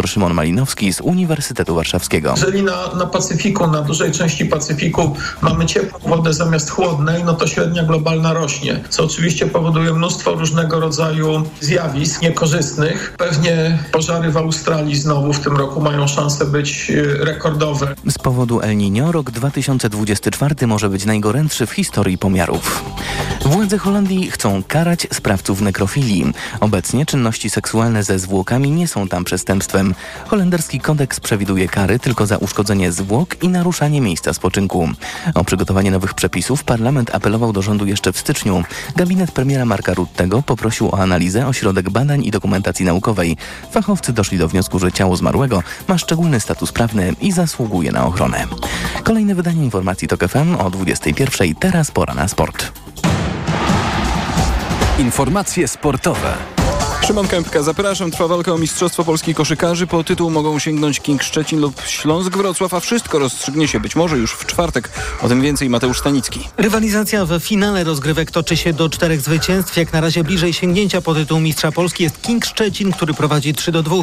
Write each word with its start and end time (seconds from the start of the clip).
profesor 0.00 0.08
Szymon 0.08 0.34
Malinowski 0.34 0.92
z 0.92 1.00
Uniwersytetu 1.00 1.74
Warszawskiego. 1.74 2.34
Jeżeli 2.36 2.62
na, 2.62 2.94
na 2.94 3.06
Pacyfiku, 3.06 3.66
na 3.66 3.82
dużej 3.82 4.12
części 4.12 4.46
Pacyfiku 4.46 5.16
mamy 5.42 5.66
ciepłą 5.66 5.98
wodę 6.10 6.34
zamiast 6.34 6.70
chłodnej, 6.70 7.24
no 7.24 7.34
to 7.34 7.46
średnia 7.46 7.82
globalna 7.82 8.32
rośnie, 8.32 8.80
co 8.88 9.04
oczywiście 9.04 9.46
powoduje 9.46 9.92
mnóstwo 9.92 10.34
różnego 10.34 10.80
rodzaju 10.80 11.42
zjawisk 11.60 12.22
niekorzystnych. 12.22 13.14
Pewnie 13.18 13.78
pożary 13.92 14.30
w 14.30 14.36
Australii 14.36 14.96
znowu 14.96 15.32
w 15.32 15.40
tym 15.40 15.56
roku 15.56 15.80
mają 15.80 16.08
szansę 16.08 16.44
być 16.44 16.90
e, 16.90 17.24
rekordowe. 17.24 17.94
Z 18.10 18.18
powodu 18.18 18.60
El 18.60 18.76
Niño 18.76 19.12
rok 19.12 19.30
2024 19.30 20.66
może 20.66 20.88
być 20.88 21.04
najgorętszy 21.04 21.66
w 21.66 21.70
historii 21.70 22.18
pomiarów. 22.18 22.84
Władze 23.44 23.78
Holandii 23.78 24.30
chcą 24.30 24.62
karać 24.68 25.06
sprawców 25.12 25.60
nekrofilii. 25.60 26.32
Obecnie 26.60 27.06
czynności 27.06 27.50
seksualne 27.50 28.02
ze 28.02 28.18
zwłokami 28.18 28.70
nie 28.70 28.88
są 28.88 29.08
tam 29.08 29.24
przestępstwem. 29.24 29.89
Holenderski 30.26 30.80
kodeks 30.80 31.20
przewiduje 31.20 31.68
kary 31.68 31.98
tylko 31.98 32.26
za 32.26 32.36
uszkodzenie 32.36 32.92
zwłok 32.92 33.42
i 33.42 33.48
naruszanie 33.48 34.00
miejsca 34.00 34.32
spoczynku. 34.32 34.88
O 35.34 35.44
przygotowanie 35.44 35.90
nowych 35.90 36.14
przepisów 36.14 36.64
parlament 36.64 37.14
apelował 37.14 37.52
do 37.52 37.62
rządu 37.62 37.86
jeszcze 37.86 38.12
w 38.12 38.18
styczniu. 38.18 38.64
Gabinet 38.96 39.32
premiera 39.32 39.64
Marka 39.64 39.94
Ruttego 39.94 40.42
poprosił 40.42 40.88
o 40.88 40.98
analizę 40.98 41.46
ośrodek 41.46 41.90
badań 41.90 42.24
i 42.24 42.30
dokumentacji 42.30 42.84
naukowej. 42.84 43.36
Fachowcy 43.70 44.12
doszli 44.12 44.38
do 44.38 44.48
wniosku, 44.48 44.78
że 44.78 44.92
ciało 44.92 45.16
zmarłego 45.16 45.62
ma 45.88 45.98
szczególny 45.98 46.40
status 46.40 46.72
prawny 46.72 47.14
i 47.20 47.32
zasługuje 47.32 47.92
na 47.92 48.06
ochronę. 48.06 48.46
Kolejne 49.04 49.34
wydanie 49.34 49.64
informacji 49.64 50.08
TOK 50.08 50.28
FM 50.28 50.54
o 50.54 50.70
21. 50.70 51.54
Teraz 51.54 51.90
pora 51.90 52.14
na 52.14 52.28
sport. 52.28 52.72
Informacje 54.98 55.68
sportowe. 55.68 56.34
Szymon 57.10 57.28
Kępka, 57.28 57.62
zapraszam. 57.62 58.10
Trwa 58.10 58.28
walka 58.28 58.52
o 58.52 58.58
Mistrzostwo 58.58 59.04
Polski 59.04 59.34
Koszykarzy. 59.34 59.86
Po 59.86 60.04
tytuł 60.04 60.30
mogą 60.30 60.58
sięgnąć 60.58 61.00
King 61.00 61.22
Szczecin 61.22 61.60
lub 61.60 61.82
Śląsk 61.86 62.36
Wrocław, 62.36 62.74
a 62.74 62.80
wszystko 62.80 63.18
rozstrzygnie 63.18 63.68
się 63.68 63.80
być 63.80 63.96
może 63.96 64.18
już 64.18 64.32
w 64.32 64.46
czwartek. 64.46 64.90
O 65.22 65.28
tym 65.28 65.42
więcej 65.42 65.70
Mateusz 65.70 65.98
Stanicki. 65.98 66.40
Rywalizacja 66.56 67.24
w 67.24 67.40
finale 67.40 67.84
rozgrywek 67.84 68.30
toczy 68.30 68.56
się 68.56 68.72
do 68.72 68.88
czterech 68.88 69.20
zwycięstw. 69.20 69.76
Jak 69.76 69.92
na 69.92 70.00
razie 70.00 70.24
bliżej 70.24 70.52
sięgnięcia 70.52 71.00
po 71.00 71.14
tytuł 71.14 71.40
Mistrza 71.40 71.72
Polski 71.72 72.02
jest 72.02 72.22
King 72.22 72.46
Szczecin, 72.46 72.92
który 72.92 73.14
prowadzi 73.14 73.54
3 73.54 73.72
do 73.72 73.82
2. 73.82 73.96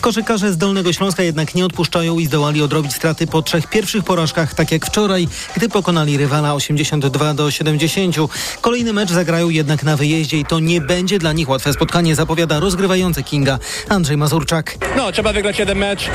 Koszykarze 0.00 0.52
z 0.52 0.56
Dolnego 0.56 0.92
Śląska 0.92 1.22
jednak 1.22 1.54
nie 1.54 1.66
odpuszczają 1.66 2.18
i 2.18 2.26
zdołali 2.26 2.62
odrobić 2.62 2.92
straty 2.94 3.26
po 3.26 3.42
trzech 3.42 3.66
pierwszych 3.66 4.04
porażkach, 4.04 4.54
tak 4.54 4.72
jak 4.72 4.86
wczoraj, 4.86 5.28
gdy 5.56 5.68
pokonali 5.68 6.16
rywala 6.16 6.54
82 6.54 7.34
do 7.34 7.50
70. 7.50 8.16
Kolejny 8.60 8.92
mecz 8.92 9.10
zagrają 9.10 9.48
jednak 9.48 9.82
na 9.82 9.96
wyjeździe 9.96 10.38
i 10.38 10.44
to 10.44 10.60
nie 10.60 10.80
będzie 10.80 11.18
dla 11.18 11.32
nich 11.32 11.48
łatwe 11.48 11.72
spotkanie, 11.72 12.14
zapowiada 12.14 12.51
rozgrywający 12.60 13.22
Kinga 13.22 13.58
Andrzej 13.88 14.16
Mazurczak. 14.16 14.78
No, 14.96 15.12
trzeba 15.12 15.32
wygrać 15.32 15.58
jeden 15.58 15.78
mecz, 15.78 16.10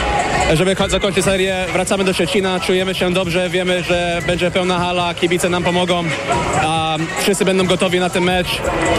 żeby 0.53 0.75
zakończyć 0.87 1.25
serię. 1.25 1.65
Wracamy 1.73 2.03
do 2.03 2.13
Szczecina, 2.13 2.59
czujemy 2.59 2.95
się 2.95 3.13
dobrze, 3.13 3.49
wiemy, 3.49 3.83
że 3.83 4.21
będzie 4.27 4.51
pełna 4.51 4.79
hala, 4.79 5.13
kibice 5.13 5.49
nam 5.49 5.63
pomogą, 5.63 6.03
a 6.61 6.97
wszyscy 7.21 7.45
będą 7.45 7.65
gotowi 7.65 7.99
na 7.99 8.09
ten 8.09 8.23
mecz. 8.23 8.47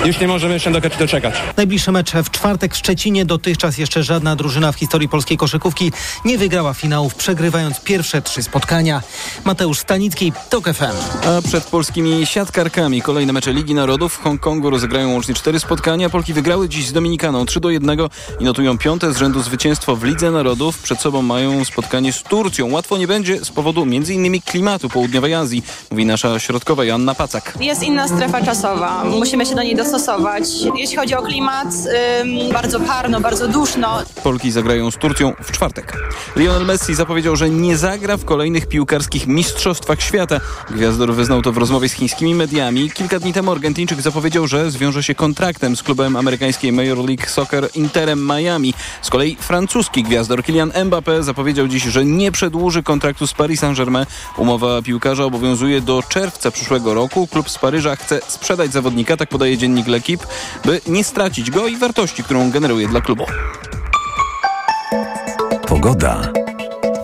Już 0.04 0.20
nie 0.20 0.28
możemy 0.28 0.60
się 0.60 0.72
doczekać. 0.98 1.34
Najbliższy 1.56 1.92
mecz 1.92 2.12
w 2.12 2.30
czwartek 2.30 2.74
w 2.74 2.76
Szczecinie. 2.76 3.24
Dotychczas 3.24 3.78
jeszcze 3.78 4.02
żadna 4.02 4.36
drużyna 4.36 4.72
w 4.72 4.76
historii 4.76 5.08
polskiej 5.08 5.36
koszykówki 5.36 5.92
nie 6.24 6.38
wygrała 6.38 6.74
finałów, 6.74 7.14
przegrywając 7.14 7.80
pierwsze 7.80 8.22
trzy 8.22 8.42
spotkania. 8.42 9.02
Mateusz 9.44 9.78
Stanicki, 9.78 10.32
TOK 10.50 10.64
FM. 10.64 11.26
A 11.28 11.42
przed 11.42 11.64
polskimi 11.64 12.26
siatkarkami 12.26 13.02
kolejne 13.02 13.32
mecze 13.32 13.52
Ligi 13.52 13.74
Narodów. 13.74 14.12
W 14.14 14.22
Hongkongu 14.22 14.70
rozegrają 14.70 15.12
łącznie 15.12 15.34
cztery 15.34 15.60
spotkania. 15.60 16.10
Polki 16.10 16.32
wygrały 16.32 16.68
dziś 16.68 16.86
z 16.86 16.92
Dominikaną 17.18 17.46
3 17.46 17.60
do 17.60 17.70
1 17.70 17.98
i 18.40 18.44
notują 18.44 18.78
piąte 18.78 19.12
z 19.12 19.16
rzędu 19.16 19.42
zwycięstwo 19.42 19.96
w 19.96 20.04
Lidze 20.04 20.30
Narodów. 20.30 20.78
Przed 20.78 21.00
sobą 21.00 21.22
mają 21.22 21.64
spotkanie 21.64 22.12
z 22.12 22.22
Turcją. 22.22 22.70
Łatwo 22.72 22.98
nie 22.98 23.06
będzie 23.06 23.44
z 23.44 23.50
powodu 23.50 23.82
m.in. 23.82 24.40
klimatu 24.40 24.88
południowej 24.88 25.34
Azji, 25.34 25.62
mówi 25.90 26.06
nasza 26.06 26.38
środkowa 26.38 26.84
Joanna 26.84 27.14
Pacak. 27.14 27.54
Jest 27.60 27.82
inna 27.82 28.08
strefa 28.08 28.44
czasowa. 28.44 29.04
Musimy 29.04 29.46
się 29.46 29.54
do 29.54 29.62
niej 29.62 29.76
dostosować. 29.76 30.44
Jeśli 30.76 30.96
chodzi 30.96 31.14
o 31.14 31.22
klimat, 31.22 31.68
ym, 32.20 32.52
bardzo 32.52 32.80
parno, 32.80 33.20
bardzo 33.20 33.48
duszno. 33.48 34.02
Polki 34.22 34.50
zagrają 34.50 34.90
z 34.90 34.96
Turcją 34.96 35.32
w 35.42 35.52
czwartek. 35.52 35.96
Lionel 36.36 36.66
Messi 36.66 36.94
zapowiedział, 36.94 37.36
że 37.36 37.50
nie 37.50 37.76
zagra 37.76 38.16
w 38.16 38.24
kolejnych 38.24 38.66
piłkarskich 38.66 39.26
mistrzostwach 39.26 40.02
świata. 40.02 40.40
Gwiazdor 40.70 41.14
wyznał 41.14 41.42
to 41.42 41.52
w 41.52 41.56
rozmowie 41.56 41.88
z 41.88 41.92
chińskimi 41.92 42.34
mediami. 42.34 42.90
Kilka 42.90 43.18
dni 43.20 43.32
temu 43.32 43.52
Argentyńczyk 43.52 44.00
zapowiedział, 44.00 44.46
że 44.46 44.70
zwiąże 44.70 45.02
się 45.02 45.14
kontraktem 45.14 45.76
z 45.76 45.82
klubem 45.82 46.16
amerykańskiej 46.16 46.72
Major 46.72 47.07
League 47.08 47.30
Soccer 47.30 47.68
Interem 47.74 48.26
Miami. 48.26 48.74
Z 49.02 49.10
kolei 49.10 49.36
francuski 49.36 50.02
gwiazdor 50.02 50.44
Kylian 50.44 50.70
Mbappé 50.70 51.22
zapowiedział 51.22 51.68
dziś, 51.68 51.82
że 51.82 52.04
nie 52.04 52.32
przedłuży 52.32 52.82
kontraktu 52.82 53.26
z 53.26 53.32
Paris 53.32 53.60
Saint-Germain. 53.60 54.06
Umowa 54.36 54.82
piłkarza 54.82 55.24
obowiązuje 55.24 55.80
do 55.80 56.02
czerwca 56.08 56.50
przyszłego 56.50 56.94
roku. 56.94 57.26
Klub 57.26 57.50
z 57.50 57.58
Paryża 57.58 57.96
chce 57.96 58.20
sprzedać 58.28 58.72
zawodnika, 58.72 59.16
tak 59.16 59.28
podaje 59.28 59.58
dziennik 59.58 59.86
L'Equipe, 59.86 60.26
by 60.64 60.80
nie 60.86 61.04
stracić 61.04 61.50
go 61.50 61.66
i 61.66 61.76
wartości, 61.76 62.24
którą 62.24 62.50
generuje 62.50 62.88
dla 62.88 63.00
klubu. 63.00 63.24
Pogoda. 65.66 66.32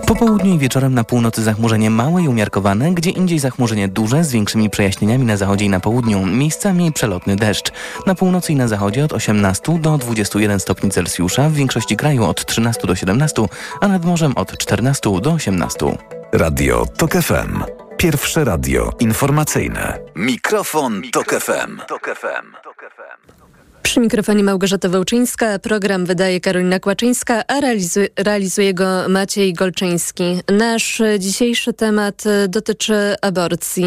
Po 0.07 0.15
południu 0.15 0.55
i 0.55 0.59
wieczorem 0.59 0.95
na 0.95 1.05
północy 1.05 1.43
zachmurzenie 1.43 1.91
małe 1.91 2.23
i 2.23 2.29
umiarkowane, 2.29 2.93
gdzie 2.93 3.11
indziej 3.11 3.39
zachmurzenie 3.39 3.89
duże 3.89 4.25
z 4.25 4.33
większymi 4.33 4.71
przejaśnieniami 4.71 5.25
na 5.25 5.37
zachodzie 5.37 5.65
i 5.65 5.69
na 5.69 5.81
południu. 5.81 6.27
Miejscami 6.27 6.93
przelotny 6.93 7.37
deszcz. 7.37 7.73
Na 8.07 8.15
północy 8.15 8.53
i 8.53 8.57
na 8.57 8.69
zachodzie 8.69 9.05
od 9.05 9.13
18 9.13 9.79
do 9.79 9.99
21 9.99 10.61
stopni 10.61 10.91
Celsjusza, 10.91 11.49
w 11.49 11.53
większości 11.53 11.97
kraju 11.97 12.25
od 12.25 12.47
13 12.47 12.87
do 12.87 12.95
17, 12.95 13.43
a 13.81 13.89
nad 13.89 14.05
morzem 14.05 14.33
od 14.37 14.59
14 14.59 15.21
do 15.21 15.33
18. 15.33 15.99
Radio 16.33 16.87
TOK 16.97 17.13
FM. 17.13 17.63
Pierwsze 17.97 18.45
radio 18.45 18.93
informacyjne. 19.01 19.99
Mikrofon, 20.17 21.03
Tok 21.13 21.35
FM. 21.41 21.81
Przy 23.95 24.01
mikrofonie 24.01 24.45
Małgorzata 24.45 24.89
Wełczyńska. 24.89 25.59
Program 25.59 26.07
wydaje 26.07 26.41
Karolina 26.41 26.81
Kłaczyńska, 26.81 27.47
a 27.47 27.61
realizuje, 27.61 28.09
realizuje 28.17 28.75
go 28.75 29.09
Maciej 29.09 29.53
Golczyński. 29.53 30.25
Nasz 30.53 31.03
dzisiejszy 31.19 31.73
temat 31.73 32.25
dotyczy 32.49 33.15
aborcji 33.23 33.85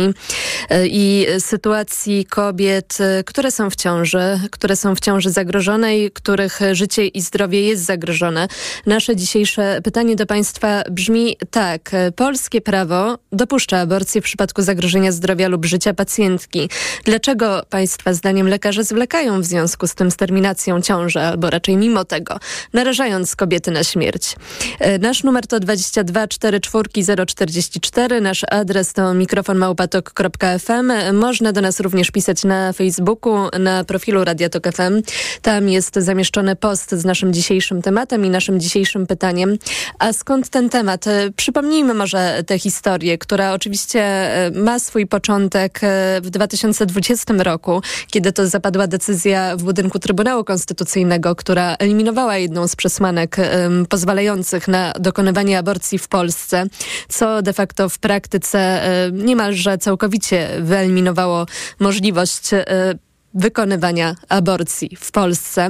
e, 0.70 0.88
i 0.88 1.26
sytuacji 1.40 2.26
kobiet, 2.26 2.98
które 3.26 3.52
są 3.52 3.70
w 3.70 3.76
ciąży, 3.76 4.40
które 4.52 4.76
są 4.76 4.96
w 4.96 5.00
ciąży 5.00 5.30
zagrożonej, 5.30 6.12
których 6.12 6.60
życie 6.72 7.08
i 7.08 7.22
zdrowie 7.22 7.62
jest 7.62 7.86
zagrożone. 7.86 8.48
Nasze 8.86 9.16
dzisiejsze 9.16 9.80
pytanie 9.84 10.16
do 10.16 10.26
Państwa 10.26 10.84
brzmi 10.92 11.38
tak. 11.52 11.92
Polskie 12.16 12.62
prawo 12.62 13.18
dopuszcza 13.32 13.80
aborcję 13.80 14.22
w 14.22 14.24
przypadku 14.24 14.62
zagrożenia 14.62 15.12
zdrowia 15.12 15.48
lub 15.48 15.66
życia 15.66 15.94
pacjentki. 15.94 16.70
Dlaczego 17.04 17.64
Państwa 17.70 18.14
zdaniem 18.14 18.48
lekarze 18.48 18.84
zwlekają 18.84 19.42
w 19.42 19.46
związku 19.46 19.88
z 19.88 19.97
tym 19.98 20.12
z 20.12 20.16
terminacją 20.16 20.82
ciąży, 20.82 21.20
albo 21.20 21.50
raczej 21.50 21.78
mimo 21.78 22.06
tego, 22.06 22.40
narażając 22.74 23.36
kobiety 23.36 23.72
na 23.72 23.84
śmierć. 23.84 24.36
E, 24.80 25.00
nasz 25.00 25.24
numer 25.24 25.48
to 25.48 25.60
22 25.60 26.28
44 26.28 27.26
044, 27.26 28.22
nasz 28.22 28.46
adres 28.52 28.94
to 28.94 29.14
mikrofonmałpatok.fm. 29.14 30.92
Można 31.14 31.52
do 31.52 31.62
nas 31.62 31.80
również 31.80 32.12
pisać 32.12 32.44
na 32.44 32.74
Facebooku, 32.74 33.36
na 33.60 33.84
profilu 33.84 34.24
Radiatok 34.24 34.68
FM. 34.74 35.02
Tam 35.42 35.70
jest 35.70 35.96
zamieszczony 35.96 36.56
post 36.56 36.92
z 36.92 37.06
naszym 37.06 37.34
dzisiejszym 37.34 37.82
tematem 37.82 38.26
i 38.26 38.30
naszym 38.30 38.60
dzisiejszym 38.60 39.08
pytaniem. 39.08 39.58
A 40.00 40.14
skąd 40.14 40.50
ten 40.50 40.70
temat? 40.70 41.08
E, 41.08 41.32
przypomnijmy 41.36 41.94
może 41.94 42.44
tę 42.48 42.60
historię, 42.60 43.18
która 43.18 43.54
oczywiście 43.54 44.02
e, 44.02 44.52
ma 44.52 44.80
swój 44.80 45.08
początek 45.08 45.80
w 46.22 46.30
2020 46.30 47.34
roku, 47.38 47.82
kiedy 48.12 48.32
to 48.32 48.48
zapadła 48.48 48.88
decyzja 48.88 49.58
w 49.58 49.64
budynku 49.64 49.87
Trybunału 50.00 50.44
Konstytucyjnego, 50.44 51.36
która 51.36 51.76
eliminowała 51.80 52.38
jedną 52.38 52.68
z 52.68 52.76
przesłanek 52.76 53.38
um, 53.38 53.86
pozwalających 53.86 54.68
na 54.68 54.94
dokonywanie 55.00 55.60
aborcji 55.60 56.00
w 56.00 56.08
Polsce, 56.08 56.66
co 57.10 57.42
de 57.42 57.54
facto 57.54 57.90
w 57.90 58.00
praktyce 58.00 58.82
um, 59.08 59.26
niemalże 59.26 59.78
całkowicie 59.78 60.50
wyeliminowało 60.62 61.46
możliwość 61.80 62.54
um, 62.54 63.07
wykonywania 63.34 64.16
aborcji 64.30 64.98
w 65.00 65.12
Polsce. 65.12 65.70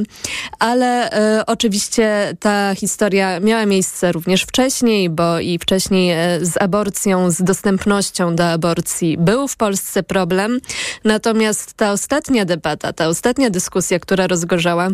Ale 0.59 1.11
e, 1.11 1.45
oczywiście 1.45 2.33
ta 2.39 2.75
historia 2.75 3.39
miała 3.39 3.65
miejsce 3.65 4.11
również 4.11 4.43
wcześniej, 4.43 5.09
bo 5.09 5.39
i 5.39 5.59
wcześniej 5.59 6.11
e, 6.11 6.45
z 6.45 6.61
aborcją, 6.61 7.31
z 7.31 7.41
dostępnością 7.41 8.35
do 8.35 8.49
aborcji 8.49 9.17
był 9.17 9.47
w 9.47 9.57
Polsce 9.57 10.03
problem. 10.03 10.59
Natomiast 11.03 11.73
ta 11.73 11.91
ostatnia 11.91 12.45
debata, 12.45 12.93
ta 12.93 13.07
ostatnia 13.07 13.49
dyskusja, 13.49 13.99
która 13.99 14.27
rozgorzała, 14.27 14.89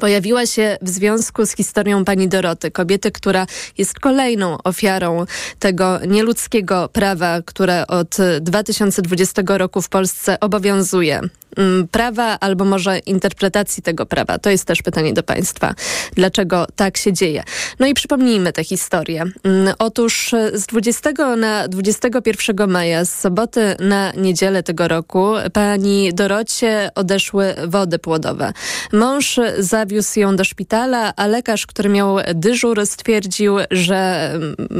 pojawiła 0.00 0.46
się 0.46 0.78
w 0.82 0.88
związku 0.88 1.46
z 1.46 1.56
historią 1.56 2.04
pani 2.04 2.28
Doroty, 2.28 2.70
kobiety, 2.70 3.12
która 3.12 3.46
jest 3.78 4.00
kolejną 4.00 4.58
ofiarą 4.64 5.24
tego 5.58 5.98
nieludzkiego 6.06 6.88
prawa, 6.88 7.42
które 7.42 7.86
od 7.86 8.16
2020 8.40 9.42
roku 9.46 9.82
w 9.82 9.88
Polsce 9.88 10.40
obowiązuje. 10.40 11.20
Mm, 11.56 11.88
prawa 11.88 12.38
albo 12.40 12.64
może 12.64 12.98
interpretacji 12.98 13.82
tego 13.82 14.06
prawa? 14.06 14.38
To 14.38 14.50
jest 14.50 14.64
też 14.64 14.82
pytanie 14.82 15.12
do 15.12 15.22
Państwa. 15.22 15.74
Dlaczego 16.14 16.66
tak 16.76 16.96
się 16.96 17.12
dzieje? 17.12 17.44
No 17.78 17.86
i 17.86 17.94
przypomnijmy 17.94 18.52
tę 18.52 18.64
historię. 18.64 19.24
Mm, 19.42 19.74
otóż 19.78 20.34
z 20.52 20.66
20 20.66 21.10
na 21.36 21.68
21 21.68 22.70
maja, 22.70 23.04
z 23.04 23.20
soboty 23.20 23.76
na 23.80 24.12
niedzielę 24.12 24.62
tego 24.62 24.88
roku, 24.88 25.34
pani 25.52 26.14
Dorocie 26.14 26.90
odeszły 26.94 27.54
wody 27.66 27.98
płodowe. 27.98 28.52
Mąż 28.92 29.40
zawiózł 29.58 30.20
ją 30.20 30.36
do 30.36 30.44
szpitala, 30.44 31.12
a 31.16 31.26
lekarz, 31.26 31.66
który 31.66 31.88
miał 31.88 32.16
dyżur, 32.34 32.86
stwierdził, 32.86 33.56
że 33.70 34.30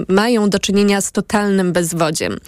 mają 0.09 0.51
do 0.51 0.59
czynienia 0.59 1.01
z 1.01 1.13
totalnym 1.13 1.73
bezwodziem. 1.73 2.39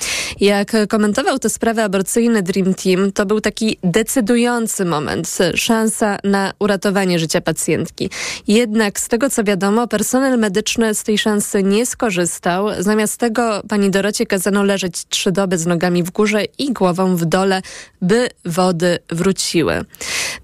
Jak 0.40 0.72
komentował 0.88 1.38
tę 1.38 1.50
sprawę 1.50 1.84
aborcyjny 1.84 2.42
Dream 2.42 2.74
Team, 2.74 3.12
to 3.12 3.26
był 3.26 3.40
taki 3.40 3.78
decydujący 4.16 4.84
moment, 4.84 5.38
szansa 5.54 6.18
na 6.24 6.52
uratowanie 6.58 7.18
życia 7.18 7.40
pacjentki. 7.40 8.10
Jednak 8.48 9.00
z 9.00 9.08
tego 9.08 9.30
co 9.30 9.44
wiadomo, 9.44 9.88
personel 9.88 10.38
medyczny 10.38 10.94
z 10.94 11.02
tej 11.02 11.18
szansy 11.18 11.62
nie 11.62 11.86
skorzystał. 11.86 12.68
Zamiast 12.78 13.20
tego 13.20 13.62
pani 13.68 13.90
Dorocie 13.90 14.26
kazano 14.26 14.64
leżeć 14.64 15.04
trzy 15.08 15.32
doby 15.32 15.58
z 15.58 15.66
nogami 15.66 16.02
w 16.02 16.10
górze 16.10 16.44
i 16.58 16.72
głową 16.72 17.16
w 17.16 17.24
dole, 17.24 17.62
by 18.02 18.28
wody 18.44 18.98
wróciły. 19.10 19.84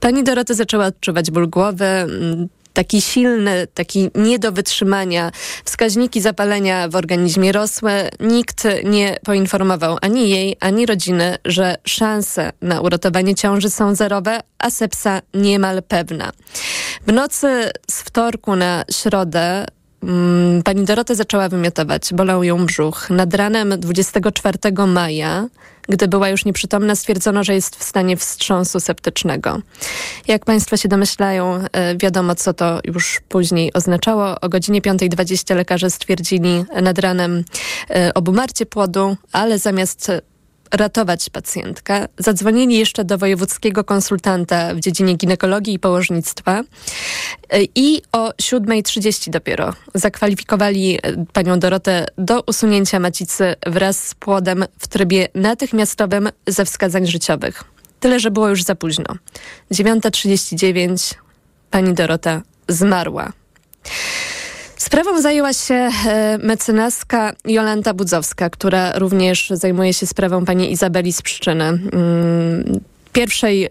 Pani 0.01 0.25
Dorota 0.25 0.55
zaczęła 0.55 0.87
odczuwać 0.87 1.31
ból 1.31 1.49
głowy, 1.49 1.87
taki 2.73 3.03
silny, 3.03 3.67
taki 3.75 4.11
nie 4.15 4.39
do 4.39 4.53
wytrzymania. 4.53 5.33
Wskaźniki 5.65 6.21
zapalenia 6.21 6.89
w 6.89 6.97
organizmie 6.97 7.53
rosły. 7.53 7.93
Nikt 8.21 8.65
nie 8.85 9.17
poinformował 9.25 9.99
ani 10.01 10.31
jej, 10.31 10.57
ani 10.61 10.87
rodziny, 10.87 11.37
że 11.45 11.75
szanse 11.85 12.53
na 12.63 12.81
uratowanie 12.81 13.35
ciąży 13.35 13.71
są 13.71 13.95
zerowe, 13.95 14.41
a 14.59 14.71
sepsa 14.71 15.23
niemal 15.35 15.83
pewna. 15.83 16.33
W 17.07 17.13
nocy 17.13 17.71
z 17.91 18.03
wtorku 18.03 18.57
na 18.57 18.85
środę 18.91 19.67
Pani 20.65 20.85
Dorota 20.85 21.15
zaczęła 21.15 21.49
wymiotować. 21.49 22.15
Bolał 22.15 22.45
ją 22.45 22.67
brzuch. 22.67 23.11
Nad 23.11 23.35
ranem 23.35 23.81
24 23.81 24.59
maja 24.87 25.49
gdy 25.89 26.09
była 26.09 26.29
już 26.29 26.45
nieprzytomna, 26.45 26.97
stwierdzono, 26.97 27.45
że 27.45 27.55
jest 27.55 27.77
w 27.77 27.83
stanie 27.83 28.17
wstrząsu 28.17 28.81
septycznego. 28.81 29.61
Jak 30.29 30.45
Państwo 30.45 30.77
się 30.77 30.89
domyślają, 30.89 31.65
e, 31.73 31.97
wiadomo, 31.97 32.35
co 32.35 32.55
to 32.55 32.81
już 32.85 33.21
później 33.29 33.73
oznaczało. 33.73 34.41
O 34.41 34.49
godzinie 34.49 34.83
5.20 34.83 35.57
lekarze 35.57 35.91
stwierdzili 35.91 36.65
nad 36.83 36.99
ranem 36.99 37.45
e, 37.91 38.15
obumarcie 38.15 38.67
płodu, 38.67 39.17
ale 39.33 39.59
zamiast 39.59 40.13
ratować 40.73 41.31
pacjentkę. 41.31 42.09
Zadzwonili 42.19 42.79
jeszcze 42.79 43.05
do 43.05 43.19
wojewódzkiego 43.19 43.85
konsultanta 43.85 44.75
w 44.75 44.81
dziedzinie 44.81 45.15
ginekologii 45.15 45.75
i 45.75 45.79
położnictwa 45.79 46.63
i 47.75 48.03
o 48.13 48.29
7.30 48.29 49.31
dopiero 49.31 49.75
zakwalifikowali 49.95 50.99
panią 51.33 51.59
Dorotę 51.59 52.07
do 52.19 52.43
usunięcia 52.43 53.01
macicy 53.01 53.55
wraz 53.67 54.09
z 54.09 54.15
płodem 54.15 54.65
w 54.79 54.89
trybie 54.89 55.29
natychmiastowym 55.35 56.29
ze 56.47 56.65
wskazań 56.65 57.07
życiowych. 57.07 57.65
Tyle, 58.01 58.21
że 58.21 58.31
było 58.31 58.49
już 58.49 58.63
za 58.63 58.75
późno. 58.75 59.05
9.39 59.73 61.15
pani 61.71 61.95
Dorota 61.95 62.43
zmarła. 62.69 63.33
Sprawą 64.83 65.21
zajęła 65.21 65.53
się 65.53 65.75
e, 65.75 66.39
mecenaska 66.39 67.33
Jolanta 67.45 67.95
Budzowska, 67.95 68.51
która 68.51 68.99
również 68.99 69.51
zajmuje 69.51 69.95
się 69.95 70.07
sprawą 70.07 70.45
pani 70.45 70.73
Izabeli 70.73 71.13
z 71.13 71.23
Pszczyny. 71.23 71.65
Mm, 71.65 72.81
pierwszej 73.13 73.69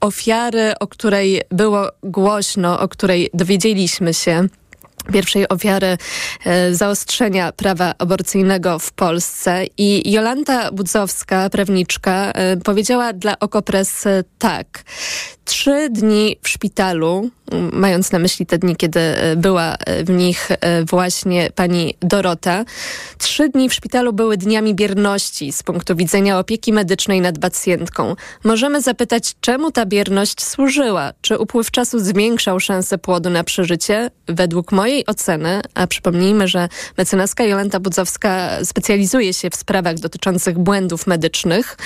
ofiary, 0.00 0.72
o 0.80 0.86
której 0.86 1.42
było 1.50 1.88
głośno, 2.02 2.80
o 2.80 2.88
której 2.88 3.30
dowiedzieliśmy 3.34 4.14
się 4.14 4.46
pierwszej 5.12 5.48
ofiary 5.48 5.98
e, 6.44 6.74
zaostrzenia 6.74 7.52
prawa 7.52 7.94
aborcyjnego 7.98 8.78
w 8.78 8.92
Polsce 8.92 9.64
i 9.78 10.12
Jolanta 10.12 10.72
Budzowska, 10.72 11.50
prawniczka, 11.50 12.32
e, 12.32 12.56
powiedziała 12.56 13.12
dla 13.12 13.38
Okopres 13.38 14.04
tak. 14.38 14.82
Trzy 15.44 15.88
dni 15.90 16.36
w 16.42 16.48
szpitalu 16.48 17.30
mając 17.72 18.12
na 18.12 18.18
myśli 18.18 18.46
te 18.46 18.58
dni, 18.58 18.76
kiedy 18.76 19.00
e, 19.00 19.36
była 19.36 19.74
e, 19.74 20.04
w 20.04 20.10
nich 20.10 20.48
e, 20.50 20.84
właśnie 20.84 21.50
pani 21.54 21.94
Dorota. 22.00 22.64
Trzy 23.18 23.48
dni 23.48 23.68
w 23.68 23.74
szpitalu 23.74 24.12
były 24.12 24.36
dniami 24.36 24.74
bierności 24.74 25.52
z 25.52 25.62
punktu 25.62 25.96
widzenia 25.96 26.38
opieki 26.38 26.72
medycznej 26.72 27.20
nad 27.20 27.38
pacjentką. 27.38 28.16
Możemy 28.44 28.82
zapytać, 28.82 29.34
czemu 29.40 29.72
ta 29.72 29.86
bierność 29.86 30.42
służyła? 30.42 31.12
Czy 31.20 31.38
upływ 31.38 31.70
czasu 31.70 31.98
zwiększał 31.98 32.60
szanse 32.60 32.98
płodu 32.98 33.30
na 33.30 33.44
przeżycie? 33.44 34.10
Według 34.26 34.72
mojej 34.72 35.06
oceny, 35.06 35.60
a 35.74 35.86
przypomnijmy, 35.86 36.48
że 36.48 36.68
mecenaska 36.98 37.44
Jolanta 37.44 37.80
Budzowska 37.80 38.64
specjalizuje 38.64 39.34
się 39.34 39.50
w 39.50 39.56
sprawach 39.56 39.98
dotyczących 39.98 40.58
błędów 40.58 41.06
medycznych, 41.06 41.76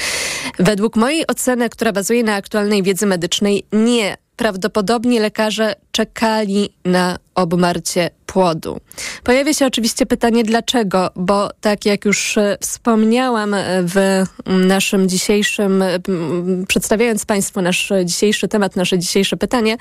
według 0.59 0.97
mojej 0.97 1.27
oceny, 1.27 1.71
która 1.71 1.93
bazuje 1.93 2.25
na 2.25 2.35
aktualnej 2.35 2.83
wiedzy 2.83 3.07
medycznej, 3.07 3.65
nie 3.73 4.17
prawdopodobnie 4.37 5.21
lekarze 5.21 5.75
czekali 5.93 6.69
na 6.85 7.19
obmarcie 7.35 8.11
płodu. 8.27 8.81
Pojawia 9.25 9.55
się 9.55 9.67
oczywiście 9.67 10.07
pytanie 10.07 10.45
dlaczego, 10.45 11.11
bo 11.17 11.51
tak 11.61 11.87
jak 11.87 12.05
już 12.05 12.39
e, 12.39 12.57
wspomniałam 12.61 13.55
e, 13.55 13.83
w 13.83 14.25
naszym 14.47 15.09
dzisiejszym, 15.09 15.85
przedstawiając 16.69 17.27
Państwu 17.27 17.63
nasz 17.63 17.93
dzisiejszy 18.05 18.49
temat, 18.49 18.77
nasze 18.77 18.99
dzisiejsze 18.99 19.37
pytanie, 19.37 19.77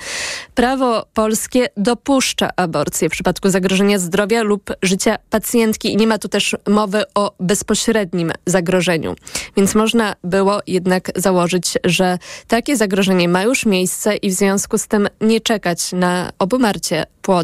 prawo 0.54 1.06
polskie 1.14 1.66
dopuszcza 1.76 2.50
aborcję 2.56 3.08
w 3.08 3.12
przypadku 3.12 3.50
zagrożenia 3.50 3.98
zdrowia 3.98 4.42
lub 4.42 4.70
życia 4.82 5.16
pacjentki 5.30 5.92
i 5.92 5.96
nie 5.96 6.06
ma 6.06 6.18
tu 6.18 6.28
też 6.28 6.56
mowy 6.68 7.02
o 7.14 7.32
bezpośrednim 7.40 8.32
zagrożeniu. 8.46 9.14
Więc 9.56 9.74
można 9.74 10.16
było 10.24 10.60
jednak 10.66 11.10
założyć, 11.16 11.78
że 11.84 12.18
takie 12.48 12.76
zagrożenie 12.76 13.28
ma 13.28 13.42
już 13.42 13.66
miejsce 13.66 14.16
i 14.16 14.30
w 14.30 14.32
związku 14.32 14.78
z 14.78 14.86
tym 14.86 15.08
nie 15.20 15.40
czekać 15.40 15.92
na 15.92 16.32
obumarcie 16.38 17.06
płodu. 17.22 17.43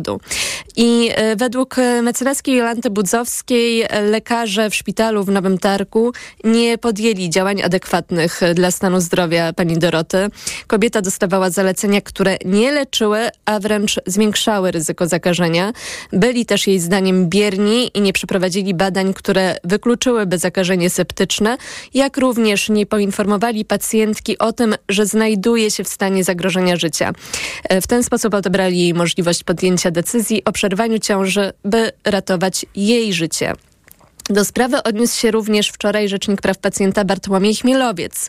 I 0.77 1.11
e, 1.15 1.37
według 1.37 1.77
mecenaskiej 2.03 2.57
Jolanty 2.57 2.91
Budzowskiej 2.91 3.85
lekarze 4.11 4.71
w 4.71 4.75
szpitalu 4.75 5.25
w 5.25 5.29
Nowym 5.29 5.59
Tarku 5.59 6.13
nie 6.45 6.79
podjęli 6.79 7.31
działań 7.31 7.63
adekwatnych 7.63 8.41
dla 8.55 8.71
stanu 8.71 9.01
zdrowia 9.01 9.53
pani 9.53 9.79
Doroty. 9.79 10.29
Kobieta 10.67 11.03
dostawała 11.03 11.51
zalecenia, 11.51 12.01
które 12.01 12.37
nie 12.45 12.73
leczyły, 12.73 13.29
a 13.45 13.61
wręcz 13.61 14.01
zwiększały 14.07 14.71
ryzyko 14.71 15.07
zakażenia. 15.07 15.73
Byli 16.13 16.47
też 16.47 16.67
jej 16.67 16.81
zdaniem 16.81 17.29
bierni 17.29 17.91
i 17.95 18.01
nie 18.01 18.13
przeprowadzili 18.13 18.75
badań, 18.75 19.15
które 19.15 19.57
wykluczyłyby 19.65 20.39
zakażenie 20.39 20.91
septyczne, 20.91 21.57
jak 21.95 22.17
również 22.17 22.69
nie 22.69 22.87
poinformowali 22.87 23.65
pacjentki 23.65 24.39
o 24.39 24.53
tym, 24.53 24.75
że 24.89 25.07
znajduje 25.07 25.71
się 25.71 25.85
w 25.85 25.89
stanie 25.89 26.25
zagrożenia 26.25 26.77
życia. 26.77 27.13
E, 27.65 27.81
w 27.81 27.87
ten 27.87 28.03
sposób 28.03 28.35
odebrali 28.35 28.79
jej 28.79 28.95
możliwość 28.95 29.45
podjęcia 29.45 29.90
decyzji 29.91 30.45
o 30.45 30.53
przerwaniu 30.53 30.99
ciąży, 30.99 31.53
by 31.65 31.93
ratować 32.05 32.67
jej 32.77 33.13
życie. 33.13 33.55
Do 34.31 34.45
sprawy 34.45 34.83
odniósł 34.83 35.21
się 35.21 35.31
również 35.31 35.69
wczoraj 35.69 36.09
Rzecznik 36.09 36.43
Praw 36.43 36.59
Pacjenta 36.59 37.05
Bartłomiej 37.05 37.55
Chmielowiec 37.55 38.29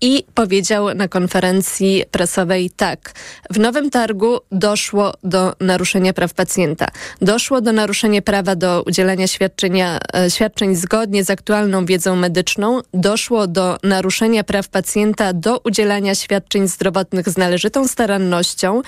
i 0.00 0.24
powiedział 0.34 0.94
na 0.94 1.08
konferencji 1.08 2.04
prasowej 2.10 2.70
tak. 2.70 3.12
W 3.50 3.58
Nowym 3.58 3.90
Targu 3.90 4.38
doszło 4.52 5.14
do 5.24 5.54
naruszenia 5.60 6.12
praw 6.12 6.34
pacjenta. 6.34 6.86
Doszło 7.22 7.60
do 7.60 7.72
naruszenia 7.72 8.22
prawa 8.22 8.56
do 8.56 8.82
udzielania 8.86 9.26
świadczenia, 9.26 9.98
e, 10.14 10.30
świadczeń 10.30 10.76
zgodnie 10.76 11.24
z 11.24 11.30
aktualną 11.30 11.86
wiedzą 11.86 12.16
medyczną. 12.16 12.80
Doszło 12.94 13.46
do 13.46 13.78
naruszenia 13.82 14.44
praw 14.44 14.68
pacjenta 14.68 15.32
do 15.32 15.58
udzielania 15.58 16.14
świadczeń 16.14 16.68
zdrowotnych 16.68 17.28
z 17.28 17.36
należytą 17.36 17.88
starannością, 17.88 18.82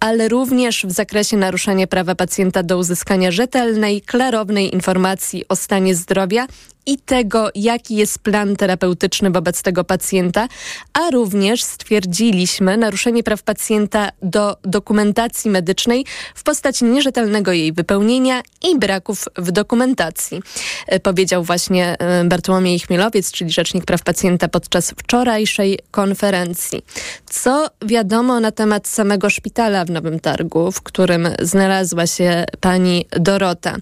ale 0.00 0.28
również 0.28 0.86
w 0.86 0.90
zakresie 0.90 1.36
naruszenia 1.36 1.86
prawa 1.86 2.14
pacjenta 2.14 2.62
do 2.62 2.78
uzyskania 2.78 3.30
rzetelnej, 3.30 4.02
klarownej 4.02 4.74
informacji 4.74 5.44
o 5.48 5.56
stanie 5.56 5.94
zdrowia 6.02 6.46
i 6.86 6.98
tego, 6.98 7.50
jaki 7.54 7.96
jest 7.96 8.18
plan 8.18 8.56
terapeutyczny 8.56 9.30
wobec 9.30 9.62
tego 9.62 9.84
pacjenta, 9.84 10.48
a 10.92 11.10
również 11.10 11.62
stwierdziliśmy 11.62 12.76
naruszenie 12.76 13.22
praw 13.22 13.42
pacjenta 13.42 14.08
do 14.22 14.56
dokumentacji 14.62 15.50
medycznej 15.50 16.04
w 16.34 16.42
postaci 16.42 16.84
nierzetelnego 16.84 17.52
jej 17.52 17.72
wypełnienia 17.72 18.42
i 18.70 18.78
braków 18.78 19.24
w 19.36 19.50
dokumentacji. 19.50 20.42
E, 20.86 21.00
powiedział 21.00 21.44
właśnie 21.44 21.96
e, 21.98 22.24
Bartłomiej 22.24 22.78
Chmielowiec, 22.78 23.32
czyli 23.32 23.50
Rzecznik 23.50 23.84
Praw 23.84 24.02
Pacjenta 24.02 24.48
podczas 24.48 24.90
wczorajszej 24.90 25.78
konferencji. 25.90 26.82
Co 27.30 27.68
wiadomo 27.84 28.40
na 28.40 28.52
temat 28.52 28.88
samego 28.88 29.30
szpitala 29.30 29.84
w 29.84 29.90
Nowym 29.90 30.20
Targu, 30.20 30.72
w 30.72 30.82
którym 30.82 31.28
znalazła 31.42 32.06
się 32.06 32.44
pani 32.60 33.06
Dorota? 33.10 33.76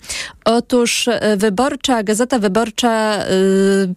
Otóż 0.45 1.09
e, 1.09 1.37
wyborcza, 1.37 2.02
Gazeta 2.02 2.38
Wyborcza 2.38 2.89
Y, 3.30 3.94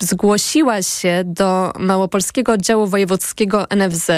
zgłosiła 0.00 0.82
się 0.82 1.22
do 1.24 1.72
Małopolskiego 1.78 2.52
Oddziału 2.52 2.86
Wojewódzkiego 2.86 3.66
NFZ 3.76 4.10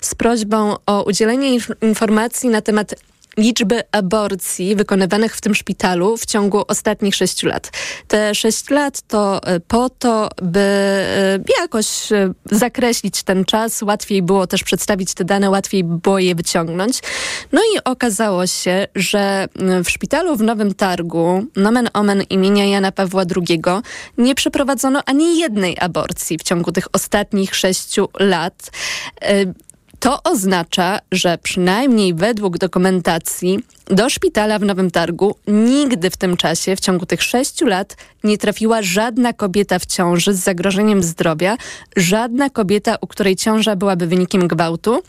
z 0.00 0.14
prośbą 0.14 0.76
o 0.86 1.02
udzielenie 1.02 1.58
informacji 1.82 2.48
na 2.48 2.60
temat 2.60 2.94
liczby 3.36 3.82
aborcji 3.92 4.76
wykonywanych 4.76 5.36
w 5.36 5.40
tym 5.40 5.54
szpitalu 5.54 6.16
w 6.16 6.26
ciągu 6.26 6.64
ostatnich 6.68 7.14
sześciu 7.14 7.46
lat. 7.46 7.70
Te 8.08 8.34
sześć 8.34 8.70
lat 8.70 9.02
to 9.08 9.42
e, 9.42 9.60
po 9.60 9.90
to, 9.90 10.28
by 10.42 10.60
e, 10.60 11.38
jakoś 11.60 12.12
e, 12.12 12.32
zakreślić 12.44 13.22
ten 13.22 13.44
czas, 13.44 13.82
łatwiej 13.82 14.22
było 14.22 14.46
też 14.46 14.64
przedstawić 14.64 15.14
te 15.14 15.24
dane, 15.24 15.50
łatwiej 15.50 15.84
było 15.84 16.18
je 16.18 16.34
wyciągnąć. 16.34 17.00
No 17.52 17.60
i 17.74 17.78
okazało 17.84 18.46
się, 18.46 18.86
że 18.94 19.48
w 19.84 19.90
szpitalu 19.90 20.36
w 20.36 20.42
Nowym 20.42 20.74
Targu, 20.74 21.44
nomen 21.56 21.88
omen 21.92 22.22
imienia 22.30 22.64
Jana 22.64 22.92
Pawła 22.92 23.22
II, 23.36 23.62
nie 24.18 24.34
przeprowadzono 24.34 25.02
ani 25.06 25.38
jednej 25.38 25.76
aborcji 25.80 26.38
w 26.38 26.42
ciągu 26.42 26.72
tych 26.72 26.88
ostatnich 26.92 27.54
sześciu 27.54 28.08
lat. 28.18 28.70
To 30.06 30.22
oznacza, 30.24 30.98
że 31.12 31.38
przynajmniej 31.38 32.14
według 32.14 32.58
dokumentacji 32.58 33.58
do 33.86 34.10
szpitala 34.10 34.58
w 34.58 34.62
Nowym 34.62 34.90
Targu 34.90 35.34
nigdy 35.46 36.10
w 36.10 36.16
tym 36.16 36.36
czasie, 36.36 36.76
w 36.76 36.80
ciągu 36.80 37.06
tych 37.06 37.22
sześciu 37.22 37.66
lat, 37.66 37.96
nie 38.24 38.38
trafiła 38.38 38.82
żadna 38.82 39.32
kobieta 39.32 39.78
w 39.78 39.86
ciąży 39.86 40.34
z 40.34 40.38
zagrożeniem 40.38 41.02
zdrowia, 41.02 41.56
żadna 41.96 42.50
kobieta, 42.50 42.96
u 43.00 43.06
której 43.06 43.36
ciąża 43.36 43.76
byłaby 43.76 44.06
wynikiem 44.06 44.48
gwałtu, 44.48 45.02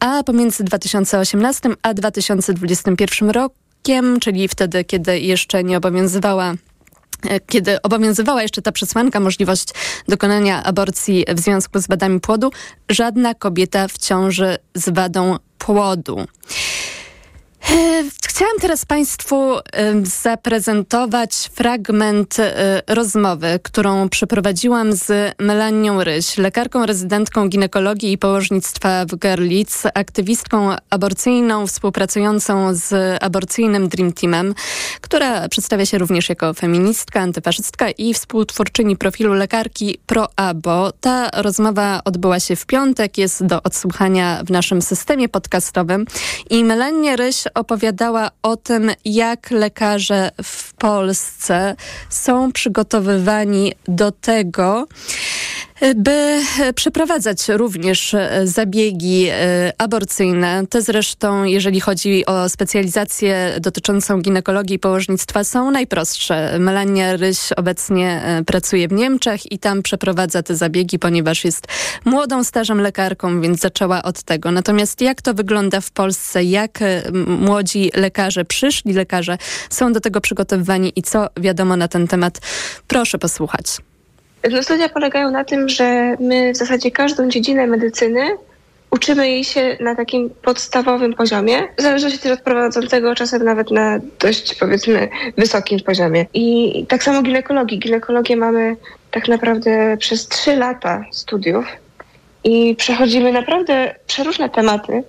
a 0.00 0.22
pomiędzy 0.22 0.64
2018 0.64 1.68
a 1.82 1.94
2021 1.94 3.30
rokiem, 3.30 4.20
czyli 4.20 4.48
wtedy, 4.48 4.84
kiedy 4.84 5.20
jeszcze 5.20 5.64
nie 5.64 5.76
obowiązywała 5.76 6.54
kiedy 7.46 7.82
obowiązywała 7.82 8.42
jeszcze 8.42 8.62
ta 8.62 8.72
przesłanka, 8.72 9.20
możliwość 9.20 9.68
dokonania 10.08 10.64
aborcji 10.64 11.24
w 11.34 11.40
związku 11.40 11.80
z 11.80 11.86
wadami 11.86 12.20
płodu, 12.20 12.50
żadna 12.88 13.34
kobieta 13.34 13.88
w 13.88 13.98
ciąży 13.98 14.56
z 14.74 14.88
wadą 14.88 15.36
płodu. 15.58 16.26
E, 17.70 18.04
chciałam 18.26 18.58
teraz 18.60 18.84
Państwu 18.84 19.56
zaprezentować 20.02 21.34
fragment 21.54 22.40
e, 22.40 22.82
rozmowy, 22.86 23.60
którą 23.62 24.08
przeprowadziłam 24.08 24.92
z 24.92 25.34
Melanią 25.38 26.04
Ryś, 26.04 26.38
lekarką 26.38 26.86
rezydentką 26.86 27.48
ginekologii 27.48 28.12
i 28.12 28.18
położnictwa 28.18 29.04
w 29.04 29.16
Gerlitz, 29.16 29.82
aktywistką 29.94 30.70
aborcyjną 30.90 31.66
współpracującą 31.66 32.74
z 32.74 33.18
aborcyjnym 33.22 33.88
Dream 33.88 34.12
Teamem, 34.12 34.54
która 35.00 35.48
przedstawia 35.48 35.86
się 35.86 35.98
również 35.98 36.28
jako 36.28 36.54
feministka, 36.54 37.20
antyfaszystka 37.20 37.90
i 37.90 38.14
współtwórczyni 38.14 38.96
profilu 38.96 39.32
lekarki 39.32 39.98
ProAbo. 40.06 40.92
Ta 41.00 41.30
rozmowa 41.34 42.00
odbyła 42.04 42.40
się 42.40 42.56
w 42.56 42.66
piątek, 42.66 43.18
jest 43.18 43.46
do 43.46 43.62
odsłuchania 43.62 44.42
w 44.46 44.50
naszym 44.50 44.82
systemie 44.82 45.28
podcastowym 45.28 46.06
i 46.50 46.64
Melania 46.64 47.16
Ryś 47.16 47.44
opowiadała 47.58 48.30
o 48.42 48.56
tym, 48.56 48.90
jak 49.04 49.50
lekarze 49.50 50.30
w 50.42 50.74
Polsce 50.74 51.76
są 52.10 52.52
przygotowywani 52.52 53.72
do 53.88 54.12
tego, 54.12 54.86
by 55.96 56.40
przeprowadzać 56.74 57.48
również 57.48 58.16
zabiegi 58.44 59.26
e, 59.30 59.72
aborcyjne. 59.78 60.66
Te 60.70 60.82
zresztą, 60.82 61.44
jeżeli 61.44 61.80
chodzi 61.80 62.26
o 62.26 62.48
specjalizację 62.48 63.56
dotyczącą 63.60 64.20
ginekologii 64.20 64.76
i 64.76 64.78
położnictwa, 64.78 65.44
są 65.44 65.70
najprostsze. 65.70 66.58
Melania 66.58 67.16
Ryś 67.16 67.52
obecnie 67.56 68.22
e, 68.24 68.44
pracuje 68.44 68.88
w 68.88 68.92
Niemczech 68.92 69.52
i 69.52 69.58
tam 69.58 69.82
przeprowadza 69.82 70.42
te 70.42 70.56
zabiegi, 70.56 70.98
ponieważ 70.98 71.44
jest 71.44 71.66
młodą, 72.04 72.44
stażem 72.44 72.80
lekarką, 72.80 73.40
więc 73.40 73.60
zaczęła 73.60 74.02
od 74.02 74.22
tego. 74.22 74.50
Natomiast 74.50 75.00
jak 75.00 75.22
to 75.22 75.34
wygląda 75.34 75.80
w 75.80 75.90
Polsce? 75.90 76.44
Jak 76.44 76.82
e, 76.82 77.02
młodzi 77.26 77.90
lekarze, 77.94 78.44
przyszli 78.44 78.92
lekarze 78.92 79.38
są 79.70 79.92
do 79.92 80.00
tego 80.00 80.20
przygotowywani 80.20 80.92
i 80.96 81.02
co 81.02 81.26
wiadomo 81.36 81.76
na 81.76 81.88
ten 81.88 82.08
temat? 82.08 82.40
Proszę 82.86 83.18
posłuchać. 83.18 83.87
Studia 84.62 84.88
polegają 84.88 85.30
na 85.30 85.44
tym, 85.44 85.68
że 85.68 86.16
my 86.20 86.52
w 86.52 86.56
zasadzie 86.56 86.90
każdą 86.90 87.28
dziedzinę 87.28 87.66
medycyny 87.66 88.20
uczymy 88.90 89.30
jej 89.30 89.44
się 89.44 89.76
na 89.80 89.94
takim 89.94 90.30
podstawowym 90.30 91.14
poziomie, 91.14 91.68
w 91.78 91.82
zależności 91.82 92.18
też 92.18 92.32
od 92.32 92.40
prowadzącego, 92.40 93.14
czasem 93.14 93.44
nawet 93.44 93.70
na 93.70 93.98
dość 94.20 94.54
powiedzmy 94.54 95.08
wysokim 95.36 95.80
poziomie. 95.80 96.26
I 96.34 96.86
tak 96.88 97.02
samo 97.02 97.22
ginekologii. 97.22 97.78
Ginekologię 97.78 98.36
mamy 98.36 98.76
tak 99.10 99.28
naprawdę 99.28 99.96
przez 99.96 100.28
trzy 100.28 100.56
lata 100.56 101.04
studiów 101.12 101.66
i 102.44 102.76
przechodzimy 102.76 103.32
naprawdę 103.32 103.94
przeróżne 104.06 104.48
tematy, 104.48 105.02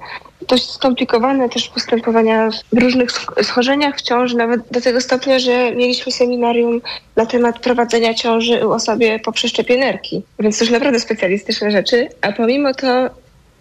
dość 0.48 0.72
skomplikowane 0.72 1.50
też 1.50 1.69
postępowania 1.69 2.50
w 2.74 2.77
różnych 2.77 3.12
schorzeniach 3.43 3.98
w 3.98 4.01
ciąży, 4.01 4.38
nawet 4.38 4.62
do 4.72 4.81
tego 4.81 5.01
stopnia, 5.01 5.39
że 5.39 5.72
mieliśmy 5.75 6.12
seminarium 6.12 6.81
na 7.15 7.25
temat 7.25 7.60
prowadzenia 7.60 8.13
ciąży 8.13 8.67
u 8.67 8.72
osobie 8.72 9.19
po 9.19 9.31
przeszczepie 9.31 9.77
nerki. 9.77 10.24
Więc 10.39 10.58
to 10.58 10.63
już 10.63 10.72
naprawdę 10.72 11.00
specjalistyczne 11.00 11.72
rzeczy, 11.72 12.10
a 12.22 12.31
pomimo 12.31 12.74
to 12.74 13.10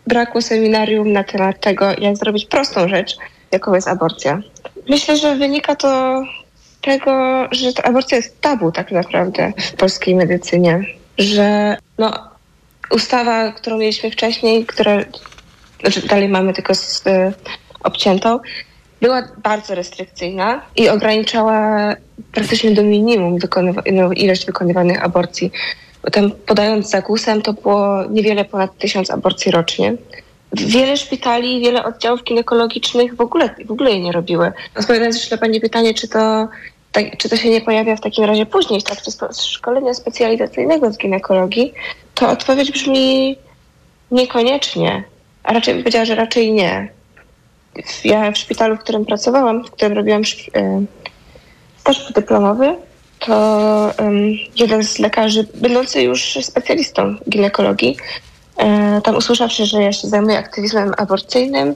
brakło 0.07 0.43
seminarium 0.43 1.13
na 1.13 1.25
temat 1.25 1.61
tego, 1.61 1.87
jak 1.99 2.17
zrobić 2.17 2.47
prostą 2.47 2.89
rzecz, 2.89 3.17
jaką 3.53 3.75
jest 3.75 3.89
aborcja. 3.89 4.41
Myślę, 4.89 5.17
że 5.17 5.37
wynika 5.37 5.77
to 5.77 6.23
tego, 6.81 7.45
że 7.51 7.73
ta 7.73 7.83
aborcja 7.83 8.17
jest 8.17 8.41
tabu 8.41 8.73
tak 8.73 8.93
naprawdę 8.93 9.53
w 9.59 9.73
polskiej 9.73 10.15
medycynie, 10.15 10.85
że 11.19 11.77
no, 11.99 12.13
ustawa, 12.91 13.53
którą 13.53 13.79
mieliśmy 13.79 14.11
wcześniej, 14.11 14.67
która 14.67 15.05
znaczy 15.81 16.07
dalej 16.07 16.29
mamy 16.29 16.53
tylko 16.53 16.75
z, 16.75 17.07
y, 17.07 17.33
obciętą, 17.85 18.41
była 19.01 19.23
bardzo 19.43 19.75
restrykcyjna 19.75 20.63
i 20.77 20.89
ograniczała 20.89 21.95
praktycznie 22.33 22.71
do 22.71 22.83
minimum 22.83 23.39
no, 23.93 24.13
ilość 24.13 24.47
wykonywanych 24.47 25.05
aborcji. 25.05 25.53
Bo 26.05 26.11
tam 26.11 26.31
podając 26.31 26.91
zagłosem 26.91 27.43
to 27.43 27.53
było 27.53 28.05
niewiele 28.11 28.45
ponad 28.45 28.79
tysiąc 28.79 29.11
aborcji 29.11 29.53
rocznie. 29.53 29.95
Wiele 30.53 30.97
szpitali, 30.97 31.61
wiele 31.61 31.85
oddziałów 31.85 32.25
ginekologicznych 32.25 33.17
w 33.17 33.21
ogóle, 33.21 33.55
w 33.67 33.71
ogóle 33.71 33.91
jej 33.91 34.01
nie 34.01 34.13
robiły. 34.13 34.53
Odpowiadając 34.79 35.17
jeszcze 35.17 35.35
na 35.35 35.41
Pani 35.41 35.61
pytanie, 35.61 35.95
czy 35.95 36.09
to, 36.09 36.49
tak, 36.93 37.17
czy 37.17 37.29
to 37.29 37.37
się 37.37 37.51
nie 37.51 37.61
pojawia 37.61 37.97
w 37.97 38.01
takim 38.01 38.25
razie 38.25 38.47
później 38.47 38.81
w 38.81 38.85
trakcie 38.85 39.11
szkolenia 39.33 39.95
specjalizacyjnego 39.95 40.93
z 40.93 40.99
ginekologii, 40.99 41.75
to 42.15 42.29
odpowiedź 42.29 42.73
brzmi 42.73 43.37
niekoniecznie 44.11 45.05
a 45.49 45.53
raczej 45.53 45.75
bym 45.75 45.83
powiedziała, 45.83 46.05
że 46.05 46.15
raczej 46.15 46.53
nie. 46.53 46.89
Ja 48.05 48.33
w 48.33 48.39
szpitalu, 48.39 48.77
w 48.77 48.79
którym 48.79 49.05
pracowałam, 49.05 49.65
w 49.65 49.71
którym 49.71 49.93
robiłam 49.93 50.23
e, 50.55 50.85
staż 51.79 52.13
dyplomowy, 52.13 52.75
to 53.19 53.95
jeden 54.57 54.85
z 54.85 54.99
lekarzy, 54.99 55.47
będący 55.55 56.03
już 56.03 56.39
specjalistą 56.43 57.17
ginekologii, 57.29 57.97
e, 58.57 59.01
tam 59.05 59.17
usłyszawszy, 59.17 59.67
że 59.67 59.83
ja 59.83 59.93
się 59.93 60.09
zajmuję 60.09 60.39
aktywizmem 60.39 60.93
aborcyjnym, 60.99 61.75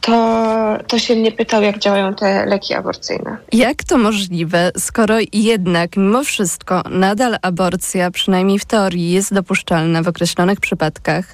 to, 0.00 0.78
to 0.86 0.98
się 0.98 1.16
mnie 1.16 1.32
pytał, 1.32 1.62
jak 1.62 1.78
działają 1.78 2.14
te 2.14 2.46
leki 2.46 2.74
aborcyjne. 2.74 3.36
Jak 3.52 3.84
to 3.84 3.98
możliwe, 3.98 4.72
skoro 4.78 5.16
jednak 5.32 5.96
mimo 5.96 6.24
wszystko 6.24 6.82
nadal 6.90 7.36
aborcja, 7.42 8.10
przynajmniej 8.10 8.58
w 8.58 8.64
teorii, 8.64 9.10
jest 9.10 9.34
dopuszczalna 9.34 10.02
w 10.02 10.08
określonych 10.08 10.60
przypadkach? 10.60 11.24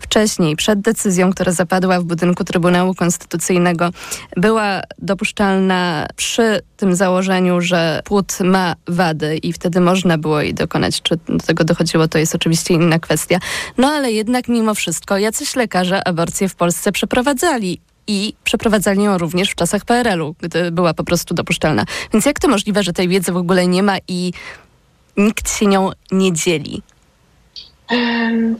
Wcześniej, 0.00 0.56
przed 0.56 0.80
decyzją, 0.80 1.32
która 1.32 1.52
zapadła 1.52 2.00
w 2.00 2.04
budynku 2.04 2.44
Trybunału 2.44 2.94
Konstytucyjnego, 2.94 3.90
była 4.36 4.80
dopuszczalna 4.98 6.06
przy 6.16 6.60
tym 6.76 6.94
założeniu, 6.94 7.60
że 7.60 8.00
płód 8.04 8.38
ma 8.40 8.74
wady 8.88 9.36
i 9.36 9.52
wtedy 9.52 9.80
można 9.80 10.18
było 10.18 10.40
jej 10.40 10.54
dokonać. 10.54 11.02
Czy 11.02 11.16
do 11.28 11.38
tego 11.46 11.64
dochodziło, 11.64 12.08
to 12.08 12.18
jest 12.18 12.34
oczywiście 12.34 12.74
inna 12.74 12.98
kwestia. 12.98 13.38
No 13.78 13.88
ale 13.88 14.12
jednak 14.12 14.48
mimo 14.48 14.74
wszystko 14.74 15.18
jacyś 15.18 15.56
lekarze 15.56 16.08
aborcję 16.08 16.48
w 16.48 16.54
Polsce 16.54 16.92
przeprowadzali 16.92 17.80
i 18.06 18.34
przeprowadzali 18.44 19.02
ją 19.02 19.18
również 19.18 19.50
w 19.50 19.54
czasach 19.54 19.84
PRL-u, 19.84 20.34
gdy 20.40 20.70
była 20.70 20.94
po 20.94 21.04
prostu 21.04 21.34
dopuszczalna. 21.34 21.84
Więc 22.12 22.26
jak 22.26 22.40
to 22.40 22.48
możliwe, 22.48 22.82
że 22.82 22.92
tej 22.92 23.08
wiedzy 23.08 23.32
w 23.32 23.36
ogóle 23.36 23.66
nie 23.66 23.82
ma 23.82 23.96
i 24.08 24.32
nikt 25.16 25.58
się 25.58 25.66
nią 25.66 25.90
nie 26.12 26.32
dzieli? 26.32 26.82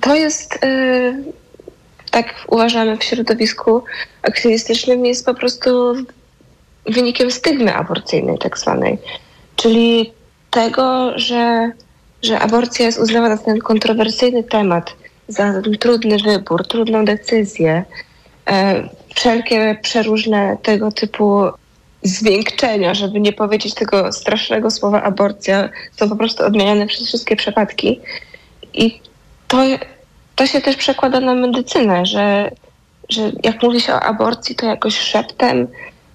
To 0.00 0.14
jest, 0.14 0.64
y, 0.64 1.24
tak 2.10 2.34
uważamy 2.48 2.96
w 2.96 3.04
środowisku 3.04 3.84
aktywistycznym, 4.22 5.06
jest 5.06 5.26
po 5.26 5.34
prostu 5.34 5.94
wynikiem 6.86 7.30
stygmy 7.30 7.74
aborcyjnej 7.74 8.38
tak 8.38 8.58
zwanej. 8.58 8.98
Czyli 9.56 10.12
tego, 10.50 11.18
że, 11.18 11.70
że 12.22 12.40
aborcja 12.40 12.86
jest 12.86 12.98
uznawana 12.98 13.36
za 13.36 13.42
ten 13.42 13.58
kontrowersyjny 13.58 14.44
temat, 14.44 14.96
za 15.28 15.62
ten 15.62 15.78
trudny 15.78 16.16
wybór, 16.18 16.66
trudną 16.68 17.04
decyzję, 17.04 17.84
e, 18.50 18.88
wszelkie 19.14 19.78
przeróżne 19.83 20.56
tego 20.62 20.92
typu 20.92 21.42
zmiękczenia, 22.02 22.94
żeby 22.94 23.21
nie 23.21 23.33
powiedzieć 23.33 23.75
tego 23.75 24.12
strasznego 24.12 24.71
słowa 24.71 25.02
aborcja, 25.02 25.68
są 25.92 26.09
po 26.09 26.16
prostu 26.16 26.44
odmieniane 26.44 26.87
przez 26.87 27.09
wszystkie 27.09 27.37
przypadki. 27.37 28.00
I 28.75 29.00
to, 29.49 29.62
to 30.35 30.47
się 30.47 30.61
też 30.61 30.76
przekłada 30.76 31.21
na 31.21 31.35
medycynę, 31.35 32.06
że, 32.06 32.50
że 33.09 33.33
jak 33.42 33.62
mówi 33.62 33.80
się 33.80 33.92
o 33.92 34.00
aborcji, 34.00 34.54
to 34.54 34.66
jakoś 34.66 34.99
szeptem, 34.99 35.68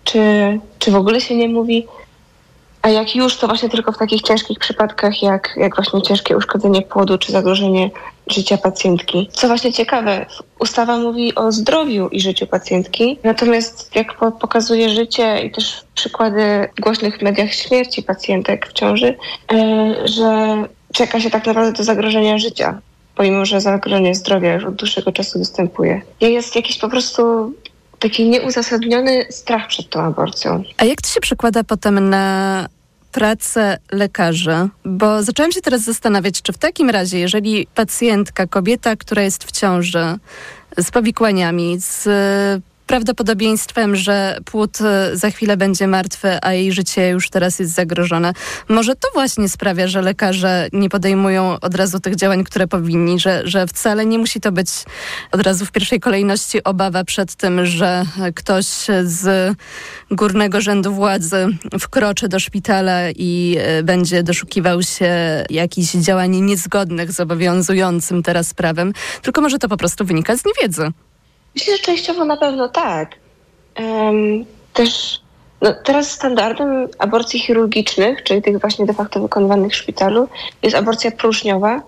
czy, 0.03 0.19
czy 0.79 0.91
w 0.91 0.95
ogóle 0.95 1.21
się 1.21 1.35
nie 1.35 1.49
mówi. 1.49 1.87
A 2.81 2.89
jak 2.89 3.15
już, 3.15 3.37
to 3.37 3.47
właśnie 3.47 3.69
tylko 3.69 3.91
w 3.91 3.97
takich 3.97 4.21
ciężkich 4.21 4.59
przypadkach, 4.59 5.23
jak, 5.23 5.53
jak 5.57 5.75
właśnie 5.75 6.01
ciężkie 6.01 6.37
uszkodzenie 6.37 6.81
płodu 6.81 7.17
czy 7.17 7.31
zagrożenie 7.31 7.89
życia 8.27 8.57
pacjentki. 8.57 9.29
Co 9.31 9.47
właśnie 9.47 9.73
ciekawe, 9.73 10.25
ustawa 10.59 10.97
mówi 10.97 11.35
o 11.35 11.51
zdrowiu 11.51 12.07
i 12.07 12.21
życiu 12.21 12.47
pacjentki, 12.47 13.17
natomiast 13.23 13.95
jak 13.95 14.13
po, 14.13 14.31
pokazuje 14.31 14.89
życie 14.89 15.41
i 15.41 15.51
też 15.51 15.81
przykłady 15.95 16.69
w 16.77 16.81
głośnych 16.81 17.21
mediach 17.21 17.53
śmierci 17.53 18.03
pacjentek 18.03 18.67
w 18.67 18.73
ciąży, 18.73 19.17
yy, 19.51 20.07
że 20.07 20.57
czeka 20.93 21.19
się 21.19 21.29
tak 21.29 21.45
naprawdę 21.45 21.77
do 21.77 21.83
zagrożenia 21.83 22.37
życia, 22.37 22.79
pomimo 23.15 23.45
że 23.45 23.61
zagrożenie 23.61 24.15
zdrowia 24.15 24.53
już 24.53 24.65
od 24.65 24.75
dłuższego 24.75 25.11
czasu 25.11 25.39
występuje. 25.39 26.01
Jest 26.21 26.55
jakiś 26.55 26.77
po 26.77 26.89
prostu 26.89 27.53
taki 27.99 28.29
nieuzasadniony 28.29 29.25
strach 29.29 29.67
przed 29.67 29.89
tą 29.89 30.01
aborcją. 30.01 30.63
A 30.77 30.85
jak 30.85 31.01
to 31.01 31.09
się 31.09 31.19
przekłada 31.19 31.63
potem 31.63 32.09
na 32.09 32.67
pracę 33.11 33.77
lekarzy? 33.91 34.69
Bo 34.85 35.23
zaczęłam 35.23 35.51
się 35.51 35.61
teraz 35.61 35.81
zastanawiać, 35.81 36.41
czy 36.41 36.53
w 36.53 36.57
takim 36.57 36.89
razie, 36.89 37.19
jeżeli 37.19 37.67
pacjentka, 37.75 38.47
kobieta, 38.47 38.95
która 38.95 39.21
jest 39.21 39.43
w 39.43 39.51
ciąży 39.51 40.15
z 40.77 40.91
powikłaniami, 40.91 41.77
z 41.79 42.07
prawdopodobieństwem, 42.89 43.95
że 43.95 44.37
płód 44.45 44.77
e, 44.81 45.17
za 45.17 45.29
chwilę 45.29 45.57
będzie 45.57 45.87
martwy, 45.87 46.37
a 46.41 46.53
jej 46.53 46.71
życie 46.71 47.09
już 47.09 47.29
teraz 47.29 47.59
jest 47.59 47.73
zagrożone. 47.73 48.33
Może 48.69 48.95
to 48.95 49.07
właśnie 49.13 49.49
sprawia, 49.49 49.87
że 49.87 50.01
lekarze 50.01 50.67
nie 50.73 50.89
podejmują 50.89 51.59
od 51.59 51.75
razu 51.75 51.99
tych 51.99 52.15
działań, 52.15 52.43
które 52.43 52.67
powinni, 52.67 53.19
że, 53.19 53.41
że 53.43 53.67
wcale 53.67 54.05
nie 54.05 54.19
musi 54.19 54.41
to 54.41 54.51
być 54.51 54.69
od 55.31 55.41
razu 55.41 55.65
w 55.65 55.71
pierwszej 55.71 55.99
kolejności 55.99 56.63
obawa 56.63 57.03
przed 57.03 57.35
tym, 57.35 57.65
że 57.65 58.05
ktoś 58.35 58.65
z 59.03 59.55
górnego 60.11 60.61
rzędu 60.61 60.93
władzy 60.93 61.47
wkroczy 61.79 62.27
do 62.27 62.39
szpitala 62.39 63.11
i 63.15 63.57
e, 63.59 63.83
będzie 63.83 64.23
doszukiwał 64.23 64.83
się 64.83 65.11
jakichś 65.49 65.91
działań 65.91 66.41
niezgodnych 66.41 67.11
z 67.11 67.19
obowiązującym 67.19 68.23
teraz 68.23 68.53
prawem, 68.53 68.93
tylko 69.21 69.41
może 69.41 69.59
to 69.59 69.69
po 69.69 69.77
prostu 69.77 70.05
wynika 70.05 70.37
z 70.37 70.43
niewiedzy. 70.45 70.91
Myślę, 71.55 71.77
że 71.77 71.83
częściowo 71.83 72.25
na 72.25 72.37
pewno 72.37 72.69
tak. 72.69 73.15
Um, 73.79 74.45
też 74.73 75.21
no, 75.61 75.73
teraz 75.83 76.11
standardem 76.11 76.87
aborcji 76.99 77.39
chirurgicznych, 77.39 78.23
czyli 78.23 78.41
tych 78.41 78.59
właśnie 78.59 78.85
de 78.85 78.93
facto 78.93 79.19
wykonywanych 79.19 79.71
w 79.71 79.75
szpitalu, 79.75 80.29
jest 80.63 80.75
aborcja 80.75 81.11
próżniowa, 81.11 81.81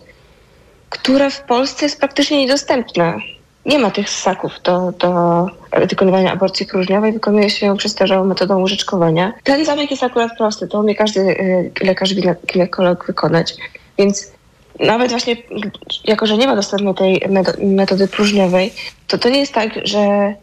która 0.89 1.29
w 1.29 1.41
Polsce 1.41 1.85
jest 1.85 1.99
praktycznie 1.99 2.37
niedostępna. 2.37 3.17
Nie 3.65 3.79
ma 3.79 3.91
tych 3.91 4.09
ssaków 4.09 4.51
do, 4.63 4.91
do 4.91 5.45
wykonywania 5.89 6.33
aborcji 6.33 6.65
próżniowej, 6.65 7.13
wykonuje 7.13 7.49
się 7.49 7.65
ją 7.65 7.77
przestarzałą 7.77 8.25
metodą 8.25 8.61
łyżeczkowania. 8.61 9.33
Ten 9.43 9.65
zabieg 9.65 9.91
jest 9.91 10.03
akurat 10.03 10.37
prosty, 10.37 10.67
to 10.67 10.79
umie 10.79 10.95
każdy 10.95 11.19
y, 11.19 11.71
lekarz 11.81 12.15
ginekolog 12.53 13.07
wykonać, 13.07 13.55
więc 13.97 14.31
nawet 14.79 15.11
właśnie 15.11 15.35
jako, 16.05 16.25
że 16.25 16.37
nie 16.37 16.47
ma 16.47 16.55
dostępnej 16.55 16.93
tej 16.95 17.21
metody 17.59 18.07
próżniowej, 18.07 18.73
to 19.07 19.17
to 19.17 19.29
nie 19.29 19.39
jest 19.39 19.53
tak, 19.53 19.69
że, 19.83 20.35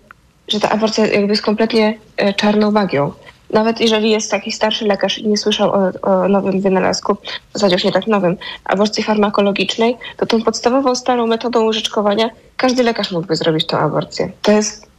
że 0.49 0.61
ta 0.61 0.71
aborcja 0.71 1.07
jakby 1.07 1.33
jest 1.33 1.43
kompletnie 1.43 1.99
e, 2.17 2.35
czarną 2.35 2.71
magią. 2.71 3.13
Nawet 3.51 3.81
jeżeli 3.81 4.11
jest 4.11 4.31
taki 4.31 4.53
starszy 4.53 4.85
lekarz 4.85 5.19
i 5.19 5.29
nie 5.29 5.37
słyszał 5.37 5.73
o, 5.73 5.91
o 6.03 6.29
nowym 6.29 6.61
wynalazku, 6.61 7.15
w 7.15 7.53
zasadzie 7.53 7.75
już 7.75 7.85
nie 7.85 7.93
tak 7.93 8.07
nowym, 8.07 8.37
aborcji 8.65 9.03
farmakologicznej, 9.03 9.97
to 10.17 10.27
tą 10.27 10.43
podstawową, 10.43 10.95
starą 10.95 11.27
metodą 11.27 11.65
łyżeczkowania 11.65 12.31
każdy 12.57 12.83
lekarz 12.83 13.13
mógłby 13.13 13.37
zrobić 13.37 13.67
tą 13.67 13.79
aborcję. 13.79 14.31
To 14.43 14.53
jest 14.53 14.91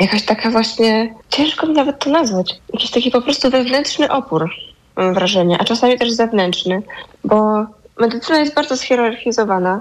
jakaś 0.00 0.22
taka 0.22 0.50
właśnie, 0.50 1.14
ciężko 1.28 1.66
mi 1.66 1.74
nawet 1.74 1.98
to 1.98 2.10
nazwać, 2.10 2.54
jakiś 2.72 2.90
taki 2.90 3.10
po 3.10 3.22
prostu 3.22 3.50
wewnętrzny 3.50 4.10
opór, 4.10 4.50
mam 4.96 5.14
wrażenie, 5.14 5.56
a 5.60 5.64
czasami 5.64 5.98
też 5.98 6.12
zewnętrzny, 6.12 6.82
bo 7.24 7.66
medycyna 7.98 8.38
jest 8.38 8.54
bardzo 8.54 8.76
schierarchizowana 8.76 9.80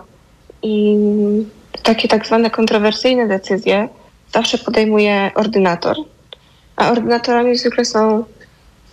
i 0.62 0.98
takie 1.84 2.08
tak 2.08 2.28
zwane 2.28 2.50
kontrowersyjne 2.50 3.28
decyzje 3.28 3.90
zawsze 4.34 4.58
podejmuje 4.58 5.32
ordynator, 5.36 5.98
a 6.76 6.92
ordynatorami 6.92 7.58
zwykle 7.58 7.86
są 7.86 8.24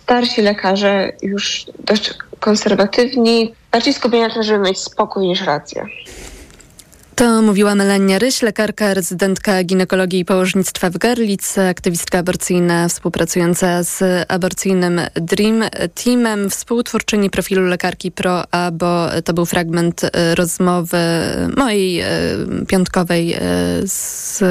starsi 0.03 0.41
lekarze, 0.41 1.11
już 1.21 1.65
dość 1.79 2.13
konserwatywni, 2.39 3.53
bardziej 3.71 3.93
skupieni 3.93 4.23
na 4.23 4.33
tym, 4.33 4.43
żeby 4.43 4.59
mieć 4.59 4.79
spokój 4.79 5.27
niż 5.27 5.41
rację. 5.41 5.85
To 7.15 7.41
mówiła 7.41 7.75
Melania 7.75 8.19
Ryś, 8.19 8.41
lekarka, 8.41 8.93
rezydentka 8.93 9.63
ginekologii 9.63 10.19
i 10.19 10.25
położnictwa 10.25 10.89
w 10.89 10.97
Garlic, 10.97 11.57
aktywistka 11.57 12.17
aborcyjna 12.17 12.87
współpracująca 12.87 13.83
z 13.83 14.25
aborcyjnym 14.27 15.01
Dream 15.13 15.63
Teamem, 16.03 16.49
współtwórczyni 16.49 17.29
profilu 17.29 17.61
lekarki 17.61 18.11
Pro 18.11 18.43
A, 18.51 18.71
bo 18.71 19.07
to 19.25 19.33
był 19.33 19.45
fragment 19.45 20.01
rozmowy 20.35 20.97
mojej 21.57 21.99
e, 21.99 22.07
piątkowej 22.67 23.33
e, 23.33 23.39
z 23.85 24.43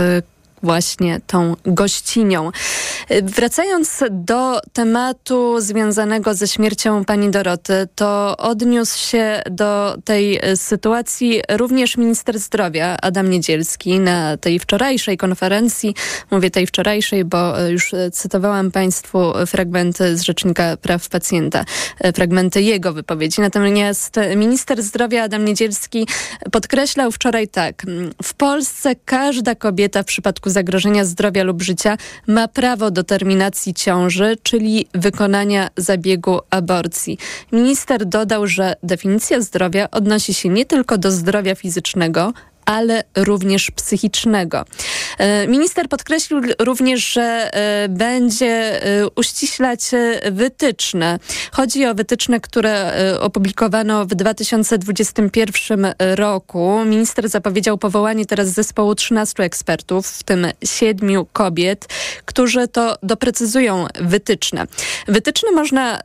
właśnie 0.62 1.20
tą 1.26 1.56
gościnią. 1.66 2.50
Wracając 3.22 4.04
do 4.10 4.60
tematu 4.72 5.60
związanego 5.60 6.34
ze 6.34 6.48
śmiercią 6.48 7.04
pani 7.04 7.30
Doroty, 7.30 7.88
to 7.94 8.36
odniósł 8.36 8.98
się 8.98 9.42
do 9.50 9.96
tej 10.04 10.40
sytuacji 10.54 11.42
również 11.50 11.96
minister 11.96 12.38
zdrowia 12.38 12.96
Adam 13.02 13.30
Niedzielski 13.30 14.00
na 14.00 14.36
tej 14.36 14.58
wczorajszej 14.58 15.16
konferencji. 15.16 15.94
Mówię 16.30 16.50
tej 16.50 16.66
wczorajszej, 16.66 17.24
bo 17.24 17.60
już 17.60 17.94
cytowałam 18.12 18.70
państwu 18.70 19.32
fragmenty 19.46 20.16
z 20.16 20.22
Rzecznika 20.22 20.76
Praw 20.76 21.08
Pacjenta, 21.08 21.64
fragmenty 22.14 22.62
jego 22.62 22.92
wypowiedzi. 22.92 23.40
Natomiast 23.40 24.16
minister 24.36 24.82
zdrowia 24.82 25.22
Adam 25.22 25.44
Niedzielski 25.44 26.06
podkreślał 26.52 27.12
wczoraj 27.12 27.48
tak. 27.48 27.86
W 28.22 28.34
Polsce 28.34 28.94
każda 29.04 29.54
kobieta 29.54 30.02
w 30.02 30.06
przypadku 30.06 30.50
zagrożenia 30.52 31.04
zdrowia 31.04 31.42
lub 31.42 31.62
życia 31.62 31.96
ma 32.26 32.48
prawo 32.48 32.90
do 32.90 33.04
terminacji 33.04 33.74
ciąży, 33.74 34.36
czyli 34.42 34.86
wykonania 34.94 35.68
zabiegu 35.76 36.40
aborcji. 36.50 37.18
Minister 37.52 38.06
dodał, 38.06 38.46
że 38.46 38.74
definicja 38.82 39.40
zdrowia 39.40 39.90
odnosi 39.90 40.34
się 40.34 40.48
nie 40.48 40.64
tylko 40.64 40.98
do 40.98 41.10
zdrowia 41.10 41.54
fizycznego, 41.54 42.32
ale 42.72 43.04
również 43.16 43.70
psychicznego. 43.70 44.64
E, 45.18 45.46
minister 45.46 45.88
podkreślił 45.88 46.40
również, 46.58 47.12
że 47.12 47.22
e, 47.22 47.88
będzie 47.88 48.82
e, 48.84 49.08
uściślać 49.16 49.80
wytyczne. 50.32 51.18
Chodzi 51.52 51.86
o 51.86 51.94
wytyczne, 51.94 52.40
które 52.40 52.92
opublikowano 53.20 54.06
w 54.06 54.08
2021 54.08 55.94
roku. 55.98 56.84
Minister 56.84 57.28
zapowiedział 57.28 57.78
powołanie 57.78 58.26
teraz 58.26 58.48
zespołu 58.48 58.94
13 58.94 59.42
ekspertów, 59.42 60.06
w 60.06 60.22
tym 60.22 60.46
7 60.64 61.24
kobiet, 61.32 61.88
którzy 62.24 62.68
to 62.68 62.96
doprecyzują 63.02 63.86
wytyczne. 64.00 64.66
Wytyczne 65.08 65.52
można, 65.52 66.00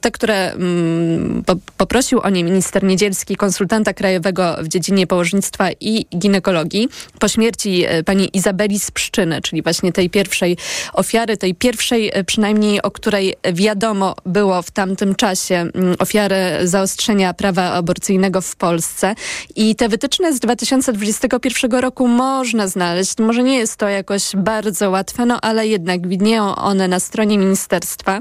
te, 0.00 0.10
które 0.10 0.52
mm, 0.52 1.44
poprosił 1.76 2.20
o 2.20 2.30
nie 2.30 2.44
minister 2.44 2.84
Niedzielski, 2.84 3.36
konsultanta 3.36 3.94
krajowego 3.94 4.56
w 4.60 4.68
dziedzinie 4.68 5.06
położnictwa 5.06 5.68
i 5.80 5.95
ginekologii 6.16 6.88
po 7.18 7.28
śmierci 7.28 7.84
e, 7.86 8.02
pani 8.02 8.36
Izabeli 8.36 8.78
z 8.78 8.90
Pszczyny, 8.90 9.42
czyli 9.42 9.62
właśnie 9.62 9.92
tej 9.92 10.10
pierwszej 10.10 10.56
ofiary, 10.92 11.36
tej 11.36 11.54
pierwszej 11.54 12.10
e, 12.14 12.24
przynajmniej, 12.24 12.82
o 12.82 12.90
której 12.90 13.34
wiadomo 13.52 14.14
było 14.26 14.62
w 14.62 14.70
tamtym 14.70 15.14
czasie, 15.14 15.66
ofiary 15.98 16.36
zaostrzenia 16.64 17.34
prawa 17.34 17.72
aborcyjnego 17.72 18.40
w 18.40 18.56
Polsce. 18.56 19.14
I 19.56 19.76
te 19.76 19.88
wytyczne 19.88 20.32
z 20.32 20.40
2021 20.40 21.70
roku 21.72 22.08
można 22.08 22.68
znaleźć. 22.68 23.18
Może 23.18 23.42
nie 23.42 23.58
jest 23.58 23.76
to 23.76 23.88
jakoś 23.88 24.36
bardzo 24.36 24.90
łatwe, 24.90 25.26
no 25.26 25.40
ale 25.40 25.66
jednak 25.66 26.08
widnieją 26.08 26.56
one 26.56 26.88
na 26.88 27.00
stronie 27.00 27.38
ministerstwa. 27.38 28.20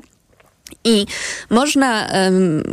I 0.83 1.05
można, 1.49 2.09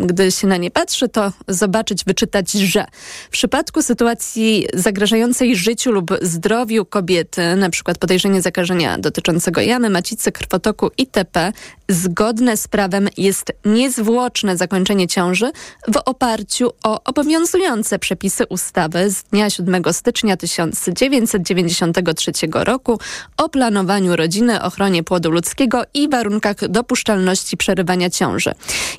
gdy 0.07 0.31
się 0.31 0.47
na 0.47 0.57
nie 0.57 0.71
patrzy, 0.71 1.09
to 1.09 1.33
zobaczyć, 1.49 2.05
wyczytać, 2.05 2.53
że 2.53 2.87
w 3.27 3.31
przypadku 3.31 3.83
sytuacji 3.83 4.67
zagrażającej 4.75 5.57
życiu 5.57 5.93
lub 5.93 6.11
zdrowiu 6.23 6.85
kobiety, 6.85 7.57
na 7.57 7.71
przykład 7.71 7.99
podejrzenie 7.99 8.43
zakażenia 8.43 8.99
dotyczącego 8.99 9.61
jamy, 9.61 9.91
macicy, 9.91 10.33
krwotoku 10.33 10.91
itp., 10.99 11.53
zgodne 11.89 12.57
z 12.57 12.69
prawem 12.69 13.09
jest 13.17 13.53
niezwłoczne 13.65 14.57
zakończenie 14.57 15.09
ciąży 15.09 15.53
w 15.89 15.97
oparciu 16.05 16.73
o 16.83 17.05
obowiązujące 17.05 17.99
przepisy 17.99 18.47
ustawy 18.47 19.11
z 19.11 19.23
dnia 19.23 19.51
7 19.51 19.83
stycznia 19.93 20.37
1993 20.37 22.33
roku 22.53 23.01
o 23.37 23.49
planowaniu 23.49 24.17
rodziny, 24.17 24.63
ochronie 24.63 25.03
płodu 25.03 25.31
ludzkiego 25.31 25.83
i 25.95 26.09
warunkach 26.09 26.69
dopuszczalności 26.69 27.57
przerywania 27.57 27.83
ciąży. 28.11 28.53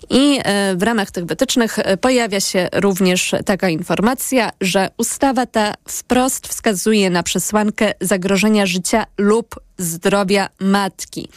I 0.09 0.39
e, 0.43 0.75
w 0.75 0.83
ramach 0.83 1.11
tych 1.11 1.25
wytycznych 1.25 1.79
e, 1.79 1.97
pojawia 1.97 2.39
się 2.39 2.67
również 2.73 3.35
taka 3.45 3.69
informacja, 3.69 4.51
że 4.61 4.89
ustawa 4.97 5.45
ta 5.45 5.73
wprost 5.87 6.47
wskazuje 6.47 7.09
na 7.09 7.23
przesłankę 7.23 7.93
zagrożenia 8.01 8.65
życia 8.65 9.05
lub 9.17 9.59
zdrowia 9.83 10.49
matki. 10.59 11.27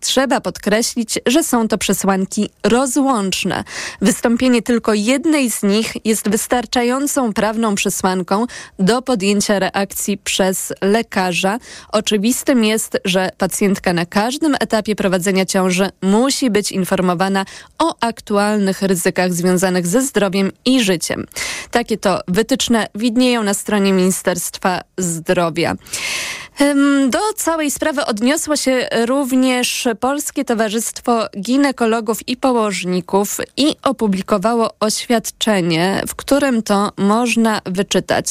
Trzeba 0.00 0.40
podkreślić, 0.40 1.18
że 1.26 1.42
są 1.42 1.68
to 1.68 1.78
przesłanki 1.78 2.50
rozłączne. 2.64 3.64
Wystąpienie 4.00 4.62
tylko 4.62 4.94
jednej 4.94 5.50
z 5.50 5.62
nich 5.62 5.94
jest 6.04 6.28
wystarczającą 6.28 7.32
prawną 7.32 7.74
przesłanką 7.74 8.46
do 8.78 9.02
podjęcia 9.02 9.58
reakcji 9.58 10.18
przez 10.18 10.72
lekarza. 10.82 11.58
Oczywistym 11.92 12.64
jest, 12.64 12.98
że 13.04 13.30
pacjentka 13.38 13.92
na 13.92 14.06
każdym 14.06 14.56
etapie 14.60 14.96
prowadzenia 14.96 15.46
ciąży 15.46 15.90
musi 16.02 16.50
być 16.50 16.72
informowana 16.72 17.44
o 17.78 17.94
aktualnych 18.00 18.82
ryzykach 18.82 19.32
związanych 19.32 19.86
ze 19.86 20.02
zdrowiem 20.02 20.52
i 20.64 20.84
życiem. 20.84 21.26
Takie 21.70 21.98
to 21.98 22.20
wytyczne 22.28 22.86
widnieją 22.94 23.42
na 23.42 23.54
stronie 23.54 23.92
Ministerstwa 23.92 24.80
Zdrowia. 24.98 25.74
Do 27.08 27.18
całej 27.36 27.70
sprawy 27.70 28.04
odniosło 28.04 28.56
się 28.56 28.88
również 29.06 29.88
Polskie 30.00 30.44
Towarzystwo 30.44 31.26
Ginekologów 31.40 32.28
i 32.28 32.36
Położników 32.36 33.38
i 33.56 33.76
opublikowało 33.82 34.70
oświadczenie, 34.80 36.02
w 36.08 36.14
którym 36.14 36.62
to 36.62 36.92
można 36.96 37.60
wyczytać. 37.64 38.26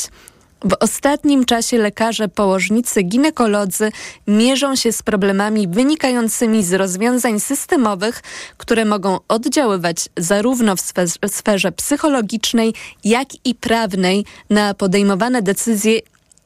W 0.64 0.74
ostatnim 0.80 1.46
czasie 1.46 1.78
lekarze, 1.78 2.28
położnicy, 2.28 3.04
ginekolodzy 3.04 3.92
mierzą 4.28 4.76
się 4.76 4.92
z 4.92 5.02
problemami 5.02 5.68
wynikającymi 5.68 6.64
z 6.64 6.74
rozwiązań 6.74 7.40
systemowych, 7.40 8.22
które 8.58 8.86
mogą 8.86 9.20
oddziaływać 9.28 10.10
zarówno 10.18 10.76
w 10.76 10.82
sferze 11.28 11.72
psychologicznej, 11.72 12.74
jak 13.04 13.28
i 13.46 13.56
prawnej 13.56 14.26
na 14.50 14.74
podejmowane 14.74 15.42
decyzje 15.42 16.00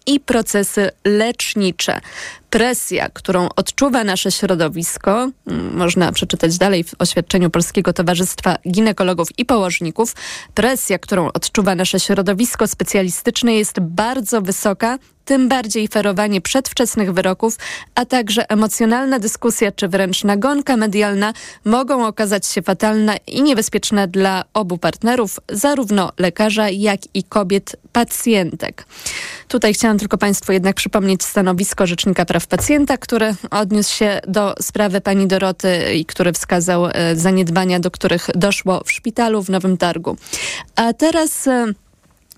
i 0.10 0.20
procesy 0.20 0.90
lecznicze 1.06 2.02
presja, 2.50 3.10
którą 3.10 3.50
odczuwa 3.56 4.04
nasze 4.04 4.32
środowisko, 4.32 5.30
mm, 5.48 5.78
można 5.78 6.12
przeczytać 6.12 6.58
dalej 6.58 6.84
w 6.84 6.96
oświadczeniu 7.00 7.50
Polskiego 7.50 7.94
Towarzystwa 7.94 8.56
Ginekologów 8.72 9.28
i 9.38 9.46
Położników, 9.46 10.16
presja, 10.54 11.00
którą 11.00 11.28
odczuwa 11.28 11.76
nasze 11.76 12.00
środowisko 12.00 12.68
specjalistyczne 12.68 13.54
jest 13.54 13.80
bardzo 13.80 14.42
wysoka, 14.42 14.98
tym 15.30 15.48
bardziej 15.48 15.88
ferowanie 15.88 16.42
przedwczesnych 16.42 17.14
wyroków, 17.14 17.58
a 17.96 18.06
także 18.06 18.50
emocjonalna 18.50 19.20
dyskusja 19.20 19.72
czy 19.72 19.88
wręcz 19.88 20.24
nagonka 20.24 20.78
medialna 20.78 21.34
mogą 21.66 22.08
okazać 22.08 22.48
się 22.48 22.62
fatalne 22.62 23.18
i 23.28 23.44
niebezpieczne 23.44 24.08
dla 24.08 24.44
obu 24.54 24.78
partnerów, 24.78 25.40
zarówno 25.50 26.12
lekarza, 26.18 26.70
jak 26.70 27.00
i 27.14 27.24
kobiet 27.24 27.76
pacjentek. 27.94 28.86
Tutaj 29.48 29.74
chciałam 29.74 30.00
tylko 30.00 30.18
Państwu 30.18 30.52
jednak 30.52 30.76
przypomnieć 30.76 31.24
stanowisko 31.24 31.88
Rzecznika 31.88 32.26
Praw 32.26 32.39
Pacjenta, 32.48 32.98
który 32.98 33.36
odniósł 33.52 33.96
się 33.96 34.20
do 34.28 34.56
sprawy 34.62 35.02
pani 35.02 35.28
Doroty 35.28 35.94
i 35.94 36.06
który 36.06 36.34
wskazał 36.34 36.86
e, 36.86 37.16
zaniedbania, 37.16 37.80
do 37.80 37.92
których 37.92 38.30
doszło 38.36 38.84
w 38.86 38.92
szpitalu 38.92 39.44
w 39.44 39.50
Nowym 39.50 39.78
Targu. 39.78 40.18
A 40.76 40.94
teraz... 40.94 41.48
E, 41.48 41.74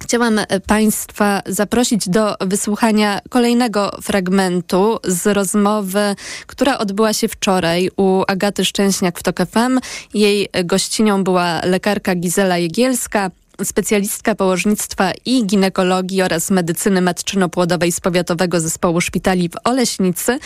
chciałam 0.04 0.40
e, 0.40 0.60
Państwa 0.60 1.42
zaprosić 1.46 2.10
do 2.10 2.36
wysłuchania 2.42 3.20
kolejnego 3.30 3.98
fragmentu 4.02 5.00
z 5.04 5.28
rozmowy, 5.28 6.16
która 6.48 6.78
odbyła 6.78 7.14
się 7.14 7.28
wczoraj 7.28 7.90
u 7.98 8.24
Agaty 8.28 8.66
Szczęśniak 8.66 9.20
w 9.20 9.24
TOK 9.24 9.38
FM. 9.40 9.80
Jej 10.14 10.50
gościnią 10.64 11.24
była 11.24 11.62
lekarka 11.66 12.16
Gizela 12.16 12.58
Jegielska 12.58 13.32
specjalistka 13.64 14.36
położnictwa 14.36 15.12
i 15.26 15.46
ginekologii 15.46 16.22
oraz 16.22 16.52
medycyny 16.52 17.02
matczyno-płodowej 17.02 17.92
z 17.92 18.00
Powiatowego 18.00 18.60
Zespołu 18.60 19.02
Szpitali 19.02 19.50
w 19.50 19.54
Oleśnicy. 19.64 20.40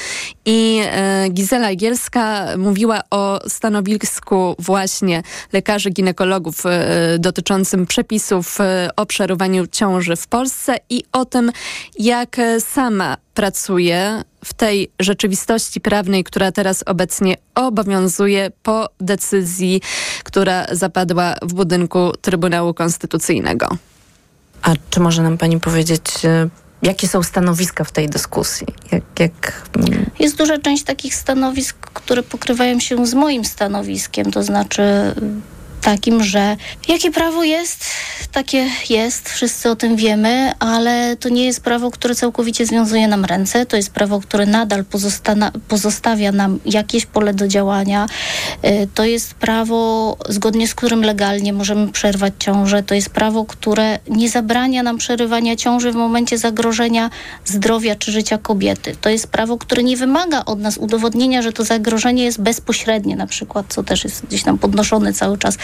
I 0.46 0.82
e, 0.86 1.30
Gizela 1.30 1.76
Gielska 1.76 2.48
mówiła 2.58 3.02
o 3.12 3.40
stanowisku 3.48 4.56
właśnie 4.60 5.24
lekarzy 5.54 5.90
ginekologów 5.90 6.66
e, 6.66 7.20
dotyczącym 7.20 7.86
przepisów 7.86 8.62
e, 8.62 8.90
o 8.96 9.06
przerywaniu 9.06 9.68
ciąży 9.68 10.16
w 10.16 10.28
Polsce 10.28 10.78
i 10.90 11.04
o 11.12 11.26
tym, 11.26 11.52
jak 12.00 12.38
sama 12.60 13.18
pracuje 13.34 14.24
w 14.46 14.54
tej 14.54 14.92
rzeczywistości 15.00 15.82
prawnej, 15.82 16.24
która 16.24 16.52
teraz 16.52 16.84
obecnie 16.86 17.36
obowiązuje 17.56 18.52
po 18.64 18.90
decyzji, 19.00 19.82
która 20.24 20.66
zapadła 20.72 21.36
w 21.42 21.54
budynku 21.54 22.12
Trybunału 22.22 22.74
Konstytucyjnego. 22.74 23.78
A 24.62 24.74
czy 24.90 25.00
może 25.00 25.24
nam 25.24 25.38
Pani 25.38 25.60
powiedzieć, 25.60 26.26
e, 26.26 26.50
jakie 26.82 27.08
są 27.08 27.24
stanowiska 27.24 27.84
w 27.84 27.92
tej 27.92 28.10
dyskusji? 28.10 28.68
Jak, 28.92 29.04
jak... 29.20 29.70
Jest 30.20 30.38
duża 30.38 30.58
część 30.58 30.84
takich 30.84 31.16
stanowisk, 31.16 31.78
które 31.78 32.24
pokrywają 32.24 32.80
się 32.80 33.08
z 33.08 33.14
moim 33.14 33.46
stanowiskiem, 33.46 34.32
to 34.32 34.44
znaczy 34.44 34.84
takim, 35.86 36.24
że 36.24 36.58
jakie 36.88 37.12
prawo 37.12 37.44
jest, 37.44 37.86
takie 38.32 38.70
jest, 38.90 39.30
wszyscy 39.30 39.70
o 39.70 39.76
tym 39.76 39.96
wiemy, 39.96 40.52
ale 40.60 41.16
to 41.20 41.30
nie 41.30 41.46
jest 41.46 41.62
prawo, 41.62 41.92
które 41.92 42.16
całkowicie 42.16 42.66
związuje 42.66 43.08
nam 43.08 43.26
ręce, 43.26 43.66
to 43.66 43.78
jest 43.78 43.90
prawo, 43.90 44.20
które 44.20 44.46
nadal 44.46 44.84
pozostawia 45.68 46.32
nam 46.32 46.60
jakieś 46.66 47.06
pole 47.06 47.34
do 47.34 47.48
działania. 47.48 48.08
Y, 48.66 48.88
to 48.94 49.04
jest 49.04 49.34
prawo, 49.34 50.18
zgodnie 50.30 50.68
z 50.68 50.76
którym 50.76 51.02
legalnie 51.02 51.54
możemy 51.54 51.92
przerwać 51.92 52.34
ciążę. 52.40 52.84
To 52.84 52.96
jest 52.96 53.10
prawo, 53.10 53.46
które 53.46 54.00
nie 54.08 54.30
zabrania 54.30 54.84
nam 54.84 54.98
przerywania 54.98 55.56
ciąży 55.56 55.92
w 55.92 55.96
momencie 55.96 56.38
zagrożenia 56.38 57.10
zdrowia 57.46 57.96
czy 57.96 58.12
życia 58.12 58.38
kobiety. 58.38 58.96
To 59.02 59.10
jest 59.10 59.28
prawo, 59.28 59.58
które 59.58 59.84
nie 59.84 59.98
wymaga 59.98 60.46
od 60.46 60.60
nas 60.60 60.78
udowodnienia, 60.78 61.42
że 61.42 61.54
to 61.54 61.64
zagrożenie 61.64 62.24
jest 62.24 62.42
bezpośrednie 62.42 63.16
na 63.16 63.28
przykład, 63.28 63.66
co 63.70 63.84
też 63.84 64.04
jest 64.04 64.26
gdzieś 64.26 64.44
tam 64.44 64.58
podnoszone 64.58 65.14
cały 65.14 65.38
czas 65.38 65.58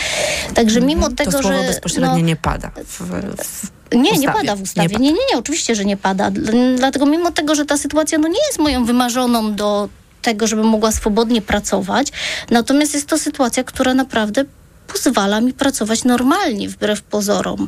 Także 0.54 0.80
mhm. 0.80 0.88
mimo 0.88 1.10
to 1.10 1.16
tego, 1.16 1.32
słowo 1.32 1.48
że... 1.48 1.64
bezpośrednio 1.64 2.12
no, 2.12 2.20
nie 2.20 2.36
pada 2.36 2.72
w, 2.86 3.02
w 3.02 3.96
nie, 3.96 4.12
nie 4.12 4.28
pada 4.32 4.56
w 4.56 4.62
ustawie. 4.62 4.96
Nie, 4.96 5.06
nie, 5.06 5.12
nie, 5.12 5.20
nie, 5.32 5.38
oczywiście, 5.38 5.76
że 5.76 5.86
nie 5.86 5.98
pada. 5.98 6.32
Dlatego 6.78 7.06
mimo 7.06 7.32
tego, 7.32 7.56
że 7.56 7.66
ta 7.66 7.78
sytuacja 7.78 8.18
no, 8.18 8.28
nie 8.28 8.46
jest 8.48 8.60
moją 8.60 8.86
wymarzoną 8.86 9.56
do 9.56 9.90
tego, 10.22 10.48
żebym 10.48 10.68
mogła 10.68 10.92
swobodnie 10.92 11.42
pracować, 11.42 12.08
natomiast 12.52 12.94
jest 12.94 13.08
to 13.08 13.18
sytuacja, 13.18 13.64
która 13.64 13.94
naprawdę 13.94 14.46
pozwala 14.88 15.42
mi 15.42 15.54
pracować 15.54 16.04
normalnie, 16.04 16.70
wbrew 16.70 17.02
pozorom. 17.02 17.68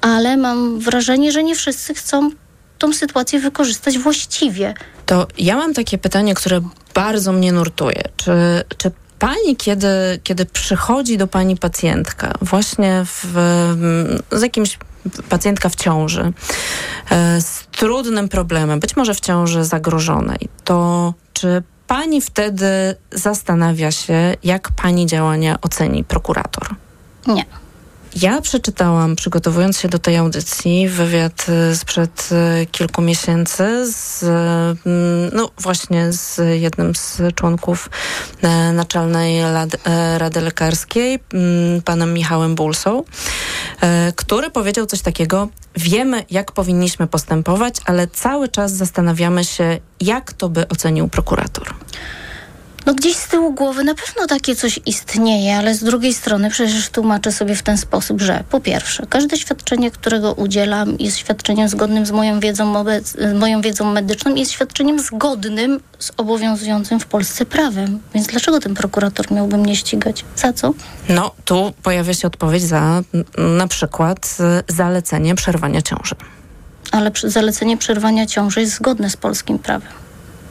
Ale 0.00 0.36
mam 0.36 0.80
wrażenie, 0.80 1.32
że 1.32 1.42
nie 1.42 1.54
wszyscy 1.54 1.94
chcą 1.94 2.30
tą 2.78 2.92
sytuację 2.92 3.40
wykorzystać 3.40 3.98
właściwie. 3.98 4.74
To 5.06 5.26
ja 5.38 5.56
mam 5.56 5.74
takie 5.74 5.98
pytanie, 5.98 6.34
które 6.34 6.60
bardzo 6.94 7.32
mnie 7.32 7.52
nurtuje. 7.52 8.02
Czy, 8.16 8.32
czy 8.78 8.90
pani, 9.20 9.56
kiedy, 9.56 10.20
kiedy 10.22 10.46
przychodzi 10.46 11.18
do 11.18 11.26
pani 11.26 11.56
pacjentka, 11.56 12.32
właśnie 12.40 13.02
w, 13.04 13.34
z 14.32 14.42
jakimś 14.42 14.78
pacjentka 15.28 15.68
w 15.68 15.74
ciąży, 15.74 16.32
e, 17.10 17.40
z 17.40 17.66
trudnym 17.70 18.28
problemem, 18.28 18.80
być 18.80 18.96
może 18.96 19.14
w 19.14 19.20
ciąży 19.20 19.64
zagrożonej, 19.64 20.48
to 20.64 21.14
czy 21.32 21.62
pani 21.86 22.20
wtedy 22.20 22.66
zastanawia 23.12 23.90
się, 23.90 24.36
jak 24.44 24.68
pani 24.82 25.06
działania 25.06 25.58
oceni 25.62 26.04
prokurator? 26.04 26.68
Nie. 27.26 27.44
Ja 28.16 28.40
przeczytałam, 28.40 29.16
przygotowując 29.16 29.78
się 29.78 29.88
do 29.88 29.98
tej 29.98 30.16
audycji, 30.16 30.88
wywiad 30.88 31.46
y, 31.72 31.76
sprzed 31.76 32.28
y, 32.62 32.66
kilku 32.66 33.02
miesięcy 33.02 33.92
z, 33.92 34.22
mm, 34.22 35.30
no 35.32 35.50
właśnie 35.58 36.12
z 36.12 36.40
jednym 36.60 36.94
z 36.94 37.22
członków 37.34 37.90
e, 38.42 38.72
Naczelnej 38.72 39.40
Rady 40.18 40.40
Lekarskiej, 40.40 41.18
mm, 41.34 41.82
panem 41.82 42.14
Michałem 42.14 42.54
Bulsą, 42.54 43.04
który 44.16 44.50
powiedział 44.50 44.86
coś 44.86 45.00
takiego, 45.00 45.48
wiemy 45.76 46.24
jak 46.30 46.52
powinniśmy 46.52 47.06
postępować, 47.06 47.76
ale 47.84 48.06
cały 48.06 48.48
czas 48.48 48.72
zastanawiamy 48.72 49.44
się, 49.44 49.78
jak 50.00 50.32
to 50.32 50.48
by 50.48 50.68
ocenił 50.68 51.08
prokurator. 51.08 51.74
No 52.86 52.94
gdzieś 52.94 53.16
z 53.16 53.28
tyłu 53.28 53.52
głowy 53.52 53.84
na 53.84 53.94
pewno 53.94 54.26
takie 54.26 54.56
coś 54.56 54.80
istnieje, 54.86 55.56
ale 55.56 55.74
z 55.74 55.84
drugiej 55.84 56.14
strony 56.14 56.50
przecież 56.50 56.88
tłumaczę 56.88 57.32
sobie 57.32 57.54
w 57.54 57.62
ten 57.62 57.78
sposób, 57.78 58.20
że 58.20 58.44
po 58.50 58.60
pierwsze, 58.60 59.06
każde 59.06 59.36
świadczenie, 59.36 59.90
którego 59.90 60.32
udzielam 60.32 60.96
jest 60.98 61.18
świadczeniem 61.18 61.68
zgodnym 61.68 62.06
z 62.06 62.10
moją 62.10 62.40
wiedzą, 62.40 62.84
z 63.04 63.38
moją 63.38 63.60
wiedzą 63.60 63.92
medyczną 63.92 64.34
jest 64.34 64.52
świadczeniem 64.52 64.98
zgodnym 64.98 65.80
z 65.98 66.12
obowiązującym 66.16 67.00
w 67.00 67.06
Polsce 67.06 67.46
prawem. 67.46 68.00
Więc 68.14 68.26
dlaczego 68.26 68.60
ten 68.60 68.74
prokurator 68.74 69.32
miałby 69.32 69.56
mnie 69.56 69.76
ścigać? 69.76 70.24
Za 70.36 70.52
co? 70.52 70.74
No, 71.08 71.30
tu 71.44 71.72
pojawia 71.82 72.14
się 72.14 72.26
odpowiedź 72.26 72.62
za 72.62 73.02
na 73.38 73.66
przykład 73.66 74.36
zalecenie 74.68 75.34
przerwania 75.34 75.82
ciąży. 75.82 76.14
Ale 76.92 77.10
zalecenie 77.24 77.76
przerwania 77.76 78.26
ciąży 78.26 78.60
jest 78.60 78.74
zgodne 78.74 79.10
z 79.10 79.16
polskim 79.16 79.58
prawem. 79.58 79.92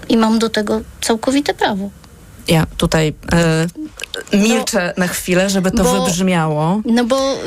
I 0.10 0.18
mam 0.18 0.40
do 0.40 0.50
tego 0.50 0.82
całkowite 1.02 1.54
prawo. 1.54 1.90
Ja 2.50 2.66
tutaj 2.78 3.14
e, 3.32 3.68
milczę 4.38 4.94
no, 4.98 5.04
na 5.06 5.08
chwilę, 5.08 5.50
żeby 5.50 5.72
to 5.72 5.84
bo, 5.84 6.06
wybrzmiało. 6.06 6.82
No 6.86 7.04
bo 7.06 7.38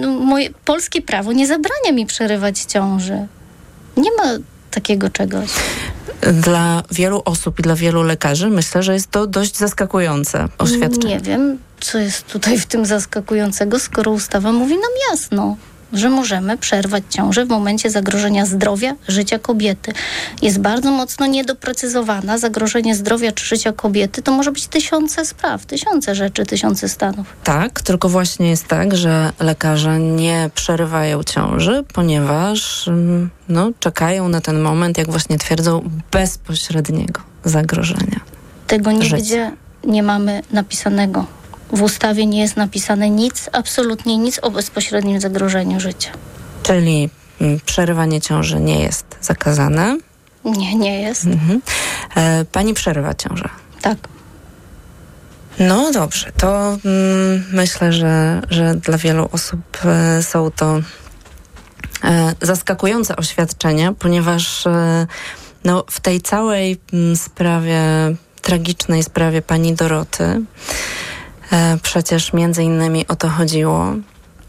no, 0.00 0.08
moje 0.08 0.50
polskie 0.64 1.02
prawo 1.02 1.32
nie 1.32 1.46
zabrania 1.46 1.92
mi 1.92 2.06
przerywać 2.06 2.60
ciąży. 2.60 3.26
Nie 3.96 4.10
ma 4.12 4.24
takiego 4.70 5.10
czegoś. 5.10 5.50
Dla 6.32 6.82
wielu 6.90 7.22
osób 7.24 7.58
i 7.58 7.62
dla 7.62 7.74
wielu 7.74 8.02
lekarzy 8.02 8.50
myślę, 8.50 8.82
że 8.82 8.94
jest 8.94 9.10
to 9.10 9.26
dość 9.26 9.56
zaskakujące 9.56 10.48
oświadczenie. 10.58 11.14
Nie 11.14 11.20
wiem, 11.20 11.58
co 11.80 11.98
jest 11.98 12.26
tutaj 12.26 12.58
w 12.58 12.66
tym 12.66 12.86
zaskakującego, 12.86 13.78
skoro 13.78 14.12
ustawa 14.12 14.52
mówi 14.52 14.74
nam 14.74 14.90
jasno 15.10 15.56
że 15.92 16.10
możemy 16.10 16.58
przerwać 16.58 17.04
ciążę 17.10 17.46
w 17.46 17.48
momencie 17.48 17.90
zagrożenia 17.90 18.46
zdrowia, 18.46 18.94
życia 19.08 19.38
kobiety. 19.38 19.92
Jest 20.42 20.60
bardzo 20.60 20.90
mocno 20.90 21.26
niedoprecyzowana. 21.26 22.38
Zagrożenie 22.38 22.94
zdrowia 22.94 23.32
czy 23.32 23.44
życia 23.46 23.72
kobiety 23.72 24.22
to 24.22 24.32
może 24.32 24.52
być 24.52 24.66
tysiące 24.66 25.24
spraw, 25.24 25.66
tysiące 25.66 26.14
rzeczy, 26.14 26.46
tysiące 26.46 26.88
stanów. 26.88 27.26
Tak, 27.44 27.80
tylko 27.80 28.08
właśnie 28.08 28.50
jest 28.50 28.66
tak, 28.68 28.96
że 28.96 29.32
lekarze 29.40 29.98
nie 30.00 30.50
przerywają 30.54 31.24
ciąży, 31.24 31.84
ponieważ 31.92 32.88
mm, 32.88 33.30
no, 33.48 33.70
czekają 33.80 34.28
na 34.28 34.40
ten 34.40 34.60
moment, 34.60 34.98
jak 34.98 35.10
właśnie 35.10 35.38
twierdzą, 35.38 35.90
bezpośredniego 36.10 37.20
zagrożenia. 37.44 38.20
Tego 38.66 38.92
nigdzie 38.92 39.16
życia. 39.16 39.52
nie 39.84 40.02
mamy 40.02 40.42
napisanego 40.52 41.37
w 41.72 41.82
ustawie 41.82 42.26
nie 42.26 42.40
jest 42.40 42.56
napisane 42.56 43.10
nic, 43.10 43.50
absolutnie 43.52 44.18
nic 44.18 44.38
o 44.42 44.50
bezpośrednim 44.50 45.20
zagrożeniu 45.20 45.80
życia. 45.80 46.10
Czyli 46.62 47.10
mm, 47.40 47.60
przerywanie 47.66 48.20
ciąży 48.20 48.60
nie 48.60 48.80
jest 48.80 49.06
zakazane? 49.20 49.98
Nie, 50.44 50.74
nie 50.74 51.02
jest. 51.02 51.26
Mhm. 51.26 51.62
E, 52.16 52.44
pani 52.44 52.74
przerywa 52.74 53.14
ciążę? 53.14 53.48
Tak. 53.82 53.98
No 55.58 55.92
dobrze, 55.92 56.32
to 56.36 56.78
mm, 56.84 57.44
myślę, 57.52 57.92
że, 57.92 58.42
że 58.50 58.74
dla 58.74 58.98
wielu 58.98 59.28
osób 59.32 59.60
e, 59.84 60.22
są 60.22 60.50
to 60.50 60.80
e, 62.04 62.34
zaskakujące 62.42 63.16
oświadczenia, 63.16 63.92
ponieważ 63.92 64.64
no, 65.64 65.84
w 65.90 66.00
tej 66.00 66.20
całej 66.20 66.80
mm, 66.92 67.16
sprawie, 67.16 67.80
tragicznej 68.42 69.02
sprawie 69.02 69.42
pani 69.42 69.74
Doroty, 69.74 70.40
przecież 71.82 72.32
między 72.32 72.62
innymi 72.62 73.06
o 73.06 73.16
to 73.16 73.28
chodziło, 73.28 73.94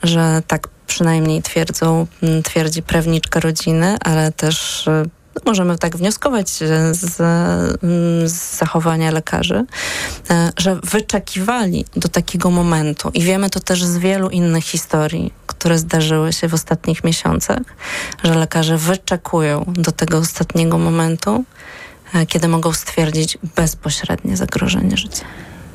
że 0.04 0.42
tak 0.48 0.68
przynajmniej 0.90 1.42
twierdzą, 1.42 2.08
twierdzi 2.44 2.82
prawniczka 2.82 3.40
rodziny, 3.40 3.98
ale 4.06 4.32
też 4.32 4.88
e, 4.88 5.06
no, 5.36 5.42
możemy 5.46 5.78
tak 5.78 5.98
wnioskować 5.98 6.50
z, 6.50 6.98
z, 6.98 8.32
zachowania 8.32 9.12
lekarzy, 9.12 9.66
e, 10.30 10.52
że 10.58 10.76
wyczekiwali 10.84 11.86
do 11.96 12.08
takiego 12.08 12.50
momentu 12.50 13.12
i 13.14 13.22
wiemy 13.22 13.50
to 13.50 13.60
też 13.60 13.84
z 13.84 13.98
wielu 13.98 14.30
innych 14.30 14.64
historii, 14.64 15.34
które 15.48 15.78
zdarzyły 15.78 16.34
się 16.34 16.48
w 16.48 16.54
ostatnich 16.54 17.04
miesiącach, 17.04 17.62
że 18.24 18.36
lekarze 18.36 18.78
wyczekują 18.78 19.66
do 19.68 19.92
tego 19.92 20.18
ostatniego 20.18 20.78
momentu, 20.78 21.44
kiedy 22.28 22.48
mogą 22.48 22.74
stwierdzić 22.74 23.38
bezpośrednie 23.56 24.38
zagrożenie 24.38 24.98
życia. 24.98 25.26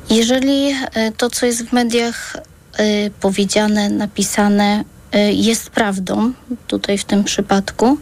Jeżeli 0.09 0.71
e, 0.93 1.11
to, 1.11 1.29
co 1.29 1.45
jest 1.45 1.65
w 1.65 1.73
mediach 1.73 2.37
e, 2.77 3.09
powiedziane, 3.09 3.89
napisane, 3.89 4.83
e, 5.11 5.33
jest 5.33 5.69
prawdą, 5.69 6.33
tutaj 6.67 6.97
w 6.97 7.05
tym 7.05 7.23
przypadku, 7.23 7.97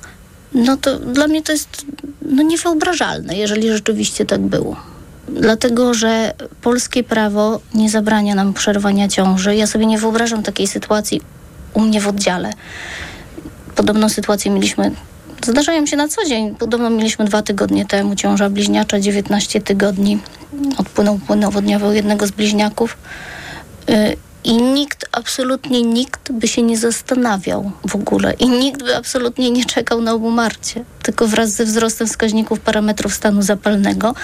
no 0.54 0.78
to 0.78 1.00
dla 1.00 1.28
mnie 1.28 1.42
to 1.42 1.52
jest 1.52 1.86
no, 2.22 2.44
niewyobrażalne, 2.44 3.38
jeżeli 3.38 3.70
rzeczywiście 3.70 4.26
tak 4.26 4.42
było. 4.42 4.76
Dlatego, 5.28 5.94
że 5.94 6.34
polskie 6.62 7.04
prawo 7.04 7.60
nie 7.74 7.90
zabrania 7.90 8.36
nam 8.36 8.54
przerwania 8.54 9.08
ciąży. 9.08 9.56
Ja 9.56 9.68
sobie 9.68 9.86
nie 9.86 9.98
wyobrażam 9.98 10.44
takiej 10.44 10.68
sytuacji 10.68 11.22
u 11.74 11.80
mnie 11.80 12.02
w 12.02 12.08
oddziale. 12.08 12.54
Podobną 13.76 14.10
sytuację 14.10 14.52
mieliśmy 14.52 14.92
Zdarzają 15.46 15.86
się 15.86 15.98
na 15.98 16.08
co 16.08 16.26
dzień. 16.26 16.56
Podobno 16.56 16.90
mieliśmy 16.90 17.26
dwa 17.26 17.42
tygodnie 17.42 17.86
temu 17.86 18.16
ciąża 18.16 18.50
bliźniacza, 18.50 19.00
19 19.00 19.62
tygodni. 19.62 20.20
Odpłynął 20.78 21.20
płyn 21.28 21.40
nawodniowy 21.40 21.88
u 21.88 21.92
jednego 21.92 22.28
z 22.28 22.32
bliźniaków. 22.32 22.98
Y, 23.90 24.18
I 24.44 24.58
nikt, 24.58 25.06
absolutnie 25.12 25.82
nikt 25.82 26.32
by 26.32 26.48
się 26.48 26.62
nie 26.62 26.78
zastanawiał 26.78 27.72
w 27.88 27.96
ogóle 27.96 28.34
i 28.34 28.50
nikt 28.50 28.84
by 28.84 28.96
absolutnie 28.96 29.52
nie 29.52 29.66
czekał 29.66 30.02
na 30.02 30.14
obumarcie. 30.14 30.84
Tylko 31.04 31.28
wraz 31.28 31.50
ze 31.50 31.66
wzrostem 31.66 32.08
wskaźników 32.08 32.60
parametrów 32.60 33.14
stanu 33.14 33.42
zapalnego, 33.42 34.16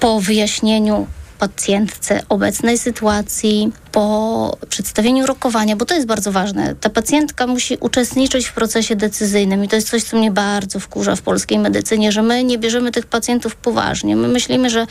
po 0.00 0.20
wyjaśnieniu 0.20 1.06
pacjentce 1.40 2.22
obecnej 2.28 2.78
sytuacji, 2.78 3.72
po 3.92 4.56
przedstawieniu 4.68 5.26
rokowania, 5.26 5.76
bo 5.76 5.84
to 5.84 5.94
jest 5.94 6.06
bardzo 6.06 6.32
ważne. 6.32 6.74
Ta 6.74 6.90
pacjentka 6.90 7.46
musi 7.46 7.76
uczestniczyć 7.80 8.46
w 8.46 8.52
procesie 8.52 8.96
decyzyjnym 8.96 9.64
i 9.64 9.68
to 9.68 9.76
jest 9.76 9.90
coś, 9.90 10.02
co 10.02 10.16
mnie 10.16 10.30
bardzo 10.30 10.80
wkurza 10.80 11.16
w 11.16 11.22
polskiej 11.22 11.58
medycynie, 11.58 12.12
że 12.12 12.22
my 12.22 12.44
nie 12.44 12.58
bierzemy 12.58 12.92
tych 12.92 13.06
pacjentów 13.06 13.56
poważnie. 13.56 14.16
My 14.16 14.28
myślimy, 14.28 14.70
że 14.70 14.82
y, 14.82 14.86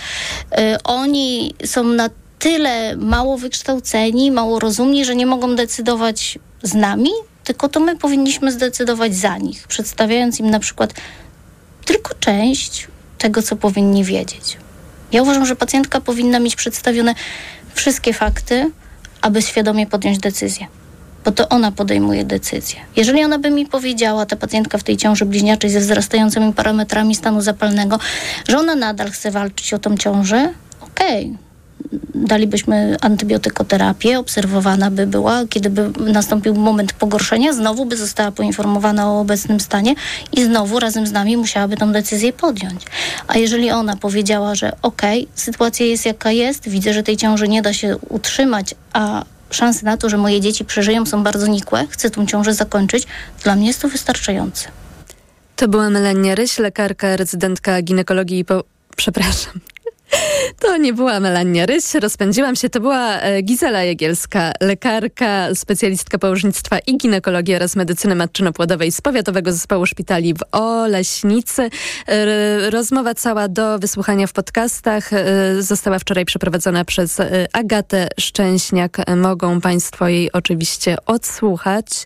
oni 0.84 1.54
są 1.66 1.84
na 1.84 2.10
tyle 2.40 2.96
mało 2.96 3.38
wykształceni, 3.38 4.32
mało 4.32 4.60
rozumni, 4.60 5.06
że 5.06 5.16
nie 5.16 5.26
mogą 5.26 5.56
decydować 5.56 6.40
z 6.64 6.74
nami, 6.74 7.12
tylko 7.44 7.70
to 7.70 7.80
my 7.80 7.96
powinniśmy 7.96 8.52
zdecydować 8.52 9.16
za 9.16 9.38
nich, 9.38 9.68
przedstawiając 9.68 10.40
im 10.40 10.50
na 10.50 10.60
przykład 10.60 10.94
tylko 11.86 12.16
część 12.20 12.88
tego, 13.18 13.42
co 13.42 13.56
powinni 13.56 14.04
wiedzieć. 14.04 14.58
Ja 15.12 15.22
uważam, 15.22 15.46
że 15.46 15.56
pacjentka 15.56 16.02
powinna 16.02 16.40
mieć 16.40 16.56
przedstawione 16.56 17.16
wszystkie 17.74 18.14
fakty, 18.14 18.72
aby 19.22 19.42
świadomie 19.42 19.88
podjąć 19.88 20.18
decyzję. 20.18 20.68
Bo 21.26 21.32
to 21.32 21.50
ona 21.50 21.72
podejmuje 21.72 22.24
decyzję. 22.24 22.80
Jeżeli 22.96 23.24
ona 23.24 23.40
by 23.40 23.52
mi 23.52 23.66
powiedziała, 23.66 24.26
ta 24.26 24.36
pacjentka 24.36 24.78
w 24.78 24.84
tej 24.84 24.98
ciąży 24.98 25.26
bliźniaczej 25.26 25.70
ze 25.70 25.80
wzrastającymi 25.80 26.54
parametrami 26.54 27.16
stanu 27.16 27.42
zapalnego, 27.42 28.00
że 28.48 28.58
ona 28.58 28.76
nadal 28.76 29.12
chce 29.12 29.32
walczyć 29.32 29.74
o 29.74 29.80
tą 29.80 29.98
ciążę, 29.98 30.54
okej, 30.82 31.26
okay, 31.26 31.49
dalibyśmy 32.16 32.98
antybiotykoterapię, 33.02 34.20
obserwowana 34.20 34.92
by 34.92 35.08
była, 35.08 35.46
kiedy 35.50 35.70
by 35.70 36.12
nastąpił 36.12 36.56
moment 36.56 36.94
pogorszenia, 36.94 37.54
znowu 37.54 37.86
by 37.86 37.98
została 37.98 38.32
poinformowana 38.32 39.12
o 39.12 39.20
obecnym 39.20 39.60
stanie 39.60 39.96
i 40.32 40.44
znowu 40.44 40.80
razem 40.80 41.08
z 41.08 41.12
nami 41.12 41.38
musiałaby 41.38 41.78
tą 41.78 41.92
decyzję 41.92 42.34
podjąć. 42.34 42.84
A 43.28 43.38
jeżeli 43.38 43.72
ona 43.72 43.98
powiedziała, 43.98 44.56
że 44.56 44.72
okej, 44.82 45.24
okay, 45.24 45.34
sytuacja 45.36 45.86
jest 45.86 46.06
jaka 46.06 46.32
jest, 46.32 46.70
widzę, 46.70 46.94
że 46.94 47.04
tej 47.04 47.18
ciąży 47.18 47.48
nie 47.48 47.62
da 47.62 47.74
się 47.74 47.98
utrzymać, 48.10 48.76
a 48.94 49.24
szanse 49.52 49.86
na 49.86 49.98
to, 49.98 50.10
że 50.10 50.18
moje 50.18 50.42
dzieci 50.42 50.66
przeżyją 50.66 51.06
są 51.06 51.24
bardzo 51.24 51.48
nikłe, 51.48 51.88
chcę 51.90 52.10
tą 52.10 52.26
ciążę 52.26 52.54
zakończyć, 52.54 53.08
dla 53.44 53.56
mnie 53.56 53.68
jest 53.68 53.82
to 53.82 53.90
wystarczające. 53.90 54.68
To 55.56 55.68
była 55.68 55.90
Melania 55.90 56.36
Ryś, 56.36 56.60
lekarka, 56.60 57.18
rezydentka 57.18 57.82
ginekologii 57.82 58.46
po... 58.46 58.64
Przepraszam, 58.96 59.54
to 60.60 60.78
nie 60.78 60.94
była 60.94 61.20
Melania 61.20 61.66
Ryś, 61.66 61.94
rozpędziłam 61.94 62.56
się. 62.56 62.70
To 62.70 62.80
była 62.80 63.20
e, 63.20 63.42
Gizela 63.42 63.84
Jagielska, 63.84 64.52
lekarka, 64.62 65.56
specjalistka 65.56 66.18
położnictwa 66.18 66.80
i 66.80 66.98
ginekologii 66.98 67.56
oraz 67.56 67.76
medycyny 67.76 68.16
matczyno-płodowej 68.16 68.92
z 68.92 69.02
Powiatowego 69.02 69.52
Zespołu 69.52 69.86
Szpitali 69.86 70.34
w 70.34 70.40
Oleśnicy. 70.52 71.70
Rozmowa 72.70 73.14
cała 73.14 73.48
do 73.48 73.80
wysłuchania 73.80 74.28
w 74.28 74.34
podcastach 74.34 75.14
e, 75.14 75.62
została 75.62 76.00
wczoraj 76.00 76.26
przeprowadzona 76.26 76.86
przez 76.86 77.20
e, 77.20 77.48
Agatę 77.54 78.08
Szczęśniak. 78.20 78.98
Mogą 79.16 79.62
Państwo 79.62 80.08
jej 80.08 80.32
oczywiście 80.32 80.98
odsłuchać. 81.06 82.06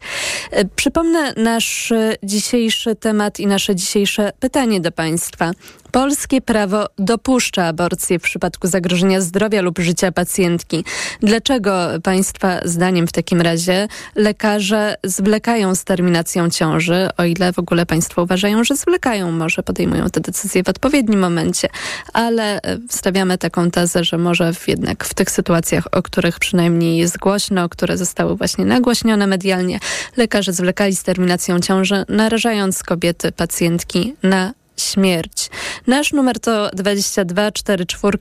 Przypomnę 0.76 1.34
nasz 1.34 1.94
dzisiejszy 2.24 2.96
temat 2.96 3.40
i 3.40 3.48
nasze 3.48 3.76
dzisiejsze 3.76 4.32
pytanie 4.40 4.82
do 4.82 4.92
Państwa. 4.92 5.52
Polskie 5.94 6.42
prawo 6.42 6.86
dopuszcza 6.98 7.66
aborcję 7.66 8.20
w 8.20 8.22
przypadku 8.22 8.68
zagrożenia 8.68 9.22
zdrowia 9.22 9.62
lub 9.62 9.80
życia 9.80 10.12
pacjentki. 10.12 10.86
Dlaczego 11.20 11.88
Państwa 12.04 12.60
zdaniem 12.66 13.08
w 13.08 13.12
takim 13.12 13.42
razie 13.42 13.88
lekarze 14.16 14.96
zwlekają 15.04 15.76
z 15.76 15.84
terminacją 15.84 16.50
ciąży, 16.50 17.10
o 17.18 17.24
ile 17.24 17.54
w 17.54 17.60
ogóle 17.60 17.86
Państwo 17.86 18.24
uważają, 18.24 18.64
że 18.64 18.76
zwlekają, 18.76 19.32
może 19.32 19.64
podejmują 19.64 20.10
te 20.10 20.22
decyzje 20.22 20.64
w 20.64 20.70
odpowiednim 20.70 21.20
momencie, 21.20 21.70
ale 22.14 22.62
e, 22.62 22.78
stawiamy 22.90 23.38
taką 23.38 23.72
tezę, 23.72 24.04
że 24.04 24.18
może 24.18 24.54
w 24.54 24.68
jednak 24.68 25.04
w 25.04 25.14
tych 25.14 25.32
sytuacjach, 25.32 25.88
o 25.92 26.04
których 26.04 26.40
przynajmniej 26.40 26.98
jest 26.98 27.18
głośno, 27.18 27.70
które 27.70 27.98
zostały 27.98 28.36
właśnie 28.36 28.66
nagłośnione 28.66 29.28
medialnie, 29.28 29.80
lekarze 30.18 30.54
zwlekali 30.54 30.96
z 30.96 31.04
terminacją 31.04 31.60
ciąży, 31.60 32.06
narażając 32.10 32.84
kobiety, 32.84 33.32
pacjentki 33.32 34.16
na 34.24 34.54
śmierć. 34.78 35.50
Nasz 35.88 36.14
numer 36.14 36.40
to 36.40 36.70
22 36.74 37.52
44 37.52 38.18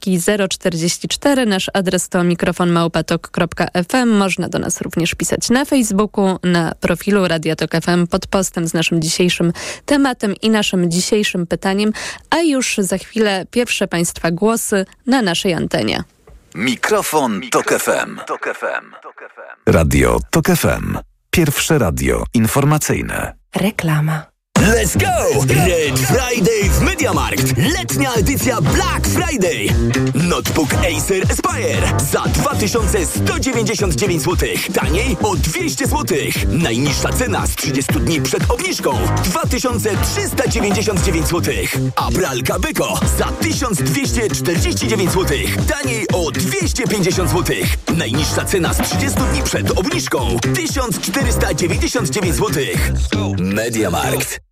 044. 0.49 1.47
Nasz 1.47 1.71
adres 1.75 2.09
to 2.09 2.25
mikrofonmałpatok.fm. 2.25 4.09
Można 4.09 4.49
do 4.49 4.59
nas 4.59 4.81
również 4.81 5.15
pisać 5.15 5.51
na 5.51 5.65
Facebooku, 5.65 6.39
na 6.43 6.75
profilu 6.81 7.29
Radiatok 7.29 7.71
FM 7.83 8.07
pod 8.07 8.27
postem 8.27 8.69
z 8.69 8.75
naszym 8.75 9.03
dzisiejszym 9.03 9.53
tematem 9.87 10.35
i 10.43 10.51
naszym 10.51 10.91
dzisiejszym 10.91 11.47
pytaniem, 11.47 11.93
a 12.31 12.41
już 12.41 12.77
za 12.79 12.99
chwilę 12.99 13.47
pierwsze 13.51 13.89
Państwa 13.89 14.31
głosy 14.31 14.87
na 15.07 15.23
naszej 15.23 15.55
antenie. 15.55 16.05
Mikrofon, 16.55 17.41
Tok 17.51 17.75
FM. 17.79 18.21
Radio 19.67 20.19
Tok 20.31 20.47
FM. 20.47 20.99
Pierwsze 21.31 21.79
radio 21.79 22.25
informacyjne. 22.35 23.35
Reklama. 23.55 24.32
Let's 24.63 24.97
go! 24.97 25.43
Red 25.49 25.99
Friday 25.99 26.71
w 26.71 26.81
MediaMarkt. 26.81 27.57
Letnia 27.57 28.15
edycja 28.15 28.61
Black 28.61 29.07
Friday. 29.07 29.67
Notebook 30.15 30.75
Acer 30.75 31.23
Aspire 31.33 31.83
za 32.13 32.23
2199 32.23 34.23
zł. 34.23 34.49
Taniej 34.75 35.17
o 35.23 35.37
200 35.37 35.87
zł. 35.87 36.19
Najniższa 36.49 37.13
cena 37.13 37.47
z 37.47 37.57
30 37.57 37.93
dni 37.93 38.21
przed 38.21 38.51
obniżką 38.51 38.99
2399 39.25 41.29
zł. 41.29 41.55
A 41.97 42.11
pralka 42.11 42.59
Beko 42.59 43.01
za 43.19 43.27
1249 43.27 45.11
zł. 45.11 45.39
Taniej 45.69 46.07
o 46.13 46.31
250 46.31 47.31
zł. 47.31 47.57
Najniższa 47.97 48.45
cena 48.45 48.75
z 48.75 48.79
30 48.79 49.21
dni 49.33 49.43
przed 49.43 49.79
obniżką 49.79 50.37
1499 50.55 52.37
zł. 52.37 52.63
MediaMarkt. 53.39 54.52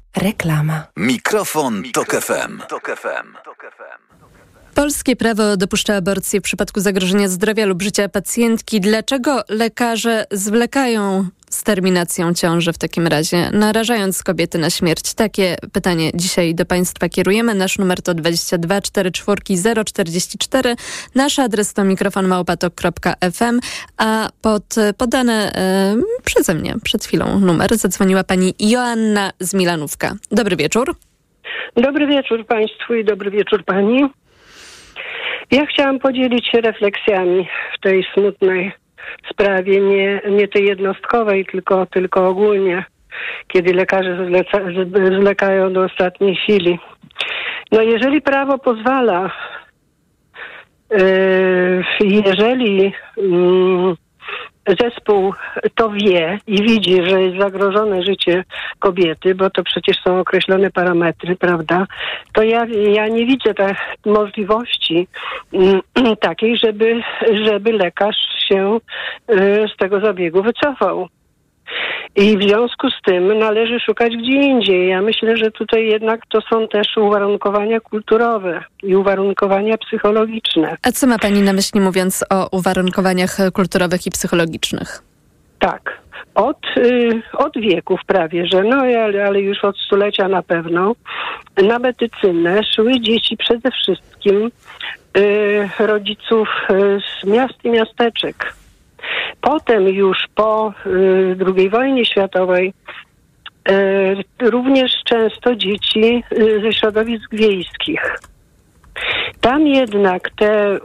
Reklama. 0.17 0.83
Mikrofon, 0.97 1.83
Tok 1.93 2.21
FM. 2.21 2.61
Polskie 4.75 5.15
prawo 5.15 5.57
dopuszcza 5.57 5.95
aborcję 5.95 6.39
w 6.39 6.43
przypadku 6.43 6.79
zagrożenia 6.79 7.29
zdrowia 7.29 7.65
lub 7.65 7.81
życia 7.81 8.09
pacjentki. 8.09 8.81
Dlaczego 8.81 9.43
lekarze 9.49 10.25
zwlekają 10.31 11.27
z 11.51 11.63
terminacją 11.63 12.33
ciąży 12.33 12.73
w 12.73 12.77
takim 12.77 13.07
razie, 13.07 13.49
narażając 13.53 14.23
kobiety 14.23 14.57
na 14.57 14.69
śmierć? 14.69 15.13
Takie 15.13 15.55
pytanie 15.73 16.11
dzisiaj 16.13 16.55
do 16.55 16.65
Państwa 16.65 17.09
kierujemy. 17.09 17.55
Nasz 17.55 17.77
numer 17.77 18.01
to 18.01 18.13
22 18.13 18.81
44 18.81 19.83
044. 19.85 20.75
Nasz 21.15 21.39
adres 21.39 21.73
to 21.73 21.83
mikrofonmałpatok.fm, 21.83 23.59
a 23.97 24.29
pod 24.41 24.75
podane 24.97 25.51
przeze 26.23 26.53
mnie 26.53 26.75
przed 26.83 27.05
chwilą 27.05 27.39
numer 27.39 27.77
zadzwoniła 27.77 28.23
pani 28.23 28.53
Joanna 28.59 29.31
z 29.39 29.53
Milanówka. 29.53 30.15
Dobry 30.31 30.55
wieczór. 30.55 30.95
Dobry 31.75 32.07
wieczór 32.07 32.45
Państwu 32.45 32.93
i 32.95 33.05
dobry 33.05 33.31
wieczór 33.31 33.65
Pani. 33.65 34.05
Ja 35.51 35.65
chciałam 35.65 35.99
podzielić 35.99 36.47
się 36.51 36.61
refleksjami 36.61 37.47
w 37.77 37.81
tej 37.81 38.05
smutnej 38.13 38.71
sprawie, 39.31 39.81
nie, 39.81 40.21
nie 40.29 40.47
tej 40.47 40.65
jednostkowej, 40.65 41.45
tylko, 41.45 41.85
tylko 41.85 42.27
ogólnie, 42.27 42.85
kiedy 43.47 43.73
lekarze 43.73 44.27
zleca, 44.27 44.59
zlekają 45.21 45.73
do 45.73 45.83
ostatniej 45.83 46.35
chwili. 46.35 46.79
No 47.71 47.81
jeżeli 47.81 48.21
prawo 48.21 48.57
pozwala, 48.57 49.31
yy, 50.91 51.83
jeżeli 52.01 52.93
yy, 53.17 53.95
zespół 54.67 55.33
to 55.75 55.89
wie 55.89 56.39
i 56.47 56.63
widzi, 56.63 57.03
że 57.03 57.21
jest 57.21 57.37
zagrożone 57.37 58.03
życie 58.03 58.43
kobiety, 58.79 59.35
bo 59.35 59.49
to 59.49 59.63
przecież 59.63 59.97
są 60.03 60.19
określone 60.19 60.71
parametry, 60.71 61.35
prawda, 61.35 61.87
to 62.33 62.43
ja, 62.43 62.65
ja 62.93 63.07
nie 63.07 63.25
widzę 63.25 63.53
tej 63.53 63.73
możliwości 64.05 65.07
mm, 65.53 65.81
takiej, 66.21 66.57
żeby, 66.57 67.01
żeby 67.43 67.71
lekarz 67.71 68.17
się 68.49 68.77
y, 69.29 69.65
z 69.73 69.77
tego 69.77 69.99
zabiegu 69.99 70.43
wycofał. 70.43 71.07
I 72.15 72.37
w 72.37 72.41
związku 72.41 72.89
z 72.89 73.01
tym 73.05 73.39
należy 73.39 73.79
szukać 73.79 74.13
gdzie 74.17 74.31
indziej. 74.31 74.89
Ja 74.89 75.01
myślę, 75.01 75.37
że 75.37 75.51
tutaj 75.51 75.87
jednak 75.87 76.25
to 76.29 76.41
są 76.41 76.67
też 76.67 76.97
uwarunkowania 76.97 77.79
kulturowe 77.79 78.63
i 78.83 78.95
uwarunkowania 78.95 79.77
psychologiczne. 79.77 80.77
A 80.83 80.91
co 80.91 81.07
ma 81.07 81.19
Pani 81.19 81.41
na 81.41 81.53
myśli 81.53 81.79
mówiąc 81.79 82.25
o 82.29 82.57
uwarunkowaniach 82.57 83.37
kulturowych 83.53 84.07
i 84.07 84.11
psychologicznych? 84.11 85.03
Tak. 85.59 86.01
Od, 86.35 86.57
y, 86.77 87.21
od 87.33 87.57
wieków 87.57 87.99
prawie, 88.07 88.47
że 88.47 88.63
no 88.63 88.75
ale, 88.75 89.25
ale 89.25 89.41
już 89.41 89.63
od 89.63 89.77
stulecia 89.77 90.27
na 90.27 90.41
pewno 90.41 90.95
na 91.63 91.79
medycynę 91.79 92.61
szły 92.75 92.99
dzieci 92.99 93.37
przede 93.37 93.71
wszystkim 93.71 94.51
y, 95.17 95.69
rodziców 95.79 96.49
y, 96.69 96.99
z 96.99 97.27
miast 97.27 97.65
i 97.65 97.69
miasteczek 97.69 98.53
Potem 99.41 99.87
już 99.87 100.17
po 100.35 100.73
y, 100.85 101.35
II 101.57 101.69
wojnie 101.69 102.05
światowej 102.05 102.73
y, 103.69 104.49
również 104.49 104.91
często 105.05 105.55
dzieci 105.55 106.23
y, 106.31 106.61
ze 106.61 106.73
środowisk 106.73 107.35
wiejskich. 107.35 108.19
Tam 109.41 109.67
jednak 109.67 110.29
te 110.29 110.79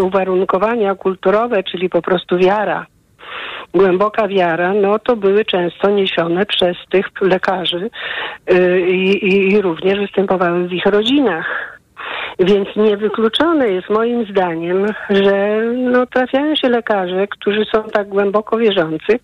uwarunkowania 0.00 0.94
kulturowe, 0.94 1.62
czyli 1.62 1.88
po 1.88 2.02
prostu 2.02 2.38
wiara, 2.38 2.86
głęboka 3.74 4.28
wiara, 4.28 4.74
no 4.74 4.98
to 4.98 5.16
były 5.16 5.44
często 5.44 5.90
niesione 5.90 6.46
przez 6.46 6.76
tych 6.90 7.06
lekarzy 7.20 7.90
i, 8.88 9.28
i 9.28 9.60
również 9.60 9.98
występowały 9.98 10.68
w 10.68 10.72
ich 10.72 10.86
rodzinach. 10.86 11.75
Więc 12.38 12.68
niewykluczone 12.76 13.68
jest 13.68 13.90
moim 13.90 14.26
zdaniem, 14.30 14.86
że 15.10 15.62
no, 15.74 16.06
trafiają 16.06 16.56
się 16.56 16.68
lekarze, 16.68 17.26
którzy 17.26 17.64
są 17.64 17.82
tak 17.82 18.08
głęboko 18.08 18.56
wierzący, 18.56 19.18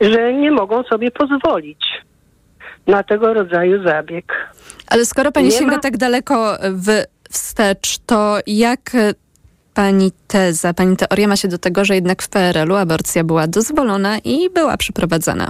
że 0.00 0.32
nie 0.34 0.50
mogą 0.50 0.82
sobie 0.82 1.10
pozwolić 1.10 2.02
na 2.86 3.02
tego 3.02 3.34
rodzaju 3.34 3.82
zabieg. 3.82 4.54
Ale 4.90 5.04
skoro 5.04 5.32
pani 5.32 5.46
nie 5.46 5.52
sięga 5.52 5.76
ma... 5.76 5.82
tak 5.82 5.96
daleko 5.96 6.56
w, 6.60 7.04
wstecz, 7.30 7.98
to 8.06 8.38
jak 8.46 8.80
pani 9.74 10.10
teza, 10.28 10.74
pani 10.74 10.96
teoria 10.96 11.28
ma 11.28 11.36
się 11.36 11.48
do 11.48 11.58
tego, 11.58 11.84
że 11.84 11.94
jednak 11.94 12.22
w 12.22 12.28
PRL-u 12.28 12.74
aborcja 12.76 13.24
była 13.24 13.46
dozwolona 13.46 14.18
i 14.24 14.50
była 14.50 14.76
przeprowadzana? 14.76 15.48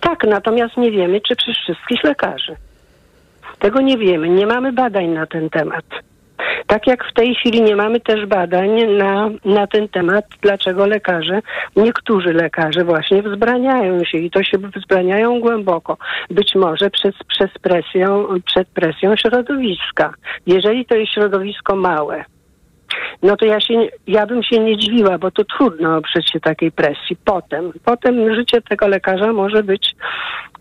Tak, 0.00 0.24
natomiast 0.24 0.76
nie 0.76 0.90
wiemy, 0.90 1.20
czy 1.28 1.36
przez 1.36 1.56
wszystkich 1.56 2.04
lekarzy. 2.04 2.56
Tego 3.58 3.80
nie 3.80 3.98
wiemy, 3.98 4.28
nie 4.28 4.46
mamy 4.46 4.72
badań 4.72 5.06
na 5.08 5.26
ten 5.26 5.50
temat. 5.50 5.84
Tak 6.66 6.86
jak 6.86 7.04
w 7.04 7.14
tej 7.14 7.34
chwili 7.34 7.62
nie 7.62 7.76
mamy 7.76 8.00
też 8.00 8.26
badań 8.26 8.86
na, 8.86 9.30
na 9.44 9.66
ten 9.66 9.88
temat, 9.88 10.24
dlaczego 10.42 10.86
lekarze, 10.86 11.40
niektórzy 11.76 12.32
lekarze 12.32 12.84
właśnie 12.84 13.22
wzbraniają 13.22 14.04
się 14.04 14.18
i 14.18 14.30
to 14.30 14.42
się 14.42 14.58
wzbraniają 14.58 15.40
głęboko. 15.40 15.96
Być 16.30 16.54
może 16.54 16.90
przez, 16.90 17.14
przez 17.28 17.50
presją, 17.62 18.26
przed 18.44 18.68
presją 18.68 19.16
środowiska. 19.16 20.14
Jeżeli 20.46 20.86
to 20.86 20.94
jest 20.94 21.12
środowisko 21.12 21.76
małe, 21.76 22.24
no 23.22 23.36
to 23.36 23.44
ja, 23.44 23.60
się, 23.60 23.88
ja 24.06 24.26
bym 24.26 24.42
się 24.42 24.58
nie 24.58 24.76
dziwiła, 24.76 25.18
bo 25.18 25.30
to 25.30 25.44
trudno 25.44 25.96
oprzeć 25.96 26.30
się 26.30 26.40
takiej 26.40 26.72
presji. 26.72 27.16
Potem, 27.24 27.72
potem 27.84 28.34
życie 28.34 28.62
tego 28.62 28.88
lekarza 28.88 29.32
może 29.32 29.62
być 29.62 29.94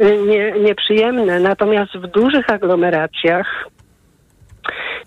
y, 0.01 0.17
nie, 0.27 0.51
nieprzyjemne. 0.51 1.39
Natomiast 1.39 1.93
w 1.93 2.07
dużych 2.07 2.49
aglomeracjach 2.49 3.67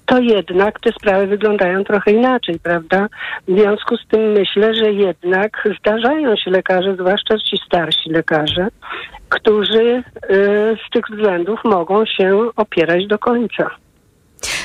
to 0.07 0.18
jednak 0.18 0.81
te 0.81 0.92
sprawy 0.92 1.26
wyglądają 1.26 1.85
trochę 1.85 2.11
inaczej, 2.12 2.61
prawda? 2.62 3.07
W 3.48 3.52
związku 3.52 3.96
z 3.96 4.07
tym 4.07 4.33
myślę, 4.33 4.74
że 4.74 4.92
jednak 4.92 5.68
zdarzają 5.81 6.37
się 6.37 6.50
lekarze, 6.50 6.94
zwłaszcza 6.94 7.38
ci 7.38 7.57
starsi 7.66 8.11
lekarze, 8.11 8.68
którzy 9.28 9.83
y, 9.83 10.02
z 10.87 10.90
tych 10.92 11.04
względów 11.11 11.61
mogą 11.64 12.07
się 12.07 12.50
opierać 12.57 13.07
do 13.07 13.18
końca. 13.18 13.71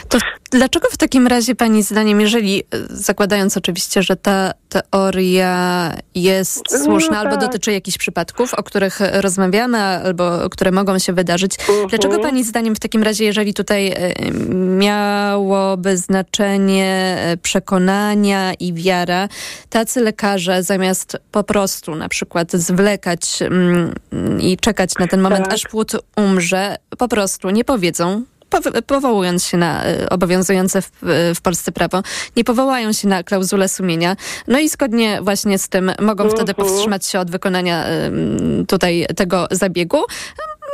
To 0.10 0.18
dlaczego 0.52 0.88
w 0.92 0.98
takim 0.98 1.28
razie 1.28 1.56
Pani 1.56 1.84
zdaniem, 1.84 2.22
jeżeli 2.22 2.60
e, 2.60 2.64
zakładając 2.90 3.58
oczywiście, 3.58 4.04
że 4.04 4.16
ta 4.16 4.52
teoria 4.70 5.94
jest 6.16 6.62
No 6.72 6.84
słuszna 6.84 7.10
tak. 7.14 7.26
albo 7.26 7.38
dotyczy 7.38 7.72
jakichś 7.72 7.98
przypadków, 7.98 8.54
o 8.54 8.64
których 8.64 9.00
rozmawiamy, 9.14 9.78
albo 9.78 10.50
które 10.50 10.72
mogą 10.72 11.00
się 11.00 11.14
wydarzyć, 11.14 11.56
Mhm. 11.60 11.88
dlaczego 11.88 12.20
Pani 12.20 12.44
zdaniem 12.44 12.76
w 12.76 12.80
takim 12.80 13.04
razie, 13.04 13.26
jeżeli 13.26 13.54
tutaj 13.54 13.88
e, 13.88 14.14
miałoby 14.94 15.98
znaczenie 15.98 17.18
e, 17.20 17.38
przekonania 17.38 18.54
i 18.54 18.74
wiara, 18.74 19.30
tacy 19.70 20.02
lekarze 20.02 20.64
zamiast 20.64 21.18
po 21.32 21.44
prostu 21.44 21.96
na 21.96 22.10
przykład 22.10 22.52
zwlekać 22.52 23.42
mm, 23.42 23.94
i 24.42 24.58
czekać 24.58 24.92
na 25.00 25.08
ten 25.08 25.22
moment, 25.22 25.46
Tak. 25.46 25.54
aż 25.54 25.64
płód 25.64 25.92
umrze, 26.18 26.76
po 26.98 27.08
prostu 27.08 27.50
nie 27.50 27.64
powiedzą, 27.66 28.24
pow- 28.24 28.24
powołując 28.88 29.46
się 29.46 29.58
na 29.58 29.88
y, 29.88 30.10
obowiązujące 30.10 30.82
w, 30.82 30.92
w 31.36 31.42
Polsce 31.42 31.72
prawo, 31.72 32.02
nie 32.36 32.44
powołają 32.44 32.94
się 32.94 33.08
na 33.08 33.24
klauzulę 33.24 33.70
sumienia. 33.70 34.16
No 34.48 34.60
i 34.60 34.70
zgodnie 34.70 35.20
właśnie 35.22 35.58
z 35.60 35.70
tym 35.70 35.92
mogą 36.02 36.24
wtedy 36.30 36.52
Mhm. 36.52 36.56
powstrzymać 36.56 37.06
się 37.06 37.20
od 37.20 37.32
wykonania 37.32 37.86
tutaj 38.68 39.06
tego 39.16 39.48
zabiegu. 39.52 40.00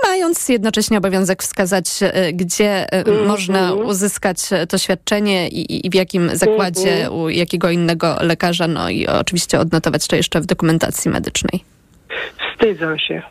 Mając 0.04 0.50
jednocześnie 0.50 0.98
obowiązek 0.98 1.44
wskazać, 1.44 1.86
y, 2.02 2.34
gdzie 2.34 2.94
y, 2.94 2.98
Mhm. 2.98 3.28
można 3.28 3.74
uzyskać 3.74 4.38
to 4.70 4.78
świadczenie 4.78 5.48
i, 5.48 5.88
i- 5.88 5.90
w 5.90 5.94
jakim 5.96 6.30
zakładzie, 6.34 6.94
Mhm. 6.96 7.14
u 7.14 7.30
jakiego 7.30 7.70
innego 7.70 8.16
lekarza, 8.22 8.68
no 8.68 8.90
i 8.90 9.08
oczywiście 9.08 9.60
odnotować 9.60 10.08
to 10.08 10.16
jeszcze 10.16 10.42
w 10.42 10.46
dokumentacji 10.46 11.12
medycznej. 11.12 11.64
Wstydzą 12.54 12.98
się. 12.98 13.22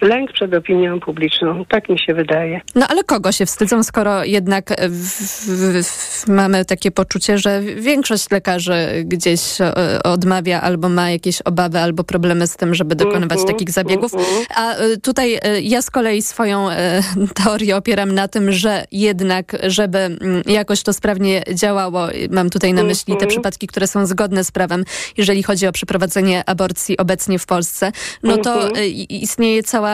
Lęk 0.00 0.32
przed 0.32 0.54
opinią 0.54 1.00
publiczną, 1.00 1.64
tak 1.68 1.88
mi 1.88 1.98
się 1.98 2.14
wydaje. 2.14 2.60
No 2.74 2.86
ale 2.88 3.04
kogo 3.04 3.32
się 3.32 3.46
wstydzą, 3.46 3.82
skoro 3.82 4.24
jednak 4.24 4.64
w, 4.88 5.20
w, 5.46 5.84
w, 5.84 6.28
mamy 6.28 6.64
takie 6.64 6.90
poczucie, 6.90 7.38
że 7.38 7.62
większość 7.62 8.30
lekarzy 8.30 8.74
gdzieś 9.04 9.60
e, 9.60 9.72
odmawia 10.02 10.60
albo 10.60 10.88
ma 10.88 11.10
jakieś 11.10 11.42
obawy 11.42 11.78
albo 11.78 12.04
problemy 12.04 12.46
z 12.46 12.56
tym, 12.56 12.74
żeby 12.74 12.94
dokonywać 12.94 13.38
Mhm, 13.38 13.46
takich 13.54 13.70
zabiegów. 13.70 14.14
mhm. 14.14 14.44
A 14.56 14.74
e, 14.74 14.96
tutaj 14.96 15.38
e, 15.42 15.60
ja 15.60 15.82
z 15.82 15.90
kolei 15.90 16.22
swoją 16.22 16.68
teorię 17.44 17.76
opieram 17.76 18.14
na 18.14 18.28
tym, 18.28 18.52
że 18.52 18.84
jednak, 18.92 19.56
żeby 19.62 19.98
mm, 19.98 20.42
jakoś 20.46 20.82
to 20.82 20.92
sprawnie 20.92 21.42
działało, 21.54 22.06
mam 22.30 22.50
tutaj 22.50 22.72
na 22.72 22.82
myśli 22.82 23.04
te 23.06 23.12
Mhm. 23.12 23.28
przypadki, 23.30 23.66
które 23.66 23.86
są 23.86 24.06
zgodne 24.06 24.44
z 24.44 24.50
prawem, 24.50 24.84
jeżeli 25.16 25.42
chodzi 25.42 25.66
o 25.66 25.72
przeprowadzenie 25.72 26.42
aborcji 26.46 26.96
obecnie 26.96 27.38
w 27.38 27.46
Polsce, 27.46 27.92
no 28.22 28.36
to 28.36 28.54
Mhm. 28.68 28.84
istnieje 29.08 29.62
cała 29.62 29.87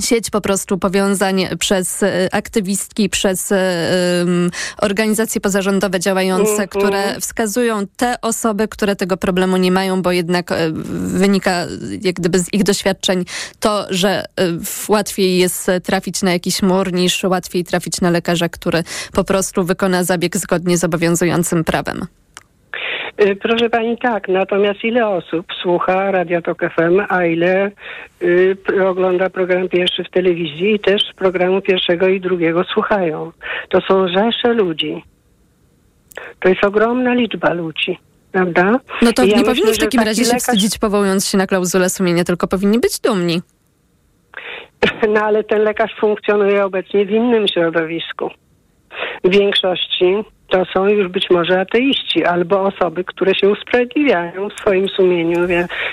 sieć 0.00 0.30
po 0.30 0.40
prostu 0.40 0.78
powiązań 0.78 1.46
przez 1.58 2.02
e, 2.02 2.28
aktywistki, 2.32 3.08
przez 3.08 3.52
em, 3.52 4.50
organizacje 4.78 5.40
pozarządowe 5.40 6.00
działające, 6.00 6.50
Mhm. 6.50 6.68
które 6.68 7.20
wskazują 7.20 7.86
te 7.96 8.20
osoby, 8.20 8.68
które 8.68 8.96
tego 8.96 9.16
problemu 9.16 9.56
nie 9.56 9.72
mają, 9.72 10.02
bo 10.02 10.12
jednak 10.12 10.52
e, 10.52 10.70
wynika 10.94 11.66
jak 12.02 12.14
gdyby 12.14 12.38
z 12.38 12.52
ich 12.52 12.62
doświadczeń 12.62 13.24
to, 13.60 13.86
że 13.90 14.24
łatwiej 14.88 15.38
jest 15.38 15.66
trafić 15.82 16.22
na 16.22 16.32
jakiś 16.32 16.62
mur 16.62 16.92
niż 16.92 17.24
łatwiej 17.24 17.64
trafić 17.64 18.00
na 18.00 18.10
lekarza, 18.10 18.48
który 18.48 18.84
po 19.12 19.24
prostu 19.24 19.64
wykona 19.64 20.04
zabieg 20.04 20.36
zgodnie 20.36 20.78
z 20.78 20.84
obowiązującym 20.84 21.64
prawem. 21.64 22.06
Y, 23.18 23.36
Proszę 23.36 23.70
pani, 23.70 23.98
tak. 23.98 24.28
Natomiast 24.28 24.84
ile 24.84 25.08
osób 25.08 25.46
słucha 25.62 26.10
Radia 26.10 26.42
Tok 26.42 26.60
FM, 26.76 27.00
a 27.08 27.24
ile 27.24 27.70
y, 28.22 28.56
ogląda 28.88 29.30
program 29.30 29.68
pierwszy 29.68 30.04
w 30.04 30.10
telewizji 30.10 30.74
i 30.74 30.80
też 30.80 31.02
programu 31.16 31.60
pierwszego 31.60 32.08
i 32.08 32.20
drugiego 32.20 32.64
słuchają? 32.64 33.32
To 33.68 33.80
są 33.80 34.08
rzesze 34.08 34.52
ludzi. 34.54 35.04
To 36.40 36.48
jest 36.48 36.64
ogromna 36.64 37.14
liczba 37.14 37.52
ludzi. 37.54 37.98
Prawda? 38.32 38.80
No 39.02 39.12
to 39.12 39.22
ja 39.22 39.28
nie 39.28 39.36
myślę, 39.36 39.44
powinni 39.54 39.72
w 39.74 39.78
takim 39.78 39.98
taki 40.00 40.08
razie 40.08 40.24
się 40.24 40.30
lekarz- 40.30 40.38
wstydzić 40.38 40.78
powołując 40.78 41.26
się 41.28 41.38
na 41.38 41.46
klauzulę 41.46 41.88
sumienia, 41.90 42.24
tylko 42.24 42.48
powinni 42.48 42.78
być 42.78 43.00
dumni. 43.00 43.40
No 45.08 45.20
ale 45.20 45.44
ten 45.44 45.62
lekarz 45.62 45.94
funkcjonuje 46.00 46.64
obecnie 46.64 47.06
w 47.06 47.10
innym 47.10 47.48
środowisku. 47.48 48.30
W 49.24 49.30
większości 49.30 50.14
to 50.50 50.64
są 50.72 50.86
już 50.86 51.08
być 51.08 51.30
może 51.30 51.60
ateiści 51.60 52.24
albo 52.24 52.62
osoby, 52.62 53.04
które 53.04 53.34
się 53.34 53.48
usprawiedliwiają 53.48 54.48
w 54.48 54.60
swoim 54.60 54.88
sumieniu 54.88 55.46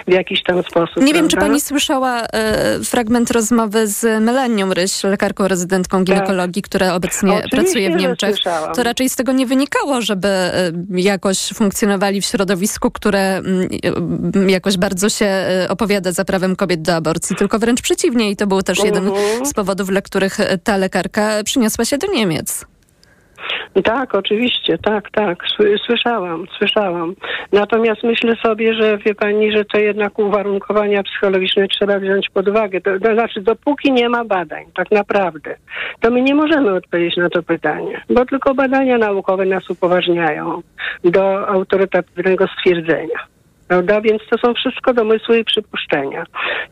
w, 0.07 0.13
jakiś 0.13 0.43
tam 0.43 0.63
sposób. 0.63 1.03
Nie 1.03 1.13
wiem, 1.13 1.27
czy 1.27 1.35
prawda? 1.35 1.49
pani 1.49 1.61
słyszała 1.61 2.21
e, 2.21 2.79
fragment 2.83 3.31
rozmowy 3.31 3.87
z 3.87 4.23
Melanią 4.23 4.73
Ryś, 4.73 5.03
lekarką 5.03 5.47
rezydentką 5.47 6.03
ginekologii, 6.03 6.61
która 6.61 6.93
obecnie 6.93 7.31
Tak. 7.31 7.45
Oczywiście, 7.45 7.57
pracuje 7.57 7.97
w 7.97 8.01
Niemczech. 8.01 8.35
To 8.75 8.83
raczej 8.83 9.09
z 9.09 9.15
tego 9.15 9.31
nie 9.31 9.45
wynikało, 9.45 10.01
żeby 10.01 10.27
e, 10.27 10.71
jakoś 10.91 11.37
funkcjonowali 11.53 12.21
w 12.21 12.25
środowisku, 12.25 12.91
które 12.91 13.37
mm, 13.37 13.67
e, 14.47 14.51
jakoś 14.51 14.77
bardzo 14.77 15.09
się 15.09 15.25
e, 15.25 15.67
opowiada 15.69 16.11
za 16.11 16.25
prawem 16.25 16.55
kobiet 16.55 16.81
do 16.81 16.95
aborcji, 16.95 17.35
tylko 17.35 17.59
wręcz 17.59 17.81
przeciwnie. 17.81 18.31
I 18.31 18.35
to 18.35 18.47
był 18.47 18.61
też 18.61 18.83
jeden 18.83 19.07
Mhm. 19.07 19.45
z 19.45 19.53
powodów, 19.53 19.87
dla 19.87 20.01
których 20.01 20.37
ta 20.63 20.77
lekarka 20.77 21.43
przyniosła 21.43 21.85
się 21.85 21.97
do 21.97 22.07
Niemiec. 22.07 22.65
Tak, 23.83 24.15
oczywiście, 24.15 24.77
tak, 24.77 25.11
tak. 25.11 25.43
Sły- 25.57 25.77
Słyszałam, 25.85 26.45
słyszałam. 26.57 27.15
Natomiast 27.51 28.03
myślę 28.03 28.35
sobie, 28.35 28.73
że 28.73 28.97
wie 28.97 29.15
pani, 29.15 29.51
że 29.51 29.65
to 29.65 29.77
jednak 29.79 30.19
uwarunkowania 30.19 31.03
psychologiczne 31.03 31.67
trzeba 31.67 31.99
wziąć 31.99 32.29
pod 32.29 32.47
uwagę. 32.47 32.81
To, 32.81 32.99
to 32.99 33.13
znaczy, 33.13 33.41
dopóki 33.41 33.91
nie 33.91 34.09
ma 34.09 34.25
badań, 34.25 34.65
tak 34.75 34.91
naprawdę, 34.91 35.55
to 35.99 36.11
my 36.11 36.21
nie 36.21 36.35
możemy 36.35 36.73
odpowiedzieć 36.73 37.17
na 37.17 37.29
to 37.29 37.43
pytanie, 37.43 38.01
bo 38.09 38.25
tylko 38.25 38.53
badania 38.53 38.97
naukowe 38.97 39.45
nas 39.45 39.69
upoważniają 39.69 40.61
do 41.03 41.47
autorytatywnego 41.47 42.47
stwierdzenia. 42.47 43.36
Prawda? 43.67 44.01
Więc 44.01 44.21
to 44.29 44.37
są 44.37 44.53
wszystko 44.53 44.93
domysły 44.93 45.39
i 45.39 45.43
przypuszczenia. 45.43 46.25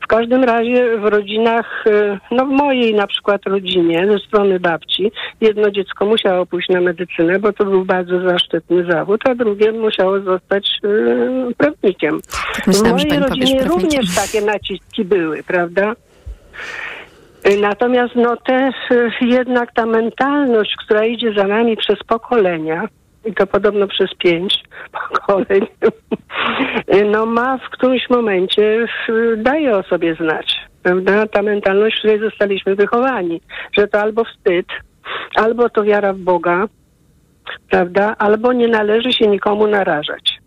W 0.03 0.07
każdym 0.07 0.43
razie 0.43 0.97
w 0.97 1.03
rodzinach, 1.03 1.83
y, 1.87 2.17
no 2.31 2.45
w 2.45 2.49
mojej 2.49 2.93
na 2.93 3.07
przykład 3.07 3.41
rodzinie, 3.45 4.07
ze 4.11 4.19
strony 4.19 4.59
babci, 4.59 5.11
jedno 5.41 5.71
dziecko 5.71 6.05
musiało 6.05 6.45
pójść 6.45 6.69
na 6.69 6.81
medycynę, 6.81 7.39
bo 7.39 7.53
to 7.53 7.65
był 7.65 7.85
bardzo 7.85 8.29
zaszczytny 8.29 8.85
zawód, 8.91 9.21
a 9.29 9.35
drugie 9.35 9.71
musiało 9.71 10.19
zostać 10.19 10.79
y, 10.85 11.55
prawnikiem. 11.57 12.21
W 12.21 12.67
myślałam, 12.67 12.99
że 12.99 13.07
mojej 13.07 13.23
rodzinie 13.23 13.63
również 13.63 14.15
takie 14.15 14.41
naciski 14.41 15.05
były, 15.05 15.43
prawda? 15.43 15.95
Y, 17.47 17.57
Natomiast 17.57 18.15
no 18.15 18.37
też 18.37 18.75
y, 18.91 19.11
jednak 19.21 19.73
ta 19.73 19.85
mentalność, 19.85 20.75
która 20.85 21.05
idzie 21.05 21.33
za 21.33 21.47
nami 21.47 21.77
przez 21.77 21.99
pokolenia, 22.07 22.87
i 23.26 23.34
to 23.34 23.47
podobno 23.47 23.88
przez 23.88 24.13
pięć 24.15 24.63
pokoleń, 24.91 25.67
no 27.11 27.26
ma 27.26 27.57
w 27.57 27.69
którymś 27.69 28.09
momencie 28.09 28.88
daje 29.38 29.78
o 29.78 29.84
sobie 29.84 30.15
znać. 30.15 30.55
Prawda? 30.84 31.28
Ta 31.28 31.41
mentalność, 31.41 31.95
w 31.95 31.99
której 31.99 32.19
zostaliśmy 32.19 32.76
wychowani, 32.76 33.41
że 33.78 33.88
to 33.88 34.01
albo 34.01 34.23
wstyd, 34.23 34.65
albo 35.36 35.69
to 35.69 35.84
wiara 35.84 36.13
w 36.13 36.17
Boga, 36.17 36.67
prawda? 37.69 38.15
Albo 38.17 38.53
nie 38.53 38.67
należy 38.67 39.13
się 39.13 39.28
nikomu 39.28 39.67
narażać. 39.67 40.39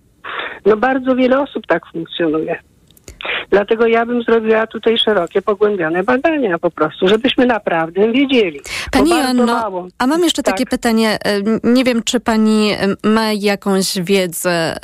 No 0.66 0.76
bardzo 0.76 1.16
wiele 1.16 1.40
osób 1.40 1.66
tak 1.66 1.82
funkcjonuje. 1.92 2.58
Dlatego 3.50 3.86
ja 3.86 4.06
bym 4.06 4.22
zrobiła 4.22 4.66
tutaj 4.66 4.98
szerokie, 4.98 5.42
pogłębione 5.42 6.02
badania 6.02 6.58
po 6.58 6.70
prostu, 6.70 7.08
żebyśmy 7.08 7.46
naprawdę 7.46 8.12
wiedzieli. 8.12 8.60
Pani 8.92 9.10
Joanno, 9.10 9.88
a 9.98 10.06
mam 10.06 10.24
jeszcze 10.24 10.42
Tak. 10.42 10.54
takie 10.54 10.66
pytanie. 10.66 11.18
Nie 11.64 11.84
wiem, 11.84 12.02
czy 12.02 12.20
pani 12.20 12.70
ma 13.04 13.32
jakąś 13.32 13.98
wiedzę 14.00 14.76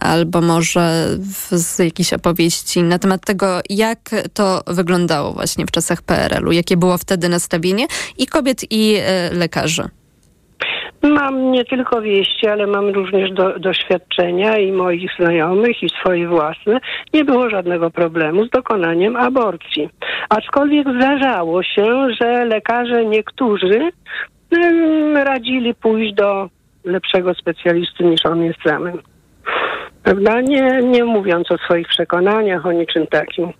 albo 0.00 0.40
może 0.40 1.06
z 1.50 1.78
jakichś 1.78 2.12
opowieści 2.12 2.82
na 2.82 2.98
temat 2.98 3.20
tego, 3.24 3.60
jak 3.70 3.98
to 4.34 4.62
wyglądało 4.66 5.32
właśnie 5.32 5.66
w 5.66 5.70
czasach 5.70 6.02
PRL-u, 6.02 6.52
jakie 6.52 6.76
było 6.76 6.98
wtedy 6.98 7.28
nastawienie 7.28 7.86
i 8.18 8.26
kobiet, 8.26 8.72
i 8.72 8.96
e, 8.98 9.30
lekarzy. 9.32 9.88
Mam 11.04 11.50
nie 11.50 11.64
tylko 11.64 12.02
wieści, 12.02 12.46
ale 12.46 12.66
mam 12.66 12.88
również 12.88 13.30
do, 13.30 13.58
doświadczenia 13.58 14.58
i 14.58 14.72
moich 14.72 15.10
znajomych, 15.18 15.82
i 15.82 15.88
swoje 15.88 16.28
własne. 16.28 16.80
Nie 17.14 17.24
było 17.24 17.50
żadnego 17.50 17.90
problemu 17.90 18.44
z 18.44 18.50
dokonaniem 18.50 19.16
aborcji. 19.16 19.88
Aczkolwiek 20.28 20.86
zdarzało 20.96 21.62
się, 21.62 22.06
że 22.20 22.44
lekarze 22.44 23.04
niektórzy 23.04 23.90
mm, 24.50 25.16
radzili 25.16 25.74
pójść 25.74 26.14
do 26.14 26.48
lepszego 26.84 27.34
specjalisty 27.34 28.04
niż 28.04 28.26
on 28.26 28.42
jest 28.42 28.58
samym. 28.66 28.98
Prawda? 30.04 30.40
Nie, 30.40 30.82
nie 30.82 31.04
mówiąc 31.04 31.50
o 31.50 31.58
swoich 31.58 31.88
przekonaniach, 31.88 32.66
o 32.66 32.72
niczym 32.72 33.06
takim. 33.06 33.52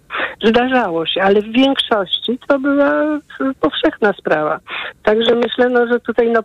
Zdarzało 0.45 1.07
się, 1.07 1.23
ale 1.23 1.41
w 1.41 1.53
większości 1.53 2.39
to 2.49 2.59
była 2.59 3.21
powszechna 3.61 4.13
sprawa. 4.13 4.61
Także 5.03 5.35
myślę, 5.35 5.69
no, 5.69 5.87
że 5.87 6.01
tutaj, 6.01 6.31
no, 6.31 6.41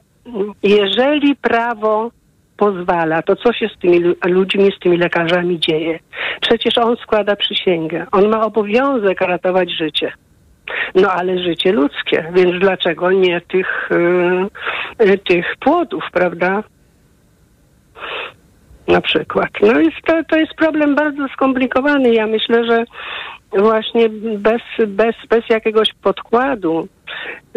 jeżeli 0.63 1.35
prawo 1.35 2.11
pozwala, 2.57 3.21
to 3.21 3.35
co 3.35 3.53
się 3.53 3.67
z 3.67 3.79
tymi 3.79 3.99
ludźmi, 4.25 4.71
z 4.77 4.79
tymi 4.79 4.97
lekarzami 4.97 5.59
dzieje? 5.59 5.99
Przecież 6.41 6.77
on 6.77 6.95
składa 6.95 7.35
przysięgę. 7.35 8.05
On 8.11 8.29
ma 8.29 8.45
obowiązek 8.45 9.21
ratować 9.21 9.71
życie. 9.71 10.11
No 10.95 11.11
ale 11.11 11.39
życie 11.39 11.71
ludzkie, 11.71 12.31
więc 12.35 12.59
dlaczego 12.59 13.11
nie 13.11 13.41
tych, 13.41 13.89
yy, 14.99 15.17
tych 15.17 15.55
płodów, 15.59 16.03
prawda? 16.11 16.63
Na 18.89 19.01
przykład. 19.01 19.49
No 19.61 19.79
jest 19.79 19.97
to, 20.05 20.13
to 20.29 20.37
jest 20.37 20.53
problem 20.53 20.95
bardzo 20.95 21.27
skomplikowany. 21.27 22.13
Ja 22.13 22.27
myślę, 22.27 22.65
że 22.65 22.85
właśnie 23.57 24.09
bez, 24.37 24.61
bez, 24.87 25.15
bez 25.29 25.49
jakiegoś 25.49 25.93
podkładu 25.93 26.87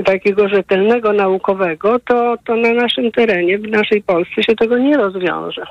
takiego 0.04 0.48
rzetelnego, 0.48 1.12
naukowego, 1.12 1.98
to, 1.98 2.34
to 2.44 2.56
na 2.56 2.72
naszym 2.72 3.12
terenie, 3.12 3.58
w 3.58 3.68
naszej 3.68 4.02
Polsce 4.02 4.42
się 4.42 4.54
tego 4.56 4.78
nie 4.78 4.96
rozwiąże. 4.96 5.62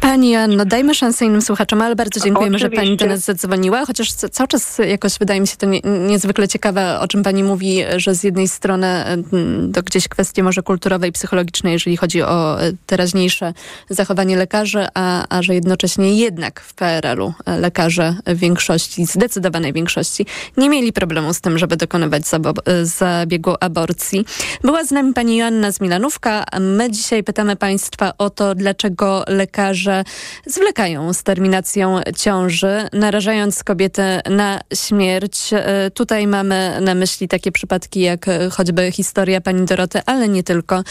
Pani 0.00 0.36
Anno, 0.36 0.64
dajmy 0.64 0.94
szansę 0.94 1.24
innym 1.24 1.42
słuchaczom, 1.42 1.82
ale 1.82 1.96
bardzo 1.96 2.20
dziękujemy, 2.20 2.56
Oczywiście. 2.56 2.76
że 2.76 2.86
Pani 2.86 2.96
do 2.96 3.06
nas 3.06 3.20
zadzwoniła, 3.20 3.86
chociaż 3.86 4.12
cały 4.12 4.48
czas 4.48 4.78
jakoś 4.78 5.18
wydaje 5.18 5.40
mi 5.40 5.46
się 5.46 5.56
to 5.56 5.66
nie, 5.66 5.80
niezwykle 5.84 6.48
ciekawe, 6.48 7.00
o 7.00 7.08
czym 7.08 7.22
Pani 7.22 7.44
mówi, 7.44 7.78
że 7.96 8.14
z 8.14 8.24
jednej 8.24 8.48
strony 8.48 8.86
mm, 8.86 9.72
to 9.72 9.82
gdzieś 9.82 10.08
kwestie 10.08 10.42
może 10.42 10.62
kulturowe 10.62 11.08
i 11.08 11.12
psychologiczne, 11.12 11.72
jeżeli 11.72 11.96
chodzi 11.96 12.22
o 12.22 12.62
e, 12.62 12.72
teraźniejsze 12.86 13.52
zachowanie 13.90 14.36
lekarzy, 14.36 14.86
a, 14.94 15.26
a 15.28 15.42
że 15.42 15.54
jednocześnie 15.54 16.14
jednak 16.14 16.60
w 16.60 16.74
PRL-u 16.74 17.32
e, 17.46 17.58
lekarze 17.58 18.14
w 18.26 18.38
większości, 18.38 19.06
zdecydowanej 19.06 19.72
większości, 19.72 20.26
nie 20.56 20.68
mieli 20.68 20.92
problemu 20.92 21.34
z 21.34 21.40
tym, 21.40 21.58
żeby 21.58 21.76
dokonywać 21.76 22.22
e, 22.32 22.86
zabiegu 22.86 23.54
aborcji. 23.60 24.24
Była 24.62 24.84
z 24.84 24.90
nami 24.90 25.14
Pani 25.14 25.36
Joanna 25.36 25.72
z 25.72 25.80
Milanówka. 25.80 26.44
My 26.60 26.90
dzisiaj 26.90 27.24
pytamy 27.24 27.56
Państwa 27.56 28.12
o 28.18 28.30
to, 28.30 28.54
dlaczego 28.54 29.24
lekarze 29.28 29.69
lekarze 29.70 30.04
zwlekają 30.46 31.12
z 31.12 31.22
terminacją 31.22 32.00
ciąży, 32.16 32.88
narażając 32.92 33.64
kobietę 33.64 34.22
na 34.30 34.60
śmierć. 34.74 35.50
E, 35.52 35.90
tutaj 35.90 36.26
mamy 36.26 36.78
na 36.80 36.94
myśli 36.94 37.28
takie 37.28 37.52
przypadki 37.52 38.00
jak 38.00 38.26
choćby 38.50 38.92
historia 38.92 39.40
pani 39.40 39.66
Doroty, 39.66 40.00
ale 40.06 40.28
nie 40.28 40.42
tylko 40.42 40.82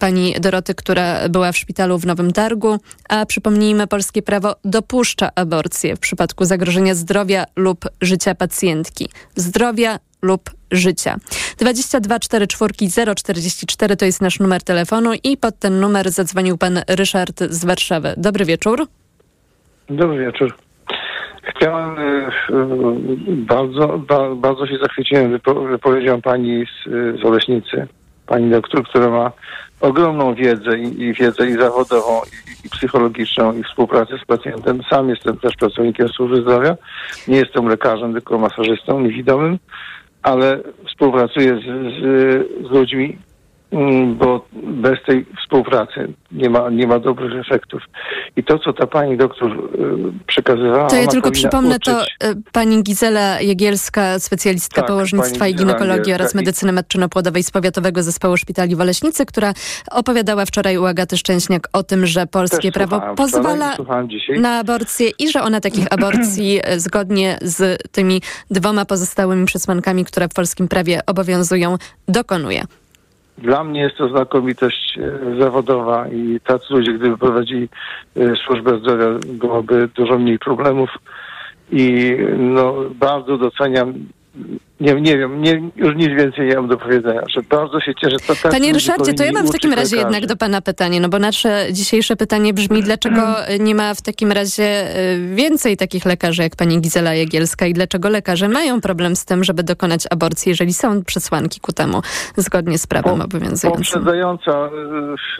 pani 0.00 0.34
Doroty, 0.40 0.74
która 0.74 1.28
była 1.28 1.52
w 1.52 1.56
szpitalu 1.56 1.98
w 1.98 2.06
Nowym 2.06 2.32
Targu, 2.32 2.80
a 3.08 3.26
przypomnijmy, 3.26 3.86
polskie 3.86 4.22
prawo 4.22 4.56
dopuszcza 4.64 5.30
aborcję 5.34 5.96
w 5.96 5.98
przypadku 6.00 6.44
zagrożenia 6.44 6.94
zdrowia 6.94 7.44
lub 7.56 7.84
życia 8.00 8.34
pacjentki. 8.34 9.08
Zdrowia 9.36 9.98
lub 10.24 10.50
życia. 10.70 11.16
22 11.58 12.18
44 12.18 13.14
044 13.14 13.96
to 13.96 14.04
jest 14.04 14.22
nasz 14.22 14.40
numer 14.40 14.62
telefonu 14.62 15.10
i 15.24 15.36
pod 15.36 15.58
ten 15.58 15.80
numer 15.80 16.10
zadzwonił 16.10 16.58
pan 16.58 16.80
Ryszard 16.88 17.40
z 17.40 17.64
Warszawy. 17.64 18.14
Dobry 18.16 18.44
wieczór. 18.44 18.86
Dobry 19.88 20.26
wieczór. 20.26 20.54
Chciałem 21.42 21.98
y, 21.98 22.30
bardzo, 23.26 23.98
ba, 23.98 24.34
bardzo 24.34 24.66
się 24.66 24.78
zachwyciłem 24.78 25.30
wypo, 25.30 25.54
wypowiedzią 25.54 26.22
pani 26.22 26.64
z, 26.66 26.90
z 27.20 27.24
Oleśnicy, 27.24 27.86
pani 28.26 28.50
doktor, 28.50 28.84
która 28.84 29.10
ma 29.10 29.32
ogromną 29.80 30.34
wiedzę 30.34 30.78
i, 30.78 31.02
i 31.02 31.12
wiedzę 31.12 31.46
i 31.46 31.52
zawodową, 31.52 32.20
i, 32.24 32.66
i, 32.66 32.70
psychologiczną, 32.70 33.52
i 33.58 33.62
współpracę 33.64 34.18
z 34.18 34.24
pacjentem. 34.24 34.82
Sam 34.90 35.08
jestem 35.08 35.36
też 35.36 35.56
pracownikiem 35.56 36.08
służby 36.08 36.42
zdrowia. 36.42 36.76
Nie 37.28 37.36
jestem 37.36 37.68
lekarzem, 37.68 38.12
tylko 38.12 38.38
masażystą 38.38 39.00
niewidomym 39.00 39.58
ale 40.24 40.60
współpracuję 40.88 41.56
z, 41.56 41.62
z, 41.62 42.68
z 42.68 42.70
ludźmi, 42.70 43.18
bo 44.14 44.46
bez 44.52 45.02
tej 45.06 45.26
współpracy 45.42 46.12
nie 46.32 46.50
ma, 46.50 46.70
nie 46.70 46.86
ma 46.86 46.98
dobrych 46.98 47.46
efektów. 47.46 47.82
I 48.36 48.44
to, 48.44 48.58
co 48.58 48.72
ta 48.72 48.86
pani 48.86 49.16
doktor 49.16 49.50
y, 49.52 49.56
przekazywała... 50.26 50.86
To 50.86 50.96
ja 50.96 51.06
tylko 51.06 51.30
przypomnę, 51.30 51.76
uczyć... 51.76 51.94
to 51.94 52.04
y, 52.04 52.06
pani 52.52 52.82
Gizela 52.82 53.40
Jagielska, 53.40 54.18
specjalistka 54.18 54.80
tak, 54.80 54.90
położnictwa 54.90 55.48
i 55.48 55.54
ginekologii 55.54 56.12
oraz 56.12 56.34
medycyny 56.34 56.72
medczyno-płodowej 56.72 57.42
z 57.42 57.50
Powiatowego 57.50 58.02
Zespołu 58.02 58.36
Szpitali 58.36 58.76
w 58.76 58.80
Oleśnicy, 58.80 59.26
która 59.26 59.52
opowiadała 59.90 60.44
wczoraj 60.46 60.78
u 60.78 60.84
Agaty 60.84 61.16
Szczęśniak 61.16 61.68
o 61.72 61.82
tym, 61.82 62.06
że 62.06 62.26
polskie 62.26 62.72
Też 62.72 62.74
prawo 62.74 63.14
pozwala 63.16 63.76
na 64.40 64.58
aborcję 64.58 65.10
i 65.18 65.28
że 65.28 65.42
ona 65.42 65.60
takich 65.60 65.86
aborcji 65.90 66.60
y, 66.72 66.80
zgodnie 66.80 67.38
z 67.42 67.82
tymi 67.92 68.22
dwoma 68.50 68.84
pozostałymi 68.84 69.46
przesłankami, 69.46 70.04
które 70.04 70.28
w 70.28 70.34
polskim 70.34 70.68
prawie 70.68 71.00
obowiązują, 71.06 71.76
dokonuje. 72.08 72.64
Dla 73.38 73.64
mnie 73.64 73.80
jest 73.80 73.96
to 73.96 74.08
znakomitość 74.08 74.98
e, 74.98 75.40
zawodowa 75.40 76.08
i 76.08 76.40
tacy 76.44 76.64
ludzie, 76.70 76.92
gdyby 76.92 77.18
prowadzili 77.18 77.68
e, 78.16 78.36
służbę 78.36 78.78
zdrowia, 78.78 79.06
byłoby 79.32 79.88
dużo 79.88 80.18
mniej 80.18 80.38
problemów. 80.38 80.90
I 81.70 82.16
no, 82.38 82.74
bardzo 82.94 83.38
doceniam 83.38 83.94
nie, 84.80 84.94
nie 84.94 85.18
wiem, 85.18 85.42
nie, 85.42 85.70
już 85.76 85.96
nic 85.96 86.08
więcej 86.08 86.48
nie 86.48 86.54
mam 86.54 86.68
do 86.68 86.76
powiedzenia, 86.76 87.22
że 87.34 87.42
bardzo 87.42 87.80
się 87.80 87.94
cieszę. 87.94 88.16
To 88.26 88.34
tak 88.42 88.52
Panie 88.52 88.72
Ryszardzie, 88.72 89.14
to 89.14 89.24
ja 89.24 89.32
mam 89.32 89.46
w 89.46 89.52
takim 89.52 89.72
razie 89.72 89.96
lekarzy. 89.96 90.14
jednak 90.14 90.30
do 90.30 90.36
Pana 90.36 90.60
pytanie, 90.60 91.00
no 91.00 91.08
bo 91.08 91.18
nasze 91.18 91.66
dzisiejsze 91.72 92.16
pytanie 92.16 92.54
brzmi, 92.54 92.82
dlaczego 92.82 93.22
nie 93.60 93.74
ma 93.74 93.94
w 93.94 94.02
takim 94.02 94.32
razie 94.32 94.96
y, 95.14 95.34
więcej 95.34 95.76
takich 95.76 96.04
lekarzy 96.04 96.42
jak 96.42 96.56
Pani 96.56 96.80
Gizela 96.80 97.14
Jagielska 97.14 97.66
i 97.66 97.72
dlaczego 97.72 98.08
lekarze 98.08 98.48
mają 98.48 98.80
problem 98.80 99.16
z 99.16 99.24
tym, 99.24 99.44
żeby 99.44 99.62
dokonać 99.62 100.04
aborcji, 100.10 100.50
jeżeli 100.50 100.74
są 100.74 101.04
przesłanki 101.04 101.60
ku 101.60 101.72
temu, 101.72 102.02
zgodnie 102.36 102.78
z 102.78 102.86
prawem 102.86 103.20
obowiązującym? 103.20 103.70
Poprzedzająca 103.72 104.70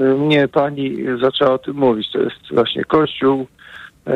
y, 0.01 0.05
mnie 0.05 0.49
Pani 0.49 0.97
zaczęła 1.23 1.53
o 1.53 1.59
tym 1.59 1.77
mówić, 1.77 2.13
to 2.13 2.19
jest 2.19 2.41
właśnie 2.51 2.85
Kościół, 2.85 3.47
y, 4.09 4.13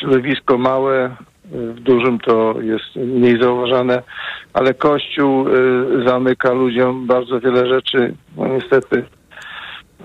środowisko 0.00 0.58
małe, 0.58 1.16
w 1.50 1.80
dużym 1.80 2.18
to 2.18 2.54
jest 2.60 2.96
mniej 2.96 3.42
zauważane, 3.42 4.02
ale 4.52 4.74
Kościół 4.74 5.48
y, 5.48 5.52
zamyka 6.06 6.52
ludziom 6.52 7.06
bardzo 7.06 7.40
wiele 7.40 7.66
rzeczy. 7.66 8.14
No 8.36 8.46
niestety 8.46 9.04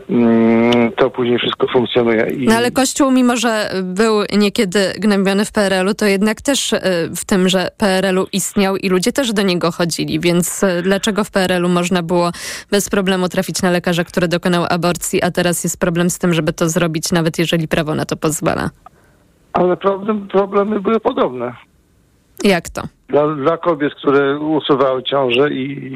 mm, 0.10 0.92
to 0.92 1.10
później 1.10 1.38
wszystko 1.38 1.68
funkcjonuje. 1.68 2.28
I... 2.30 2.46
No 2.46 2.56
ale 2.56 2.72
Kościół, 2.72 3.12
mimo 3.12 3.38
że 3.38 3.72
był 3.84 4.24
niekiedy 4.38 4.94
gnębiony 5.00 5.46
w 5.46 5.52
PRL-u, 5.52 5.94
to 5.94 6.06
jednak 6.06 6.42
też 6.42 6.74
y, 6.74 6.80
w 7.16 7.26
tym, 7.26 7.50
że 7.50 7.70
PRL-u 7.78 8.28
istniał 8.34 8.78
i 8.78 8.90
ludzie 8.90 9.12
też 9.12 9.34
do 9.34 9.42
niego 9.42 9.72
chodzili, 9.72 10.20
więc 10.20 10.64
y, 10.64 10.82
dlaczego 10.84 11.24
w 11.24 11.32
PRL-u 11.32 11.70
można 11.70 12.04
było 12.04 12.32
bez 12.72 12.90
problemu 12.90 13.30
trafić 13.30 13.62
na 13.62 13.72
lekarza, 13.72 14.04
który 14.04 14.28
dokonał 14.28 14.66
aborcji, 14.70 15.22
a 15.22 15.32
teraz 15.32 15.64
jest 15.64 15.80
problem 15.80 16.10
z 16.10 16.20
tym, 16.20 16.34
żeby 16.34 16.54
to 16.54 16.70
zrobić, 16.70 17.12
nawet 17.12 17.40
jeżeli 17.40 17.68
prawo 17.68 17.96
na 17.96 18.06
to 18.06 18.18
pozwala? 18.18 18.70
Ale 19.54 19.78
problem, 19.78 20.28
problemy 20.28 20.80
były 20.80 21.00
podobne. 21.00 21.54
Jak 22.44 22.70
to? 22.70 22.82
Dla, 23.10 23.36
dla 23.36 23.58
kobiet, 23.58 23.96
które 23.96 24.40
usuwały 24.40 25.04
ciążę 25.04 25.50
i 25.54 25.92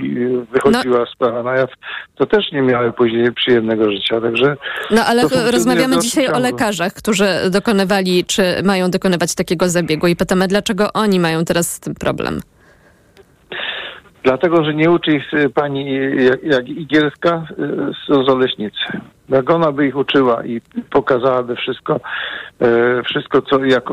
wychodziła 0.52 1.00
no. 1.00 1.06
sprawa 1.06 1.44
na 1.44 1.54
jaw, 1.56 1.70
to 2.16 2.26
też 2.26 2.52
nie 2.52 2.62
miały 2.62 2.94
później 2.94 3.34
przyjemnego 3.34 3.92
życia, 3.92 4.22
także... 4.22 4.58
No 4.92 5.02
ale 5.06 5.24
rozmawiamy 5.52 6.00
dzisiaj 6.00 6.28
o 6.28 6.40
lekarzach, 6.40 6.94
którzy 6.94 7.28
dokonywali, 7.52 8.26
czy 8.26 8.44
mają 8.64 8.92
dokonywać 8.92 9.36
takiego 9.36 9.70
zabiegu 9.70 10.08
i 10.08 10.16
pytamy, 10.16 10.48
dlaczego 10.48 10.94
oni 10.94 11.20
mają 11.20 11.46
teraz 11.46 11.72
z 11.72 11.80
tym 11.80 11.96
problem? 11.96 12.42
Dlatego, 14.26 14.64
że 14.64 14.74
nie 14.74 14.92
uczy 14.92 15.12
ich 15.12 15.34
y, 15.34 15.50
pani 15.50 15.94
jak, 16.26 16.44
jak 16.44 16.70
Igielska 16.70 17.48
y, 18.10 18.26
z 18.26 18.30
Oleśnicy. 18.30 18.78
Jak 19.30 19.50
ona 19.50 19.72
by 19.72 19.88
ich 19.88 19.96
uczyła 19.96 20.46
i 20.46 20.62
pokazałaby 20.90 21.56
wszystko, 21.56 22.00
y, 22.62 23.04
wszystko 23.04 23.42
co, 23.42 23.66
jak 23.66 23.84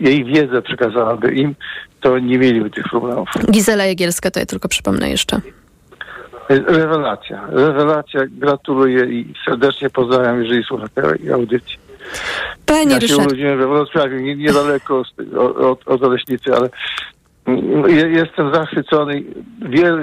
jej 0.00 0.24
wiedzę 0.24 0.62
przekazałaby 0.62 1.34
im, 1.34 1.54
to 2.00 2.18
nie 2.18 2.38
mieliby 2.38 2.70
tych 2.70 2.84
problemów. 2.88 3.28
Gizela 3.50 3.84
Jagielska, 3.84 4.30
to 4.30 4.40
ja 4.40 4.46
tylko 4.46 4.68
przypomnę 4.68 5.10
jeszcze. 5.10 5.40
Rewelacja. 6.48 7.46
Rewelacja. 7.48 8.20
Gratuluję 8.30 9.04
i 9.04 9.34
serdecznie 9.44 9.90
pozdrawiam, 9.90 10.42
jeżeli 10.42 10.64
słucha 10.64 10.88
tej 10.88 11.32
audycji. 11.32 11.78
Panie 12.66 12.92
ja 12.92 12.98
Ryszard. 12.98 13.20
się 13.20 13.26
urodziłem 13.26 13.58
we 13.58 13.66
Wrocławiu, 13.66 14.16
niedaleko 14.16 15.02
od, 15.56 15.88
od 15.88 16.02
Oleśnicy, 16.02 16.54
ale 16.54 16.68
Jestem 18.08 18.54
zachwycony 18.54 19.22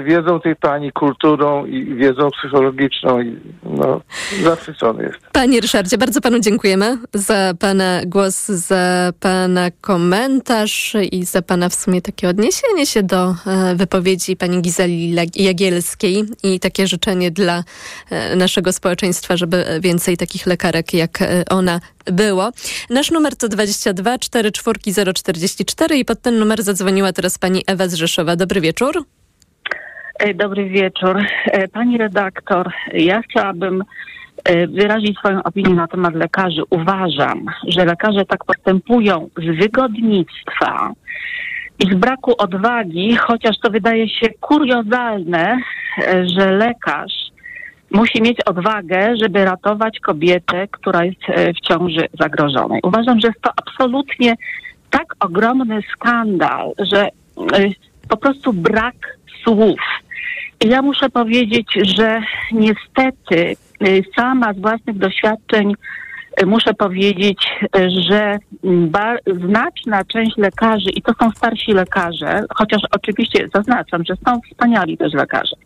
wiedzą 0.04 0.40
tej 0.40 0.56
pani, 0.56 0.92
kulturą 0.92 1.66
i 1.66 1.94
wiedzą 1.94 2.30
psychologiczną. 2.30 3.18
No, 3.62 4.00
zachwycony 4.42 5.02
jest. 5.02 5.18
Panie 5.32 5.60
Ryszardzie, 5.60 5.98
bardzo 5.98 6.20
panu 6.20 6.40
dziękujemy 6.40 6.98
za 7.14 7.52
pana 7.58 8.00
głos, 8.06 8.46
za 8.46 9.12
pana 9.20 9.70
komentarz 9.80 10.96
i 11.12 11.24
za 11.24 11.42
pana 11.42 11.68
w 11.68 11.74
sumie 11.74 12.02
takie 12.02 12.28
odniesienie 12.28 12.86
się 12.86 13.02
do 13.02 13.34
e, 13.46 13.74
wypowiedzi 13.74 14.36
pani 14.36 14.62
Gizeli 14.62 15.16
Jagielskiej 15.34 16.24
i 16.42 16.60
takie 16.60 16.86
życzenie 16.86 17.30
dla 17.30 17.64
e, 18.10 18.36
naszego 18.36 18.72
społeczeństwa, 18.72 19.36
żeby 19.36 19.64
więcej 19.80 20.16
takich 20.16 20.46
lekarek 20.46 20.94
jak 20.94 21.22
e, 21.22 21.44
ona 21.50 21.80
było. 22.12 22.50
Nasz 22.90 23.10
numer 23.10 23.36
to 23.36 23.48
22 23.48 24.18
44 24.18 25.14
044 25.14 25.96
i 25.96 26.04
pod 26.04 26.20
ten 26.20 26.38
numer 26.38 26.62
zadzwoniła 26.62 27.12
teraz 27.12 27.38
pani 27.38 27.62
Ewa 27.66 27.88
z 27.88 27.94
Rzeszowa. 27.94 28.36
Dobry 28.36 28.60
wieczór. 28.60 29.04
E, 30.18 30.34
dobry 30.34 30.68
wieczór. 30.68 31.22
E, 31.46 31.68
pani 31.68 31.98
redaktor, 31.98 32.70
ja 32.92 33.22
chciałabym 33.22 33.84
e, 34.44 34.66
wyrazić 34.66 35.18
swoją 35.18 35.42
opinię 35.42 35.74
na 35.74 35.88
temat 35.88 36.14
lekarzy. 36.14 36.62
Uważam, 36.70 37.46
że 37.68 37.84
lekarze 37.84 38.24
tak 38.24 38.44
postępują 38.44 39.28
z 39.36 39.58
wygodnictwa 39.60 40.92
i 41.78 41.86
z 41.92 41.94
braku 41.94 42.34
odwagi, 42.38 43.16
chociaż 43.16 43.56
to 43.62 43.70
wydaje 43.70 44.08
się 44.08 44.26
kuriozalne, 44.40 45.58
że 46.36 46.52
lekarz 46.52 47.25
musi 47.96 48.22
mieć 48.22 48.40
odwagę, 48.46 49.16
żeby 49.22 49.44
ratować 49.44 50.00
kobietę, 50.00 50.68
która 50.70 51.04
jest 51.04 51.20
w 51.56 51.60
ciąży 51.60 52.08
zagrożonej. 52.20 52.80
Uważam, 52.82 53.20
że 53.20 53.28
jest 53.28 53.40
to 53.40 53.50
absolutnie 53.56 54.34
tak 54.90 55.14
ogromny 55.20 55.80
skandal, 55.92 56.72
że 56.78 57.08
po 58.08 58.16
prostu 58.16 58.52
brak 58.52 59.18
słów. 59.44 59.80
Ja 60.64 60.82
muszę 60.82 61.08
powiedzieć, 61.08 61.66
że 61.96 62.20
niestety 62.52 63.56
y, 63.86 64.04
sama 64.16 64.52
z 64.52 64.58
własnych 64.58 64.98
doświadczeń 64.98 65.74
muszę 66.46 66.74
powiedzieć, 66.74 67.38
że 68.08 68.38
znaczna 69.48 70.04
część 70.04 70.36
lekarzy, 70.36 70.90
i 70.90 71.02
to 71.02 71.12
są 71.20 71.30
starsi 71.30 71.72
lekarze, 71.72 72.44
chociaż 72.54 72.82
oczywiście 72.90 73.48
zaznaczam, 73.54 74.04
że 74.04 74.14
są 74.26 74.40
wspaniali 74.40 74.98
też 74.98 75.12
lekarze, 75.12 75.56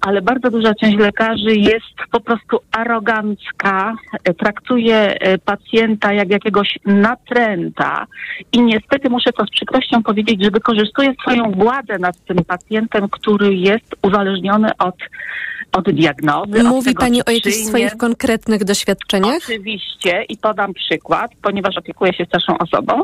ale 0.00 0.22
bardzo 0.22 0.50
duża 0.50 0.74
część 0.74 0.96
lekarzy 0.98 1.56
jest 1.56 1.94
po 2.10 2.20
prostu 2.20 2.58
arogancka, 2.72 3.94
traktuje 4.38 4.96
e, 4.96 5.38
pacjenta 5.38 6.12
jak 6.12 6.30
jakiegoś 6.30 6.78
natręta. 6.84 8.06
I 8.52 8.62
niestety 8.62 9.10
muszę 9.10 9.32
to 9.32 9.46
z 9.46 9.50
przykrością 9.50 10.02
powiedzieć, 10.02 10.44
że 10.44 10.50
wykorzystuje 10.50 11.14
swoją 11.22 11.50
władzę 11.50 11.98
nad 11.98 12.24
tym 12.24 12.36
pacjentem, 12.36 13.08
który 13.08 13.54
jest 13.54 13.94
uzależniony 14.02 14.68
od 14.78 14.96
od 15.72 15.90
diagnozy. 15.90 16.62
Mówi 16.62 16.78
od 16.78 16.84
tego, 16.84 17.00
Pani 17.00 17.20
o 17.20 17.30
jakichś 17.30 17.40
przyjmie. 17.46 17.68
swoich 17.68 17.96
konkretnych 17.96 18.64
doświadczeniach? 18.64 19.36
Oczywiście 19.36 20.24
i 20.28 20.36
podam 20.36 20.74
przykład, 20.74 21.30
ponieważ 21.42 21.76
opiekuję 21.76 22.14
się 22.14 22.24
starszą 22.24 22.58
osobą, 22.58 23.02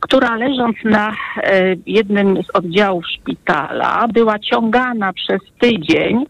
która 0.00 0.36
leżąc 0.36 0.76
na 0.84 1.10
e, 1.36 1.76
jednym 1.86 2.42
z 2.42 2.56
oddziałów 2.56 3.04
szpitala 3.06 4.08
była 4.08 4.38
ciągana 4.38 5.12
przez 5.12 5.40
tydzień 5.58 6.24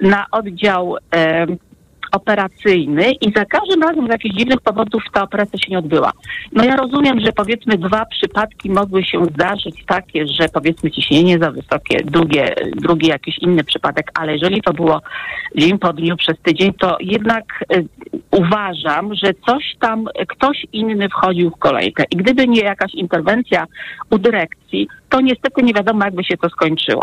na 0.00 0.26
oddział 0.32 0.96
e, 0.96 1.46
operacyjny 2.12 3.12
i 3.12 3.32
za 3.36 3.44
każdym 3.44 3.82
razem 3.82 4.06
z 4.06 4.10
jakichś 4.10 4.34
dziwnych 4.34 4.60
powodów 4.60 5.02
ta 5.12 5.22
operacja 5.22 5.58
się 5.58 5.70
nie 5.70 5.78
odbyła. 5.78 6.12
No 6.52 6.64
ja 6.64 6.76
rozumiem, 6.76 7.20
że 7.20 7.32
powiedzmy 7.32 7.78
dwa 7.78 8.06
przypadki 8.06 8.70
mogły 8.70 9.04
się 9.04 9.24
zdarzyć 9.24 9.84
takie, 9.86 10.26
że 10.26 10.48
powiedzmy 10.48 10.90
ciśnienie 10.90 11.38
za 11.38 11.50
wysokie, 11.50 12.04
drugie, 12.04 12.54
drugi 12.76 13.06
jakiś 13.06 13.38
inny 13.38 13.64
przypadek, 13.64 14.10
ale 14.14 14.32
jeżeli 14.32 14.62
to 14.62 14.72
było 14.72 15.00
dzień 15.56 15.78
po 15.78 15.92
dniu 15.92 16.16
przez 16.16 16.38
tydzień, 16.42 16.72
to 16.72 16.96
jednak 17.00 17.44
y, 17.72 17.86
uważam, 18.30 19.14
że 19.14 19.34
coś 19.46 19.64
tam, 19.80 20.04
ktoś 20.28 20.66
inny 20.72 21.08
wchodził 21.08 21.50
w 21.50 21.58
kolejkę 21.58 22.04
i 22.10 22.16
gdyby 22.16 22.48
nie 22.48 22.60
jakaś 22.60 22.94
interwencja 22.94 23.66
u 24.10 24.18
dyrekcji, 24.18 24.88
to 25.16 25.20
niestety 25.20 25.62
nie 25.62 25.72
wiadomo, 25.72 26.04
jakby 26.04 26.24
się 26.24 26.36
to 26.36 26.48
skończyło. 26.48 27.02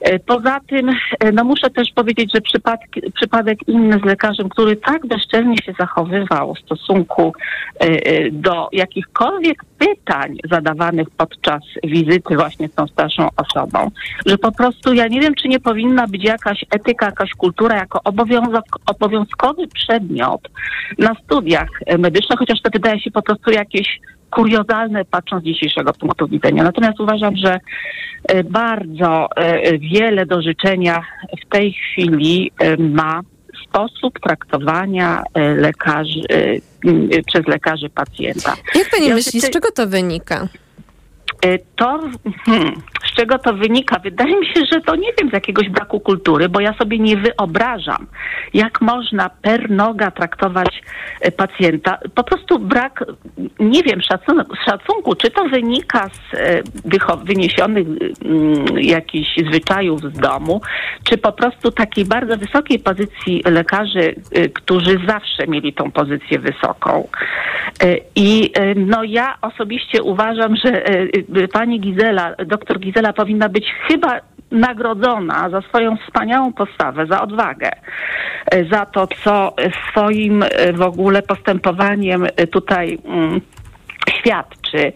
E, 0.00 0.18
Poza 0.18 0.60
tym, 0.60 0.88
e, 0.88 1.32
no 1.32 1.44
muszę 1.44 1.70
też 1.70 1.88
powiedzieć, 1.94 2.32
że 2.34 2.40
przypadki, 2.40 3.00
przypadek 3.14 3.68
inny 3.68 3.98
z 3.98 4.04
lekarzem, 4.04 4.48
który 4.48 4.76
tak 4.76 5.06
bezczelnie 5.06 5.56
się 5.56 5.72
zachowywał 5.78 6.54
w 6.54 6.58
stosunku 6.58 7.32
e, 7.78 8.30
do 8.30 8.68
jakichkolwiek 8.72 9.64
pytań 9.78 10.36
zadawanych 10.50 11.10
podczas 11.10 11.60
wizyty 11.84 12.36
właśnie 12.36 12.68
z 12.68 12.74
tą 12.74 12.86
starszą 12.86 13.28
osobą, 13.36 13.90
że 14.26 14.38
po 14.38 14.52
prostu 14.52 14.94
ja 14.94 15.08
nie 15.08 15.20
wiem, 15.20 15.34
czy 15.34 15.48
nie 15.48 15.60
powinna 15.60 16.06
być 16.06 16.24
jakaś 16.24 16.64
etyka, 16.70 17.06
jakaś 17.06 17.30
kultura 17.30 17.76
jako 17.76 18.00
obowiązkowy 18.86 19.68
przedmiot 19.68 20.40
na 20.98 21.14
studiach 21.24 21.68
medycznych, 21.98 22.38
chociaż 22.38 22.62
to 22.62 22.70
wydaje 22.72 23.00
się 23.00 23.10
po 23.10 23.22
prostu 23.22 23.50
jakieś 23.50 24.00
kuriozalne 24.32 25.04
patrząc 25.04 25.42
z 25.42 25.46
dzisiejszego 25.46 25.92
punktu 25.92 26.28
widzenia. 26.28 26.62
Natomiast 26.62 27.00
uważam, 27.00 27.36
że 27.36 27.60
e, 28.28 28.44
bardzo 28.44 29.28
e, 29.36 29.78
wiele 29.78 30.26
do 30.26 30.42
życzenia 30.42 31.02
w 31.46 31.48
tej 31.48 31.72
chwili 31.72 32.52
e, 32.58 32.76
ma 32.76 33.20
sposób 33.68 34.20
traktowania 34.20 35.22
e, 35.34 35.54
lekarzy, 35.54 36.20
e, 36.30 37.22
przez 37.26 37.46
lekarzy 37.46 37.90
pacjenta. 37.90 38.56
Jak 38.74 38.90
Pani 38.90 39.08
Ja 39.08 39.14
myśli, 39.14 39.40
z 39.40 39.50
czego 39.50 39.70
to 39.70 39.86
wynika? 39.86 40.48
E, 41.44 41.58
To, 41.76 42.00
hmm, 42.46 42.72
z 43.12 43.14
czego 43.16 43.38
to 43.38 43.54
wynika? 43.54 43.98
Wydaje 43.98 44.40
mi 44.40 44.46
się, 44.46 44.60
że 44.72 44.80
to 44.80 44.96
nie 44.96 45.12
wiem, 45.18 45.30
z 45.30 45.32
jakiegoś 45.32 45.68
braku 45.68 46.00
kultury, 46.00 46.48
bo 46.48 46.60
ja 46.60 46.74
sobie 46.74 46.98
nie 46.98 47.16
wyobrażam, 47.16 48.06
jak 48.54 48.80
można 48.80 49.30
per 49.30 49.70
noga 49.70 50.10
traktować 50.10 50.82
e, 51.20 51.32
pacjenta. 51.32 51.98
Po 52.14 52.24
prostu 52.24 52.58
brak, 52.58 53.04
nie 53.60 53.82
wiem, 53.82 54.00
szacunku, 54.66 55.14
czy 55.14 55.30
to 55.30 55.44
wynika 55.44 56.08
z 56.08 56.36
wycho- 56.88 57.24
wyniesionych 57.24 57.86
mm, 57.86 58.78
jakichś 58.78 59.30
zwyczajów 59.48 60.00
z 60.00 60.18
domu, 60.18 60.60
czy 61.04 61.18
po 61.18 61.32
prostu 61.32 61.70
takiej 61.70 62.04
bardzo 62.04 62.36
wysokiej 62.36 62.78
pozycji 62.78 63.42
lekarzy, 63.44 64.14
którzy 64.54 64.98
zawsze 65.08 65.46
mieli 65.48 65.72
tą 65.72 65.90
pozycję 65.90 66.38
wysoką. 66.38 67.08
I 68.16 68.52
no 68.76 69.04
ja 69.04 69.38
osobiście 69.42 70.02
uważam, 70.02 70.56
że 70.56 70.82
pani 71.52 71.80
Gizela, 71.80 72.34
doktor 72.46 72.78
Gizela 72.78 73.12
powinna 73.12 73.48
być 73.48 73.66
chyba 73.88 74.20
nagrodzona 74.52 75.50
za 75.50 75.62
swoją 75.62 75.96
wspaniałą 75.96 76.52
postawę, 76.52 77.06
za 77.06 77.22
odwagę, 77.22 77.70
e, 78.46 78.64
za 78.64 78.86
to, 78.86 79.06
co 79.24 79.54
swoim 79.90 80.42
e, 80.42 80.72
w 80.72 80.82
ogóle 80.82 81.22
postępowaniem 81.22 82.26
e, 82.36 82.46
tutaj 82.46 82.98
mm, 83.04 83.40
świadczy. 84.10 84.92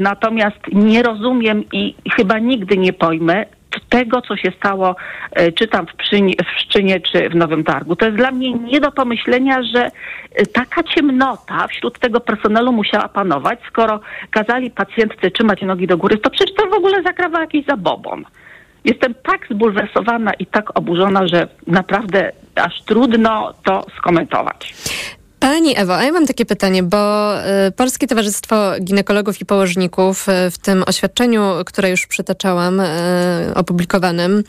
Natomiast 0.00 0.58
nie 0.72 1.02
rozumiem 1.02 1.64
i 1.72 1.94
chyba 2.16 2.38
nigdy 2.38 2.76
nie 2.76 2.92
pojmę 2.92 3.46
tego, 3.88 4.22
co 4.22 4.36
się 4.36 4.52
stało, 4.56 4.96
e, 5.32 5.52
czy 5.52 5.68
tam 5.68 5.86
w, 5.86 5.94
Pszczynie, 5.94 6.34
w 6.44 6.60
Szczynie, 6.60 7.00
czy 7.00 7.28
w 7.28 7.34
Nowym 7.34 7.64
Targu. 7.64 7.96
To 7.96 8.04
jest 8.04 8.16
dla 8.16 8.30
mnie 8.30 8.52
nie 8.52 8.80
do 8.80 8.92
pomyślenia, 8.92 9.62
że 9.62 9.90
e, 10.34 10.46
taka 10.46 10.82
ciemnota 10.82 11.66
wśród 11.68 11.98
tego 11.98 12.20
personelu 12.20 12.72
musiała 12.72 13.08
panować, 13.08 13.58
skoro 13.68 14.00
kazali 14.30 14.70
pacjentce 14.70 15.30
trzymać 15.30 15.62
nogi 15.62 15.86
do 15.86 15.96
góry, 15.96 16.18
to 16.18 16.30
przecież 16.30 16.56
to 16.56 16.66
w 16.66 16.74
ogóle 16.74 17.02
zakrawa 17.02 17.40
jakiś 17.40 17.66
zabobon. 17.66 18.24
Jestem 18.84 19.14
tak 19.14 19.46
zbulwersowana 19.50 20.32
i 20.34 20.46
tak 20.46 20.78
oburzona, 20.78 21.26
że 21.26 21.48
naprawdę 21.66 22.32
aż 22.54 22.82
trudno 22.82 23.54
to 23.64 23.86
skomentować. 23.98 24.74
Pani 25.40 25.78
Ewo, 25.78 25.96
a 25.96 26.04
ja 26.04 26.12
mam 26.12 26.26
takie 26.26 26.46
pytanie, 26.46 26.82
bo 26.82 27.34
y, 27.68 27.72
Polskie 27.72 28.06
Towarzystwo 28.06 28.72
Ginekologów 28.80 29.40
i 29.40 29.46
Położników 29.46 30.28
y, 30.28 30.50
w 30.50 30.58
tym 30.58 30.84
oświadczeniu, 30.86 31.42
które 31.66 31.90
już 31.90 32.06
przytaczałam, 32.06 32.80
y, 32.80 32.86
opublikowanym, 33.54 34.44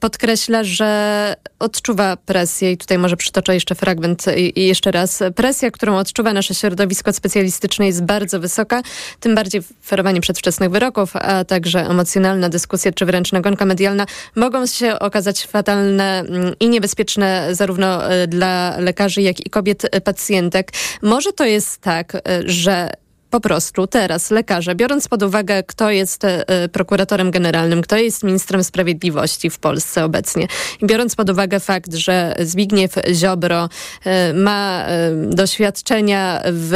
podkreśla, 0.00 0.64
że 0.64 1.36
odczuwa 1.58 2.16
presję 2.16 2.72
i 2.72 2.76
tutaj 2.76 2.98
może 2.98 3.16
przytoczę 3.16 3.54
jeszcze 3.54 3.74
fragment 3.74 4.24
i, 4.36 4.66
jeszcze 4.66 4.90
raz. 4.90 5.22
Presja, 5.34 5.70
którą 5.70 5.96
odczuwa 5.96 6.32
nasze 6.32 6.54
środowisko 6.54 7.12
specjalistyczne 7.12 7.86
jest 7.86 8.04
bardzo 8.04 8.40
wysoka, 8.40 8.82
tym 9.20 9.34
bardziej 9.34 9.62
ferowanie 9.84 10.20
przedwczesnych 10.20 10.70
wyroków, 10.70 11.16
a 11.16 11.44
także 11.44 11.80
emocjonalna 11.90 12.48
dyskusja 12.48 12.92
czy 12.92 13.06
wręcz 13.06 13.32
nagonka 13.32 13.64
medialna 13.64 14.06
mogą 14.36 14.66
się 14.66 14.98
okazać 14.98 15.46
fatalne 15.46 16.20
mm, 16.20 16.54
i 16.60 16.68
niebezpieczne 16.68 17.48
zarówno 17.52 18.02
dla 18.28 18.76
lekarzy, 18.78 19.22
jak 19.22 19.46
i 19.46 19.50
kobiet 19.50 19.71
y, 19.84 20.00
pacjentek. 20.00 20.72
Może 21.02 21.32
to 21.32 21.44
jest 21.44 21.80
tak, 21.80 22.14
y, 22.14 22.20
że 22.44 22.92
po 23.32 23.40
prostu 23.40 23.86
teraz 23.86 24.30
lekarze, 24.30 24.74
biorąc 24.74 25.08
pod 25.08 25.22
uwagę, 25.22 25.62
kto 25.62 25.90
jest 25.90 26.24
e, 26.24 26.68
prokuratorem 26.68 27.30
generalnym, 27.30 27.82
kto 27.82 27.96
jest 27.96 28.22
ministrem 28.22 28.64
sprawiedliwości 28.64 29.50
w 29.50 29.58
Polsce 29.58 30.04
obecnie, 30.04 30.46
biorąc 30.82 31.16
pod 31.16 31.30
uwagę 31.30 31.60
fakt, 31.60 31.94
że 31.94 32.34
Zbigniew 32.40 32.94
Ziobro 33.12 33.68
e, 34.04 34.32
ma 34.32 34.86
e, 34.86 35.10
doświadczenia 35.30 36.42
w 36.52 36.74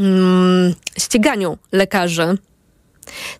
mm, 0.00 0.74
ściganiu 0.98 1.58
lekarzy, 1.72 2.38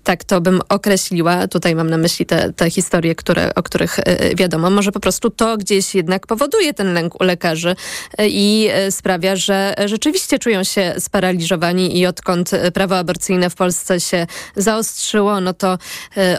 Tak 0.04 0.24
to 0.24 0.40
bym 0.40 0.60
określiła. 0.68 1.48
Tutaj 1.48 1.74
mam 1.74 1.90
na 1.90 1.98
myśli 1.98 2.26
te, 2.26 2.52
te 2.52 2.70
historie, 2.70 3.14
które, 3.14 3.54
o 3.54 3.62
których 3.62 3.98
e, 3.98 4.34
wiadomo. 4.34 4.70
Może 4.70 4.92
po 4.92 5.00
prostu 5.00 5.30
to 5.30 5.56
gdzieś 5.56 5.94
jednak 5.94 6.26
powoduje 6.26 6.74
ten 6.74 6.94
lęk 6.94 7.20
u 7.20 7.24
lekarzy 7.24 7.76
e, 8.18 8.28
i 8.28 8.68
e, 8.70 8.92
sprawia, 8.92 9.36
że 9.36 9.74
rzeczywiście 9.86 10.38
czują 10.38 10.64
się 10.64 10.94
sparaliżowani 10.98 11.98
i 11.98 12.06
odkąd 12.06 12.50
prawo 12.74 12.98
aborcyjne 12.98 13.50
w 13.50 13.54
Polsce 13.54 14.00
się 14.00 14.26
zaostrzyło, 14.56 15.40
no 15.40 15.54
to 15.54 15.78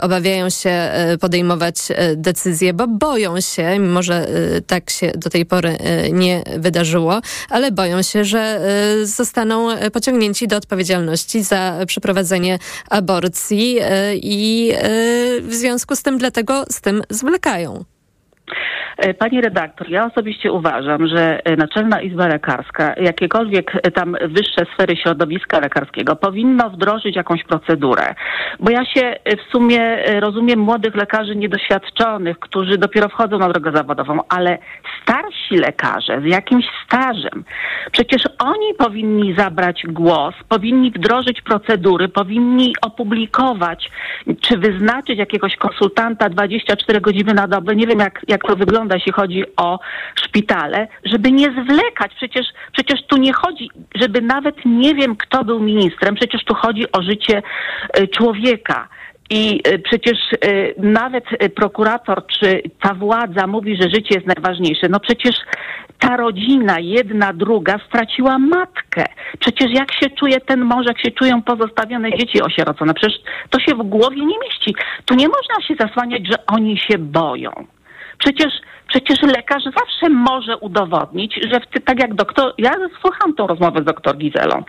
obawiają 0.01 0.49
się 0.49 0.91
podejmować 1.19 1.75
decyzje, 2.15 2.73
bo 2.73 2.87
boją 2.87 3.41
się, 3.41 3.79
mimo 3.79 4.03
że 4.03 4.27
tak 4.67 4.89
się 4.89 5.11
do 5.15 5.29
tej 5.29 5.45
pory 5.45 5.77
nie 6.11 6.43
wydarzyło, 6.57 7.21
ale 7.49 7.71
boją 7.71 8.01
się, 8.01 8.25
że 8.25 8.61
zostaną 9.03 9.69
pociągnięci 9.93 10.47
do 10.47 10.57
odpowiedzialności 10.57 11.43
za 11.43 11.79
przeprowadzenie 11.87 12.59
aborcji 12.89 13.14
e, 13.81 14.15
i 14.15 14.71
e, 14.71 14.79
w 15.41 15.53
związku 15.53 15.95
z 15.95 16.03
tym 16.03 16.17
dlatego 16.17 16.63
z 16.69 16.81
tym 16.81 17.01
zwlekają. 17.09 17.85
E, 18.97 19.13
pani 19.13 19.41
redaktor, 19.41 19.89
ja 19.89 20.05
osobiście 20.05 20.51
uważam, 20.51 21.07
że 21.07 21.39
Naczelna 21.57 22.01
Izba 22.01 22.27
Lekarska, 22.27 22.93
jakiekolwiek 22.97 23.71
tam 23.93 24.15
wyższe 24.21 24.65
sfery 24.73 24.95
środowiska 24.95 25.59
lekarskiego 25.59 26.15
powinno 26.15 26.69
wdrożyć 26.69 27.15
jakąś 27.15 27.43
procedurę. 27.43 28.15
Bo 28.59 28.71
ja 28.71 28.85
się 28.85 29.15
w 29.37 29.51
sumie 29.51 29.97
rozumiem 30.19 30.59
młodych 30.59 30.95
lekarzy 30.95 31.35
niedoświadczonych, 31.35 32.39
którzy 32.39 32.77
dopiero 32.77 33.09
wchodzą 33.09 33.37
na 33.37 33.49
drogę 33.49 33.71
zawodową, 33.71 34.19
ale 34.29 34.57
starsi 35.01 35.57
lekarze 35.57 36.21
z 36.21 36.25
jakimś 36.25 36.65
stażem, 36.85 37.43
przecież 37.91 38.21
oni 38.39 38.73
powinni 38.77 39.35
zabrać 39.37 39.83
głos, 39.87 40.35
powinni 40.49 40.91
wdrożyć 40.91 41.41
procedury, 41.41 42.07
powinni 42.07 42.73
opublikować, 42.81 43.91
czy 44.41 44.57
wyznaczyć 44.57 45.19
jakiegoś 45.19 45.55
konsultanta 45.55 46.29
24 46.29 47.01
godziny 47.01 47.33
na 47.33 47.47
dobę. 47.47 47.75
Nie 47.75 47.87
wiem, 47.87 47.99
jak, 47.99 48.21
jak 48.27 48.41
to 48.47 48.55
wygląda, 48.55 48.84
jeśli 48.93 49.11
chodzi 49.11 49.43
o 49.57 49.79
szpitale, 50.15 50.87
żeby 51.05 51.31
nie 51.31 51.45
zwlekać. 51.45 52.11
Przecież, 52.15 52.47
przecież 52.71 52.99
tu 53.07 53.17
nie 53.17 53.33
chodzi, 53.33 53.69
żeby 53.95 54.21
nawet 54.21 54.55
nie 54.65 54.95
wiem, 54.95 55.15
kto 55.15 55.43
był 55.43 55.59
ministrem, 55.59 56.15
przecież 56.15 56.43
tu 56.43 56.55
chodzi 56.55 56.91
o 56.91 57.01
życie 57.01 57.41
e, 57.93 58.07
człowieka. 58.07 58.87
I 59.29 59.61
e, 59.63 59.79
przecież 59.79 60.17
e, 60.33 60.37
nawet 60.77 61.23
prokurator 61.55 62.25
czy 62.27 62.61
ta 62.81 62.93
władza 62.93 63.47
mówi, 63.47 63.77
że 63.81 63.89
życie 63.89 64.15
jest 64.15 64.27
najważniejsze. 64.27 64.89
No 64.89 64.99
przecież 64.99 65.35
ta 65.99 66.17
rodzina, 66.17 66.79
jedna, 66.79 67.33
druga, 67.33 67.79
straciła 67.87 68.39
matkę. 68.39 69.05
Przecież 69.39 69.67
jak 69.71 69.93
się 69.93 70.09
czuje 70.09 70.41
ten 70.41 70.61
mąż, 70.61 70.85
jak 70.87 70.99
się 70.99 71.11
czują 71.11 71.41
pozostawione 71.41 72.17
dzieci 72.17 72.41
osierocone, 72.41 72.93
przecież 72.93 73.19
to 73.49 73.59
się 73.59 73.75
w 73.75 73.83
głowie 73.83 74.25
nie 74.25 74.39
mieści. 74.39 74.75
Tu 75.05 75.15
nie 75.15 75.27
można 75.27 75.67
się 75.67 75.75
zasłaniać, 75.79 76.27
że 76.27 76.45
oni 76.45 76.77
się 76.77 76.97
boją. 76.97 77.51
Przecież, 78.17 78.53
przecież 78.87 79.21
lekarz 79.21 79.63
zawsze 79.63 80.09
może 80.09 80.57
udowodnić, 80.57 81.39
że 81.51 81.59
w, 81.59 81.83
tak 81.85 81.99
jak 81.99 82.13
doktor, 82.13 82.53
ja 82.57 82.71
słucham 83.01 83.33
tą 83.33 83.47
rozmowę 83.47 83.81
z 83.81 83.85
doktor 83.85 84.17
Gizelą. 84.17 84.63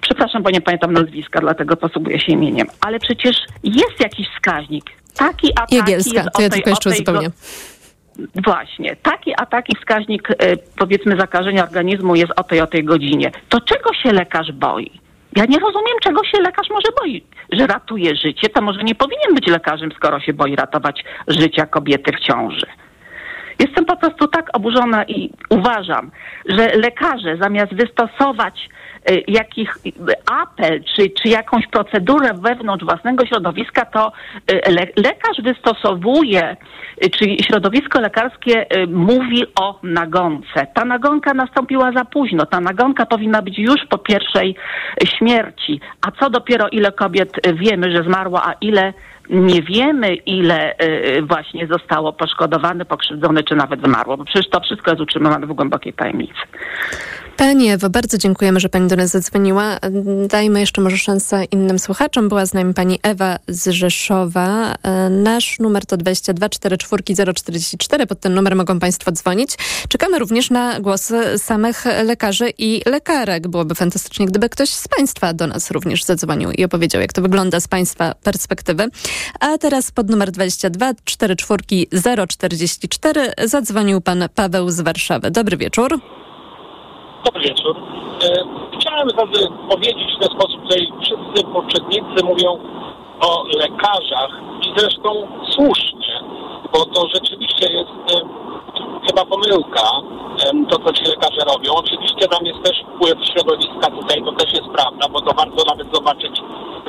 Przepraszam, 0.00 0.42
bo 0.42 0.50
nie 0.50 0.60
pamiętam 0.60 0.92
nazwiska, 0.92 1.40
dlatego 1.40 1.76
posługuję 1.76 2.20
się 2.20 2.32
imieniem. 2.32 2.66
Ale 2.80 2.98
przecież 2.98 3.36
jest 3.64 4.00
jakiś 4.00 4.28
wskaźnik. 4.28 4.84
Taki, 5.16 5.52
a 5.52 5.60
taki 5.60 5.76
Jagielska, 5.76 6.30
to 6.30 6.42
ja 6.42 6.48
tylko 6.48 6.70
jeszcze 6.70 6.90
zupełnie. 6.90 7.30
Właśnie. 8.44 8.96
Taki 8.96 9.34
a 9.36 9.46
taki 9.46 9.76
wskaźnik, 9.76 10.30
e, 10.30 10.34
powiedzmy, 10.78 11.16
zakażenia 11.16 11.64
organizmu 11.64 12.14
jest 12.14 12.32
o 12.36 12.42
tej, 12.42 12.60
o 12.60 12.66
tej 12.66 12.84
godzinie. 12.84 13.30
To 13.48 13.60
czego 13.60 13.94
się 13.94 14.12
lekarz 14.12 14.52
boi? 14.52 14.90
Ja 15.36 15.44
nie 15.44 15.58
rozumiem, 15.58 15.96
czego 16.02 16.24
się 16.24 16.40
lekarz 16.40 16.70
może 16.70 16.88
boi. 17.00 17.24
Że 17.52 17.66
ratuje 17.66 18.16
życie, 18.16 18.48
to 18.48 18.60
może 18.62 18.82
nie 18.82 18.94
powinien 18.94 19.34
być 19.34 19.46
lekarzem, 19.46 19.90
skoro 19.96 20.20
się 20.20 20.32
boi 20.32 20.56
ratować 20.56 21.04
życia 21.28 21.66
kobiety 21.66 22.12
w 22.12 22.20
ciąży. 22.20 22.66
Jestem 23.58 23.84
po 23.84 23.96
prostu 23.96 24.28
tak 24.28 24.50
oburzona 24.52 25.04
i 25.04 25.30
uważam, 25.50 26.10
że 26.48 26.66
lekarze 26.66 27.36
zamiast 27.40 27.74
wystosować 27.74 28.68
y, 29.10 29.24
jakich 29.28 29.78
apel 30.42 30.84
czy, 30.84 31.10
czy 31.10 31.28
jakąś 31.28 31.66
procedurę 31.66 32.30
wewnątrz 32.34 32.84
własnego 32.84 33.26
środowiska, 33.26 33.84
to 33.84 34.12
y, 34.52 34.72
le, 34.72 34.86
lekarz 34.96 35.42
wystosowuje, 35.42 36.56
y, 37.04 37.10
czy 37.10 37.36
środowisko 37.46 38.00
lekarskie 38.00 38.66
mówi 38.88 39.44
o 39.60 39.78
nagonce. 39.82 40.66
Ta 40.74 40.84
nagonka 40.84 41.34
nastąpiła 41.34 41.92
za 41.92 42.04
późno. 42.04 42.46
Ta 42.46 42.60
nagonka 42.60 43.06
powinna 43.06 43.42
być 43.42 43.58
już 43.58 43.86
po 43.90 43.98
pierwszej 43.98 44.54
śmierci. 45.04 45.80
A 46.06 46.10
co 46.10 46.30
dopiero 46.30 46.68
ile 46.68 46.92
kobiet 46.92 47.32
wiemy, 47.54 47.96
że 47.96 48.02
zmarło, 48.02 48.44
a 48.44 48.52
ile 48.60 48.92
nie 49.30 49.62
wiemy, 49.62 50.14
ile 50.14 50.74
y, 51.16 51.22
właśnie 51.22 51.66
zostało 51.66 52.12
poszkodowane, 52.12 52.84
pokrzywdzone, 52.84 53.42
czy 53.42 53.56
nawet 53.56 53.80
zmarło, 53.80 54.16
bo 54.16 54.24
przecież 54.24 54.50
to 54.50 54.60
wszystko 54.60 54.90
jest 54.90 55.00
utrzymywane 55.00 55.46
w 55.46 55.52
głębokiej 55.52 55.92
tajemnicy. 55.92 56.40
Pani 57.38 57.70
Ewo, 57.70 57.90
bardzo 57.90 58.18
dziękujemy, 58.18 58.60
że 58.60 58.68
Pani 58.68 58.88
do 58.88 58.96
nas 58.96 59.10
zadzwoniła. 59.10 59.78
Dajmy 60.28 60.60
jeszcze 60.60 60.80
może 60.80 60.98
szansę 60.98 61.44
innym 61.44 61.78
słuchaczom. 61.78 62.28
Była 62.28 62.46
z 62.46 62.54
nami 62.54 62.74
Pani 62.74 62.98
Ewa 63.02 63.38
z 63.48 63.68
Rzeszowa. 63.68 64.74
E, 64.82 65.10
nasz 65.10 65.58
numer 65.58 65.86
to 65.86 65.96
22 65.96 66.48
044. 67.34 68.06
Pod 68.06 68.20
ten 68.20 68.34
numer 68.34 68.56
mogą 68.56 68.78
Państwo 68.78 69.12
dzwonić. 69.12 69.50
Czekamy 69.88 70.18
również 70.18 70.50
na 70.50 70.80
głosy 70.80 71.38
samych 71.38 71.84
lekarzy 72.04 72.50
i 72.58 72.82
lekarek. 72.86 73.48
Byłoby 73.48 73.74
fantastycznie, 73.74 74.26
gdyby 74.26 74.48
ktoś 74.48 74.70
z 74.70 74.88
Państwa 74.88 75.34
do 75.34 75.46
nas 75.46 75.70
również 75.70 76.04
zadzwonił 76.04 76.50
i 76.50 76.64
opowiedział, 76.64 77.00
jak 77.00 77.12
to 77.12 77.22
wygląda 77.22 77.60
z 77.60 77.68
Państwa 77.68 78.14
perspektywy. 78.14 78.88
A 79.40 79.58
teraz 79.58 79.90
pod 79.90 80.10
numer 80.10 80.30
22 80.30 80.92
044 82.28 83.32
zadzwonił 83.44 84.00
Pan 84.00 84.28
Paweł 84.34 84.70
z 84.70 84.80
Warszawy. 84.80 85.30
Dobry 85.30 85.56
wieczór. 85.56 86.00
Dobry 87.28 87.48
wieczór. 87.48 87.76
E, 88.24 88.44
chciałem 88.78 89.08
powiedzieć 89.70 90.14
w 90.16 90.20
ten 90.20 90.28
sposób, 90.38 90.62
tutaj 90.62 90.92
wszyscy 91.02 91.52
poprzednicy 91.52 92.24
mówią 92.24 92.58
o 93.20 93.44
lekarzach 93.44 94.30
i 94.66 94.80
zresztą 94.80 95.28
słusznie, 95.50 96.22
bo 96.72 96.84
to 96.84 97.08
rzeczywiście 97.14 97.72
jest 97.72 97.90
e, 97.90 98.28
chyba 99.06 99.24
pomyłka, 99.24 99.86
e, 100.44 100.66
to 100.70 100.78
co 100.78 100.92
ci 100.92 101.04
lekarze 101.04 101.40
robią. 101.52 101.72
Oczywiście 101.74 102.28
tam 102.28 102.46
jest 102.46 102.62
też 102.62 102.82
wpływ 102.94 103.18
środowiska 103.26 103.90
tutaj, 103.90 104.22
to 104.24 104.32
też 104.32 104.52
jest 104.52 104.68
prawda, 104.68 105.08
bo 105.08 105.20
to 105.20 105.34
warto 105.34 105.64
nawet 105.66 105.94
zobaczyć 105.94 106.40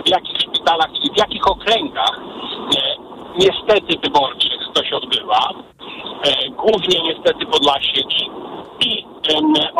w 0.05 0.09
jakich 0.09 0.41
szpitalach 0.41 0.91
i 1.03 1.11
w 1.13 1.17
jakich 1.17 1.47
okręgach 1.47 2.19
niestety 3.39 3.99
wyborczych 4.03 4.59
to 4.73 4.83
się 4.83 4.95
odbywa. 4.95 5.49
Głównie 6.57 7.03
niestety 7.03 7.45
Podlasie 7.45 8.01
i 8.79 9.05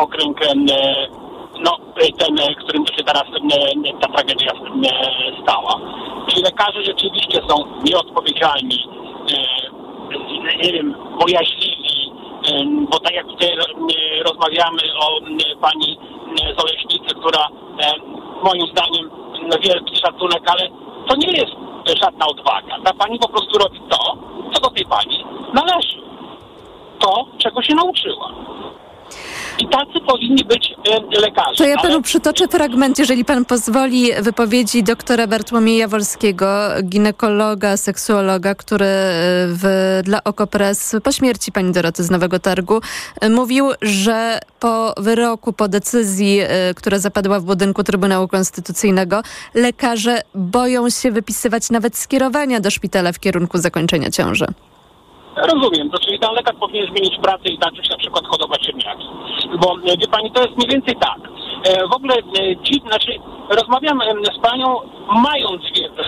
okręg, 0.00 0.40
no, 1.64 1.76
ten, 2.18 2.36
którym 2.64 2.86
się 2.86 3.04
teraz 3.04 3.24
ta 4.00 4.08
tragedia 4.08 4.52
stała. 5.42 5.80
Czyli 6.28 6.42
lekarze 6.42 6.84
rzeczywiście 6.84 7.40
są 7.48 7.64
nieodpowiedzialni, 7.84 8.88
nie 10.64 10.72
wiem, 10.72 10.94
bojaźliwi, 11.20 12.12
bo 12.90 12.98
tak 12.98 13.14
jak 13.14 13.26
tutaj 13.26 13.48
rozmawiamy 14.24 14.82
o 15.00 15.20
pani 15.60 15.98
z 16.56 16.62
Oleśnicy, 16.64 17.14
która 17.14 17.48
moim 18.42 18.66
zdaniem 18.66 19.10
wielki 19.62 19.96
szacunek, 19.96 20.42
ale 20.46 20.68
to 21.08 21.16
nie 21.16 21.32
jest 21.32 21.52
żadna 22.00 22.26
odwaga. 22.26 22.76
Ta 22.84 22.94
pani 22.94 23.18
po 23.18 23.28
prostu 23.28 23.58
robi 23.58 23.80
to, 23.90 24.16
co 24.52 24.60
do 24.60 24.70
tej 24.70 24.84
pani 24.84 25.24
należy. 25.54 26.00
To, 26.98 27.26
czego 27.38 27.62
się 27.62 27.74
nauczyła. 27.74 28.30
I 29.58 29.66
tacy 29.66 30.00
powinni 30.06 30.44
być 30.44 30.74
e. 31.60 31.64
To 31.64 31.68
ja 31.68 31.76
panu 31.76 32.02
przytoczę 32.02 32.48
fragment, 32.48 32.98
jeżeli 32.98 33.24
pan 33.24 33.44
pozwoli, 33.44 34.10
wypowiedzi 34.20 34.82
doktora 34.82 35.26
Bartłomieja 35.26 35.88
Wolskiego, 35.88 36.68
ginekologa, 36.82 37.76
seksuologa, 37.76 38.54
który 38.54 38.84
e, 38.84 39.08
w, 39.46 40.00
dla 40.04 40.24
Okopres 40.24 40.96
po 41.02 41.12
śmierci 41.12 41.52
pani 41.52 41.72
Doroty 41.72 42.04
z 42.04 42.10
Nowego 42.10 42.38
Targu 42.38 42.80
e, 43.20 43.30
mówił, 43.30 43.70
że 43.82 44.38
po 44.60 44.94
wyroku, 44.98 45.52
po 45.52 45.68
decyzji, 45.68 46.40
która 46.76 46.98
zapadła 46.98 47.40
w 47.40 47.44
budynku 47.44 47.84
Trybunału 47.84 48.28
Konstytucyjnego, 48.28 49.22
lekarze 49.54 50.22
boją 50.34 50.90
się 50.90 51.10
wypisywać 51.10 51.70
nawet 51.70 51.96
skierowania 51.96 52.60
do 52.60 52.70
szpitala 52.70 53.12
w 53.12 53.18
kierunku 53.20 53.58
zakończenia 53.58 54.10
ciąży. 54.10 54.46
Rozumiem, 55.36 55.90
to 55.90 55.98
czyli 55.98 56.18
ten 56.18 56.32
lekarz 56.34 56.56
powinien 56.60 56.86
zmienić 56.86 57.18
pracę 57.22 57.48
i 57.48 57.58
zacząć 57.62 57.90
na 57.90 57.96
przykład 57.96 58.26
hodować 58.26 58.64
ziemniaki. 58.64 59.06
Bo 59.60 59.76
e, 59.92 59.96
wie 59.96 60.08
pani, 60.08 60.32
to 60.32 60.42
jest 60.42 60.56
mniej 60.56 60.68
więcej 60.68 60.96
tak. 60.96 61.18
E, 61.64 61.88
w 61.88 61.92
ogóle 61.92 62.14
e, 62.14 62.56
ci, 62.64 62.82
znaczy 62.88 63.12
rozmawiam 63.48 64.00
z 64.36 64.38
panią 64.38 64.80
mając 65.22 65.62
wiedzę 65.76 66.02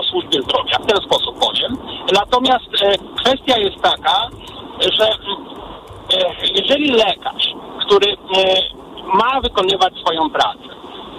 o 0.00 0.04
służbie 0.04 0.42
zdrowia, 0.42 0.78
w 0.78 0.86
ten 0.86 0.96
sposób 0.96 1.38
powiem. 1.38 1.76
Natomiast 2.12 2.66
kwestia 3.16 3.58
jest 3.58 3.82
taka, 3.82 4.28
że 4.92 5.08
jeżeli 6.54 6.90
lekarz, 6.90 7.54
który 7.86 8.16
ma 9.14 9.40
wykonywać 9.40 9.94
swoją 10.04 10.30
pracę, 10.30 10.68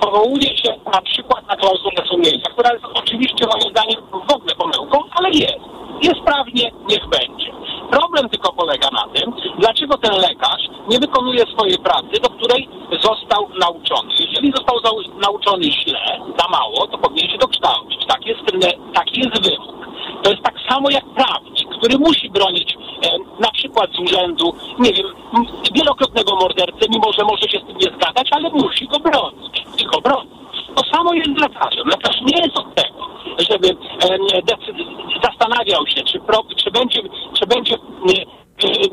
powołuje 0.01 0.57
się 0.57 0.75
na 0.93 1.01
przykład 1.01 1.47
na 1.47 1.55
klauzulę 1.55 2.07
sumienia, 2.09 2.45
która 2.53 2.73
jest 2.73 2.85
oczywiście 2.93 3.45
moim 3.47 3.71
zdaniem 3.71 4.01
w 4.27 4.33
ogóle 4.33 4.55
pomyłką, 4.55 5.03
ale 5.17 5.29
jest. 5.29 5.77
Jest 6.01 6.21
prawnie, 6.25 6.71
niech 6.89 7.07
będzie. 7.07 7.51
Problem 7.91 8.29
tylko 8.29 8.53
polega 8.53 8.89
na 8.91 9.07
tym, 9.13 9.33
dlaczego 9.59 9.97
ten 9.97 10.11
lekarz 10.21 10.63
nie 10.89 10.99
wykonuje 10.99 11.43
swojej 11.53 11.77
pracy, 11.77 12.21
do 12.23 12.29
której 12.29 12.69
został 12.91 13.49
nauczony. 13.59 14.13
Jeżeli 14.19 14.51
został 14.51 14.75
nauczony 15.21 15.63
źle, 15.63 16.19
za 16.39 16.47
mało, 16.47 16.87
to 16.87 16.97
powinien 16.97 17.29
się 17.31 17.37
dokształcić. 17.37 18.05
Tak 18.07 18.25
jest, 18.25 18.41
taki 18.93 19.19
jest 19.19 19.49
wymóg. 19.49 19.77
To 20.23 20.29
jest 20.29 20.43
tak 20.43 20.55
samo 20.69 20.89
jak 20.89 21.05
prawnik, 21.05 21.69
który 21.77 21.97
musi 21.97 22.29
bronić 22.29 22.77
e, 23.03 23.17
na 23.39 23.51
przykład 23.51 23.89
z 23.91 23.99
urzędu, 23.99 24.53
nie 24.79 24.93
wiem, 24.93 25.05
wielokrotnego 25.73 26.35
mordercę, 26.35 26.85
mimo 26.89 27.13
że 27.13 27.23
może 27.23 27.49
się 27.49 27.59
z 27.59 27.67
tym 27.67 27.77
nie 27.77 27.97
zgadzać, 27.97 28.27
ale 28.31 28.49
musi 28.49 28.87
go 28.87 28.99
bronić. 28.99 29.63
I 29.81 29.85
go 29.85 30.01
broni. 30.01 30.29
To 30.77 30.83
samo 30.93 31.13
jest 31.13 31.29
z 31.37 31.41
lekarzem. 31.41 31.87
Lekarz 31.87 32.21
nie 32.21 32.41
jest 32.41 32.57
od 32.57 32.75
tego, 32.75 33.07
żeby 33.49 33.67
e, 33.69 34.17
zastanawiał 35.23 35.87
się, 35.87 36.03
czy, 36.03 36.19
pro, 36.19 36.43
czy 36.55 36.71
będzie, 36.71 37.01
czy 37.33 37.45
będzie 37.47 37.75
e, 37.75 37.79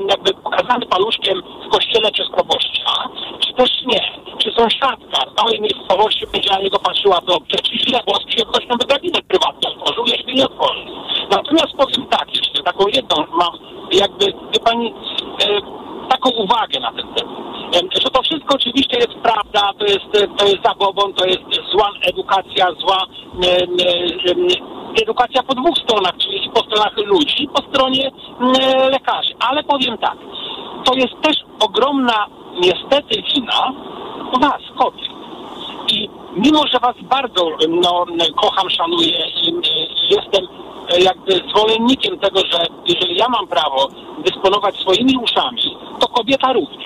jakby 0.09 0.35
pokazany 0.35 0.87
paluszkiem 0.87 1.43
w 1.67 1.69
kościele 1.69 2.11
przez 2.13 2.29
proboszcza, 2.29 3.09
czy 3.41 3.53
też 3.53 3.71
nie. 3.87 4.01
Czy 4.39 4.53
sąsiadka 4.53 5.31
z 5.31 5.43
małej 5.43 5.61
miejscowości 5.61 6.27
będzie 6.33 6.51
na 6.51 6.59
niego 6.59 6.79
patrzyła 6.79 7.21
dobrze, 7.27 7.57
czy 7.63 7.79
źle, 7.79 8.01
bo 8.07 8.15
z 8.15 8.25
przyjemnością 8.25 8.77
by 8.81 8.87
gabinet 8.87 9.25
prywatny 9.25 9.69
otworzył, 9.69 10.05
jeśli 10.07 10.35
nie 10.35 10.45
otworzył. 10.45 10.85
Natomiast 11.31 11.73
powiem 11.77 12.07
tak 12.11 12.37
jeszcze, 12.37 12.63
taką 12.63 12.87
jedną 12.87 13.17
mam, 13.17 13.53
jakby, 13.93 14.25
wie 14.27 14.61
pani, 14.65 14.95
e, 15.43 15.61
taką 16.15 16.31
uwagę 16.31 16.81
na 16.81 16.93
ten 16.93 17.15
temat. 17.15 17.39
Em, 17.75 17.89
Że 18.03 18.11
to 18.11 18.23
wszystko 18.23 18.55
oczywiście 18.55 18.97
jest 18.97 19.15
prawda, 19.23 19.73
to 19.79 19.85
jest, 19.85 20.37
to 20.39 20.45
jest 20.45 20.63
zabobon, 20.65 21.15
to 21.15 21.25
jest 21.27 21.43
zła 21.73 21.91
edukacja, 22.03 22.67
zła 22.81 23.07
em, 23.35 23.71
em, 24.31 24.49
edukacja 25.03 25.43
po 25.43 25.55
dwóch 25.55 25.79
stronach, 25.79 26.17
czyli 26.19 26.51
po 26.55 26.61
stronach 26.61 26.97
ludzi 26.97 27.43
i 27.45 27.49
po 27.49 27.63
stronie 27.63 28.11
lekarzy. 28.91 29.35
Ale 29.49 29.63
powiem 29.65 29.99
tak, 29.99 30.17
to 30.85 30.95
jest 30.95 31.15
też 31.23 31.37
ogromna 31.61 32.27
niestety 32.61 33.23
wina 33.35 33.73
was, 34.41 34.63
kobiet. 34.79 35.09
Mimo, 36.37 36.67
że 36.67 36.79
was 36.79 36.97
bardzo 37.03 37.51
no, 37.69 38.07
kocham, 38.37 38.71
szanuję 38.71 39.27
i, 39.43 39.49
i 39.49 40.15
jestem 40.15 40.47
e, 40.89 41.01
jakby 41.01 41.41
zwolennikiem 41.51 42.19
tego, 42.19 42.41
że 42.53 42.67
jeżeli 42.87 43.17
ja 43.17 43.29
mam 43.29 43.47
prawo 43.47 43.89
dysponować 44.25 44.77
swoimi 44.77 45.19
uszami, 45.23 45.77
to 46.01 46.09
kobieta 46.09 46.53
również. 46.53 46.85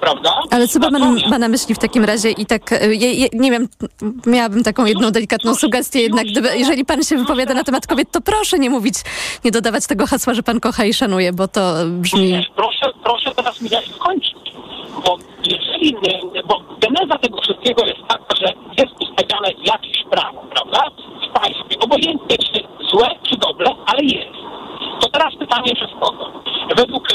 Prawda? 0.00 0.30
Ale 0.50 0.68
co 0.68 0.80
pan 0.80 1.18
ma 1.30 1.38
na 1.38 1.48
myśli 1.48 1.74
w 1.74 1.78
takim 1.78 2.04
razie 2.04 2.30
i 2.30 2.46
tak, 2.46 2.72
e, 2.72 2.94
je, 2.94 3.12
je, 3.12 3.28
nie 3.32 3.50
wiem, 3.50 3.68
miałabym 4.26 4.62
taką 4.62 4.84
jedną 4.84 5.10
delikatną 5.10 5.54
sugestię 5.54 6.00
jednak, 6.00 6.26
gdyby, 6.26 6.58
jeżeli 6.58 6.84
pan 6.84 7.02
się 7.02 7.16
wypowiada 7.16 7.54
na 7.54 7.64
temat 7.64 7.86
kobiet, 7.86 8.10
to 8.10 8.20
proszę 8.20 8.58
nie 8.58 8.70
mówić, 8.70 8.94
nie 9.44 9.50
dodawać 9.50 9.86
tego 9.86 10.06
hasła, 10.06 10.34
że 10.34 10.42
pan 10.42 10.60
kocha 10.60 10.84
i 10.84 10.94
szanuje, 10.94 11.32
bo 11.32 11.48
to 11.48 11.74
brzmi... 11.88 12.46
Proszę, 12.56 12.86
proszę 13.04 13.34
teraz 13.34 13.60
mi 13.60 13.70
dać 13.70 13.90
skończyć. 13.94 14.36
Bo 15.04 15.18
nie- 15.92 16.42
bo 16.42 16.60
geneza 16.80 17.18
tego 17.18 17.40
wszystkiego 17.40 17.84
jest 17.86 18.00
taka, 18.08 18.36
że 18.36 18.52
jest 18.78 18.92
ustawiane 19.00 19.48
jakieś 19.64 20.04
prawo, 20.10 20.40
prawda? 20.50 20.90
W 21.28 21.40
państwie, 21.40 21.78
obojętnie 21.80 22.36
czy 22.38 22.60
złe, 22.90 23.08
czy 23.22 23.36
dobre, 23.36 23.66
ale 23.86 24.02
jest. 24.02 24.36
To 25.00 25.08
teraz 25.08 25.34
pytanie 25.36 25.74
przez 25.74 25.90
kogo? 26.00 26.32
Według, 26.76 27.08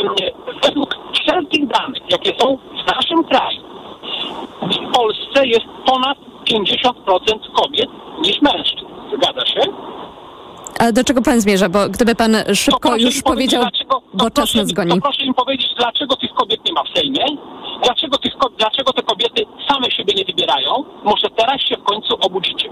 według 0.63 0.97
wszelkich 1.13 1.67
danych, 1.67 2.03
jakie 2.09 2.32
są 2.39 2.57
w 2.57 2.95
naszym 2.95 3.24
kraju, 3.24 3.61
w 4.61 4.91
Polsce 4.95 5.47
jest 5.47 5.65
ponad 5.86 6.17
50% 6.45 7.51
kobiet 7.53 7.89
niż 8.22 8.41
mężczyzn. 8.41 8.86
Zgadza 9.17 9.45
się? 9.45 9.61
A 10.80 10.91
do 10.91 11.03
czego 11.03 11.22
pan 11.22 11.41
zmierza? 11.41 11.69
Bo 11.69 11.89
gdyby 11.89 12.15
pan 12.15 12.36
szybko 12.55 12.95
już 12.97 13.22
powiedział, 13.22 13.61
dlaczego- 13.61 14.01
bo 14.13 14.30
czas 14.30 14.55
nas 14.55 14.67
To 14.67 14.74
goni. 14.76 15.01
proszę 15.01 15.26
mi 15.26 15.34
powiedzieć, 15.34 15.74
dlaczego 15.78 16.15
tych 16.15 16.34
kobiet 16.34 16.65
nie 16.65 16.74
ma 16.74 16.84
w 16.84 16.89
Sejmie? 16.97 17.26
Dlaczego, 17.84 18.17
tych, 18.17 18.30
ko- 18.41 18.49
dlaczego 18.57 18.93
te 18.93 19.03
kobiety 19.03 19.45
same 19.69 19.91
siebie 19.91 20.13
nie 20.17 20.25
wybierają? 20.25 20.71
Może 21.03 21.27
teraz 21.35 21.61
się 21.61 21.75
w 21.77 21.83
końcu 21.83 22.15
obudzicie. 22.21 22.69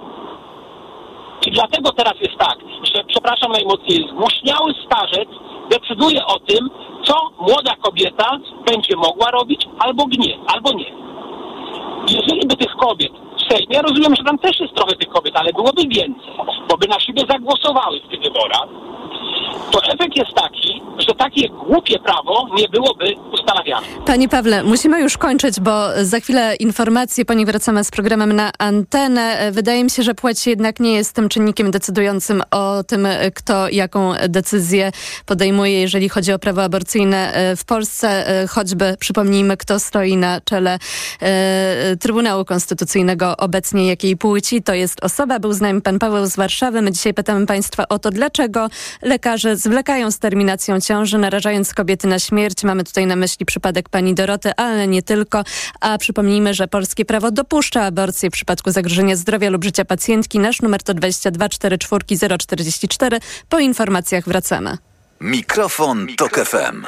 I 1.47 1.51
dlatego 1.51 1.91
teraz 1.91 2.13
jest 2.21 2.37
tak, 2.37 2.57
że, 2.83 3.03
przepraszam 3.07 3.51
najmocniej, 3.51 4.07
zgłuśniały 4.09 4.73
starzec 4.85 5.29
decyduje 5.69 6.25
o 6.25 6.39
tym, 6.39 6.69
co 7.03 7.13
młoda 7.39 7.75
kobieta 7.81 8.37
będzie 8.65 8.95
mogła 8.95 9.31
robić, 9.31 9.67
albo 9.79 10.03
nie, 10.19 10.37
albo 10.47 10.71
nie. 10.73 10.91
Jeżeli 12.07 12.47
by 12.47 12.55
tych 12.55 12.71
kobiet 12.71 13.11
w 13.11 13.53
Sejmie, 13.53 13.75
ja 13.75 13.81
rozumiem, 13.81 14.15
że 14.15 14.23
tam 14.23 14.37
też 14.37 14.59
jest 14.59 14.73
trochę 14.73 14.95
tych 14.95 15.09
kobiet, 15.09 15.35
ale 15.35 15.53
byłoby 15.53 15.81
więcej, 15.81 16.33
bo 16.69 16.77
by 16.77 16.87
na 16.87 16.99
siebie 16.99 17.23
zagłosowały 17.29 17.99
w 17.99 18.11
tych 18.11 18.21
wyborach, 18.21 18.67
to 19.71 19.83
efekt 19.83 20.15
jest 20.15 20.33
taki, 20.35 20.81
że 20.97 21.15
takie 21.15 21.49
głupie 21.49 21.99
prawo 21.99 22.47
nie 22.57 22.69
byłoby 22.69 23.15
ustanawiane. 23.33 23.87
Panie 24.05 24.29
Pawle, 24.29 24.63
musimy 24.63 25.01
już 25.01 25.17
kończyć, 25.17 25.59
bo 25.59 25.71
za 26.01 26.19
chwilę 26.19 26.55
informacje, 26.55 27.25
po 27.25 27.33
nich 27.33 27.45
wracamy 27.45 27.83
z 27.83 27.91
programem 27.91 28.33
na 28.33 28.51
antenę. 28.59 29.51
Wydaje 29.51 29.83
mi 29.83 29.89
się, 29.89 30.03
że 30.03 30.15
płeć 30.15 30.47
jednak 30.47 30.79
nie 30.79 30.93
jest 30.93 31.15
tym 31.15 31.29
czynnikiem 31.29 31.71
decydującym 31.71 32.43
o 32.51 32.83
tym, 32.83 33.07
kto 33.35 33.69
jaką 33.69 34.13
decyzję 34.29 34.91
podejmuje, 35.25 35.81
jeżeli 35.81 36.09
chodzi 36.09 36.33
o 36.33 36.39
prawo 36.39 36.63
aborcyjne 36.63 37.33
w 37.57 37.65
Polsce. 37.65 38.25
Choćby 38.49 38.95
przypomnijmy, 38.99 39.57
kto 39.57 39.79
stoi 39.79 40.17
na 40.17 40.41
czele 40.41 40.73
e, 40.73 40.79
Trybunału 41.99 42.45
Konstytucyjnego 42.45 43.37
obecnie, 43.37 43.87
jakiej 43.87 44.17
płci 44.17 44.63
to 44.63 44.73
jest 44.73 45.03
osoba. 45.03 45.39
Był 45.39 45.53
z 45.53 45.61
nami 45.61 45.81
pan 45.81 45.99
Paweł 45.99 46.25
z 46.25 46.35
Warszawy. 46.35 46.81
My 46.81 46.91
dzisiaj 46.91 47.13
pytamy 47.13 47.45
państwa 47.45 47.87
o 47.87 47.99
to, 47.99 48.11
dlaczego 48.11 48.67
lekarze 49.01 49.57
zwlekają 49.57 50.11
z 50.11 50.19
terminacją 50.19 50.81
ciąży, 50.81 51.17
narażając 51.17 51.73
kobiety 51.73 52.07
na 52.07 52.19
śmierć. 52.19 52.63
Mamy 52.63 52.83
tutaj 52.83 53.05
na 53.05 53.15
myśli 53.15 53.45
przypadek 53.45 53.89
pani 53.89 54.15
Doroty, 54.15 54.51
ale 54.57 54.87
nie 54.87 55.01
tylko. 55.03 55.43
A 55.81 55.97
przypomnijmy, 55.97 56.53
że 56.53 56.67
polskie 56.67 57.05
prawo 57.05 57.31
dopuszcza 57.31 57.83
aborcję 57.83 58.29
w 58.29 58.33
przypadku 58.33 58.71
zagrożenia 58.71 59.15
zdrowia 59.15 59.49
lub 59.49 59.63
życia 59.63 59.85
pacjentki. 59.85 60.39
Nasz 60.39 60.61
numer 60.61 60.83
to 60.83 60.93
22 60.93 61.49
44 61.49 62.37
044. 62.37 63.19
Po 63.49 63.59
informacjach 63.59 64.25
wracamy. 64.25 64.77
Mikrofon, 65.21 66.07
Tok 66.17 66.35
FM. 66.45 66.85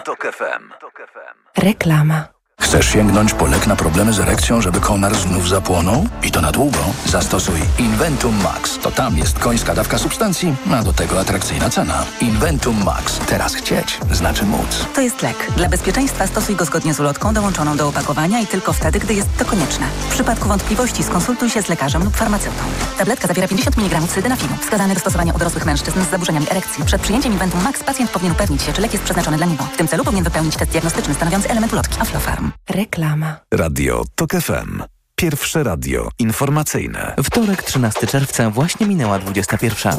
Reklama. 1.57 2.30
Chcesz 2.61 2.89
sięgnąć 2.89 3.33
po 3.33 3.47
lek 3.47 3.67
na 3.67 3.75
problemy 3.75 4.13
z 4.13 4.19
erekcją, 4.19 4.61
żeby 4.61 4.79
konar 4.79 5.15
znów 5.15 5.49
zapłonął? 5.49 6.07
I 6.23 6.31
to 6.31 6.41
na 6.41 6.51
długo? 6.51 6.77
Zastosuj 7.05 7.59
Inventum 7.79 8.35
Max. 8.43 8.77
To 8.79 8.91
tam 8.91 9.17
jest 9.17 9.39
końska 9.39 9.75
dawka 9.75 9.97
substancji, 9.97 10.55
a 10.71 10.83
do 10.83 10.93
tego 10.93 11.19
atrakcyjna 11.19 11.69
cena. 11.69 12.03
Inventum 12.21 12.83
Max. 12.83 13.19
Teraz 13.27 13.55
chcieć 13.55 13.99
znaczy 14.11 14.45
móc. 14.45 14.85
To 14.95 15.01
jest 15.01 15.21
lek. 15.21 15.51
Dla 15.57 15.69
bezpieczeństwa 15.69 16.27
stosuj 16.27 16.55
go 16.55 16.65
zgodnie 16.65 16.93
z 16.93 16.99
ulotką 16.99 17.33
dołączoną 17.33 17.77
do 17.77 17.87
opakowania 17.87 18.39
i 18.39 18.47
tylko 18.47 18.73
wtedy, 18.73 18.99
gdy 18.99 19.13
jest 19.13 19.37
to 19.37 19.45
konieczne. 19.45 19.85
W 20.09 20.13
przypadku 20.13 20.47
wątpliwości 20.47 21.03
skonsultuj 21.03 21.49
się 21.49 21.61
z 21.61 21.69
lekarzem 21.69 22.03
lub 22.03 22.15
farmaceutą. 22.15 22.63
Tabletka 22.97 23.27
zawiera 23.27 23.47
50 23.47 23.77
mg 23.77 24.01
sildenafilu, 24.13 24.53
wskazany 24.61 24.93
do 24.93 24.99
stosowania 24.99 25.33
u 25.33 25.37
dorosłych 25.37 25.65
mężczyzn 25.65 26.01
z 26.03 26.09
zaburzeniami 26.11 26.49
erekcji. 26.51 26.85
Przed 26.85 27.01
przyjęciem 27.01 27.33
Inventum 27.33 27.63
Max 27.63 27.83
pacjent 27.83 28.11
powinien 28.11 28.33
upewnić 28.33 28.61
się, 28.61 28.73
czy 28.73 28.81
lek 28.81 28.93
jest 28.93 29.03
przeznaczony 29.03 29.37
dla 29.37 29.45
niego. 29.45 29.63
W 29.73 29.77
tym 29.77 29.87
celu 29.87 30.03
powinien 30.03 30.23
wypełnić 30.23 30.55
test 30.55 30.71
diagnostyczny 30.71 31.13
stanowiący 31.13 31.49
element 31.49 31.73
ulotki 31.73 32.01
Aflofarm. 32.01 32.50
Reklama. 32.69 33.35
Radio 33.53 34.03
Tok 34.15 34.31
FM. 34.31 34.83
Pierwsze 35.15 35.63
radio 35.63 36.09
informacyjne. 36.19 37.15
Wtorek 37.23 37.63
13 37.63 38.07
czerwca 38.07 38.49
właśnie 38.49 38.87
minęła 38.87 39.19
21. 39.19 39.93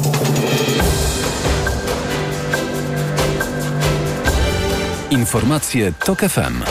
Informacje 5.10 5.92
Tok 5.92 6.20
FM. 6.20 6.62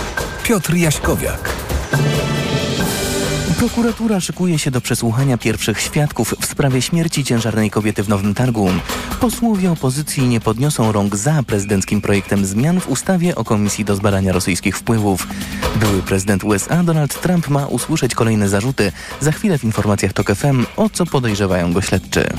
Piotr 0.43 0.73
Jaśkowiak. 0.73 1.55
Prokuratura 3.61 4.19
szykuje 4.19 4.59
się 4.59 4.71
do 4.71 4.81
przesłuchania 4.81 5.37
pierwszych 5.37 5.81
świadków 5.81 6.35
w 6.41 6.45
sprawie 6.45 6.81
śmierci 6.81 7.23
ciężarnej 7.23 7.69
kobiety 7.69 8.03
w 8.03 8.09
Nowym 8.09 8.33
Targu. 8.33 8.69
Posłowie 9.19 9.71
opozycji 9.71 10.27
nie 10.27 10.39
podniosą 10.39 10.91
rąk 10.91 11.15
za 11.15 11.43
prezydenckim 11.43 12.01
projektem 12.01 12.45
zmian 12.45 12.79
w 12.79 12.89
ustawie 12.89 13.35
o 13.35 13.43
Komisji 13.43 13.85
do 13.85 13.95
zbadania 13.95 14.33
rosyjskich 14.33 14.77
wpływów. 14.77 15.27
Były 15.75 16.01
prezydent 16.01 16.43
USA 16.43 16.83
Donald 16.83 17.21
Trump 17.21 17.49
ma 17.49 17.67
usłyszeć 17.67 18.15
kolejne 18.15 18.49
zarzuty. 18.49 18.91
Za 19.19 19.31
chwilę 19.31 19.57
w 19.57 19.63
informacjach 19.63 20.13
TOK 20.13 20.35
FM 20.35 20.65
o 20.77 20.89
co 20.89 21.05
podejrzewają 21.05 21.73
go 21.73 21.81
śledczy. 21.81 22.33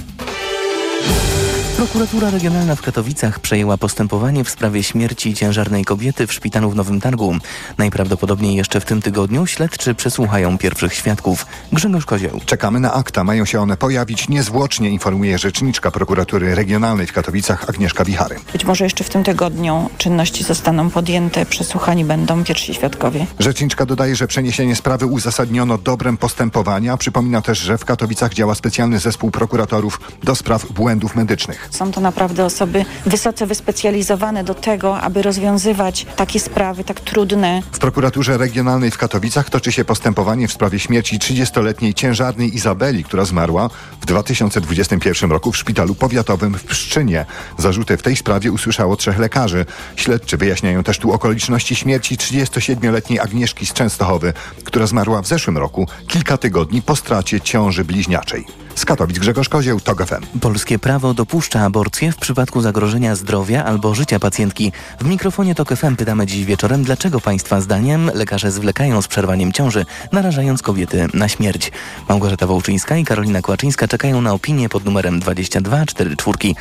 Prokuratura 1.82 2.30
Regionalna 2.30 2.76
w 2.76 2.82
Katowicach 2.82 3.40
przejęła 3.40 3.76
postępowanie 3.76 4.44
w 4.44 4.50
sprawie 4.50 4.82
śmierci 4.82 5.34
ciężarnej 5.34 5.84
kobiety 5.84 6.26
w 6.26 6.32
szpitalu 6.32 6.70
w 6.70 6.76
Nowym 6.76 7.00
Targu. 7.00 7.36
Najprawdopodobniej 7.78 8.56
jeszcze 8.56 8.80
w 8.80 8.84
tym 8.84 9.02
tygodniu 9.02 9.46
śledczy 9.46 9.94
przesłuchają 9.94 10.58
pierwszych 10.58 10.94
świadków. 10.94 11.46
Grzegorz 11.72 12.06
Kozieł. 12.06 12.40
Czekamy 12.46 12.80
na 12.80 12.94
akta. 12.94 13.24
Mają 13.24 13.44
się 13.44 13.60
one 13.60 13.76
pojawić 13.76 14.28
niezwłocznie, 14.28 14.90
informuje 14.90 15.38
rzeczniczka 15.38 15.90
prokuratury 15.90 16.54
regionalnej 16.54 17.06
w 17.06 17.12
Katowicach 17.12 17.68
Agnieszka 17.68 18.04
Wichary. 18.04 18.36
Być 18.52 18.64
może 18.64 18.84
jeszcze 18.84 19.04
w 19.04 19.10
tym 19.10 19.24
tygodniu 19.24 19.90
czynności 19.98 20.44
zostaną 20.44 20.90
podjęte, 20.90 21.46
przesłuchani 21.46 22.04
będą 22.04 22.44
pierwsi 22.44 22.74
świadkowie. 22.74 23.26
Rzeczniczka 23.38 23.86
dodaje, 23.86 24.16
że 24.16 24.26
przeniesienie 24.26 24.76
sprawy 24.76 25.06
uzasadniono 25.06 25.78
dobrem 25.78 26.16
postępowania. 26.16 26.96
Przypomina 26.96 27.42
też, 27.42 27.58
że 27.58 27.78
w 27.78 27.84
Katowicach 27.84 28.34
działa 28.34 28.54
specjalny 28.54 28.98
zespół 28.98 29.30
prokuratorów 29.30 30.00
do 30.22 30.34
spraw 30.34 30.72
błędów 30.72 31.16
medycznych. 31.16 31.68
Są 31.72 31.92
to 31.92 32.00
naprawdę 32.00 32.44
osoby 32.44 32.84
wysoce 33.06 33.46
wyspecjalizowane 33.46 34.44
do 34.44 34.54
tego, 34.54 35.00
aby 35.00 35.22
rozwiązywać 35.22 36.06
takie 36.16 36.40
sprawy 36.40 36.84
tak 36.84 37.00
trudne. 37.00 37.62
W 37.72 37.78
prokuraturze 37.78 38.38
regionalnej 38.38 38.90
w 38.90 38.98
Katowicach 38.98 39.50
toczy 39.50 39.72
się 39.72 39.84
postępowanie 39.84 40.48
w 40.48 40.52
sprawie 40.52 40.78
śmierci 40.78 41.18
30-letniej 41.18 41.94
ciężarnej 41.94 42.54
Izabeli, 42.54 43.04
która 43.04 43.24
zmarła 43.24 43.70
w 44.00 44.06
2021 44.06 45.30
roku 45.30 45.52
w 45.52 45.56
szpitalu 45.56 45.94
powiatowym 45.94 46.54
w 46.54 46.64
Pszczynie. 46.64 47.26
Zarzuty 47.58 47.96
w 47.96 48.02
tej 48.02 48.16
sprawie 48.16 48.52
usłyszało 48.52 48.96
trzech 48.96 49.18
lekarzy. 49.18 49.66
Śledczy 49.96 50.36
wyjaśniają 50.36 50.82
też 50.82 50.98
tu 50.98 51.12
okoliczności 51.12 51.76
śmierci 51.76 52.16
37-letniej 52.16 53.20
Agnieszki 53.20 53.66
z 53.66 53.72
Częstochowy, 53.72 54.32
która 54.64 54.86
zmarła 54.86 55.22
w 55.22 55.26
zeszłym 55.26 55.58
roku, 55.58 55.86
kilka 56.08 56.36
tygodni 56.36 56.82
po 56.82 56.96
stracie 56.96 57.40
ciąży 57.40 57.84
bliźniaczej. 57.84 58.61
Z 58.74 58.84
Katowic 58.84 59.18
Grzegorz 59.18 59.48
Kozieł, 59.48 59.80
TOG 59.80 60.06
FM. 60.06 60.38
Polskie 60.40 60.78
prawo 60.78 61.14
dopuszcza 61.14 61.60
aborcję 61.60 62.12
w 62.12 62.16
przypadku 62.16 62.60
zagrożenia 62.60 63.14
zdrowia 63.14 63.64
albo 63.64 63.94
życia 63.94 64.18
pacjentki. 64.18 64.72
W 65.00 65.04
mikrofonie 65.04 65.54
TOG 65.54 65.76
FM 65.76 65.96
pytamy 65.96 66.26
dziś 66.26 66.44
wieczorem, 66.44 66.84
dlaczego 66.84 67.20
Państwa 67.20 67.60
zdaniem 67.60 68.10
lekarze 68.14 68.50
zwlekają 68.50 69.02
z 69.02 69.08
przerwaniem 69.08 69.52
ciąży, 69.52 69.84
narażając 70.12 70.62
kobiety 70.62 71.08
na 71.14 71.28
śmierć. 71.28 71.72
Małgorzata 72.08 72.46
Wołczyńska 72.46 72.96
i 72.96 73.04
Karolina 73.04 73.42
Kłaczyńska 73.42 73.88
czekają 73.88 74.20
na 74.20 74.32
opinię 74.32 74.68
pod 74.68 74.84
numerem 74.84 75.20
22 75.20 75.86
44 75.86 76.54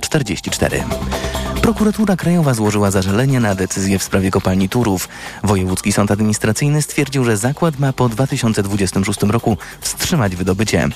044. 0.00 0.84
Prokuratura 1.62 2.16
Krajowa 2.16 2.54
złożyła 2.54 2.90
zażalenie 2.90 3.40
na 3.40 3.54
decyzję 3.54 3.98
w 3.98 4.02
sprawie 4.02 4.30
kopalni 4.30 4.68
Turów. 4.68 5.08
Wojewódzki 5.44 5.92
Sąd 5.92 6.10
Administracyjny 6.10 6.82
stwierdził, 6.82 7.24
że 7.24 7.36
zakład 7.36 7.78
ma 7.78 7.92
po 7.92 8.08
2026 8.08 9.22
roku 9.22 9.56
wstrzymać 9.80 10.36
wydobycie. 10.36 10.88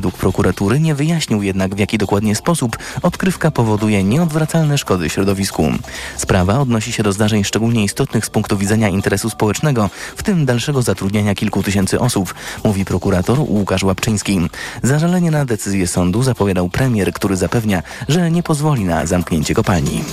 Według 0.00 0.16
prokuratury 0.16 0.80
nie 0.80 0.94
wyjaśnił 0.94 1.42
jednak 1.42 1.74
w 1.74 1.78
jaki 1.78 1.98
dokładnie 1.98 2.36
sposób 2.36 2.78
odkrywka 3.02 3.50
powoduje 3.50 4.04
nieodwracalne 4.04 4.78
szkody 4.78 5.10
środowisku. 5.10 5.72
Sprawa 6.16 6.58
odnosi 6.58 6.92
się 6.92 7.02
do 7.02 7.12
zdarzeń 7.12 7.44
szczególnie 7.44 7.84
istotnych 7.84 8.26
z 8.26 8.30
punktu 8.30 8.56
widzenia 8.58 8.88
interesu 8.88 9.30
społecznego, 9.30 9.90
w 10.16 10.22
tym 10.22 10.46
dalszego 10.46 10.82
zatrudniania 10.82 11.34
kilku 11.34 11.62
tysięcy 11.62 12.00
osób, 12.00 12.34
mówi 12.64 12.84
prokurator 12.84 13.38
Łukasz 13.40 13.82
Łapczyński. 13.82 14.40
Zażalenie 14.82 15.30
na 15.30 15.44
decyzję 15.44 15.86
sądu 15.86 16.22
zapowiadał 16.22 16.68
premier, 16.68 17.12
który 17.12 17.36
zapewnia, 17.36 17.82
że 18.08 18.30
nie 18.30 18.42
pozwoli 18.42 18.84
na 18.84 19.06
zamknięcie 19.06 19.54
kopalni. 19.54 20.04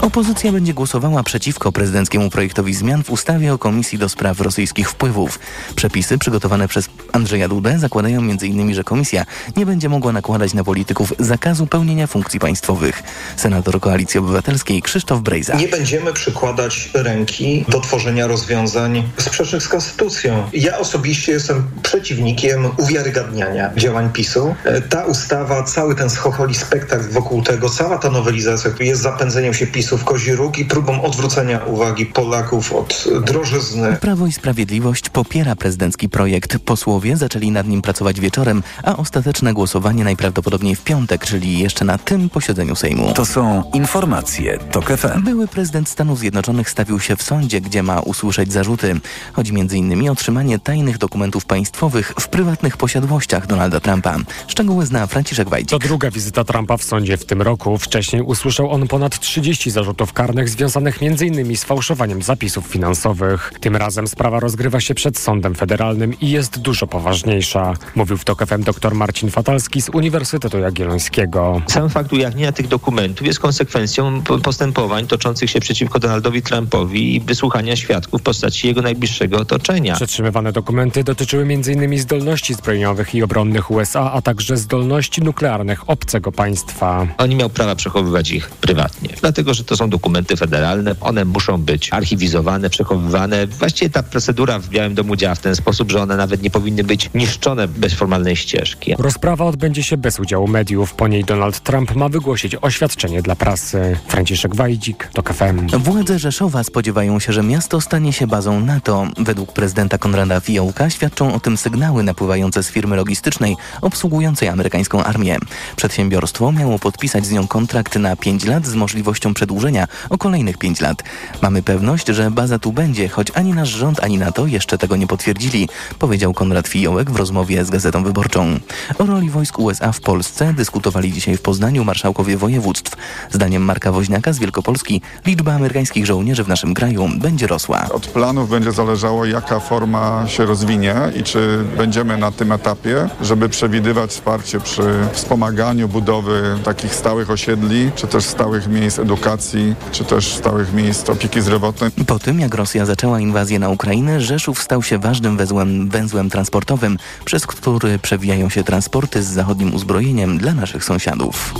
Opozycja 0.00 0.52
będzie 0.52 0.74
głosowała 0.74 1.22
przeciwko 1.22 1.72
prezydenckiemu 1.72 2.30
projektowi 2.30 2.74
zmian 2.74 3.04
w 3.04 3.10
ustawie 3.10 3.54
o 3.54 3.58
Komisji 3.58 3.98
do 3.98 4.08
Spraw 4.08 4.40
Rosyjskich 4.40 4.90
Wpływów. 4.90 5.38
Przepisy 5.76 6.18
przygotowane 6.18 6.68
przez 6.68 6.88
Andrzeja 7.12 7.48
Dudę 7.48 7.78
zakładają 7.78 8.18
m.in., 8.20 8.74
że 8.74 8.84
komisja 8.84 9.19
nie 9.56 9.66
będzie 9.66 9.88
mogła 9.88 10.12
nakładać 10.12 10.54
na 10.54 10.64
polityków 10.64 11.12
zakazu 11.18 11.66
pełnienia 11.66 12.06
funkcji 12.06 12.40
państwowych. 12.40 13.02
Senator 13.36 13.80
Koalicji 13.80 14.20
Obywatelskiej 14.20 14.82
Krzysztof 14.82 15.20
Brejza. 15.20 15.54
Nie 15.54 15.68
będziemy 15.68 16.12
przykładać 16.12 16.90
ręki 16.94 17.64
do 17.68 17.80
tworzenia 17.80 18.26
rozwiązań 18.26 19.08
sprzecznych 19.16 19.62
z 19.62 19.68
konstytucją. 19.68 20.48
Ja 20.52 20.78
osobiście 20.78 21.32
jestem 21.32 21.66
przeciwnikiem 21.82 22.70
uwiarygadniania 22.76 23.70
działań 23.76 24.10
PiSu. 24.12 24.54
Ta 24.88 25.04
ustawa, 25.04 25.62
cały 25.62 25.94
ten 25.94 26.10
schocholi 26.10 26.54
spektakl 26.54 27.10
wokół 27.10 27.42
tego, 27.42 27.70
cała 27.70 27.98
ta 27.98 28.10
nowelizacja 28.10 28.70
jest 28.80 29.02
zapędzeniem 29.02 29.54
się 29.54 29.66
PiSu 29.66 29.98
w 29.98 30.04
kozi 30.04 30.32
róg 30.32 30.58
i 30.58 30.64
próbą 30.64 31.02
odwrócenia 31.02 31.64
uwagi 31.64 32.06
Polaków 32.06 32.72
od 32.72 33.04
drożyzny. 33.24 33.96
Prawo 34.00 34.26
i 34.26 34.32
Sprawiedliwość 34.32 35.08
popiera 35.08 35.56
prezydencki 35.56 36.08
projekt. 36.08 36.58
Posłowie 36.58 37.16
zaczęli 37.16 37.50
nad 37.50 37.66
nim 37.66 37.82
pracować 37.82 38.20
wieczorem, 38.20 38.62
a 38.82 38.96
ostateczne 39.10 39.54
głosowanie 39.54 40.04
najprawdopodobniej 40.04 40.76
w 40.76 40.84
piątek, 40.84 41.24
czyli 41.24 41.58
jeszcze 41.58 41.84
na 41.84 41.98
tym 41.98 42.30
posiedzeniu 42.30 42.76
Sejmu. 42.76 43.12
To 43.12 43.26
są 43.26 43.62
informacje 43.74 44.58
TOK 44.58 44.86
FM. 44.86 45.22
Były 45.22 45.48
prezydent 45.48 45.88
Stanów 45.88 46.18
Zjednoczonych 46.18 46.70
stawił 46.70 47.00
się 47.00 47.16
w 47.16 47.22
sądzie, 47.22 47.60
gdzie 47.60 47.82
ma 47.82 48.00
usłyszeć 48.00 48.52
zarzuty. 48.52 49.00
Chodzi 49.32 49.52
m.in. 49.60 50.10
o 50.10 50.14
trzymanie 50.14 50.58
tajnych 50.58 50.98
dokumentów 50.98 51.44
państwowych 51.44 52.12
w 52.20 52.28
prywatnych 52.28 52.76
posiadłościach 52.76 53.46
Donalda 53.46 53.80
Trumpa. 53.80 54.16
Szczegóły 54.46 54.86
zna 54.86 55.06
Franciszek 55.06 55.48
Wajcik. 55.48 55.70
To 55.70 55.78
druga 55.78 56.10
wizyta 56.10 56.44
Trumpa 56.44 56.76
w 56.76 56.82
sądzie 56.82 57.16
w 57.16 57.24
tym 57.24 57.42
roku. 57.42 57.78
Wcześniej 57.78 58.22
usłyszał 58.22 58.70
on 58.70 58.88
ponad 58.88 59.18
30 59.18 59.70
zarzutów 59.70 60.12
karnych 60.12 60.48
związanych 60.48 60.98
m.in. 61.02 61.56
z 61.56 61.64
fałszowaniem 61.64 62.22
zapisów 62.22 62.66
finansowych. 62.66 63.52
Tym 63.60 63.76
razem 63.76 64.08
sprawa 64.08 64.40
rozgrywa 64.40 64.80
się 64.80 64.94
przed 64.94 65.18
sądem 65.18 65.54
federalnym 65.54 66.20
i 66.20 66.30
jest 66.30 66.58
dużo 66.58 66.86
poważniejsza. 66.86 67.74
Mówił 67.94 68.16
w 68.16 68.24
TOK 68.24 68.46
FM 68.46 68.62
dr 68.62 68.99
Marcin 69.00 69.30
Fatalski 69.30 69.82
z 69.82 69.88
Uniwersytetu 69.88 70.58
Jagiellońskiego. 70.58 71.62
Sam 71.66 71.90
fakt 71.90 72.12
ujawnienia 72.12 72.52
tych 72.52 72.68
dokumentów 72.68 73.26
jest 73.26 73.38
konsekwencją 73.38 74.22
postępowań 74.42 75.06
toczących 75.06 75.50
się 75.50 75.60
przeciwko 75.60 75.98
Donaldowi 75.98 76.42
Trumpowi 76.42 77.16
i 77.16 77.20
wysłuchania 77.20 77.76
świadków 77.76 78.20
w 78.20 78.24
postaci 78.24 78.66
jego 78.66 78.82
najbliższego 78.82 79.38
otoczenia. 79.38 79.96
Przetrzymywane 79.96 80.52
dokumenty 80.52 81.04
dotyczyły 81.04 81.42
m.in. 81.42 81.98
zdolności 81.98 82.54
zbrojeniowych 82.54 83.14
i 83.14 83.22
obronnych 83.22 83.70
USA, 83.70 84.12
a 84.12 84.22
także 84.22 84.56
zdolności 84.56 85.22
nuklearnych 85.22 85.90
obcego 85.90 86.32
państwa. 86.32 87.06
On 87.18 87.30
nie 87.30 87.36
miał 87.36 87.50
prawa 87.50 87.74
przechowywać 87.74 88.30
ich 88.30 88.50
prywatnie, 88.50 89.08
dlatego 89.20 89.54
że 89.54 89.64
to 89.64 89.76
są 89.76 89.90
dokumenty 89.90 90.36
federalne. 90.36 90.94
One 91.00 91.24
muszą 91.24 91.58
być 91.58 91.92
archiwizowane, 91.92 92.70
przechowywane. 92.70 93.46
Właściwie 93.46 93.90
ta 93.90 94.02
procedura 94.02 94.58
w 94.58 94.68
Białym 94.68 94.94
Domu 94.94 95.16
działa 95.16 95.34
w 95.34 95.40
ten 95.40 95.56
sposób, 95.56 95.90
że 95.90 96.02
one 96.02 96.16
nawet 96.16 96.42
nie 96.42 96.50
powinny 96.50 96.84
być 96.84 97.10
niszczone 97.14 97.68
bez 97.68 97.94
formalnej 97.94 98.36
ścieżki. 98.36 98.89
Rozprawa 98.98 99.44
odbędzie 99.44 99.82
się 99.82 99.96
bez 99.96 100.20
udziału 100.20 100.48
mediów. 100.48 100.94
Po 100.94 101.08
niej 101.08 101.24
Donald 101.24 101.60
Trump 101.60 101.96
ma 101.96 102.08
wygłosić 102.08 102.56
oświadczenie 102.60 103.22
dla 103.22 103.36
prasy. 103.36 103.96
Franciszek 104.08 104.54
Wajdzik, 104.54 105.08
to 105.12 105.22
KFM. 105.22 105.66
Władze 105.78 106.18
Rzeszowa 106.18 106.64
spodziewają 106.64 107.20
się, 107.20 107.32
że 107.32 107.42
miasto 107.42 107.80
stanie 107.80 108.12
się 108.12 108.26
bazą 108.26 108.60
NATO. 108.60 109.06
Według 109.18 109.52
prezydenta 109.52 109.98
Konrada 109.98 110.40
Fiołka 110.40 110.90
świadczą 110.90 111.34
o 111.34 111.40
tym 111.40 111.56
sygnały 111.56 112.02
napływające 112.02 112.62
z 112.62 112.70
firmy 112.70 112.96
logistycznej 112.96 113.56
obsługującej 113.80 114.48
amerykańską 114.48 115.04
armię. 115.04 115.36
Przedsiębiorstwo 115.76 116.52
miało 116.52 116.78
podpisać 116.78 117.26
z 117.26 117.30
nią 117.30 117.46
kontrakt 117.46 117.96
na 117.96 118.16
5 118.16 118.44
lat 118.44 118.66
z 118.66 118.74
możliwością 118.74 119.34
przedłużenia 119.34 119.88
o 120.10 120.18
kolejnych 120.18 120.58
5 120.58 120.80
lat. 120.80 121.02
Mamy 121.42 121.62
pewność, 121.62 122.06
że 122.06 122.30
baza 122.30 122.58
tu 122.58 122.72
będzie, 122.72 123.08
choć 123.08 123.28
ani 123.34 123.52
nasz 123.52 123.68
rząd, 123.68 124.00
ani 124.00 124.18
NATO 124.18 124.46
jeszcze 124.46 124.78
tego 124.78 124.96
nie 124.96 125.06
potwierdzili, 125.06 125.68
powiedział 125.98 126.34
Konrad 126.34 126.68
Fiołek 126.68 127.10
w 127.10 127.16
rozmowie 127.16 127.64
z 127.64 127.70
Gazetą 127.70 128.04
Wyborczą. 128.04 128.60
O 128.98 129.06
roli 129.06 129.30
wojsk 129.30 129.58
USA 129.58 129.92
w 129.92 130.00
Polsce 130.00 130.54
dyskutowali 130.54 131.12
dzisiaj 131.12 131.36
w 131.36 131.42
Poznaniu 131.42 131.84
marszałkowie 131.84 132.36
województw. 132.36 132.96
Zdaniem 133.30 133.62
Marka 133.62 133.92
Woźniaka 133.92 134.32
z 134.32 134.38
Wielkopolski 134.38 135.02
liczba 135.26 135.52
amerykańskich 135.52 136.06
żołnierzy 136.06 136.44
w 136.44 136.48
naszym 136.48 136.74
kraju 136.74 137.08
będzie 137.16 137.46
rosła. 137.46 137.88
Od 137.92 138.06
planów 138.06 138.50
będzie 138.50 138.72
zależało, 138.72 139.24
jaka 139.24 139.60
forma 139.60 140.24
się 140.28 140.46
rozwinie 140.46 140.94
i 141.16 141.22
czy 141.22 141.64
będziemy 141.76 142.16
na 142.18 142.32
tym 142.32 142.52
etapie, 142.52 143.08
żeby 143.22 143.48
przewidywać 143.48 144.10
wsparcie 144.10 144.60
przy 144.60 144.82
wspomaganiu 145.12 145.88
budowy 145.88 146.58
takich 146.64 146.94
stałych 146.94 147.30
osiedli, 147.30 147.90
czy 147.94 148.06
też 148.06 148.24
stałych 148.24 148.68
miejsc 148.68 148.98
edukacji, 148.98 149.74
czy 149.92 150.04
też 150.04 150.34
stałych 150.34 150.72
miejsc 150.72 151.10
opieki 151.10 151.40
zdrowotnej. 151.40 151.90
Po 152.06 152.18
tym, 152.18 152.40
jak 152.40 152.54
Rosja 152.54 152.86
zaczęła 152.86 153.20
inwazję 153.20 153.58
na 153.58 153.68
Ukrainę, 153.68 154.20
Rzeszów 154.20 154.62
stał 154.62 154.82
się 154.82 154.98
ważnym 154.98 155.36
węzłem, 155.36 155.88
węzłem 155.88 156.30
transportowym, 156.30 156.98
przez 157.24 157.46
który 157.46 157.98
przewijają 157.98 158.48
się 158.48 158.64
transporty 158.70 159.22
z 159.22 159.26
zachodnim 159.26 159.74
uzbrojeniem 159.74 160.38
dla 160.38 160.54
naszych 160.54 160.84
sąsiadów. 160.84 161.54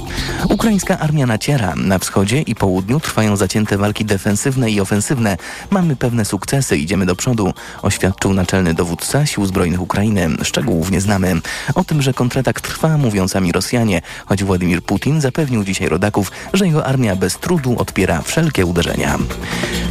Ukraińska 0.48 0.98
armia 0.98 1.26
naciera. 1.26 1.74
Na 1.76 1.98
wschodzie 1.98 2.42
i 2.42 2.54
południu 2.54 3.00
trwają 3.00 3.36
zacięte 3.36 3.78
walki 3.78 4.04
defensywne 4.04 4.70
i 4.70 4.80
ofensywne. 4.80 5.36
Mamy 5.70 5.96
pewne 5.96 6.24
sukcesy, 6.24 6.76
idziemy 6.76 7.06
do 7.06 7.16
przodu, 7.16 7.52
oświadczył 7.82 8.34
naczelny 8.34 8.74
dowódca 8.74 9.26
Sił 9.26 9.46
Zbrojnych 9.46 9.80
Ukrainy. 9.80 10.28
Szczegółów 10.42 10.90
nie 10.90 11.00
znamy. 11.00 11.40
O 11.74 11.84
tym, 11.84 12.02
że 12.02 12.14
kontratak 12.14 12.60
trwa, 12.60 12.98
mówią 12.98 13.28
sami 13.28 13.52
Rosjanie, 13.52 14.02
choć 14.26 14.44
Władimir 14.44 14.82
Putin 14.82 15.20
zapewnił 15.20 15.64
dzisiaj 15.64 15.88
rodaków, 15.88 16.32
że 16.52 16.66
jego 16.66 16.86
armia 16.86 17.16
bez 17.16 17.38
trudu 17.38 17.78
odpiera 17.78 18.22
wszelkie 18.22 18.66
uderzenia. 18.66 19.18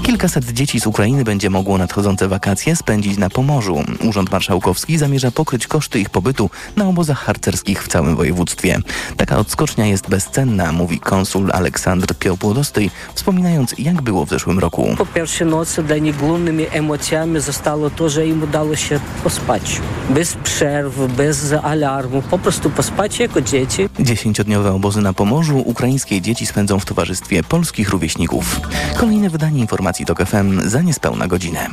Kilkaset 0.03 0.51
dzieci 0.51 0.79
z 0.79 0.87
Ukrainy 0.87 1.23
będzie 1.23 1.49
mogło 1.49 1.77
nadchodzące 1.77 2.27
wakacje 2.27 2.75
spędzić 2.75 3.17
na 3.17 3.29
Pomorzu. 3.29 3.83
Urząd 4.03 4.31
Marszałkowski 4.31 4.97
zamierza 4.97 5.31
pokryć 5.31 5.67
koszty 5.67 5.99
ich 5.99 6.09
pobytu 6.09 6.49
na 6.75 6.87
obozach 6.87 6.98
obozach 6.99 7.17
harcerskich 7.17 7.83
w 7.83 7.87
całym 7.87 8.15
województwie. 8.15 8.79
Taka 9.17 9.37
odskocznia 9.37 9.85
jest 9.85 10.09
bezcenna, 10.09 10.71
mówi 10.71 10.99
konsul 10.99 11.51
Aleksandr 11.51 12.15
Piołpłodosty, 12.15 12.89
wspominając 13.15 13.75
jak 13.77 14.01
było 14.01 14.25
w 14.25 14.29
zeszłym 14.29 14.59
roku. 14.59 14.95
Po 14.97 15.05
pierwsze 15.05 15.45
nocy 15.45 15.83
dla 15.83 15.97
nich 15.97 16.17
głównymi 16.17 16.65
emocjami 16.71 17.39
zostało 17.39 17.89
to, 17.89 18.09
że 18.09 18.27
im 18.27 18.43
udało 18.43 18.75
się 18.75 18.99
pospać. 19.23 19.81
Bez 20.09 20.33
przerw, 20.33 20.95
bez 21.17 21.53
alarmu, 21.63 22.21
po 22.21 22.39
prostu 22.39 22.69
pospać 22.69 23.19
jako 23.19 23.41
dzieci. 23.41 23.89
Dziesięciodniowe 23.99 24.71
obozy 24.71 25.01
na 25.01 25.13
Pomorzu 25.13 25.59
ukraińskie 25.59 26.21
dzieci 26.21 26.45
spędzą 26.45 26.79
w 26.79 26.85
towarzystwie 26.85 27.43
polskich 27.43 27.89
rówieśników. 27.89 28.59
Kolejne 28.97 29.29
wydanie 29.29 29.59
informacji 29.59 30.05
TOK 30.05 30.25
FM 30.25 30.69
za 30.69 30.81
niespełna 30.81 31.27
godzinę. 31.27 31.69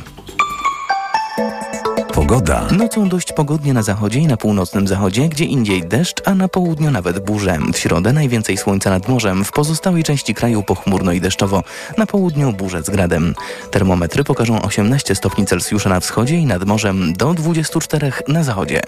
Pogoda. 2.17 2.67
Nocą 2.71 3.09
dość 3.09 3.33
pogodnie 3.33 3.73
na 3.73 3.83
zachodzie 3.83 4.19
i 4.19 4.27
na 4.27 4.37
północnym 4.37 4.87
zachodzie, 4.87 5.29
gdzie 5.29 5.45
indziej 5.45 5.83
deszcz, 5.87 6.21
a 6.25 6.35
na 6.35 6.47
południu 6.47 6.91
nawet 6.91 7.19
burze. 7.19 7.57
W 7.73 7.77
środę 7.77 8.13
najwięcej 8.13 8.57
słońca 8.57 8.89
nad 8.89 9.07
morzem, 9.07 9.45
w 9.45 9.51
pozostałej 9.51 10.03
części 10.03 10.33
kraju 10.33 10.63
pochmurno 10.63 11.11
i 11.11 11.21
deszczowo. 11.21 11.63
Na 11.97 12.05
południu 12.05 12.53
burze 12.53 12.83
z 12.83 12.89
gradem. 12.89 13.35
Termometry 13.71 14.23
pokażą 14.23 14.61
18 14.61 15.15
stopni 15.15 15.45
Celsjusza 15.45 15.89
na 15.89 15.99
wschodzie 15.99 16.35
i 16.35 16.45
nad 16.45 16.65
morzem 16.65 17.13
do 17.13 17.33
24 17.33 18.11
na 18.27 18.43
zachodzie. 18.43 18.81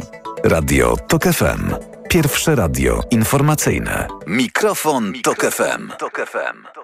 Radio 0.44 0.98
TOK 1.08 1.24
FM. 1.24 1.74
Pierwsze 2.10 2.56
radio 2.56 3.02
informacyjne. 3.12 4.08
Mikrofon, 4.28 5.14
Tok 5.24 5.42
FM. 5.42 5.90
Tok 6.00 6.22
FM. 6.32 6.79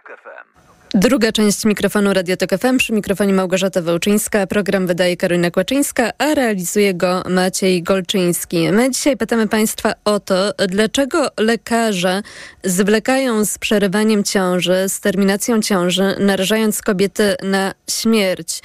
Druga 0.98 1.32
część 1.32 1.66
mikrofonu 1.66 2.14
Radio 2.14 2.38
Tok 2.38 2.50
FM. 2.60 2.78
Przy 2.78 2.94
mikrofonie 2.94 3.34
Małgorzata 3.34 3.82
Wełczyńska. 3.82 4.48
Program 4.48 4.88
wydaje 4.88 5.18
Karolina 5.18 5.52
Kłaczyńska, 5.52 6.12
a 6.18 6.34
realizuje 6.34 6.94
go 6.94 7.24
Maciej 7.30 7.84
Golczyński. 7.84 8.72
My 8.72 8.92
dzisiaj 8.92 9.18
pytamy 9.18 9.48
Państwa 9.48 9.94
o 10.06 10.20
to, 10.20 10.52
dlaczego 10.68 11.28
lekarze 11.40 12.22
zwlekają 12.64 13.46
z 13.46 13.58
przerywaniem 13.58 14.24
ciąży, 14.24 14.86
z 14.88 15.00
terminacją 15.00 15.62
ciąży, 15.62 16.16
narażając 16.20 16.82
kobiety 16.82 17.36
na 17.44 17.74
śmierć. 17.90 18.62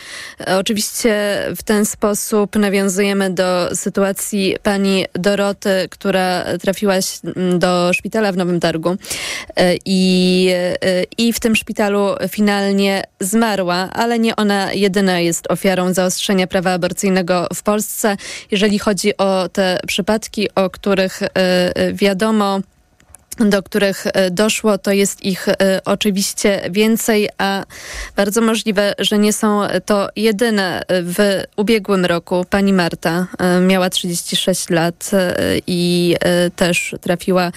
Oczywiście 0.58 1.38
w 1.56 1.62
ten 1.62 1.86
sposób 1.86 2.56
nawiązujemy 2.56 3.30
do 3.30 3.76
sytuacji 3.76 4.56
pani 4.62 5.04
Doroty, 5.12 5.88
która 5.90 6.44
trafiła 6.58 6.94
do 7.58 7.92
szpitala 7.92 8.32
w 8.32 8.36
Nowym 8.36 8.60
Targu 8.60 8.96
i, 9.84 10.48
i 11.18 11.32
w 11.32 11.40
tym 11.40 11.56
szpitalu 11.56 12.19
finalnie 12.28 13.04
zmarła, 13.20 13.76
ale 13.92 14.18
nie 14.18 14.36
ona 14.36 14.72
jedyna 14.72 15.20
jest 15.20 15.50
ofiarą 15.50 15.94
zaostrzenia 15.94 16.46
prawa 16.46 16.72
aborcyjnego 16.72 17.46
w 17.54 17.62
Polsce. 17.62 18.16
Jeżeli 18.50 18.78
chodzi 18.78 19.16
o 19.16 19.48
te 19.48 19.80
przypadki, 19.86 20.54
o 20.54 20.70
których 20.70 21.20
wiadomo, 21.92 22.60
do 23.38 23.62
których 23.62 24.04
doszło, 24.30 24.78
to 24.78 24.92
jest 24.92 25.22
ich 25.22 25.48
oczywiście 25.84 26.60
więcej, 26.70 27.28
a 27.38 27.64
bardzo 28.16 28.40
możliwe, 28.40 28.94
że 28.98 29.18
nie 29.18 29.32
są 29.32 29.62
to 29.86 30.08
jedyne. 30.16 30.82
W 30.88 31.42
ubiegłym 31.56 32.04
roku 32.04 32.44
pani 32.50 32.72
Marta 32.72 33.26
miała 33.66 33.90
36 33.90 34.70
lat 34.70 35.10
i 35.66 36.16
też 36.56 36.94
trafiła 37.00 37.52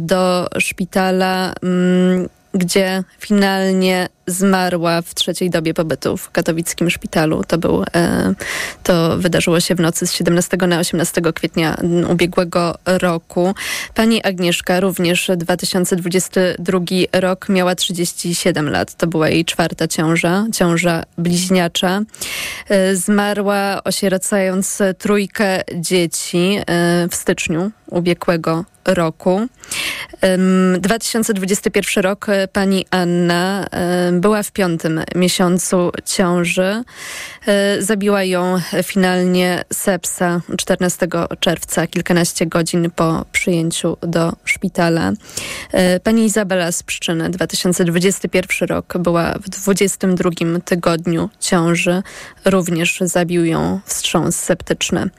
do 0.00 0.48
szpitala 0.58 1.52
mm, 1.62 2.28
gdzie 2.54 3.02
finalnie 3.18 4.08
zmarła 4.26 5.02
w 5.02 5.14
trzeciej 5.14 5.50
dobie 5.50 5.74
pobytu 5.74 6.16
w 6.16 6.30
katowickim 6.30 6.90
szpitalu. 6.90 7.44
To, 7.44 7.58
był, 7.58 7.84
e, 7.94 8.34
to 8.82 9.18
wydarzyło 9.18 9.60
się 9.60 9.74
w 9.74 9.80
nocy 9.80 10.06
z 10.06 10.12
17 10.12 10.56
na 10.56 10.78
18 10.78 11.32
kwietnia 11.34 11.76
ubiegłego 12.08 12.78
roku. 12.86 13.54
Pani 13.94 14.22
Agnieszka 14.22 14.80
również 14.80 15.30
2022 15.36 16.80
rok 17.12 17.48
miała 17.48 17.74
37 17.74 18.70
lat. 18.70 18.94
To 18.94 19.06
była 19.06 19.28
jej 19.28 19.44
czwarta 19.44 19.88
ciąża, 19.88 20.46
ciąża 20.54 21.02
bliźniacza. 21.18 22.00
E, 22.68 22.96
zmarła 22.96 23.84
osieracając 23.84 24.78
trójkę 24.98 25.62
dzieci 25.74 26.58
e, 26.66 27.08
w 27.10 27.14
styczniu 27.14 27.70
ubiegłego 27.86 28.64
roku. 28.84 29.46
2021 30.78 32.04
rok 32.04 32.26
pani 32.52 32.86
Anna 32.90 33.66
była 34.20 34.42
w 34.42 34.52
piątym 34.52 35.00
miesiącu 35.14 35.92
ciąży. 36.04 36.82
Zabiła 37.78 38.24
ją 38.24 38.60
finalnie 38.82 39.64
sepsa 39.72 40.40
14 40.58 41.08
czerwca, 41.40 41.86
kilkanaście 41.86 42.46
godzin 42.46 42.90
po 42.96 43.24
przyjęciu 43.32 43.96
do 44.00 44.32
szpitala. 44.44 45.12
Pani 46.02 46.24
Izabela 46.24 46.72
z 46.72 46.82
Pszczyny, 46.82 47.30
2021 47.30 48.68
rok, 48.68 48.98
była 48.98 49.34
w 49.34 49.48
22 49.48 50.30
tygodniu 50.64 51.30
ciąży. 51.40 52.02
Również 52.44 52.98
zabił 53.00 53.44
ją 53.44 53.80
wstrząs 53.84 54.36
septyczny. 54.36 55.10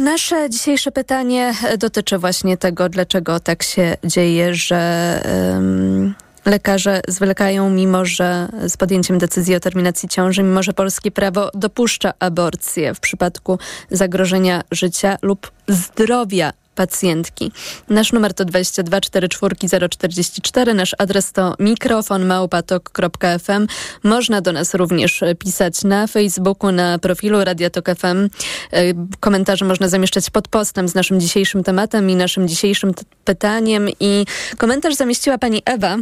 Nasze 0.00 0.50
dzisiejsze 0.50 0.90
pytanie 0.90 1.54
dotyczy 1.78 2.18
właśnie 2.18 2.56
tego, 2.56 2.88
dlaczego 2.88 3.40
tak 3.40 3.62
się 3.62 3.96
dzieje, 4.04 4.54
że 4.54 5.22
um, 5.52 6.14
lekarze 6.46 7.00
zwlekają, 7.08 7.70
mimo 7.70 8.04
że 8.04 8.48
z 8.68 8.76
podjęciem 8.76 9.18
decyzji 9.18 9.54
o 9.54 9.60
terminacji 9.60 10.08
ciąży, 10.08 10.42
mimo 10.42 10.62
że 10.62 10.72
polskie 10.72 11.10
prawo 11.10 11.50
dopuszcza 11.54 12.12
aborcję 12.18 12.94
w 12.94 13.00
przypadku 13.00 13.58
zagrożenia 13.90 14.62
życia 14.70 15.16
lub 15.22 15.50
zdrowia 15.68 16.52
pacjentki. 16.74 17.52
Nasz 17.88 18.12
numer 18.12 18.34
to 18.34 18.44
22 18.44 19.00
44 19.00 19.56
044, 19.88 20.74
nasz 20.74 20.94
adres 20.98 21.32
to 21.32 21.54
mikrofon 21.58 22.24
małpatok.fm. 22.26 23.66
Można 24.02 24.40
do 24.40 24.52
nas 24.52 24.74
również 24.74 25.20
pisać 25.38 25.84
na 25.84 26.06
Facebooku, 26.06 26.72
na 26.72 26.98
profilu 26.98 27.44
Radiatok 27.44 27.86
FM. 27.96 28.28
E, 28.72 28.80
komentarze 29.20 29.64
można 29.64 29.88
zamieszczać 29.88 30.30
pod 30.30 30.48
postem 30.48 30.88
z 30.88 30.94
naszym 30.94 31.20
dzisiejszym 31.20 31.64
tematem 31.64 32.10
i 32.10 32.16
naszym 32.16 32.48
dzisiejszym 32.48 32.92
pytaniem 33.24 33.88
i 34.00 34.26
komentarz 34.58 34.94
zamieściła 34.94 35.38
pani 35.38 35.62
Ewa 35.64 35.96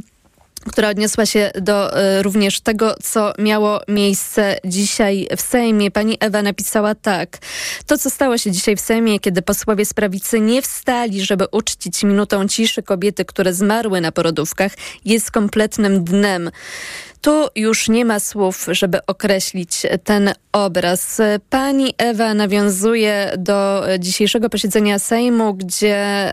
która 0.71 0.89
odniosła 0.89 1.27
się 1.27 1.51
do 1.55 2.03
y, 2.19 2.23
również 2.23 2.61
tego, 2.61 2.95
co 3.03 3.33
miało 3.39 3.81
miejsce 3.89 4.59
dzisiaj 4.65 5.29
w 5.37 5.41
Sejmie. 5.41 5.91
Pani 5.91 6.17
Ewa 6.21 6.43
napisała 6.43 6.95
tak. 6.95 7.39
To, 7.87 7.99
co 7.99 8.11
stało 8.11 8.39
się 8.39 8.51
dzisiaj 8.51 8.77
w 8.77 8.81
Sejmie, 8.81 9.21
kiedy 9.21 9.43
posłowie 9.43 9.85
z 9.85 9.95
prawicy 9.95 10.41
nie 10.41 10.63
wstali, 10.63 11.25
żeby 11.25 11.47
uczcić 11.53 12.05
minutą 12.05 12.49
ciszy 12.49 12.83
kobiety, 12.83 13.25
które 13.25 13.55
zmarły 13.55 14.01
na 14.01 14.13
porodówkach, 14.13 14.73
jest 15.05 15.31
kompletnym 15.31 16.05
dnem. 16.05 16.51
Tu 17.23 17.49
już 17.57 17.89
nie 17.89 18.05
ma 18.05 18.21
słów, 18.21 18.67
żeby 18.71 19.07
określić 19.07 19.87
ten 20.05 20.33
obraz. 20.53 21.21
Pani 21.51 21.95
Ewa 21.99 22.35
nawiązuje 22.35 23.33
do 23.39 23.85
dzisiejszego 23.99 24.51
posiedzenia 24.51 24.99
Sejmu, 24.99 25.55
gdzie 25.55 26.33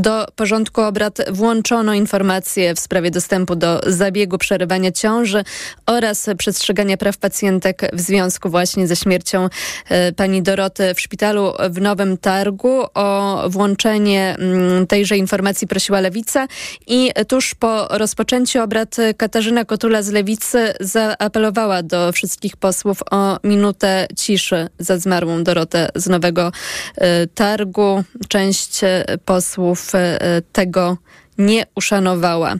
do 0.00 0.26
porządku 0.36 0.80
obrad 0.80 1.18
włączono 1.30 1.94
informacje 1.94 2.74
w 2.74 2.80
sprawie 2.80 3.10
dostępu 3.10 3.56
do 3.56 3.80
zabiegu 3.86 4.38
przerywania 4.38 4.92
ciąży 4.92 5.44
oraz 5.86 6.26
przestrzegania 6.38 6.96
praw 6.96 7.18
pacjentek 7.18 7.90
w 7.92 8.00
związku 8.00 8.50
właśnie 8.50 8.86
ze 8.86 8.96
śmiercią 8.96 9.48
e, 9.88 10.12
pani 10.12 10.42
Doroty 10.42 10.94
w 10.94 11.00
szpitalu 11.00 11.52
w 11.70 11.80
Nowym 11.80 12.18
Targu. 12.18 12.84
O 12.94 13.42
włączenie 13.48 14.36
mm, 14.38 14.86
tejże 14.86 15.16
informacji 15.16 15.66
prosiła 15.66 16.00
Lewica 16.00 16.46
i 16.86 17.10
tuż 17.28 17.54
po 17.54 17.88
rozpoczęciu 17.90 18.62
obrad 18.62 18.96
Katarzyna 19.16 19.64
Kotula 19.64 20.02
z 20.02 20.09
Lewicy 20.10 20.72
zaapelowała 20.80 21.82
do 21.82 22.12
wszystkich 22.12 22.56
posłów 22.56 23.02
o 23.10 23.38
minutę 23.44 24.06
ciszy 24.16 24.68
za 24.78 24.98
zmarłą 24.98 25.44
Dorotę 25.44 25.88
z 25.94 26.06
Nowego 26.06 26.52
e, 26.96 27.26
Targu. 27.26 28.04
Część 28.28 28.84
e, 28.84 29.04
posłów 29.24 29.94
e, 29.94 30.18
tego 30.52 30.96
nie 31.38 31.64
uszanowała. 31.74 32.54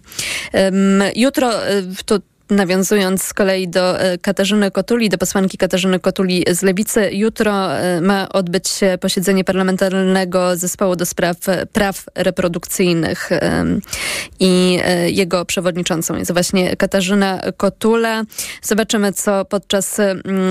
Jutro 1.15 1.53
to 2.07 2.19
Nawiązując 2.51 3.23
z 3.23 3.35
kolei 3.35 3.69
do 3.69 3.95
Katarzyny 4.23 4.71
Kotuli, 4.71 5.09
do 5.09 5.19
posłanki 5.19 5.59
Katarzyny 5.59 6.01
Kotuli 6.01 6.45
z 6.51 6.63
Lewicy, 6.63 7.11
jutro 7.13 7.69
ma 8.01 8.29
odbyć 8.29 8.69
się 8.69 8.99
posiedzenie 9.01 9.45
parlamentarnego 9.45 10.57
zespołu 10.57 10.97
do 10.97 11.07
spraw 11.07 11.37
praw 11.73 12.05
reprodukcyjnych 12.15 13.31
i 14.41 14.79
jego 15.07 15.45
przewodniczącą 15.45 16.17
jest 16.17 16.33
właśnie 16.33 16.77
Katarzyna 16.77 17.41
Kotula. 17.57 18.23
Zobaczymy, 18.63 19.13
co 19.13 19.45
podczas 19.45 20.01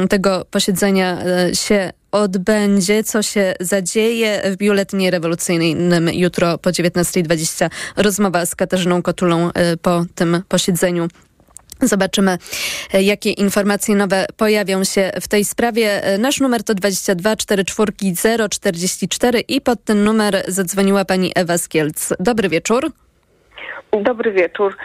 tego 0.09 0.45
posiedzenia 0.51 1.17
się 1.53 1.91
odbędzie, 2.11 3.03
co 3.03 3.21
się 3.21 3.53
zadzieje 3.59 4.41
w 4.51 4.57
biuletynie 4.57 5.11
rewolucyjnym 5.11 6.09
jutro 6.13 6.57
po 6.57 6.69
19.20. 6.69 7.69
Rozmowa 7.97 8.45
z 8.45 8.55
Katarzyną 8.55 9.01
Kotulą 9.01 9.49
po 9.81 10.05
tym 10.15 10.41
posiedzeniu 10.47 11.07
Zobaczymy, 11.81 12.37
e, 12.93 13.01
jakie 13.01 13.31
informacje 13.31 13.95
nowe 13.95 14.25
pojawią 14.37 14.83
się 14.83 15.11
w 15.21 15.27
tej 15.27 15.45
sprawie. 15.45 16.03
E, 16.03 16.17
nasz 16.17 16.39
numer 16.39 16.63
to 16.63 16.73
22 16.73 17.35
44 17.35 18.49
044 18.49 19.39
i 19.39 19.61
pod 19.61 19.83
ten 19.83 20.03
numer 20.03 20.43
zadzwoniła 20.47 21.05
pani 21.05 21.31
Ewa 21.35 21.57
Skielc. 21.57 22.13
Dobry 22.19 22.49
wieczór. 22.49 22.91
Dobry 23.91 24.31
wieczór. 24.31 24.77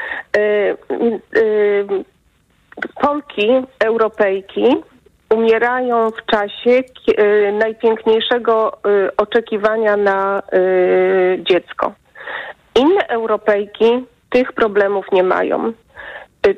Polki, 3.01 3.49
Europejki 3.79 4.65
umierają 5.31 6.11
w 6.11 6.27
czasie 6.27 6.83
najpiękniejszego 7.53 8.79
oczekiwania 9.17 9.97
na 9.97 10.43
dziecko. 11.39 11.93
Inne 12.75 13.09
Europejki 13.09 14.05
tych 14.31 14.53
problemów 14.53 15.07
nie 15.13 15.23
mają. 15.23 15.73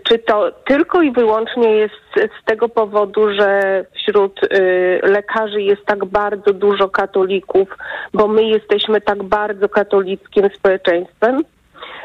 Czy 0.03 0.19
to 0.19 0.53
tylko 0.65 1.03
i 1.03 1.13
wyłącznie 1.13 1.73
jest 1.73 1.95
z 2.41 2.45
tego 2.45 2.69
powodu, 2.69 3.35
że 3.35 3.85
wśród 3.95 4.41
y, 4.43 5.01
lekarzy 5.03 5.63
jest 5.63 5.85
tak 5.87 6.05
bardzo 6.05 6.53
dużo 6.53 6.89
katolików, 6.89 7.69
bo 8.15 8.29
my 8.29 8.43
jesteśmy 8.43 9.01
tak 9.01 9.23
bardzo 9.23 9.69
katolickim 9.69 10.49
społeczeństwem? 10.55 11.43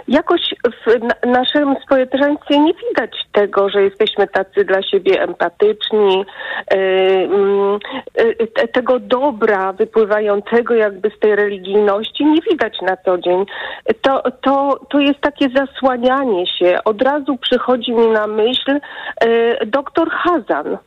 Jakoś 0.08 0.42
w 0.86 1.26
naszym 1.28 1.76
społeczeństwie 1.86 2.60
nie 2.60 2.74
widać 2.74 3.12
tego, 3.32 3.70
że 3.70 3.84
jesteśmy 3.84 4.28
tacy 4.28 4.66
dla 4.66 4.82
siebie 4.82 5.22
empatyczni, 5.22 6.26
y, 6.74 6.78
mm, 6.78 7.80
y, 8.64 8.68
tego 8.68 9.00
dobra 9.00 9.74
wypływającego 9.74 10.74
jakby 10.74 11.10
z 11.10 11.20
tej 11.20 11.36
religijności 11.36 12.26
nie 12.26 12.42
widać 12.52 12.82
na 12.82 12.98
co 12.98 13.18
dzień. 13.18 13.46
To, 14.02 14.24
to, 14.42 14.80
to 14.90 15.00
jest 15.00 15.22
takie 15.22 15.48
zasłanianie 15.50 16.48
się. 16.48 16.80
Od 16.86 17.02
razu 17.02 17.38
przychodzi 17.38 17.92
mi 17.92 18.08
na 18.08 18.28
myśl 18.28 18.72
y, 18.72 19.66
doktor 19.66 20.10
Hazan 20.10 20.78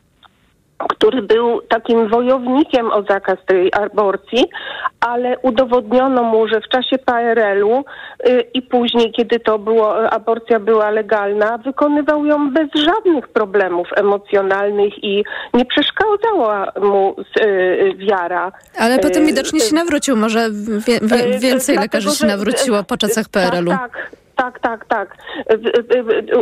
który 0.77 1.21
był 1.21 1.61
takim 1.61 2.09
wojownikiem 2.09 2.91
o 2.91 3.03
zakaz 3.03 3.37
tej 3.45 3.71
aborcji, 3.73 4.45
ale 4.99 5.37
udowodniono 5.39 6.23
mu, 6.23 6.47
że 6.47 6.61
w 6.61 6.69
czasie 6.69 6.97
PRL-u 6.97 7.85
y, 8.27 8.43
i 8.53 8.61
później, 8.61 9.11
kiedy 9.11 9.39
to 9.39 9.59
było, 9.59 10.11
aborcja 10.11 10.59
była 10.59 10.89
legalna, 10.89 11.57
wykonywał 11.57 12.25
ją 12.25 12.53
bez 12.53 12.67
żadnych 12.75 13.27
problemów 13.27 13.87
emocjonalnych 13.95 15.03
i 15.03 15.23
nie 15.53 15.65
przeszkadzała 15.65 16.71
mu 16.81 17.15
y, 17.41 17.93
wiara. 17.97 18.51
Ale 18.79 18.99
potem 18.99 19.23
y, 19.23 19.25
widocznie 19.25 19.59
się 19.59 19.75
nawrócił. 19.75 20.15
Może 20.17 20.49
wie, 20.87 20.99
wie, 21.01 21.39
więcej 21.39 21.77
lekarzy 21.77 22.11
się 22.11 22.25
nawróciło 22.25 22.83
po 22.83 22.97
czasach 22.97 23.29
PRL-u. 23.29 23.69
Tak, 23.69 23.91
tak. 23.91 24.24
Tak, 24.35 24.59
tak, 24.59 24.85
tak. 24.85 25.17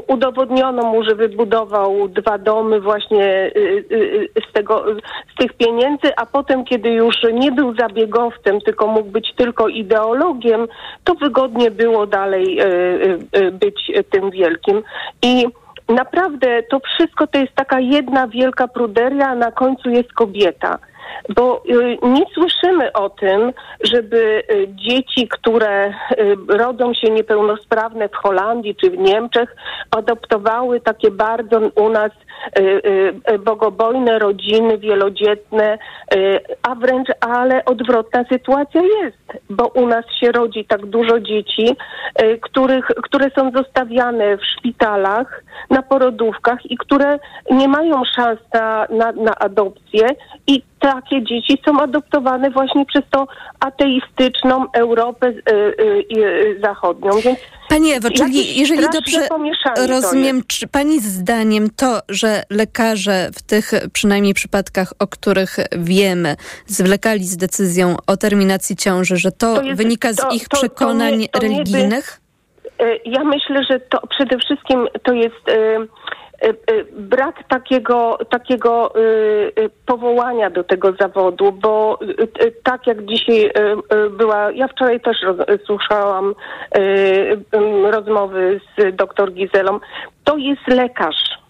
Udowodniono 0.07 0.83
mu, 0.83 1.03
że 1.03 1.15
wybudował 1.15 2.07
dwa 2.07 2.37
domy 2.37 2.81
właśnie 2.81 3.51
y, 3.55 3.85
y, 3.91 4.29
y, 4.37 4.41
z, 4.49 4.53
tego, 4.53 4.85
z 5.33 5.35
tych 5.35 5.53
pieniędzy, 5.53 6.15
a 6.17 6.25
potem, 6.25 6.65
kiedy 6.65 6.89
już 6.89 7.15
nie 7.33 7.51
był 7.51 7.75
zabiegowcem, 7.75 8.61
tylko 8.61 8.87
mógł 8.87 9.09
być 9.09 9.33
tylko 9.35 9.67
ideologiem, 9.67 10.67
to 11.03 11.15
wygodnie 11.15 11.71
było 11.71 12.07
dalej 12.07 12.59
być 13.51 13.91
tym 14.09 14.31
wielkim. 14.31 14.83
I 15.21 15.45
naprawdę 15.89 16.63
to 16.63 16.79
wszystko 16.79 17.27
to 17.27 17.37
jest 17.37 17.55
taka 17.55 17.79
jedna 17.79 18.27
wielka 18.27 18.67
pruderia, 18.67 19.27
a 19.27 19.35
na 19.35 19.51
końcu 19.51 19.89
jest 19.89 20.13
kobieta 20.13 20.79
bo 21.29 21.63
y, 21.69 21.97
nie 22.03 22.25
słyszymy 22.33 22.93
o 22.93 23.09
tym, 23.09 23.53
żeby 23.83 24.43
y, 24.51 24.67
dzieci, 24.69 25.27
które 25.27 25.87
y, 25.89 25.93
rodzą 26.47 26.93
się 26.93 27.11
niepełnosprawne 27.11 28.09
w 28.09 28.15
Holandii 28.15 28.75
czy 28.75 28.89
w 28.89 28.97
Niemczech, 28.97 29.55
adoptowały 29.91 30.79
takie 30.79 31.11
bardzo 31.11 31.59
u 31.75 31.89
nas 31.89 32.11
bogobojne 33.39 34.19
rodziny 34.19 34.77
wielodzietne, 34.77 35.77
a 36.63 36.75
wręcz 36.75 37.07
ale 37.19 37.65
odwrotna 37.65 38.23
sytuacja 38.31 38.81
jest, 38.81 39.41
bo 39.49 39.67
u 39.67 39.87
nas 39.87 40.05
się 40.19 40.31
rodzi 40.31 40.65
tak 40.65 40.85
dużo 40.85 41.19
dzieci, 41.19 41.75
których, 42.41 42.85
które 42.85 43.31
są 43.35 43.51
zostawiane 43.51 44.37
w 44.37 44.45
szpitalach, 44.45 45.43
na 45.69 45.81
porodówkach 45.81 46.71
i 46.71 46.77
które 46.77 47.19
nie 47.51 47.67
mają 47.67 48.01
szans 48.15 48.39
na, 48.53 48.87
na, 48.89 49.11
na 49.11 49.35
adopcję 49.35 50.07
i 50.47 50.63
takie 50.79 51.23
dzieci 51.23 51.57
są 51.65 51.81
adoptowane 51.81 52.49
właśnie 52.49 52.85
przez 52.85 53.03
tą 53.09 53.25
ateistyczną 53.59 54.65
Europę 54.73 55.27
y, 55.27 55.33
y, 55.51 56.05
y, 56.17 56.59
zachodnią. 56.63 57.11
Więc 57.11 57.39
Pani 57.73 57.91
Ewo, 57.91 58.09
czyli 58.09 58.59
jeżeli 58.59 58.81
dobrze 58.93 59.27
rozumiem, 59.87 60.41
czy 60.47 60.67
Pani 60.67 60.99
zdaniem 60.99 61.69
to, 61.69 61.99
że 62.09 62.43
lekarze 62.49 63.29
w 63.33 63.41
tych 63.41 63.71
przynajmniej 63.93 64.33
przypadkach, 64.33 64.93
o 64.99 65.07
których 65.07 65.57
wiemy, 65.77 66.35
zwlekali 66.65 67.23
z 67.23 67.37
decyzją 67.37 67.95
o 68.07 68.17
terminacji 68.17 68.75
ciąży, 68.75 69.17
że 69.17 69.31
to, 69.31 69.55
to 69.55 69.61
jest, 69.61 69.77
wynika 69.77 70.13
z 70.13 70.15
to, 70.15 70.31
ich 70.31 70.47
to, 70.47 70.57
przekonań 70.57 71.17
nie, 71.17 71.27
religijnych? 71.41 72.19
ja 73.05 73.23
myślę, 73.23 73.63
że 73.69 73.79
to 73.79 74.07
przede 74.07 74.37
wszystkim 74.37 74.87
to 75.03 75.13
jest 75.13 75.49
y, 75.49 75.87
brak 76.91 77.47
takiego, 77.47 78.17
takiego 78.29 78.95
y, 78.95 79.69
powołania 79.85 80.49
do 80.49 80.63
tego 80.63 80.93
zawodu, 80.99 81.51
bo 81.51 81.99
tak 82.63 82.87
jak 82.87 83.05
dzisiaj 83.05 83.51
była, 84.11 84.51
ja 84.51 84.67
wczoraj 84.67 85.01
też 85.01 85.17
słuchałam 85.65 86.35
rozmowy 87.91 88.61
z 88.77 88.95
doktor 88.95 89.31
Gizelą, 89.31 89.79
to 90.23 90.37
jest 90.37 90.67
lekarz. 90.67 91.43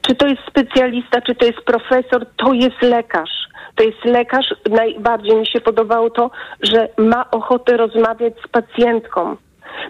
Czy 0.00 0.14
to 0.14 0.26
jest 0.26 0.42
specjalista, 0.48 1.20
czy 1.20 1.34
to 1.34 1.46
jest 1.46 1.60
profesor, 1.60 2.26
to 2.36 2.52
jest 2.52 2.82
lekarz. 2.82 3.30
To 3.74 3.84
jest 3.84 4.04
lekarz. 4.04 4.54
Najbardziej 4.70 5.36
mi 5.36 5.46
się 5.46 5.60
podobało 5.60 6.10
to, 6.10 6.30
że 6.62 6.88
ma 6.98 7.30
ochotę 7.30 7.76
rozmawiać 7.76 8.34
z 8.44 8.48
pacjentką 8.48 9.36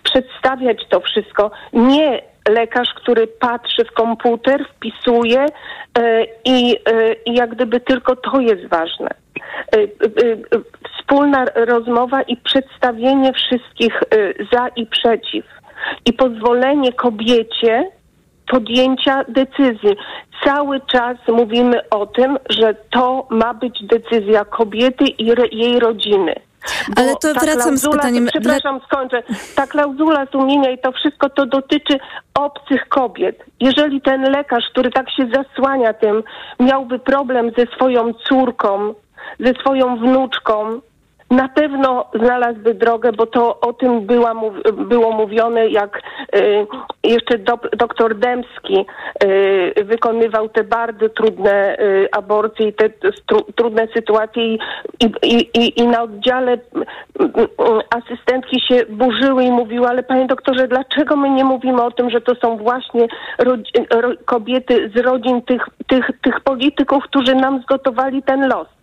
przedstawiać 0.02 0.78
to 0.88 1.00
wszystko. 1.00 1.50
Nie 1.72 2.22
lekarz, 2.48 2.88
który 2.94 3.26
patrzy 3.26 3.84
w 3.84 3.92
komputer, 3.92 4.66
wpisuje 4.76 5.46
e, 5.98 6.24
i, 6.44 6.76
e, 6.86 7.12
i 7.26 7.34
jak 7.34 7.50
gdyby 7.50 7.80
tylko 7.80 8.16
to 8.16 8.40
jest 8.40 8.66
ważne. 8.66 9.08
E, 9.08 9.78
wspólna 10.98 11.44
rozmowa 11.54 12.22
i 12.22 12.36
przedstawienie 12.36 13.32
wszystkich 13.32 14.00
za 14.52 14.68
i 14.68 14.86
przeciw. 14.86 15.44
I 16.06 16.12
pozwolenie 16.12 16.92
kobiecie 16.92 17.90
podjęcia 18.50 19.24
decyzji. 19.28 19.96
Cały 20.44 20.80
czas 20.80 21.16
mówimy 21.28 21.88
o 21.90 22.06
tym, 22.06 22.38
że 22.48 22.74
to 22.90 23.26
ma 23.30 23.54
być 23.54 23.82
decyzja 23.82 24.44
kobiety 24.44 25.04
i 25.04 25.26
jej 25.52 25.80
rodziny. 25.80 26.34
Ale 26.96 27.16
to 27.16 27.34
wracam 27.34 27.78
z 27.78 27.88
pytaniem. 27.88 28.26
Przepraszam, 28.26 28.80
skończę. 28.86 29.22
Ta 29.54 29.66
klauzula 29.66 30.26
sumienia 30.32 30.70
i 30.70 30.78
to 30.78 30.92
wszystko 30.92 31.30
to 31.30 31.46
dotyczy 31.46 31.98
obcych 32.34 32.88
kobiet. 32.88 33.44
Jeżeli 33.60 34.00
ten 34.00 34.22
lekarz, 34.22 34.64
który 34.70 34.90
tak 34.90 35.10
się 35.10 35.28
zasłania 35.34 35.92
tym, 35.92 36.22
miałby 36.60 36.98
problem 36.98 37.50
ze 37.58 37.66
swoją 37.66 38.12
córką, 38.12 38.94
ze 39.40 39.52
swoją 39.52 39.96
wnuczką, 39.96 40.80
na 41.30 41.48
pewno 41.48 42.04
znalazłby 42.14 42.74
drogę, 42.74 43.12
bo 43.12 43.26
to 43.26 43.60
o 43.60 43.72
tym 43.72 44.06
była, 44.06 44.34
było 44.72 45.12
mówione, 45.12 45.68
jak 45.68 46.02
y, 46.36 46.66
jeszcze 47.04 47.38
do, 47.38 47.58
doktor 47.76 48.18
Dębski 48.18 48.86
y, 49.24 49.84
wykonywał 49.84 50.48
te 50.48 50.64
bardzo 50.64 51.08
trudne 51.08 51.78
y, 51.78 52.08
aborcje 52.12 52.68
i 52.68 52.72
te 52.72 52.90
tru, 53.26 53.40
trudne 53.54 53.88
sytuacje 53.94 54.54
i, 54.54 54.58
i, 55.22 55.36
i, 55.54 55.80
i 55.80 55.86
na 55.86 56.02
oddziale 56.02 56.58
asystentki 57.90 58.60
się 58.68 58.86
burzyły 58.88 59.44
i 59.44 59.50
mówiły, 59.50 59.88
ale 59.88 60.02
panie 60.02 60.26
doktorze, 60.26 60.68
dlaczego 60.68 61.16
my 61.16 61.30
nie 61.30 61.44
mówimy 61.44 61.82
o 61.82 61.90
tym, 61.90 62.10
że 62.10 62.20
to 62.20 62.34
są 62.34 62.56
właśnie 62.56 63.06
kobiety 64.24 64.90
z 64.96 64.98
rodzin 64.98 65.42
tych, 65.42 65.68
tych, 65.86 66.10
tych 66.22 66.40
polityków, 66.40 67.04
którzy 67.04 67.34
nam 67.34 67.62
zgotowali 67.62 68.22
ten 68.22 68.48
los? 68.48 68.79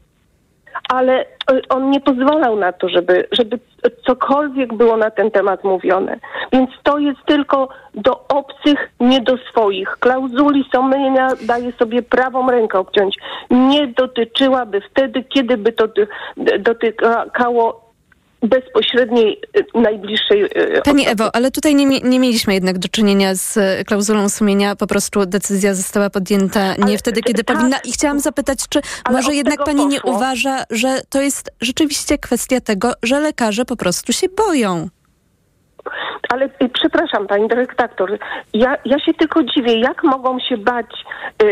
Ale 0.89 1.25
on 1.69 1.89
nie 1.89 1.99
pozwalał 1.99 2.55
na 2.55 2.71
to, 2.71 2.89
żeby, 2.89 3.27
żeby 3.31 3.59
cokolwiek 4.07 4.73
było 4.73 4.97
na 4.97 5.11
ten 5.11 5.31
temat 5.31 5.63
mówione. 5.63 6.19
Więc 6.53 6.69
to 6.83 6.97
jest 6.97 7.19
tylko 7.25 7.69
do 7.95 8.27
obcych, 8.27 8.89
nie 8.99 9.21
do 9.21 9.37
swoich. 9.37 9.97
Klauzuli 9.99 10.65
sumienia 10.75 11.27
daje 11.41 11.71
sobie 11.71 12.01
prawą 12.01 12.51
rękę 12.51 12.79
obciąć. 12.79 13.15
Nie 13.49 13.87
dotyczyłaby 13.87 14.81
wtedy, 14.81 15.23
kiedy 15.23 15.57
by 15.57 15.71
to 15.71 15.87
dotykało 16.59 17.86
bezpośredniej, 18.41 19.41
y, 19.57 19.81
najbliższej 19.81 20.43
y, 20.43 20.81
Pani 20.85 21.07
osoby. 21.07 21.23
Ewo, 21.23 21.35
ale 21.35 21.51
tutaj 21.51 21.75
nie, 21.75 21.85
nie 21.85 22.19
mieliśmy 22.19 22.53
jednak 22.53 22.77
do 22.77 22.87
czynienia 22.87 23.35
z 23.35 23.57
y, 23.57 23.85
klauzulą 23.85 24.29
sumienia. 24.29 24.75
Po 24.75 24.87
prostu 24.87 25.25
decyzja 25.25 25.73
została 25.73 26.09
podjęta 26.09 26.75
nie 26.75 26.83
ale, 26.83 26.97
wtedy, 26.97 27.21
kiedy 27.21 27.43
tak, 27.43 27.57
powinna. 27.57 27.77
I 27.79 27.91
chciałam 27.91 28.19
zapytać, 28.19 28.59
czy 28.69 28.81
może 29.11 29.35
jednak 29.35 29.57
pani 29.57 29.77
poszło. 29.77 29.91
nie 29.91 30.01
uważa, 30.01 30.63
że 30.69 31.01
to 31.09 31.21
jest 31.21 31.51
rzeczywiście 31.61 32.17
kwestia 32.17 32.61
tego, 32.61 32.93
że 33.03 33.19
lekarze 33.19 33.65
po 33.65 33.75
prostu 33.75 34.13
się 34.13 34.27
boją? 34.29 34.89
Ale 36.29 36.45
y, 36.45 36.69
przepraszam, 36.73 37.27
pani 37.27 37.47
dyrektor, 37.47 38.17
ja, 38.53 38.77
ja 38.85 38.99
się 38.99 39.13
tylko 39.13 39.43
dziwię, 39.43 39.79
jak 39.79 40.03
mogą 40.03 40.39
się 40.39 40.57
bać 40.57 41.05
y, 41.43 41.45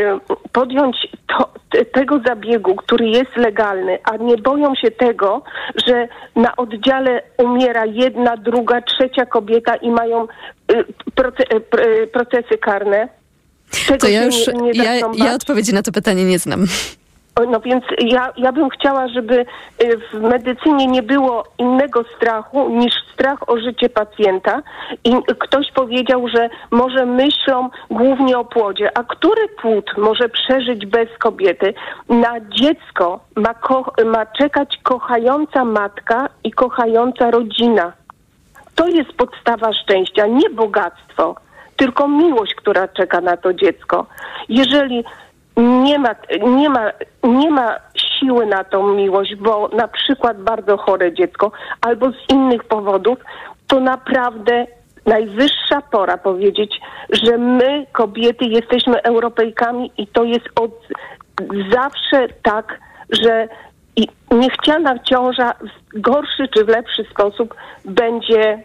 podjąć 0.52 0.98
to, 1.28 1.50
te, 1.70 1.86
tego 1.86 2.20
zabiegu, 2.28 2.76
który 2.76 3.08
jest 3.08 3.36
legalny, 3.38 3.98
a 4.04 4.18
nie 4.18 4.38
boją 4.38 4.76
się 4.76 4.92
tego, 4.92 5.44
że 5.88 6.08
na 6.36 6.56
oddziale 6.56 7.22
umiera 7.38 7.86
jedna, 7.86 8.38
druga, 8.38 8.82
trzecia 8.82 9.26
kobieta 9.26 9.76
i 9.76 9.90
mają 9.90 10.24
y, 10.72 10.86
proce, 11.16 11.44
y, 11.54 12.08
procesy 12.08 12.58
karne. 12.62 13.10
Tego 13.88 14.00
To 14.00 14.08
ja 14.08 14.26
już, 14.26 14.48
nie, 14.48 14.72
nie 14.72 14.84
ja, 14.84 14.96
ja 15.16 15.34
odpowiedzi 15.36 15.74
na 15.74 15.84
to 15.84 15.92
pytanie 15.92 16.26
nie 16.26 16.40
znam. 16.40 16.66
No 17.52 17.60
więc 17.60 17.84
ja, 18.00 18.34
ja 18.38 18.52
bym 18.52 18.70
chciała, 18.70 19.08
żeby 19.08 19.46
y, 19.84 19.98
w 20.14 20.22
medycynie 20.22 20.88
nie 20.88 21.04
było 21.04 21.44
innego 21.58 22.04
strachu 22.16 22.70
niż 22.70 22.94
strach 23.14 23.50
o 23.50 23.58
życie 23.58 23.90
pacjenta 23.90 24.62
i 25.04 25.16
ktoś 25.40 25.72
powiedział, 25.72 26.28
że 26.28 26.50
może 26.72 27.06
myślą 27.06 27.70
głównie 27.90 28.38
o 28.38 28.46
płodzie, 28.46 28.98
a 28.98 29.04
który 29.04 29.48
płód 29.62 29.92
może 29.98 30.30
przeżyć 30.30 30.86
bez 30.86 31.18
kobiety? 31.18 31.74
Na 32.10 32.40
dziecko 32.40 33.20
ma, 33.36 33.54
ko- 33.54 33.94
ma 34.06 34.26
czekać 34.26 34.80
kochająca 34.84 35.66
matka 35.66 36.30
i 36.44 36.52
kochająca 36.52 37.32
rodzina. 37.32 37.94
To 38.76 38.88
jest 38.88 39.14
podstawa 39.14 39.74
szczęścia, 39.74 40.28
nie 40.28 40.50
bogactwo, 40.50 41.36
tylko 41.76 42.08
miłość, 42.08 42.56
która 42.56 42.88
czeka 42.88 43.22
na 43.22 43.38
to 43.38 43.54
dziecko. 43.54 44.06
Jeżeli 44.50 45.04
nie 45.58 46.00
ma, 46.00 46.16
nie 46.46 46.70
ma, 46.70 46.92
nie 47.24 47.52
ma 47.52 47.76
siły 47.96 48.46
na 48.46 48.64
tą 48.64 48.94
miłość, 48.94 49.36
bo 49.36 49.68
na 49.68 49.88
przykład 49.88 50.42
bardzo 50.42 50.78
chore 50.78 51.14
dziecko 51.14 51.52
albo 51.82 52.12
z 52.12 52.30
innych 52.30 52.64
powodów, 52.64 53.18
to 53.68 53.80
naprawdę 53.80 54.68
najwyższa 55.06 55.82
pora 55.92 56.18
powiedzieć, 56.18 56.82
że 57.10 57.38
my, 57.38 57.86
kobiety, 57.92 58.46
jesteśmy 58.46 59.02
Europejkami 59.02 59.92
i 59.98 60.08
to 60.08 60.24
jest 60.24 60.46
od 60.56 60.72
zawsze 61.72 62.28
tak, 62.44 62.80
że 63.24 63.48
niechciana 64.32 65.00
ciąża 65.00 65.54
w 65.94 66.02
gorszy 66.02 66.48
czy 66.54 66.66
w 66.66 66.68
lepszy 66.68 67.04
sposób 67.12 67.56
będzie 67.86 68.64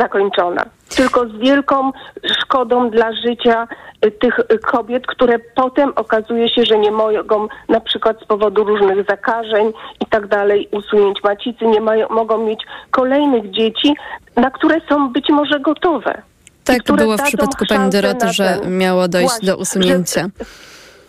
zakończona. 0.00 0.64
Tylko 0.96 1.28
z 1.28 1.38
wielką 1.38 1.92
szkodą 2.40 2.90
dla 2.90 3.12
życia 3.12 3.68
y, 4.06 4.10
tych 4.10 4.40
kobiet, 4.62 5.06
które 5.06 5.38
potem 5.38 5.92
okazuje 5.96 6.48
się, 6.48 6.64
że 6.64 6.78
nie 6.78 6.90
mogą 6.90 7.48
na 7.68 7.80
przykład 7.80 8.20
z 8.22 8.24
powodu 8.24 8.64
różnych 8.64 9.06
zakażeń 9.06 9.72
i 10.00 10.06
tak 10.06 10.26
dalej, 10.26 10.68
usunięć 10.72 11.22
macicy, 11.24 11.66
nie 11.66 11.80
mają, 11.80 12.08
mogą 12.08 12.46
mieć 12.46 12.60
kolejnych 12.90 13.50
dzieci, 13.50 13.94
na 14.36 14.50
które 14.50 14.80
są 14.88 15.12
być 15.12 15.28
może 15.28 15.60
gotowe. 15.60 16.22
Tak 16.64 16.82
było 16.96 17.16
w 17.16 17.22
przypadku 17.22 17.64
pani 17.68 17.90
Doroty, 17.90 18.32
że 18.32 18.60
miało 18.66 19.08
dojść 19.08 19.28
Właśnie, 19.28 19.46
do 19.46 19.56
usunięcia. 19.56 20.28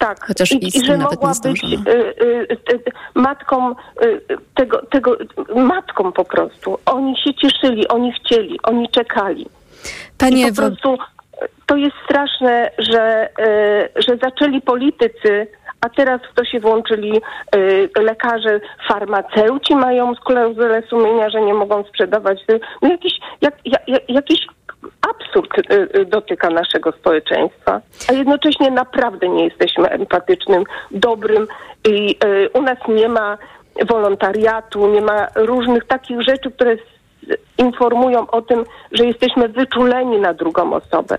Tak. 0.02 0.26
Chociaż 0.28 0.52
I, 0.52 0.68
i 0.78 0.86
że 0.86 0.98
mogła 0.98 1.34
być 1.44 1.64
y, 1.64 1.68
y, 1.68 1.91
y, 1.91 2.73
y, 2.73 2.91
matką 3.15 3.72
y, 3.72 4.22
tego, 4.56 4.82
tego, 4.86 5.18
matką 5.56 6.11
po 6.11 6.26
prostu. 6.26 6.78
Oni 6.86 7.18
się 7.18 7.34
cieszyli, 7.34 7.88
oni 7.88 8.14
chcieli, 8.14 8.60
oni 8.64 8.90
czekali. 8.90 9.45
Pani 10.18 10.41
I 10.41 10.48
po 10.48 10.56
prostu 10.56 10.94
y, 10.94 10.98
to 11.65 11.76
jest 11.76 11.95
straszne, 12.06 12.72
że, 12.78 13.30
że 13.95 14.18
zaczęli 14.23 14.61
politycy, 14.61 15.48
a 15.82 15.90
teraz 15.90 16.22
w 16.32 16.36
to 16.36 16.45
się 16.45 16.60
włączyli 16.60 17.22
lekarze, 17.99 18.60
farmaceuci 18.88 19.76
mają 19.76 20.15
klauzulę 20.15 20.84
sumienia, 20.90 21.30
że 21.30 21.41
nie 21.41 21.53
mogą 21.53 21.84
sprzedawać. 21.84 22.40
No 22.82 22.90
jakiś, 22.90 23.14
jak, 23.41 23.53
jak, 23.65 23.88
jak, 23.88 24.10
jakiś 24.10 24.40
absurd 25.10 25.72
y, 25.72 25.99
y, 25.99 26.06
dotyka 26.06 26.49
naszego 26.49 26.91
społeczeństwa, 26.91 27.82
a 28.10 28.14
jednocześnie 28.14 28.72
naprawdę 28.72 29.30
nie 29.30 29.44
jesteśmy 29.44 29.90
empatycznym, 29.90 30.64
dobrym 30.91 31.48
i 31.90 32.15
y, 32.26 32.49
u 32.53 32.61
nas 32.61 32.78
nie 32.88 33.10
ma 33.10 33.38
wolontariatu, 33.90 34.88
nie 34.88 35.02
ma 35.02 35.28
różnych 35.36 35.86
takich 35.86 36.22
rzeczy, 36.22 36.52
które 36.52 36.78
informują 37.57 38.28
o 38.28 38.41
tym, 38.41 38.65
że 38.91 39.06
jesteśmy 39.06 39.49
wyczuleni 39.49 40.19
na 40.19 40.34
drugą 40.34 40.73
osobę. 40.73 41.18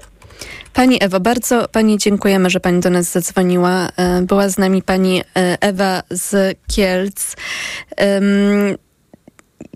Pani 0.75 0.99
Ewo, 1.01 1.21
bardzo 1.21 1.69
Pani 1.69 1.99
dziękujemy, 1.99 2.51
że 2.51 2.61
Pani 2.61 2.81
do 2.81 2.91
nas 2.91 3.13
zadzwoniła. 3.13 3.89
E, 3.97 4.23
Była 4.23 4.49
z 4.49 4.59
nami 4.59 4.83
Pani 4.83 5.21
e, 5.21 5.57
Ewa 5.61 6.03
z 6.11 6.59
Kielc. 6.75 7.37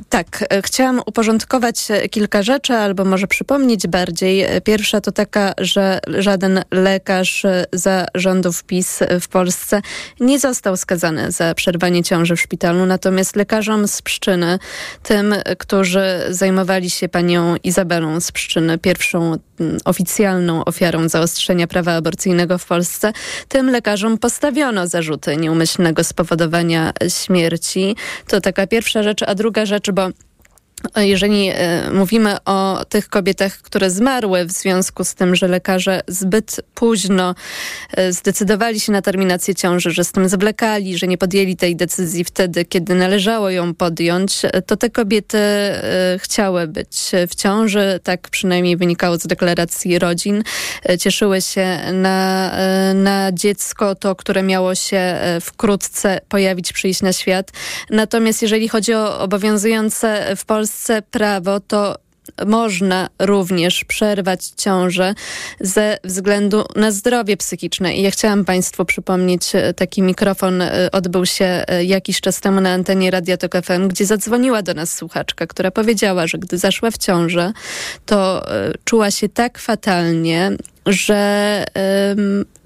Tak, 0.08 0.44
e, 0.50 0.62
chciałam 0.62 1.00
uporządkować 1.06 1.90
e, 1.90 2.08
kilka 2.08 2.42
rzeczy, 2.42 2.74
albo 2.74 3.04
może 3.04 3.26
przypomnieć 3.26 3.86
bardziej. 3.86 4.42
E, 4.42 4.60
Pierwsza 4.60 5.00
to 5.00 5.12
taka, 5.12 5.52
że 5.58 5.98
żaden 6.18 6.62
lekarz 6.70 7.46
za 7.72 8.06
rządów 8.14 8.64
PiS 8.64 9.00
w 9.20 9.28
Polsce 9.28 9.82
nie 10.20 10.38
został 10.38 10.76
skazany 10.76 11.32
za 11.32 11.54
przerwanie 11.54 12.02
ciąży 12.02 12.36
w 12.36 12.40
szpitalu, 12.40 12.86
natomiast 12.86 13.36
lekarzom 13.36 13.88
z 13.88 14.02
Pszczyny, 14.02 14.58
tym, 15.02 15.34
którzy 15.58 16.26
zajmowali 16.30 16.90
się 16.90 17.08
panią 17.08 17.56
Izabelą 17.64 18.20
z 18.20 18.32
Pszczyny, 18.32 18.78
pierwszą 18.78 19.38
oficjalną 19.84 20.64
ofiarą 20.64 21.08
zaostrzenia 21.08 21.66
prawa 21.66 21.92
aborcyjnego 21.92 22.58
w 22.58 22.66
Polsce, 22.66 23.12
tym 23.48 23.70
lekarzom 23.70 24.18
postawiono 24.18 24.86
zarzuty 24.86 25.36
nieumyślnego 25.36 26.04
spowodowania 26.04 26.92
śmierci. 27.08 27.96
To 28.28 28.40
taka 28.40 28.66
pierwsza 28.66 29.02
rzecz, 29.02 29.22
a 29.22 29.34
druga 29.34 29.66
rzecz, 29.66 29.90
bo 29.90 30.08
jeżeli 30.96 31.50
e, 31.54 31.90
mówimy 31.90 32.36
o 32.44 32.84
tych 32.88 33.08
kobietach, 33.08 33.58
które 33.58 33.90
zmarły 33.90 34.44
w 34.44 34.52
związku 34.52 35.04
z 35.04 35.14
tym, 35.14 35.36
że 35.36 35.48
lekarze 35.48 36.00
zbyt 36.08 36.60
późno 36.74 37.34
e, 37.92 38.12
zdecydowali 38.12 38.80
się 38.80 38.92
na 38.92 39.02
terminację 39.02 39.54
ciąży, 39.54 39.90
że 39.90 40.04
z 40.04 40.12
tym 40.12 40.28
zwlekali, 40.28 40.98
że 40.98 41.06
nie 41.06 41.18
podjęli 41.18 41.56
tej 41.56 41.76
decyzji 41.76 42.24
wtedy, 42.24 42.64
kiedy 42.64 42.94
należało 42.94 43.50
ją 43.50 43.74
podjąć, 43.74 44.44
e, 44.44 44.62
to 44.62 44.76
te 44.76 44.90
kobiety 44.90 45.38
chciały 46.18 46.66
być 46.66 47.12
w 47.28 47.34
ciąży, 47.34 48.00
tak 48.02 48.28
przynajmniej 48.28 48.76
wynikało 48.76 49.16
z 49.16 49.26
deklaracji 49.26 49.98
rodzin. 49.98 50.42
Cieszyły 51.00 51.40
się 51.40 51.78
na, 51.92 52.52
na 52.94 53.32
dziecko, 53.32 53.94
to, 53.94 54.14
które 54.14 54.42
miało 54.42 54.74
się 54.74 55.16
wkrótce 55.40 56.20
pojawić, 56.28 56.72
przyjść 56.72 57.02
na 57.02 57.12
świat. 57.12 57.50
Natomiast 57.90 58.42
jeżeli 58.42 58.68
chodzi 58.68 58.94
o 58.94 59.18
obowiązujące 59.18 60.36
w 60.36 60.44
Polsce 60.44 60.65
prawo, 61.10 61.60
to 61.60 61.96
można 62.46 63.08
również 63.18 63.84
przerwać 63.84 64.46
ciążę 64.46 65.14
ze 65.60 65.98
względu 66.04 66.64
na 66.76 66.90
zdrowie 66.90 67.36
psychiczne. 67.36 67.96
I 67.96 68.02
ja 68.02 68.10
chciałam 68.10 68.44
Państwu 68.44 68.84
przypomnieć, 68.84 69.54
e, 69.54 69.74
taki 69.74 70.02
mikrofon 70.02 70.62
e, 70.62 70.88
odbył 70.92 71.26
się 71.26 71.64
e, 71.66 71.84
jakiś 71.84 72.20
czas 72.20 72.40
temu 72.40 72.60
na 72.60 72.70
antenie 72.70 73.10
Radia 73.10 73.36
Tok 73.36 73.52
FM, 73.62 73.88
gdzie 73.88 74.06
zadzwoniła 74.06 74.62
do 74.62 74.74
nas 74.74 74.96
słuchaczka, 74.96 75.46
która 75.46 75.70
powiedziała, 75.70 76.26
że 76.26 76.38
gdy 76.38 76.58
zaszła 76.58 76.90
w 76.90 76.98
ciążę, 76.98 77.52
to 78.06 78.46
czuła 78.84 79.10
się 79.10 79.28
tak 79.28 79.58
fatalnie, 79.58 80.52
że, 80.86 81.64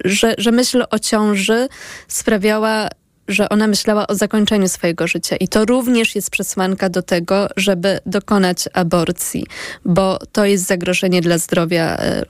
że, 0.05 0.35
że 0.37 0.51
myśl 0.51 0.83
o 0.89 0.99
ciąży 0.99 1.67
sprawiała 2.07 2.89
że 3.27 3.49
ona 3.49 3.67
myślała 3.67 4.07
o 4.07 4.15
zakończeniu 4.15 4.67
swojego 4.67 5.07
życia. 5.07 5.35
I 5.35 5.47
to 5.47 5.65
również 5.65 6.15
jest 6.15 6.31
przesłanka 6.31 6.89
do 6.89 7.01
tego, 7.01 7.47
żeby 7.57 7.99
dokonać 8.05 8.69
aborcji, 8.73 9.45
bo 9.85 10.19
to 10.31 10.45
jest 10.45 10.67
zagrożenie 10.67 11.21
dla 11.21 11.37
zdrowia 11.37 11.97
e, 11.97 12.25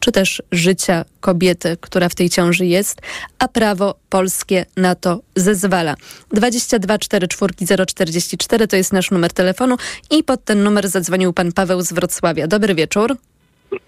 czy 0.00 0.12
też 0.12 0.42
życia 0.52 1.04
kobiety, 1.20 1.76
która 1.80 2.08
w 2.08 2.14
tej 2.14 2.30
ciąży 2.30 2.66
jest, 2.66 3.02
a 3.38 3.48
prawo 3.48 3.94
polskie 4.10 4.66
na 4.76 4.94
to 4.94 5.20
zezwala. 5.36 5.94
22 6.32 6.98
44 6.98 7.86
044 7.86 8.68
to 8.68 8.76
jest 8.76 8.92
nasz 8.92 9.10
numer 9.10 9.32
telefonu 9.32 9.76
i 10.10 10.24
pod 10.24 10.44
ten 10.44 10.62
numer 10.62 10.88
zadzwonił 10.88 11.32
pan 11.32 11.52
Paweł 11.52 11.82
z 11.82 11.92
Wrocławia. 11.92 12.46
Dobry 12.46 12.74
wieczór. 12.74 13.16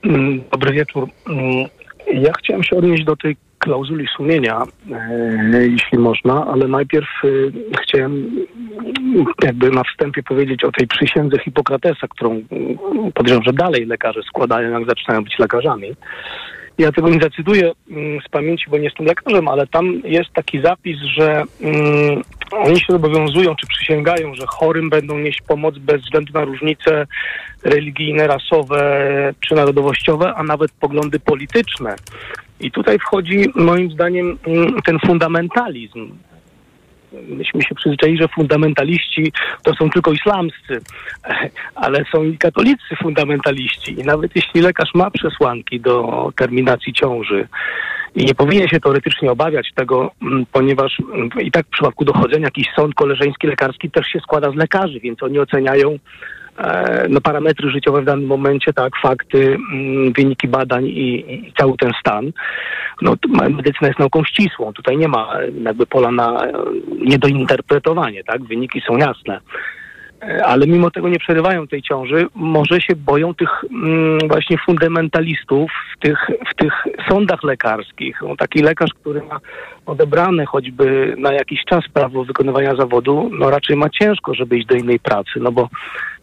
Mm, 0.04 0.42
Dobry 0.52 0.72
wieczór. 0.72 1.08
Mm, 1.28 1.68
Ja 2.14 2.32
chciałem 2.38 2.64
się 2.64 2.76
odnieść 2.76 3.04
do 3.04 3.16
tej 3.16 3.36
klauzuli 3.58 4.06
sumienia, 4.16 4.62
e, 4.92 5.68
jeśli 5.68 5.98
można, 5.98 6.46
ale 6.46 6.68
najpierw 6.68 7.08
e, 7.24 7.28
chciałem 7.82 8.30
jakby 9.42 9.70
na 9.70 9.82
wstępie 9.84 10.22
powiedzieć 10.22 10.64
o 10.64 10.72
tej 10.72 10.86
przysiędze 10.86 11.38
Hipokratesa, 11.38 12.08
którą 12.08 12.30
mm, 12.30 12.78
podejrzewam, 13.14 13.44
że 13.44 13.52
dalej 13.52 13.86
lekarze 13.86 14.20
składają, 14.22 14.70
jak 14.70 14.88
zaczynają 14.88 15.24
być 15.24 15.38
lekarzami. 15.38 15.94
Ja 16.78 16.92
tego 16.92 17.08
nie 17.08 17.20
zacytuję 17.22 17.72
mm, 17.90 18.20
z 18.26 18.28
pamięci, 18.28 18.64
bo 18.70 18.76
nie 18.78 18.84
jestem 18.84 19.06
lekarzem, 19.06 19.48
ale 19.48 19.66
tam 19.66 20.00
jest 20.04 20.30
taki 20.32 20.60
zapis, 20.60 20.98
że 20.98 21.42
mm, 21.60 22.22
oni 22.50 22.80
się 22.80 22.86
zobowiązują, 22.92 23.54
czy 23.56 23.66
przysięgają, 23.66 24.34
że 24.34 24.46
chorym 24.46 24.90
będą 24.90 25.18
nieść 25.18 25.42
pomoc 25.42 25.78
bez 25.78 26.02
względu 26.02 26.32
na 26.32 26.44
różnice 26.44 27.06
religijne, 27.64 28.26
rasowe 28.26 29.34
czy 29.40 29.54
narodowościowe, 29.54 30.34
a 30.34 30.42
nawet 30.42 30.72
poglądy 30.72 31.20
polityczne. 31.20 31.96
I 32.60 32.70
tutaj 32.70 32.98
wchodzi 32.98 33.52
moim 33.54 33.90
zdaniem 33.90 34.38
mm, 34.46 34.82
ten 34.82 34.98
fundamentalizm. 35.06 36.12
Myśmy 37.28 37.62
się 37.62 37.74
przyzwyczaili, 37.74 38.18
że 38.18 38.28
fundamentaliści 38.28 39.32
to 39.62 39.74
są 39.74 39.90
tylko 39.90 40.12
islamscy, 40.12 40.80
ale 41.74 42.04
są 42.12 42.24
i 42.24 42.38
katolicy 42.38 42.96
fundamentaliści. 43.02 44.00
I 44.00 44.04
nawet 44.04 44.36
jeśli 44.36 44.60
lekarz 44.60 44.94
ma 44.94 45.10
przesłanki 45.10 45.80
do 45.80 46.32
terminacji 46.36 46.92
ciąży, 46.92 47.48
i 48.14 48.24
nie 48.24 48.34
powinien 48.34 48.68
się 48.68 48.80
teoretycznie 48.80 49.30
obawiać 49.30 49.72
tego, 49.74 50.10
mm, 50.22 50.46
ponieważ 50.52 50.98
i 51.40 51.50
tak 51.50 51.66
w 51.66 51.70
przypadku 51.70 52.04
dochodzenia 52.04 52.44
jakiś 52.44 52.66
sąd 52.76 52.94
koleżeński 52.94 53.46
lekarski 53.46 53.90
też 53.90 54.06
się 54.06 54.20
składa 54.20 54.50
z 54.50 54.54
lekarzy, 54.54 55.00
więc 55.00 55.22
oni 55.22 55.38
oceniają 55.38 55.98
no, 57.08 57.20
parametry 57.20 57.70
życiowe 57.70 58.02
w 58.02 58.04
danym 58.04 58.26
momencie, 58.26 58.72
tak, 58.72 58.92
fakty, 59.02 59.56
mm, 59.72 60.12
wyniki 60.12 60.48
badań 60.48 60.86
i, 60.86 61.34
i 61.34 61.52
cały 61.58 61.76
ten 61.76 61.92
stan. 62.00 62.32
No, 63.02 63.14
medycyna 63.28 63.88
jest 63.88 63.98
nauką 63.98 64.24
ścisłą. 64.24 64.72
Tutaj 64.72 64.96
nie 64.96 65.08
ma 65.08 65.40
e, 65.40 65.50
jakby 65.62 65.86
pola 65.86 66.10
na 66.10 66.46
e, 66.46 66.52
niedointerpretowanie, 67.04 68.24
tak? 68.24 68.44
Wyniki 68.44 68.82
są 68.86 68.96
jasne. 68.96 69.40
E, 70.22 70.46
ale 70.46 70.66
mimo 70.66 70.90
tego 70.90 71.08
nie 71.08 71.18
przerywają 71.18 71.66
tej 71.66 71.82
ciąży, 71.82 72.26
może 72.34 72.80
się 72.80 72.96
boją 72.96 73.34
tych 73.34 73.64
mm, 73.70 74.18
właśnie 74.28 74.56
fundamentalistów 74.66 75.70
w 75.96 76.00
tych, 76.00 76.18
w 76.52 76.54
tych 76.54 76.72
sądach 77.08 77.42
lekarskich. 77.42 78.22
No, 78.22 78.36
taki 78.36 78.62
lekarz, 78.62 78.90
który 79.00 79.22
ma 79.22 79.40
odebrane 79.86 80.46
choćby 80.46 81.14
na 81.18 81.32
jakiś 81.32 81.64
czas 81.64 81.84
prawo 81.92 82.24
wykonywania 82.24 82.76
zawodu, 82.76 83.30
no 83.38 83.50
raczej 83.50 83.76
ma 83.76 83.90
ciężko, 83.90 84.34
żeby 84.34 84.58
iść 84.58 84.66
do 84.66 84.74
innej 84.74 85.00
pracy, 85.00 85.30
no 85.40 85.52
bo 85.52 85.68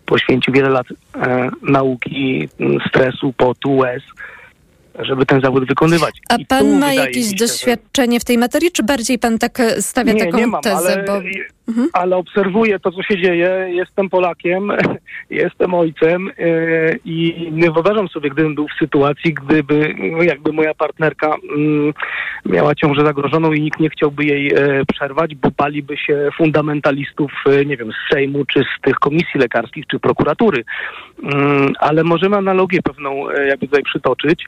poświęcił 0.06 0.54
wiele 0.54 0.70
lat 0.70 0.88
e, 1.16 1.50
nauki, 1.62 2.50
stresu, 2.88 3.34
potu, 3.38 3.76
łez 3.76 4.04
żeby 5.00 5.26
ten 5.26 5.42
zawód 5.42 5.68
wykonywać. 5.68 6.16
A 6.30 6.36
I 6.36 6.46
pan 6.46 6.80
ma 6.80 6.94
jakieś 6.94 7.30
się, 7.30 7.36
doświadczenie 7.36 8.20
w 8.20 8.26
tej 8.26 8.38
materii, 8.38 8.72
czy 8.72 8.84
bardziej 8.84 9.20
pan 9.20 9.38
tak 9.38 9.62
stawia 9.80 10.14
nie, 10.14 10.26
taką 10.26 10.38
nie 10.38 10.48
mam, 10.48 10.62
tezę? 10.62 11.04
Bo... 11.08 11.22
mhm. 11.68 11.90
ale 11.94 12.16
obserwuję 12.16 12.80
to, 12.80 12.92
co 12.92 13.04
się 13.04 13.22
dzieje. 13.22 13.68
Jestem 13.70 14.10
Polakiem, 14.10 14.72
jestem 15.30 15.74
ojcem 15.74 16.32
yy, 16.38 17.00
i 17.06 17.50
nie 17.52 17.72
wyobrażam 17.72 18.08
sobie, 18.08 18.30
gdybym 18.30 18.56
był 18.56 18.68
w 18.68 18.80
sytuacji, 18.80 19.34
gdyby 19.34 19.96
no, 20.12 20.24
jakby 20.24 20.54
moja 20.54 20.74
partnerka 20.74 21.36
yy, 21.58 21.94
miała 22.46 22.76
ciążę 22.76 23.06
zagrożoną 23.06 23.52
i 23.52 23.62
nikt 23.62 23.80
nie 23.80 23.90
chciałby 23.90 24.26
jej 24.26 24.44
yy, 24.44 24.84
przerwać, 24.94 25.36
bo 25.36 25.50
baliby 25.58 25.98
się 25.98 26.30
fundamentalistów, 26.38 27.32
nie 27.66 27.78
wiem, 27.78 27.92
z 27.92 28.14
Sejmu, 28.14 28.46
czy 28.46 28.60
z 28.60 28.82
tych 28.82 28.96
komisji 28.96 29.40
lekarskich, 29.40 29.88
czy 29.88 30.00
prokuratury. 30.00 30.64
Mm, 31.24 31.74
ale 31.80 32.04
możemy 32.04 32.38
analogię 32.38 32.82
pewną 32.82 33.30
jakby 33.48 33.68
tutaj 33.68 33.84
przytoczyć. 33.84 34.46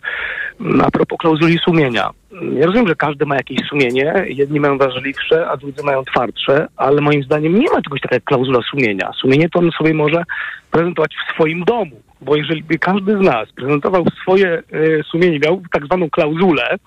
A 0.84 0.92
propos 0.92 1.18
klauzuli 1.18 1.58
sumienia. 1.58 2.10
Ja 2.54 2.66
rozumiem, 2.66 2.88
że 2.88 2.96
każdy 2.96 3.26
ma 3.26 3.36
jakieś 3.36 3.68
sumienie. 3.70 4.26
Jedni 4.28 4.60
mają 4.60 4.78
ważliwsze, 4.78 5.48
a 5.50 5.58
drudzy 5.58 5.84
mają 5.84 6.06
twardsze, 6.06 6.68
ale 6.78 7.02
moim 7.02 7.24
zdaniem 7.24 7.60
nie 7.60 7.72
ma 7.72 7.82
czegoś 7.82 8.02
takiego 8.02 8.16
jak 8.16 8.24
klauzula 8.24 8.60
sumienia. 8.72 9.12
Sumienie 9.22 9.50
to 9.50 9.60
on 9.60 9.72
sobie 9.72 9.94
może 9.94 10.24
prezentować 10.72 11.16
w 11.16 11.34
swoim 11.34 11.64
domu, 11.64 12.02
bo 12.22 12.36
jeżeli 12.36 12.64
by 12.64 12.80
każdy 12.80 13.18
z 13.18 13.22
nas 13.22 13.52
prezentował 13.52 14.06
swoje 14.22 14.64
y, 14.74 15.04
sumienie, 15.12 15.40
miał 15.40 15.62
tak 15.72 15.86
zwaną 15.86 16.10
klauzulę, 16.10 16.78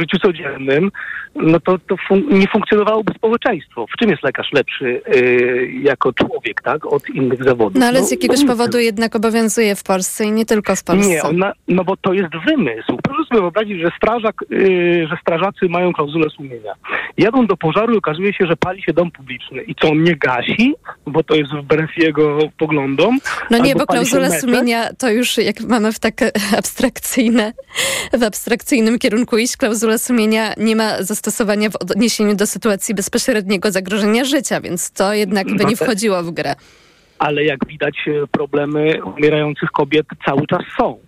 w 0.00 0.02
życiu 0.02 0.18
codziennym, 0.18 0.90
no 1.34 1.60
to, 1.60 1.78
to 1.78 1.96
fun 2.08 2.22
nie 2.30 2.46
funkcjonowałoby 2.46 3.12
społeczeństwo. 3.14 3.86
W 3.86 3.96
czym 3.98 4.10
jest 4.10 4.22
lekarz 4.22 4.52
lepszy 4.52 5.02
yy, 5.14 5.70
jako 5.82 6.12
człowiek, 6.12 6.62
tak, 6.62 6.86
od 6.86 7.10
innych 7.10 7.44
zawodów? 7.44 7.80
No 7.80 7.86
ale 7.86 8.00
no, 8.00 8.06
z 8.06 8.10
jakiegoś 8.10 8.40
no, 8.40 8.46
powodu 8.46 8.78
jednak 8.78 9.16
obowiązuje 9.16 9.76
w 9.76 9.82
Polsce 9.82 10.24
i 10.24 10.32
nie 10.32 10.46
tylko 10.46 10.76
w 10.76 10.84
Polsce. 10.84 11.08
Nie, 11.08 11.22
ona, 11.22 11.52
no 11.68 11.84
bo 11.84 11.96
to 11.96 12.12
jest 12.12 12.32
wymysł. 12.46 12.98
Sobie 13.30 13.40
wyobrazić, 13.40 13.80
że, 13.80 13.90
strażak, 13.96 14.34
yy, 14.50 15.08
że 15.08 15.16
strażacy 15.22 15.68
mają 15.68 15.92
klauzulę 15.92 16.30
sumienia. 16.30 16.72
Jadą 17.18 17.46
do 17.46 17.56
pożaru 17.56 17.94
i 17.94 17.98
okazuje 17.98 18.32
się, 18.32 18.46
że 18.46 18.56
pali 18.56 18.82
się 18.82 18.92
dom 18.92 19.10
publiczny. 19.10 19.62
I 19.62 19.74
co, 19.74 19.90
on 19.90 20.02
nie 20.02 20.16
gasi, 20.16 20.74
bo 21.06 21.22
to 21.22 21.34
jest 21.34 21.52
wbrew 21.52 21.90
jego 21.96 22.38
poglądom? 22.58 23.18
No 23.50 23.58
nie, 23.58 23.74
bo 23.74 23.86
klauzula 23.86 24.30
sumienia 24.30 24.88
to 24.98 25.10
już 25.10 25.38
jak 25.38 25.60
mamy 25.60 25.92
w 25.92 25.98
tak 25.98 26.14
abstrakcyjne, 26.58 27.52
w 28.12 28.22
abstrakcyjnym 28.22 28.98
kierunku 28.98 29.38
iść, 29.38 29.56
klauzula 29.56 29.98
sumienia 29.98 30.54
nie 30.56 30.76
ma 30.76 31.02
zastosowania 31.02 31.30
zastosowania 31.30 31.70
w 31.70 31.76
odniesieniu 31.76 32.34
do 32.36 32.46
sytuacji 32.46 32.94
bezpośredniego 32.94 33.70
zagrożenia 33.70 34.24
życia, 34.24 34.60
więc 34.60 34.92
to 34.92 35.14
jednak 35.14 35.46
by 35.56 35.64
nie 35.64 35.76
wchodziło 35.76 36.22
w 36.22 36.30
grę. 36.30 36.54
Ale 37.18 37.44
jak 37.44 37.66
widać, 37.66 37.96
e, 38.06 38.26
problemy 38.26 39.04
umierających 39.04 39.70
kobiet 39.70 40.06
cały 40.26 40.46
czas 40.46 40.62
są 40.78 40.98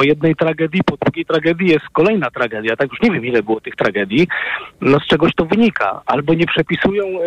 po 0.00 0.04
jednej 0.04 0.36
tragedii, 0.36 0.80
po 0.86 0.96
drugiej 0.96 1.24
tragedii 1.24 1.68
jest 1.68 1.88
kolejna 1.92 2.30
tragedia. 2.30 2.76
Tak 2.76 2.90
już 2.90 3.00
nie 3.02 3.10
wiem, 3.10 3.26
ile 3.26 3.42
było 3.42 3.60
tych 3.60 3.76
tragedii. 3.76 4.28
No 4.80 5.00
z 5.00 5.06
czegoś 5.06 5.34
to 5.34 5.44
wynika. 5.44 6.02
Albo 6.06 6.34
nie 6.34 6.46
przepisują 6.46 7.04
e, 7.04 7.20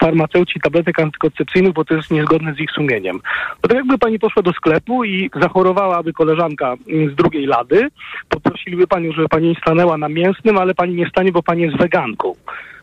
farmaceuci 0.00 0.60
tabletek 0.60 1.00
antykoncepcyjnych, 1.00 1.72
bo 1.72 1.84
to 1.84 1.94
jest 1.94 2.10
niezgodne 2.10 2.54
z 2.54 2.60
ich 2.60 2.70
sumieniem. 2.70 3.20
To 3.60 3.68
tak 3.68 3.76
jakby 3.76 3.98
pani 3.98 4.18
poszła 4.18 4.42
do 4.42 4.52
sklepu 4.52 5.04
i 5.04 5.30
zachorowałaby 5.42 6.12
koleżanka 6.12 6.74
z 7.12 7.14
drugiej 7.14 7.46
lady, 7.46 7.88
poprosiliby 8.28 8.86
panią, 8.86 9.12
żeby 9.12 9.28
pani 9.28 9.56
stanęła 9.62 9.98
na 9.98 10.08
mięsnym, 10.08 10.58
ale 10.58 10.74
pani 10.74 10.94
nie 10.94 11.08
stanie, 11.08 11.32
bo 11.32 11.42
pani 11.42 11.62
jest 11.62 11.76
weganką. 11.76 12.34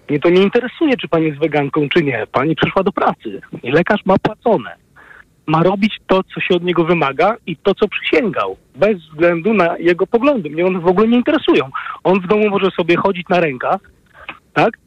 Mnie 0.10 0.20
to 0.20 0.30
nie 0.30 0.42
interesuje, 0.42 0.98
czy 0.98 1.08
pani 1.08 1.26
jest 1.26 1.40
weganką, 1.40 1.90
czy 1.90 2.04
nie. 2.04 2.28
Pani 2.32 2.56
przyszła 2.56 2.84
do 2.84 2.92
pracy 2.92 3.42
i 3.64 3.72
lekarz 3.72 4.06
ma 4.06 4.16
płacone 4.18 4.83
ma 5.46 5.64
robić 5.64 6.00
to, 6.08 6.24
co 6.24 6.42
się 6.42 6.56
od 6.56 6.64
niego 6.64 6.84
wymaga 6.84 7.36
i 7.48 7.58
to, 7.58 7.76
co 7.76 7.88
przysięgał, 7.88 8.58
bez 8.76 8.98
względu 8.98 9.54
na 9.54 9.78
jego 9.78 10.08
poglądy. 10.08 10.50
Mnie 10.50 10.66
one 10.66 10.80
w 10.80 10.88
ogóle 10.88 11.08
nie 11.08 11.18
interesują. 11.18 11.70
On 12.04 12.20
w 12.20 12.28
domu 12.28 12.50
może 12.50 12.72
sobie 12.72 12.96
chodzić 12.98 13.28
na 13.30 13.40
rękach, 13.40 13.80
tak? 14.54 14.78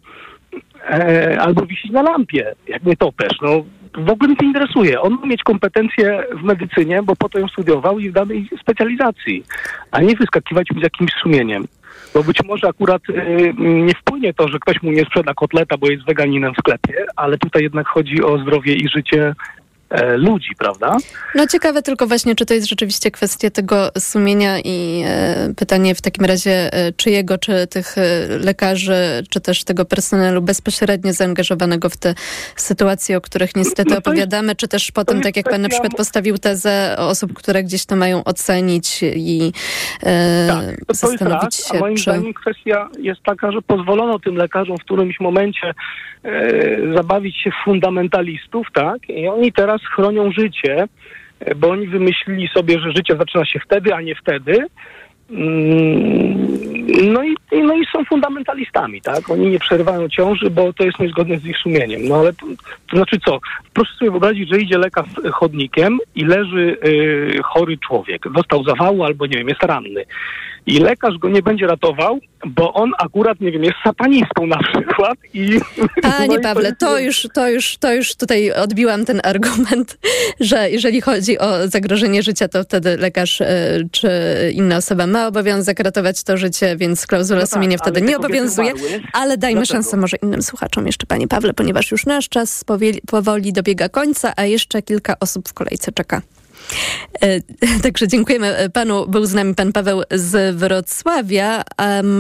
E, 0.91 1.41
albo 1.41 1.67
wisić 1.67 1.91
na 1.91 2.03
lampie, 2.03 2.55
jak 2.69 2.85
nie 2.85 2.97
topesz. 2.97 3.39
No, 3.43 3.65
w 3.95 4.11
ogóle 4.11 4.29
mnie 4.29 4.37
to 4.37 4.45
interesuje. 4.45 5.01
On 5.01 5.13
ma 5.13 5.27
mieć 5.27 5.43
kompetencje 5.43 6.23
w 6.41 6.43
medycynie, 6.43 7.03
bo 7.03 7.17
po 7.17 7.29
to 7.29 7.39
ją 7.39 7.49
studiował 7.49 7.99
i 7.99 8.11
w 8.11 8.13
danej 8.13 8.49
specjalizacji, 8.61 9.45
a 9.91 10.01
nie 10.01 10.17
wyskakiwać 10.17 10.67
z 10.79 10.83
jakimś 10.83 11.11
sumieniem. 11.23 11.65
Bo 12.15 12.23
być 12.25 12.45
może 12.45 12.69
akurat 12.69 13.03
y, 13.09 13.55
nie 13.59 13.95
wpłynie 13.95 14.35
to, 14.35 14.49
że 14.49 14.59
ktoś 14.59 14.83
mu 14.83 14.91
nie 14.91 15.05
sprzeda 15.05 15.35
kotleta, 15.35 15.77
bo 15.79 15.91
jest 15.91 16.07
weganinem 16.07 16.55
w 16.55 16.57
sklepie, 16.57 17.07
ale 17.17 17.39
tutaj 17.39 17.63
jednak 17.63 17.89
chodzi 17.89 18.23
o 18.23 18.39
zdrowie 18.39 18.75
i 18.75 18.89
życie 18.89 19.35
ludzi, 20.17 20.51
prawda? 20.59 20.97
No 21.35 21.47
ciekawe 21.47 21.83
tylko 21.83 22.07
właśnie, 22.07 22.35
czy 22.35 22.47
to 22.47 22.55
jest 22.55 22.69
rzeczywiście 22.69 23.11
kwestia 23.11 23.51
tego 23.51 23.91
sumienia 23.99 24.61
i 24.65 25.03
e, 25.07 25.55
pytanie 25.57 25.95
w 25.95 26.03
takim 26.03 26.25
razie 26.25 26.73
e, 26.73 26.93
czyjego, 26.93 27.39
czy 27.39 27.67
tych 27.67 27.99
e, 27.99 28.03
lekarzy, 28.45 28.95
czy 29.31 29.41
też 29.41 29.65
tego 29.65 29.85
personelu 29.85 30.43
bezpośrednio 30.43 31.13
zaangażowanego 31.13 31.89
w 31.89 31.97
te 31.97 32.15
sytuacje, 32.57 33.17
o 33.17 33.21
których 33.21 33.57
niestety 33.57 33.91
no 33.91 33.99
opowiadamy, 33.99 34.57
czy 34.57 34.69
też 34.69 34.93
potem, 34.93 35.21
tak 35.21 35.37
jak 35.37 35.51
pan 35.51 35.63
na 35.63 35.69
przykład 35.69 35.93
postawił 35.97 36.39
tezę 36.39 36.97
osób, 36.99 37.33
które 37.33 37.63
gdzieś 37.63 37.87
to 37.87 37.97
mają 37.97 38.25
ocenić 38.25 39.03
i 39.03 39.53
e, 40.03 40.47
tak, 40.49 40.87
to 40.87 40.95
zastanowić 40.95 41.57
to 41.57 41.73
się, 41.73 41.79
a 41.79 41.81
moim 41.81 41.97
czy... 41.97 42.03
zdaniem 42.03 42.35
kwestia 42.35 42.89
jest 42.99 43.23
taka, 43.23 43.53
że 43.53 43.63
pozwolono 43.63 44.19
tym 44.19 44.37
lekarzom 44.37 44.77
w 44.77 44.85
którymś 44.85 45.21
momencie 45.21 45.75
e, 46.25 46.95
zabawić 46.95 47.37
się 47.43 47.51
fundamentalistów, 47.65 48.67
tak? 48.75 49.09
I 49.09 49.29
oni 49.29 49.53
teraz 49.53 49.76
teraz 49.79 49.93
chronią 49.95 50.33
życie, 50.33 50.89
bo 51.57 51.71
oni 51.71 51.87
wymyślili 51.87 52.49
sobie, 52.49 52.81
że 52.81 52.93
życie 52.93 53.17
zaczyna 53.17 53.45
się 53.45 53.61
wtedy, 53.61 53.95
a 53.95 54.01
nie 54.01 54.15
wtedy. 54.15 54.67
Mm, 55.31 57.13
no 57.13 57.25
i, 57.25 57.37
no 57.53 57.77
i 57.77 57.87
są 57.93 58.05
fundamentalistami, 58.05 59.03
tak? 59.03 59.31
Oni 59.31 59.47
nie 59.47 59.59
przerywają 59.59 60.09
ciąży, 60.09 60.51
bo 60.51 60.73
to 60.73 60.85
jest 60.85 60.99
niezgodne 60.99 61.39
z 61.39 61.45
ich 61.45 61.59
sumieniem. 61.59 62.09
No 62.09 62.17
ale 62.17 62.33
to, 62.33 62.47
to 62.91 62.97
znaczy 62.97 63.19
co? 63.25 63.39
Proszę 63.73 63.95
sobie 63.99 64.11
wyobrazić, 64.11 64.51
że 64.51 64.61
idzie 64.61 64.79
lekarz 64.79 65.07
chodnikiem 65.33 65.99
i 66.15 66.25
leży 66.25 66.79
y, 66.87 67.41
chory 67.45 67.79
człowiek. 67.79 68.33
Dostał 68.33 68.65
zawału 68.65 69.05
albo 69.05 69.27
nie 69.27 69.39
wiem, 69.39 69.49
jest 69.49 69.63
ranny 69.63 70.05
i 70.67 70.79
lekarz 70.79 71.19
go 71.19 71.29
nie 71.29 71.43
będzie 71.43 71.67
ratował, 71.67 72.19
bo 72.47 72.73
on 72.73 72.93
akurat, 72.99 73.41
nie 73.41 73.53
wiem, 73.53 73.65
jest 73.65 73.77
satanistą 73.85 74.47
na 74.47 74.59
przykład 74.59 75.19
i... 75.35 75.61
Panie 76.03 76.37
no 76.37 76.43
Pawle, 76.43 76.77
to 76.77 76.99
już, 76.99 77.29
to, 77.35 77.49
już, 77.49 77.77
to 77.77 77.93
już 77.93 78.17
tutaj 78.17 78.53
odbiłam 78.53 79.05
ten 79.05 79.21
argument, 79.25 79.99
że 80.41 80.71
jeżeli 80.71 81.01
chodzi 81.01 81.39
o 81.39 81.69
zagrożenie 81.69 82.23
życia, 82.23 82.49
to 82.49 82.65
wtedy 82.65 82.97
lekarz 82.97 83.41
e, 83.41 83.47
czy 83.93 84.11
inna 84.55 84.77
osoba 84.77 85.07
ma 85.07 85.27
obowiązek 85.27 85.81
ratować 85.81 86.25
to 86.25 86.37
życie, 86.37 86.77
więc 86.77 87.07
klauzula 87.07 87.41
no 87.41 87.47
tak, 87.47 87.55
sumienia 87.55 87.79
wtedy 87.79 88.03
nie 88.03 88.17
obowiązuje, 88.17 88.73
ale 89.13 89.39
dajmy 89.39 89.61
Dlaczego? 89.61 89.77
szansę 89.77 89.97
może 89.97 90.17
innym 90.17 90.43
słuchaczom 90.43 90.87
jeszcze, 90.87 91.07
panie 91.07 91.29
Pawle, 91.29 91.55
ponieważ 91.55 91.91
już 91.91 92.07
nasz 92.07 92.29
czas 92.29 92.65
powoli 93.07 93.53
dobiega 93.53 93.89
końca, 93.89 94.33
a 94.37 94.45
jeszcze 94.45 94.83
kilka 94.83 95.15
osób 95.21 95.49
w 95.49 95.55
kolejce 95.55 95.93
czeka. 95.93 96.23
E, 97.21 97.41
także 97.85 98.09
dziękujemy 98.09 98.71
panu. 98.73 99.07
Był 99.09 99.27
z 99.27 99.35
nami 99.35 99.55
pan 99.55 99.73
Paweł 99.73 100.03
z 100.11 100.57
Wrocławia. 100.57 101.65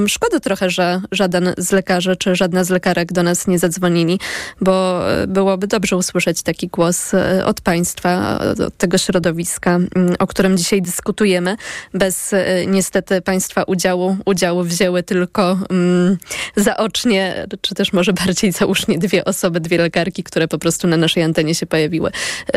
Szkoda 0.08 0.40
trochę, 0.40 0.70
że 0.70 1.00
żaden 1.12 1.54
z 1.58 1.72
lekarzy 1.72 2.16
czy 2.16 2.36
żadna 2.36 2.64
z 2.64 2.70
lekarek 2.70 3.12
do 3.12 3.22
nas 3.22 3.46
nie 3.46 3.58
zadzwonili, 3.58 4.20
bo 4.60 5.00
byłoby 5.28 5.66
dobrze 5.66 5.96
usłyszeć 5.96 6.42
taki 6.42 6.68
głos 6.68 7.12
od 7.44 7.60
państwa, 7.60 8.40
od 8.66 8.76
tego 8.76 8.98
środowiska, 8.98 9.70
mm, 9.70 10.16
o 10.18 10.26
którym 10.26 10.56
dzisiaj 10.56 10.82
dyskutujemy. 10.82 11.56
Bez 11.94 12.34
niestety 12.66 13.22
państwa 13.22 13.62
udziału, 13.62 14.16
udziału 14.24 14.64
wzięły 14.64 15.02
tylko 15.02 15.58
um, 15.70 16.18
zaocznie, 16.56 17.46
czy 17.60 17.74
też 17.74 17.92
może 17.92 18.12
bardziej 18.12 18.52
załóżnie 18.52 18.98
dwie 18.98 19.24
osoby, 19.24 19.60
dwie 19.60 19.78
lekarki, 19.78 20.22
które 20.22 20.48
po 20.48 20.58
prostu 20.58 20.88
na 20.88 20.96
naszej 20.96 21.22
antenie 21.22 21.54
się 21.54 21.66
pojawiły 21.66 22.10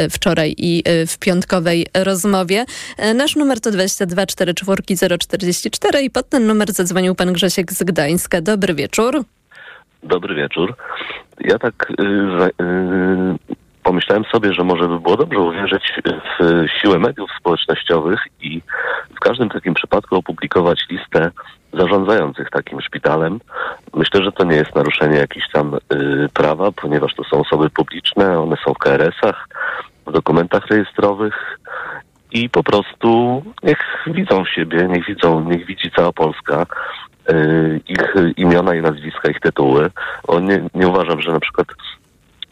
wczoraj 0.10 0.56
i 0.58 0.84
w 1.08 1.18
piątkowej 1.70 1.86
rozmowie. 2.06 2.66
E, 2.98 3.14
nasz 3.14 3.36
numer 3.36 3.60
to 3.62 3.72
22 3.72 4.26
44 4.26 4.84
044 5.20 6.02
i 6.02 6.10
pod 6.10 6.30
ten 6.30 6.48
numer 6.48 6.72
zadzwonił 6.72 7.16
pan 7.16 7.34
Grzesiek 7.34 7.72
z 7.72 7.84
Gdańska. 7.84 8.42
Dobry 8.42 8.74
wieczór. 8.74 9.24
Dobry 10.04 10.36
wieczór. 10.36 10.76
Ja 11.40 11.60
tak 11.60 11.92
y, 11.92 12.04
y, 12.64 13.56
pomyślałem 13.84 14.24
sobie, 14.24 14.54
że 14.54 14.64
może 14.64 14.88
by 14.88 15.00
było 15.00 15.18
dobrze 15.18 15.40
uwierzyć 15.40 15.94
w 16.40 16.66
siłę 16.82 17.00
mediów 17.00 17.30
społecznościowych 17.40 18.20
i 18.42 18.62
w 19.16 19.20
każdym 19.20 19.50
takim 19.50 19.74
przypadku 19.74 20.16
opublikować 20.16 20.80
listę 20.90 21.32
zarządzających 21.74 22.50
takim 22.50 22.82
szpitalem. 22.82 23.40
Myślę, 23.94 24.24
że 24.24 24.32
to 24.32 24.44
nie 24.44 24.56
jest 24.56 24.76
naruszenie 24.76 25.18
jakichś 25.18 25.52
tam 25.52 25.76
y, 25.76 25.80
prawa, 26.34 26.72
ponieważ 26.72 27.16
to 27.16 27.24
są 27.24 27.42
osoby 27.42 27.70
publiczne, 27.70 28.40
one 28.40 28.56
są 28.66 28.74
w 28.74 28.78
KRS-ach, 28.78 29.48
w 30.10 30.14
dokumentach 30.14 30.68
rejestrowych 30.68 31.60
i 32.32 32.50
po 32.50 32.64
prostu 32.64 33.42
niech 33.64 33.80
widzą 34.08 34.46
siebie, 34.46 34.88
niech 34.90 35.06
widzą, 35.06 35.44
niech 35.50 35.66
widzi 35.66 35.92
cała 35.96 36.12
Polska 36.12 36.66
y, 37.32 37.82
ich 37.88 38.14
imiona 38.38 38.76
i 38.76 38.82
nazwiska, 38.82 39.30
ich 39.30 39.40
tytuły. 39.40 39.90
O, 40.28 40.40
nie, 40.40 40.62
nie 40.74 40.88
uważam, 40.88 41.22
że 41.22 41.32
na 41.32 41.40
przykład 41.40 41.68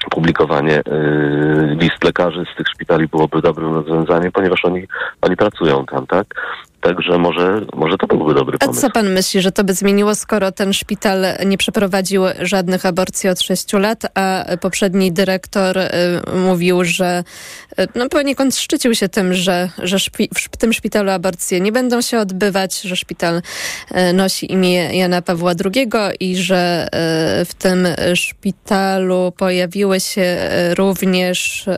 publikowanie 0.09 0.79
y, 0.79 1.75
list 1.79 2.03
lekarzy 2.03 2.45
z 2.53 2.57
tych 2.57 2.67
szpitali 2.67 3.07
byłoby 3.07 3.41
dobrym 3.41 3.73
rozwiązaniem, 3.73 4.31
ponieważ 4.31 4.65
oni, 4.65 4.88
oni 5.21 5.35
pracują 5.35 5.85
tam, 5.85 6.07
tak? 6.07 6.25
Także 6.82 7.18
może, 7.18 7.62
może 7.74 7.98
to 7.98 8.08
byłby 8.08 8.34
dobry 8.34 8.58
pomysł. 8.58 8.80
A 8.80 8.82
co 8.82 8.90
pan 8.90 9.10
myśli, 9.10 9.41
że 9.41 9.52
to 9.52 9.64
by 9.64 9.74
zmieniło, 9.74 10.16
skoro 10.16 10.52
ten 10.52 10.74
szpital 10.74 11.26
nie 11.45 11.58
przeprowadził 11.58 12.24
żadnych 12.41 12.86
aborcji 12.86 13.30
od 13.30 13.41
sześciu 13.41 13.80
lat, 13.80 14.02
a 14.18 14.45
poprzedni 14.62 15.12
dyrektor 15.12 15.78
y, 15.78 15.90
mówił, 16.36 16.84
że 16.84 17.24
y, 17.80 17.88
no 17.95 18.10
poniekąd 18.10 18.56
szczycił 18.56 18.95
się 18.95 19.10
tym, 19.10 19.34
że, 19.34 19.70
że 19.84 19.99
szpi 19.99 20.30
w 20.34 20.58
tym 20.58 20.74
szpitalu 20.74 21.12
aborcje 21.12 21.62
nie 21.62 21.72
będą 21.72 22.02
się 22.02 22.20
odbywać, 22.20 22.82
że 22.82 22.95
szpital 22.95 23.41
y, 23.91 24.14
nosi 24.14 24.52
imię 24.52 24.98
Jana 24.98 25.22
Pawła 25.22 25.52
II 25.66 25.88
i 26.20 26.38
że 26.38 26.88
y, 27.41 27.45
w 27.45 27.54
tym 27.54 27.88
szpitalu 28.16 29.34
pojawiły 29.38 29.99
się 29.99 30.38
również, 30.78 31.68
y, 31.68 31.74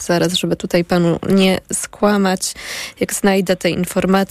zaraz, 0.00 0.32
żeby 0.32 0.56
tutaj 0.56 0.84
panu 0.84 1.18
nie 1.28 1.58
skłamać, 1.72 2.54
jak 3.00 3.14
znajdę 3.14 3.56
te 3.56 3.70
informacje, 3.70 4.27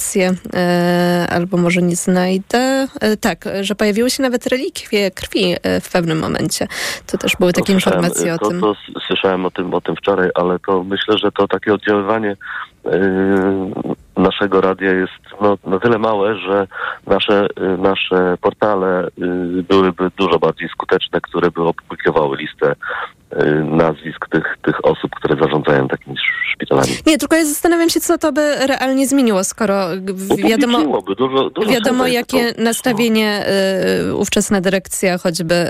e, 0.54 1.28
albo 1.30 1.58
może 1.58 1.82
nie 1.82 1.96
znajdę. 1.96 2.88
E, 3.02 3.18
tak, 3.18 3.46
że 3.62 3.76
pojawiły 3.76 4.10
się 4.10 4.24
nawet 4.24 4.48
relikwie 4.48 5.12
krwi 5.12 5.56
e, 5.64 5.82
w 5.82 5.92
pewnym 5.92 6.20
momencie. 6.20 6.68
To 7.08 7.18
też 7.18 7.36
były 7.40 7.54
takie 7.54 7.74
informacje 7.74 8.34
o 8.34 8.38
to, 8.38 8.50
tym. 8.50 8.62
To, 8.62 8.76
słyszałem 9.08 9.46
o 9.46 9.52
tym, 9.52 9.74
o 9.74 9.82
tym 9.82 9.96
wczoraj, 9.96 10.30
ale 10.36 10.60
to 10.60 10.84
myślę, 10.84 11.18
że 11.18 11.32
to 11.32 11.48
takie 11.48 11.74
oddziaływanie 11.74 12.36
naszego 14.18 14.62
radia 14.62 14.94
jest 14.94 15.42
no, 15.42 15.58
na 15.66 15.80
tyle 15.80 15.98
małe, 15.98 16.38
że 16.38 16.68
nasze, 17.08 17.48
nasze 17.78 18.38
portale 18.42 19.08
byłyby 19.70 20.12
dużo 20.18 20.40
bardziej 20.40 20.70
skuteczne, 20.70 21.22
które 21.22 21.52
by 21.52 21.64
opublikowały 21.64 22.38
listę 22.38 22.76
nazwisk 23.64 24.28
tych, 24.30 24.58
tych 24.62 24.86
osób, 24.86 25.12
które 25.16 25.36
zarządzają 25.42 25.88
takimi 25.88 26.16
szpitalami. 26.54 26.90
Nie, 27.08 27.18
tylko 27.18 27.36
ja 27.36 27.46
zastanawiam 27.46 27.90
się, 27.90 28.00
co 28.00 28.18
to 28.18 28.32
by 28.32 28.56
realnie 28.68 29.08
zmieniło, 29.08 29.44
skoro 29.44 29.88
wiadomo, 30.50 31.02
dużo, 31.02 31.50
dużo 31.50 31.70
wiadomo 31.70 32.08
jakie 32.08 32.54
to, 32.54 32.62
nastawienie 32.62 33.46
no. 34.08 34.18
ówczesna 34.18 34.62
dyrekcja 34.62 35.18
choćby 35.18 35.66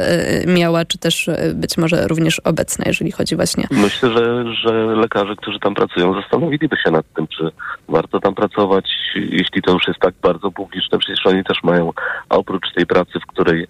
miała, 0.48 0.86
czy 0.86 0.98
też 0.98 1.30
być 1.54 1.78
może 1.78 2.08
również 2.08 2.40
obecna, 2.40 2.86
jeżeli 2.88 3.12
chodzi 3.12 3.36
właśnie... 3.36 3.68
Myślę, 3.72 4.10
że, 4.10 4.54
że 4.54 4.72
lekarze, 4.96 5.36
którzy 5.36 5.60
tam 5.60 5.74
pracują, 5.74 6.14
zastanowiliby 6.22 6.78
się 6.78 6.92
nad 6.92 7.06
tym, 7.16 7.28
czy 7.28 7.52
warto 7.88 8.20
tam 8.20 8.36
pracować, 8.36 8.86
jeśli 9.16 9.62
to 9.62 9.72
już 9.72 9.88
jest 9.88 10.00
tak 10.00 10.14
bardzo 10.22 10.52
publiczne. 10.52 10.98
Przecież 10.98 11.26
oni 11.26 11.44
też 11.44 11.64
mają, 11.64 11.92
a 12.30 12.36
oprócz 12.36 12.74
tej 12.76 12.86
pracy, 12.86 13.20
w 13.20 13.26
której 13.26 13.64
y, 13.64 13.68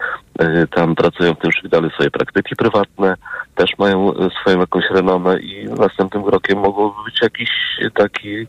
tam 0.76 0.96
pracują 0.96 1.34
w 1.34 1.40
tym 1.40 1.52
szpitalu, 1.52 1.90
swoje 1.90 2.12
praktyki 2.12 2.56
prywatne, 2.56 3.16
też 3.56 3.72
mają 3.78 4.14
e, 4.14 4.30
swoją 4.42 4.60
jakąś 4.60 4.84
renomę 4.92 5.40
i 5.40 5.66
następnym 5.66 6.24
krokiem 6.24 6.60
mogłoby 6.60 7.04
być 7.06 7.22
jakiś 7.22 7.50
taki, 7.94 8.48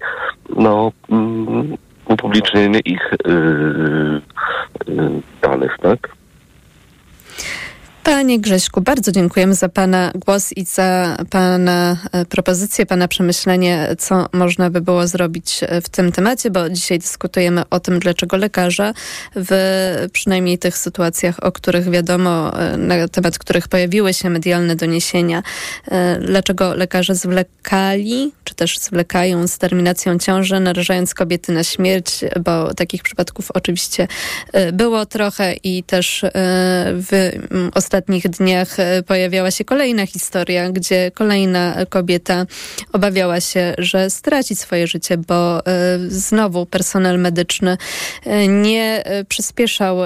no, 0.57 0.93
mm, 1.11 1.77
upublicznienie 2.05 2.81
ich 2.81 3.13
y, 3.13 3.31
y, 4.89 5.23
danych, 5.43 5.77
tak? 5.83 5.99
Panie 8.05 8.41
Grześku, 8.41 8.81
bardzo 8.81 9.13
dziękujemy 9.13 9.55
za 9.55 9.69
Pana 9.69 10.13
głos 10.15 10.53
i 10.53 10.65
za 10.65 11.17
Pana 11.31 11.97
e, 12.13 12.25
propozycję, 12.25 12.87
Pana 12.87 13.09
przemyślenie, 13.09 13.89
co 13.99 14.27
można 14.33 14.71
by 14.71 14.81
było 14.81 15.07
zrobić 15.07 15.61
e, 15.63 15.81
w 15.81 15.89
tym 15.89 16.13
temacie, 16.13 16.51
bo 16.51 16.71
dzisiaj 16.71 16.99
dyskutujemy 16.99 17.63
o 17.71 17.81
tym, 17.81 17.99
dlaczego 17.99 18.37
lekarze 18.37 18.93
w 19.37 20.09
przynajmniej 20.13 20.59
tych 20.59 20.79
sytuacjach, 20.79 21.45
o 21.45 21.53
których 21.53 21.91
wiadomo, 21.91 22.61
e, 22.61 22.77
na 22.77 23.09
temat 23.09 23.39
których 23.39 23.69
pojawiły 23.69 24.15
się 24.15 24.31
medialne 24.31 24.77
doniesienia, 24.77 25.43
dlaczego 26.21 26.75
lekarze 26.75 27.15
zwlekali, 27.15 28.33
czy 28.45 28.55
też 28.55 28.79
zwlekają 28.79 29.47
z 29.47 29.59
terminacją 29.59 30.19
ciąży, 30.19 30.61
narażając 30.61 31.15
kobiety 31.15 31.53
na 31.53 31.65
śmierć, 31.65 32.21
bo 32.45 32.75
takich 32.75 33.03
przypadków 33.03 33.51
oczywiście 33.51 34.09
było 34.73 35.07
trochę 35.07 35.55
i 35.55 35.83
też 35.83 36.25
w 36.93 37.31
ostatnich 37.75 37.88
ostatnich 37.89 38.29
dniach 38.29 38.81
e, 38.81 39.03
pojawiała 39.03 39.51
się 39.51 39.65
kolejna 39.65 40.07
historia, 40.07 40.71
gdzie 40.71 41.11
kolejna 41.15 41.77
kobieta 41.89 42.47
obawiała 42.93 43.41
się, 43.41 43.75
że 43.79 44.11
straci 44.11 44.57
swoje 44.57 44.87
życie, 44.87 45.17
bo 45.17 45.59
e, 45.59 45.63
znowu 46.09 46.67
personel 46.67 47.19
medyczny 47.19 47.77
e, 48.25 48.49
nie 48.49 49.05
przyspieszał 49.29 49.99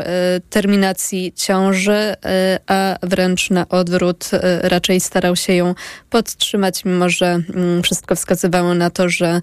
terminacji 0.51 1.33
ciąży, 1.37 2.15
a 2.67 2.97
wręcz 3.03 3.51
na 3.51 3.69
odwrót 3.69 4.31
raczej 4.63 5.01
starał 5.01 5.37
się 5.37 5.53
ją 5.55 5.75
podtrzymać, 6.11 6.85
mimo 6.85 7.09
że 7.09 7.27
mm, 7.27 7.83
wszystko 7.83 8.17
wskazywało 8.17 8.75
na 8.75 8.91
to, 8.91 9.09
że 9.09 9.41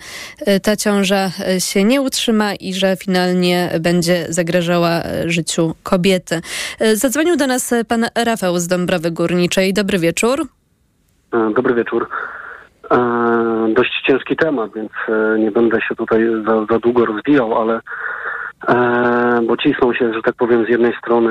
ta 0.62 0.76
ciąża 0.76 1.32
się 1.60 1.84
nie 1.84 2.02
utrzyma 2.02 2.56
i 2.56 2.74
że 2.74 2.98
finalnie 2.98 3.70
będzie 3.80 4.26
zagrażała 4.30 5.04
życiu 5.26 5.76
kobiety. 5.84 6.42
Zadzwonił 6.94 7.36
do 7.36 7.48
nas 7.48 7.74
pan 7.88 8.06
Rafał 8.30 8.60
z 8.60 8.68
Dąbrowy 8.68 9.12
Górniczej. 9.12 9.74
Dobry 9.74 10.00
wieczór. 10.00 10.42
E, 11.34 11.54
dobry 11.56 11.74
wieczór. 11.74 12.08
E, 12.92 12.98
dość 13.74 14.02
ciężki 14.08 14.36
temat, 14.36 14.72
więc 14.76 14.92
e, 15.08 15.40
nie 15.40 15.52
będę 15.52 15.82
się 15.82 15.96
tutaj 15.96 16.22
za, 16.48 16.66
za 16.74 16.80
długo 16.80 17.06
rozwijał, 17.06 17.62
ale 17.62 17.80
bo 19.48 19.58
cisną 19.58 19.94
się, 19.94 20.14
że 20.14 20.22
tak 20.22 20.36
powiem, 20.36 20.66
z 20.66 20.70
jednej 20.70 20.94
strony 20.98 21.30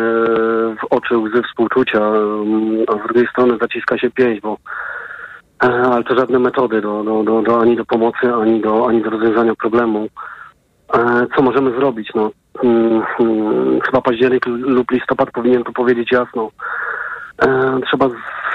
w 0.80 0.84
oczy 0.90 1.18
łzy 1.18 1.42
współczucia, 1.42 1.98
mm, 1.98 2.84
a 2.88 2.92
z 2.92 3.06
drugiej 3.06 3.26
strony 3.26 3.58
zaciska 3.60 3.98
się 3.98 4.10
pięść, 4.10 4.40
bo 4.42 4.56
ale 5.58 6.04
to 6.04 6.14
żadne 6.14 6.38
metody 6.38 6.80
do, 6.80 7.04
do, 7.04 7.22
do, 7.22 7.42
do, 7.42 7.60
ani 7.60 7.76
do 7.76 7.84
pomocy, 7.84 8.34
ani 8.42 8.60
do, 8.60 8.88
ani 8.88 9.02
do 9.02 9.10
rozwiązania 9.10 9.54
problemu. 9.54 10.08
Co 11.36 11.42
możemy 11.42 11.70
zrobić? 11.70 12.10
No, 12.14 12.30
hmm, 12.60 13.02
hmm, 13.02 13.80
chyba 13.80 14.00
październik 14.00 14.46
lub 14.46 14.90
listopad 14.90 15.30
powinien 15.30 15.64
to 15.64 15.72
powiedzieć 15.72 16.12
jasno. 16.12 16.50
E, 17.43 17.78
trzeba, 17.86 18.09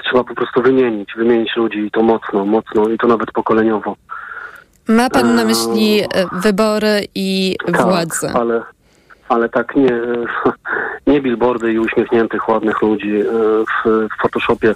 trzeba 0.04 0.24
po 0.24 0.36
prostu 0.36 0.62
wymienić, 0.62 1.10
wymienić 1.16 1.56
ludzi 1.56 1.80
i 1.80 1.92
to 1.92 2.04
mocno, 2.04 2.46
mocno 2.46 2.90
i 2.90 2.98
to 2.98 3.08
nawet 3.08 3.32
pokoleniowo. 3.32 3.96
Ma 4.88 5.10
pan 5.10 5.36
na 5.36 5.46
myśli 5.46 6.02
e, 6.02 6.08
wybory 6.32 7.08
i 7.16 7.56
tak, 7.66 7.82
władzę. 7.82 8.32
ale, 8.36 8.62
ale 9.30 9.50
tak 9.50 9.76
nie, 9.76 10.02
nie 11.14 11.22
billboardy 11.22 11.74
i 11.74 11.80
uśmiechniętych, 11.80 12.50
ładnych 12.50 12.82
ludzi 12.82 13.20
e, 13.20 13.24
w, 13.64 13.90
w 13.90 14.22
Photoshopie, 14.22 14.74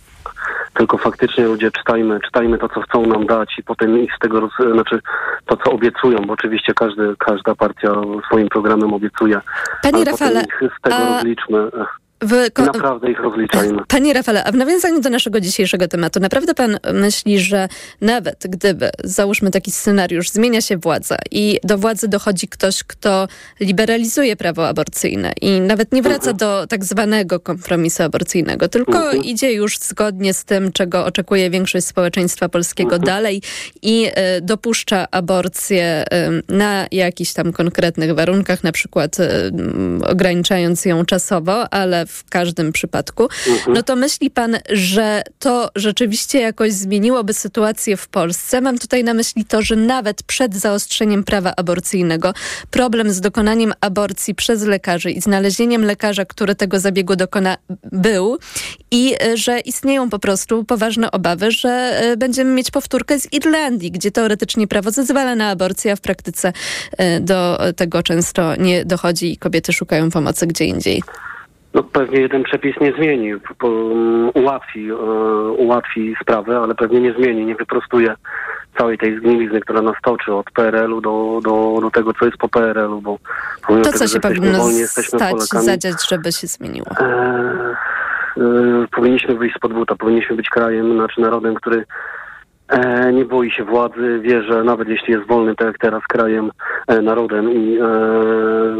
tylko 0.74 0.98
faktycznie 0.98 1.46
ludzie 1.46 1.72
czytajmy, 1.72 2.20
czytajmy 2.20 2.58
to, 2.58 2.70
co 2.70 2.82
chcą 2.82 3.06
nam 3.06 3.26
dać 3.26 3.56
i 3.60 3.64
potem 3.64 4.00
ich 4.00 4.12
z 4.16 4.20
tego, 4.20 4.50
znaczy 4.74 5.00
to, 5.46 5.58
co 5.58 5.72
obiecują, 5.72 6.20
bo 6.28 6.34
oczywiście 6.34 6.74
każdy, 6.74 7.16
każda 7.20 7.56
partia 7.56 7.94
swoim 8.28 8.50
programem 8.50 8.94
obiecuje. 8.94 9.42
Panie 9.84 10.06
Rafale, 10.06 10.42
ich 10.42 10.70
z 10.80 10.82
tego 10.82 10.96
a... 10.96 11.16
rozliczmy. 11.16 11.72
W 12.22 12.32
naprawdę 12.66 13.12
ich 13.12 13.20
rozliczajmy. 13.20 13.82
Panie 13.88 14.14
Rafale, 14.14 14.44
a 14.44 14.52
w 14.52 14.56
nawiązaniu 14.56 15.02
do 15.02 15.10
naszego 15.10 15.40
dzisiejszego 15.42 15.88
tematu, 15.88 16.20
naprawdę 16.20 16.54
pan 16.54 16.78
myśli, 16.94 17.40
że 17.40 17.68
nawet 18.02 18.44
gdyby, 18.50 18.90
załóżmy 19.04 19.52
taki 19.52 19.72
scenariusz, 19.72 20.30
zmienia 20.30 20.62
się 20.62 20.78
władza 20.78 21.18
i 21.32 21.60
do 21.64 21.78
władzy 21.78 22.08
dochodzi 22.08 22.48
ktoś, 22.48 22.84
kto 22.84 23.28
liberalizuje 23.60 24.36
prawo 24.36 24.68
aborcyjne 24.68 25.34
i 25.42 25.62
nawet 25.62 25.92
nie 25.92 26.02
wraca 26.02 26.32
Mhm. 26.32 26.38
do 26.38 26.68
tak 26.68 26.86
zwanego 26.86 27.40
kompromisu 27.40 28.04
aborcyjnego, 28.04 28.68
tylko 28.68 28.98
Mhm. 29.06 29.24
idzie 29.24 29.54
już 29.54 29.78
zgodnie 29.80 30.34
z 30.34 30.46
tym, 30.46 30.72
czego 30.72 31.06
oczekuje 31.06 31.50
większość 31.50 31.86
społeczeństwa 31.88 32.50
polskiego 32.50 32.96
Mhm. 32.96 33.04
dalej 33.06 33.42
i 33.82 34.08
e, 34.14 34.42
dopuszcza 34.42 35.08
aborcję 35.12 35.84
e, 36.12 36.32
na 36.50 36.86
jakichś 36.92 37.34
tam 37.34 37.54
konkretnych 37.54 38.14
warunkach, 38.16 38.64
na 38.64 38.72
przykład 38.72 39.18
m, 39.20 40.02
ograniczając 40.08 40.86
ją 40.86 41.06
czasowo, 41.06 41.74
ale 41.74 42.07
w 42.08 42.30
każdym 42.30 42.72
przypadku, 42.72 43.24
Mhm. 43.48 43.74
no 43.74 43.84
to 43.84 43.96
myśli 43.96 44.30
pan, 44.32 44.58
że 44.70 45.22
to 45.40 45.70
rzeczywiście 45.76 46.40
jakoś 46.40 46.74
zmieniłoby 46.74 47.34
sytuację 47.34 47.98
w 47.98 48.08
Polsce? 48.08 48.62
Mam 48.62 48.80
tutaj 48.80 49.04
na 49.04 49.14
myśli 49.14 49.46
to, 49.46 49.62
że 49.62 49.76
nawet 49.76 50.24
przed 50.24 50.56
zaostrzeniem 50.56 51.24
prawa 51.24 51.54
aborcyjnego 51.58 52.34
problem 52.72 53.12
z 53.12 53.22
dokonaniem 53.22 53.74
aborcji 53.82 54.36
przez 54.36 54.64
lekarzy 54.64 55.12
i 55.12 55.22
znalezieniem 55.22 55.86
lekarza, 55.86 56.26
który 56.26 56.56
tego 56.56 56.80
zabiegu 56.80 57.16
dokona, 57.16 57.58
był 57.92 58.38
i 58.92 59.16
e, 59.22 59.38
że 59.38 59.60
istnieją 59.60 60.10
po 60.10 60.20
prostu 60.20 60.64
poważne 60.64 61.12
obawy, 61.12 61.52
że 61.52 61.70
e, 61.70 62.18
będziemy 62.18 62.52
mieć 62.52 62.72
powtórkę 62.72 63.20
z 63.20 63.34
Irlandii, 63.34 63.92
gdzie 63.92 64.12
teoretycznie 64.12 64.68
prawo 64.68 64.92
zezwala 64.92 65.36
na 65.36 65.50
aborcję, 65.50 65.92
a 65.92 65.96
w 65.96 66.02
praktyce 66.02 66.54
e, 66.98 67.20
do 67.20 67.60
tego 67.76 68.04
często 68.04 68.56
nie 68.56 68.86
dochodzi 68.86 69.32
i 69.34 69.38
kobiety 69.38 69.74
szukają 69.74 70.12
pomocy 70.12 70.48
gdzie 70.48 70.66
indziej. 70.66 71.02
No 71.78 71.84
pewnie 71.84 72.20
jeden 72.20 72.44
przepis 72.44 72.76
nie 72.82 72.94
zmieni, 72.94 73.34
um, 73.64 74.30
ułatwi, 74.34 74.90
e, 74.92 74.96
ułatwi 75.52 76.16
sprawę, 76.22 76.60
ale 76.60 76.76
pewnie 76.76 77.02
nie 77.02 77.14
zmieni, 77.14 77.46
nie 77.46 77.56
wyprostuje 77.56 78.16
całej 78.78 78.98
tej 78.98 79.18
zgnilizny, 79.20 79.62
która 79.62 79.82
nas 79.82 79.96
toczy 80.04 80.34
od 80.34 80.52
PRL-u 80.52 81.02
do, 81.02 81.40
do, 81.44 81.78
do 81.82 81.92
tego, 81.92 82.14
co 82.14 82.26
jest 82.26 82.38
po 82.38 82.50
PRL-u, 82.50 83.02
bo 83.02 83.18
pomimo 83.68 83.86
To, 83.86 83.92
tego, 83.92 84.06
co 84.06 84.14
się 84.14 84.20
powinno 84.20 84.58
wolni, 84.58 84.88
stać, 84.88 85.10
Polakami, 85.12 85.66
zadziać, 85.66 86.10
żeby 86.10 86.32
się 86.32 86.48
zmieniło? 86.48 86.88
e, 87.00 87.04
e, 88.38 88.88
powinniśmy 88.92 89.36
wyjść 89.36 89.56
spod 89.56 89.74
buta, 89.74 89.96
powinniśmy 89.96 90.36
być 90.36 90.50
krajem, 90.50 90.94
znaczy 90.94 91.22
narodem, 91.22 91.56
który 91.56 91.86
nie 93.14 93.26
boi 93.26 93.52
się 93.52 93.64
władzy, 93.64 94.20
wie, 94.22 94.44
że 94.44 94.64
nawet 94.64 94.88
jeśli 94.88 95.14
jest 95.14 95.28
wolny, 95.28 95.56
tak 95.56 95.68
jak 95.68 95.78
teraz, 95.78 96.04
krajem, 96.04 96.52
e, 96.88 97.02
narodem 97.02 97.52
i 97.52 97.78
e, 97.78 97.86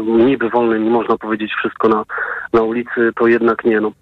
niby 0.02 0.50
wolnym 0.50 0.86
i 0.86 0.90
można 0.90 1.18
powiedzieć 1.18 1.52
wszystko 1.52 1.88
na, 1.88 2.04
na 2.52 2.62
ulicy, 2.62 3.10
to 3.16 3.26
jednak 3.26 3.64
nie. 3.64 3.80
No, 3.80 3.92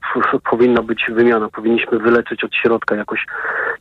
powinna 0.51 0.83
być 0.83 1.07
wymiana, 1.09 1.49
powinniśmy 1.49 1.99
wyleczyć 1.99 2.45
od 2.45 2.55
środka 2.55 2.97
jakoś, 2.97 3.27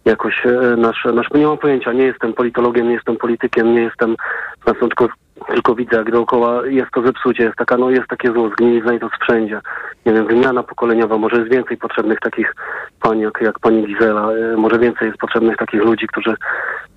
jakoś 0.05 0.45
e, 0.45 0.75
nasz, 0.77 1.07
nasz... 1.13 1.27
Nie 1.35 1.47
mam 1.47 1.57
pojęcia, 1.57 1.93
nie 1.93 2.03
jestem 2.03 2.33
politologiem, 2.33 2.87
nie 2.87 2.93
jestem 2.93 3.17
politykiem, 3.17 3.75
nie 3.75 3.81
jestem... 3.81 4.15
Znaczy, 4.63 4.79
tylko, 4.79 5.07
tylko 5.47 5.75
widzę, 5.75 5.97
jak 5.97 6.11
dookoła 6.11 6.67
jest 6.67 6.91
to 6.91 7.01
zepsucie, 7.01 7.43
jest 7.43 7.55
taka, 7.55 7.77
no 7.77 7.89
jest 7.89 8.07
takie 8.07 8.31
zło, 8.31 8.49
zgnilizna 8.49 8.93
i 8.93 8.99
to 8.99 9.09
wszędzie. 9.21 9.61
Nie 10.05 10.13
wiem, 10.13 10.27
wymiana 10.27 10.63
pokoleniowa, 10.63 11.17
może 11.17 11.37
jest 11.37 11.51
więcej 11.51 11.77
potrzebnych 11.77 12.19
takich 12.19 12.55
pań 13.01 13.19
jak, 13.19 13.41
jak 13.41 13.59
pani 13.59 13.87
Gizela, 13.87 14.31
e, 14.31 14.57
może 14.57 14.79
więcej 14.79 15.07
jest 15.07 15.19
potrzebnych 15.19 15.57
takich 15.57 15.81
ludzi, 15.83 16.07
którzy, 16.07 16.35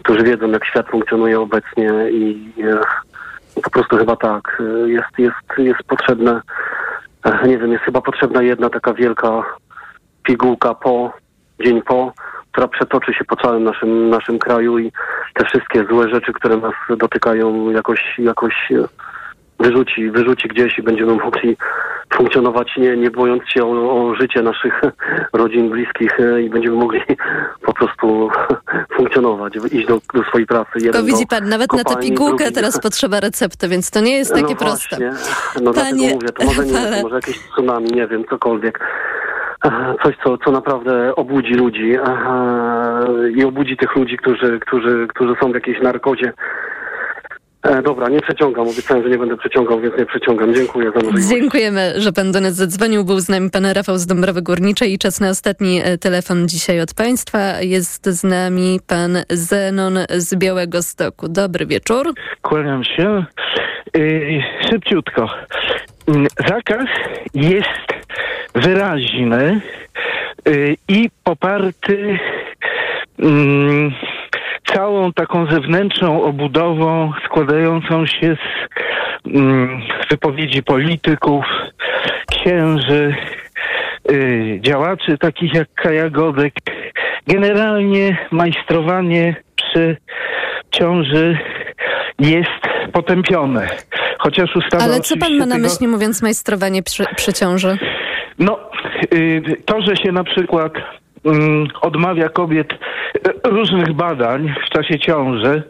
którzy 0.02 0.22
wiedzą, 0.22 0.50
jak 0.50 0.64
świat 0.64 0.88
funkcjonuje 0.88 1.40
obecnie 1.40 2.10
i 2.10 2.52
e, 2.62 2.80
po 3.62 3.70
prostu 3.70 3.96
chyba 3.96 4.16
tak, 4.16 4.62
e, 4.62 4.88
jest, 4.88 5.18
jest, 5.18 5.58
jest 5.58 5.82
potrzebne, 5.82 6.42
nie 7.46 7.58
wiem, 7.58 7.72
jest 7.72 7.84
chyba 7.84 8.00
potrzebna 8.00 8.42
jedna 8.42 8.70
taka 8.70 8.94
wielka 8.94 9.42
pigułka 10.22 10.74
po, 10.74 11.12
dzień 11.64 11.82
po, 11.82 12.12
która 12.58 12.68
przetoczy 12.68 13.14
się 13.14 13.24
po 13.24 13.36
całym 13.36 13.64
naszym, 13.64 14.10
naszym 14.10 14.38
kraju 14.38 14.78
i 14.78 14.92
te 15.34 15.44
wszystkie 15.44 15.84
złe 15.90 16.08
rzeczy, 16.08 16.32
które 16.32 16.56
nas 16.56 16.72
dotykają, 16.96 17.70
jakoś, 17.70 18.00
jakoś 18.18 18.54
e, 18.70 18.84
wyrzuci, 19.60 20.10
wyrzuci 20.10 20.48
gdzieś 20.48 20.78
i 20.78 20.82
będziemy 20.82 21.14
mogli 21.14 21.56
funkcjonować 22.14 22.76
nie, 22.76 22.96
nie 22.96 23.10
bojąc 23.10 23.42
się 23.48 23.64
o, 23.64 23.70
o 23.70 24.14
życie 24.14 24.42
naszych 24.42 24.80
rodzin, 25.32 25.70
bliskich 25.70 26.20
e, 26.20 26.42
i 26.42 26.50
będziemy 26.50 26.76
mogli 26.76 27.00
po 27.66 27.74
prostu 27.74 28.30
funkcjonować, 28.96 29.56
iść 29.72 29.86
do, 29.86 29.98
do 30.14 30.22
swojej 30.22 30.46
pracy. 30.46 30.70
Jeden 30.74 31.06
widzi 31.06 31.26
pan, 31.26 31.48
nawet 31.48 31.72
na 31.72 31.78
tę 31.78 31.84
kopalni, 31.84 32.10
pigułkę 32.10 32.44
drugi- 32.44 32.54
teraz 32.54 32.80
potrzeba 32.80 33.20
recepty, 33.20 33.68
więc 33.68 33.90
to 33.90 34.00
nie 34.00 34.16
jest 34.16 34.32
takie 34.32 34.54
no 34.54 34.56
proste. 34.56 34.96
Właśnie. 34.96 35.12
No 35.62 35.72
Panie 35.72 36.16
dlatego 36.20 36.50
mówię, 36.50 36.62
to 36.62 36.62
może 36.62 36.64
nie, 36.66 36.96
to 36.96 37.02
może 37.02 37.14
jakieś 37.14 37.38
tsunami, 37.38 37.90
nie 37.90 38.06
wiem, 38.06 38.24
cokolwiek. 38.30 38.80
Coś, 40.02 40.16
co, 40.24 40.38
co 40.38 40.50
naprawdę 40.50 41.14
obudzi 41.14 41.54
ludzi 41.54 41.96
i 43.36 43.44
obudzi 43.44 43.76
tych 43.76 43.96
ludzi, 43.96 44.16
którzy, 44.16 44.60
którzy, 44.60 45.06
którzy 45.08 45.34
są 45.40 45.52
w 45.52 45.54
jakiejś 45.54 45.80
narkozie. 45.82 46.32
E, 47.62 47.82
dobra, 47.82 48.08
nie 48.08 48.20
przeciągam. 48.20 48.68
Obiecałem, 48.68 49.02
że 49.02 49.10
nie 49.10 49.18
będę 49.18 49.36
przeciągał, 49.36 49.80
więc 49.80 49.98
nie 49.98 50.06
przeciągam. 50.06 50.54
Dziękuję 50.54 50.90
za 50.90 50.94
możliwość. 50.94 51.26
Dziękujemy, 51.28 51.92
że 51.96 52.12
pan 52.12 52.32
do 52.32 52.40
nas 52.40 52.54
zadzwonił. 52.54 53.04
Był 53.04 53.20
z 53.20 53.28
nami 53.28 53.50
pan 53.50 53.66
Rafał 53.66 53.98
z 53.98 54.06
Dąbrowy 54.06 54.42
Górniczej 54.42 54.92
i 54.92 54.98
czas 54.98 55.20
na 55.20 55.30
ostatni 55.30 55.80
e, 55.84 55.98
telefon 55.98 56.48
dzisiaj 56.48 56.80
od 56.80 56.94
państwa. 56.94 57.38
Jest 57.60 58.06
z 58.06 58.24
nami 58.24 58.80
pan 58.86 59.16
Zenon 59.30 59.98
z 60.08 60.34
Białego 60.34 60.82
Stoku. 60.82 61.28
Dobry 61.28 61.66
wieczór. 61.66 62.12
Kłaniam 62.42 62.84
się. 62.84 63.24
Yy, 63.94 64.42
szybciutko. 64.70 65.28
Mm, 66.08 66.26
Zakaz 66.46 66.86
jest 67.34 67.86
wyraźny 68.54 69.60
yy, 70.46 70.76
i 70.88 71.10
poparty 71.24 72.18
mm, 73.18 73.92
całą 74.66 75.12
taką 75.12 75.46
zewnętrzną 75.46 76.22
obudową 76.22 77.12
składającą 77.26 78.06
się 78.06 78.36
z 78.36 79.26
mm, 79.26 79.82
wypowiedzi 80.10 80.62
polityków, 80.62 81.44
księży, 82.30 83.16
yy, 84.10 84.60
działaczy 84.60 85.18
takich 85.18 85.54
jak 85.54 85.68
Kaja 85.74 86.10
Godek. 86.10 86.54
Generalnie 87.26 88.16
majstrowanie 88.30 89.36
przy 89.56 89.96
ciąży 90.70 91.38
jest 92.18 92.50
potępione. 92.92 93.68
Chociaż 94.18 94.56
ustawa 94.56 94.84
Ale 94.84 95.00
co 95.00 95.16
pan 95.16 95.36
ma 95.36 95.46
na 95.46 95.54
tego- 95.54 95.68
myśli 95.68 95.88
mówiąc 95.88 96.22
majstrowanie 96.22 96.82
przy, 96.82 97.04
przy 97.16 97.32
ciąży? 97.32 97.78
no, 98.38 98.58
y, 99.14 99.42
to, 99.64 99.80
że 99.82 99.96
się 99.96 100.12
na 100.12 100.24
przykład 100.24 100.72
mm, 101.24 101.66
odmawia 101.80 102.28
kobiet 102.28 102.72
y, 102.72 102.78
różnych 103.44 103.92
badań 103.92 104.54
w 104.66 104.70
czasie 104.70 104.98
ciąży, 104.98 105.62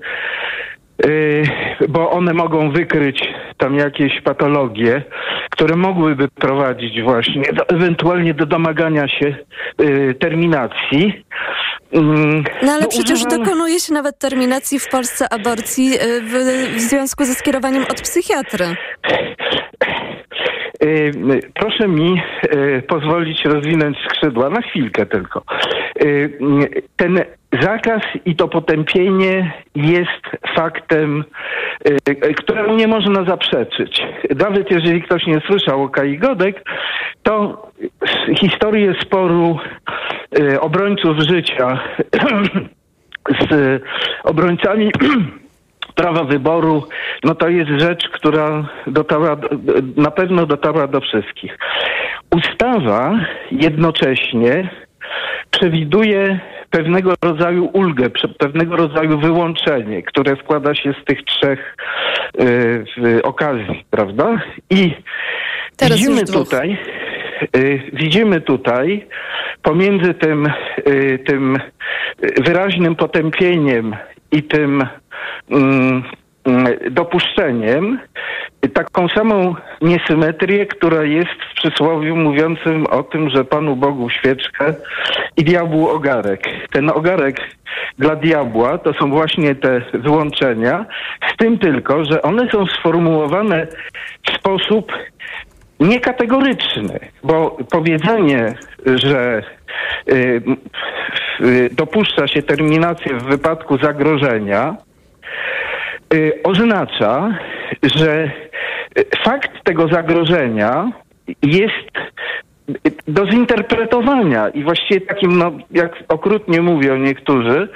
bo 1.88 2.10
one 2.10 2.34
mogą 2.34 2.70
wykryć 2.70 3.20
tam 3.56 3.74
jakieś 3.74 4.20
patologie, 4.20 5.02
które 5.50 5.76
mogłyby 5.76 6.28
prowadzić 6.28 7.02
właśnie 7.02 7.42
do, 7.52 7.68
ewentualnie 7.68 8.34
do 8.34 8.46
domagania 8.46 9.08
się 9.08 9.36
y, 9.80 10.14
terminacji. 10.20 11.24
Mm, 11.92 12.44
No 12.62 12.72
ale 12.72 12.82
no, 12.82 12.88
przecież 12.88 13.20
używam- 13.22 13.38
dokonuje 13.44 13.80
się 13.80 13.94
nawet 13.94 14.18
terminacji 14.18 14.78
w 14.78 14.88
Polsce 14.88 15.32
aborcji 15.32 15.86
e, 15.94 16.20
w, 16.20 16.32
w 16.76 16.80
związku 16.80 17.24
ze 17.24 17.34
skierowaniem 17.34 17.82
od 17.82 18.00
psychiatry. 18.02 18.64
Y, 20.84 21.12
Proszę 21.54 21.88
mi 21.88 22.22
y, 22.54 22.82
pozwolić 22.88 23.44
rozwinąć 23.44 23.96
skrzydła 24.08 24.50
na 24.50 24.60
chwilkę 24.62 25.06
tylko. 25.06 25.42
Y, 26.04 26.38
Ten 26.96 27.20
zakaz 27.62 28.02
i 28.24 28.36
to 28.36 28.48
potępienie 28.48 29.52
jest 29.74 30.22
faktem, 30.58 31.24
y, 32.28 32.34
któremu 32.34 32.76
nie 32.76 32.86
można 32.86 33.24
zaprzeczyć. 33.24 34.02
Nawet 34.36 34.70
jeżeli 34.70 35.02
ktoś 35.02 35.26
nie 35.26 35.40
słyszał 35.46 35.82
o 35.82 35.88
Kai 35.88 36.18
Godek, 36.18 36.64
to 37.22 37.62
historię 38.40 38.94
sporu 39.02 39.58
y, 40.38 40.60
obrońców 40.60 41.18
życia 41.18 41.80
z 43.50 43.82
obrońcami 44.24 44.90
prawa 46.00 46.24
wyboru, 46.24 46.86
no 47.24 47.34
to 47.34 47.48
jest 47.48 47.70
rzecz, 47.76 48.08
która 48.08 48.68
dotarła, 48.86 49.36
do- 49.36 49.52
na 49.96 50.10
pewno 50.10 50.46
dotarła 50.46 50.86
do 50.86 51.00
wszystkich. 51.00 51.58
Ustawa 52.36 53.14
jednocześnie 53.50 54.70
przewiduje 55.50 56.40
pewnego 56.70 57.14
rodzaju 57.22 57.70
ulgę, 57.72 58.10
pewnego 58.38 58.76
rodzaju 58.76 59.18
wyłączenie, 59.18 60.02
które 60.02 60.36
składa 60.36 60.74
się 60.74 60.94
z 61.02 61.04
tych 61.04 61.24
trzech 61.24 61.76
y, 62.40 63.22
okazji, 63.22 63.84
prawda? 63.90 64.40
I 64.70 64.94
Teraz 65.76 65.98
widzimy 65.98 66.24
tutaj, 66.24 66.78
y, 67.56 67.82
widzimy 67.92 68.40
tutaj 68.40 69.06
pomiędzy 69.62 70.14
tym, 70.14 70.50
y, 70.88 71.18
tym 71.26 71.58
wyraźnym 72.40 72.96
potępieniem 72.96 73.96
i 74.32 74.42
tym 74.42 74.86
mm, 75.50 76.02
dopuszczeniem 76.90 77.98
taką 78.74 79.08
samą 79.08 79.54
niesymetrię, 79.80 80.66
która 80.66 81.04
jest 81.04 81.30
w 81.50 81.54
przysłowiu 81.54 82.16
mówiącym 82.16 82.86
o 82.86 83.02
tym, 83.02 83.30
że 83.30 83.44
Panu 83.44 83.76
Bogu 83.76 84.10
świeczkę 84.10 84.74
i 85.36 85.44
diabłu 85.44 85.88
ogarek. 85.88 86.42
Ten 86.70 86.90
ogarek 86.90 87.40
dla 87.98 88.16
diabła 88.16 88.78
to 88.78 88.92
są 88.92 89.10
właśnie 89.10 89.54
te 89.54 89.82
złączenia, 90.04 90.86
z 91.34 91.36
tym 91.36 91.58
tylko, 91.58 92.04
że 92.04 92.22
one 92.22 92.50
są 92.50 92.66
sformułowane 92.66 93.66
w 94.26 94.36
sposób 94.38 94.92
niekategoryczny, 95.80 96.98
bo 97.22 97.56
powiedzenie, 97.70 98.54
że 98.86 99.42
y, 100.12 100.42
y, 101.40 101.70
dopuszcza 101.72 102.26
się 102.26 102.42
terminację 102.42 103.14
w 103.14 103.24
wypadku 103.24 103.78
zagrożenia, 103.78 104.76
oznacza, 106.44 107.38
że 107.96 108.30
fakt 109.24 109.64
tego 109.64 109.88
zagrożenia 109.88 110.92
jest 111.42 111.90
do 113.08 113.30
zinterpretowania 113.30 114.48
i 114.48 114.64
właściwie 114.64 115.00
takim, 115.00 115.38
no, 115.38 115.52
jak 115.70 115.92
okrutnie 116.08 116.62
mówią 116.62 116.96
niektórzy, 116.96 117.68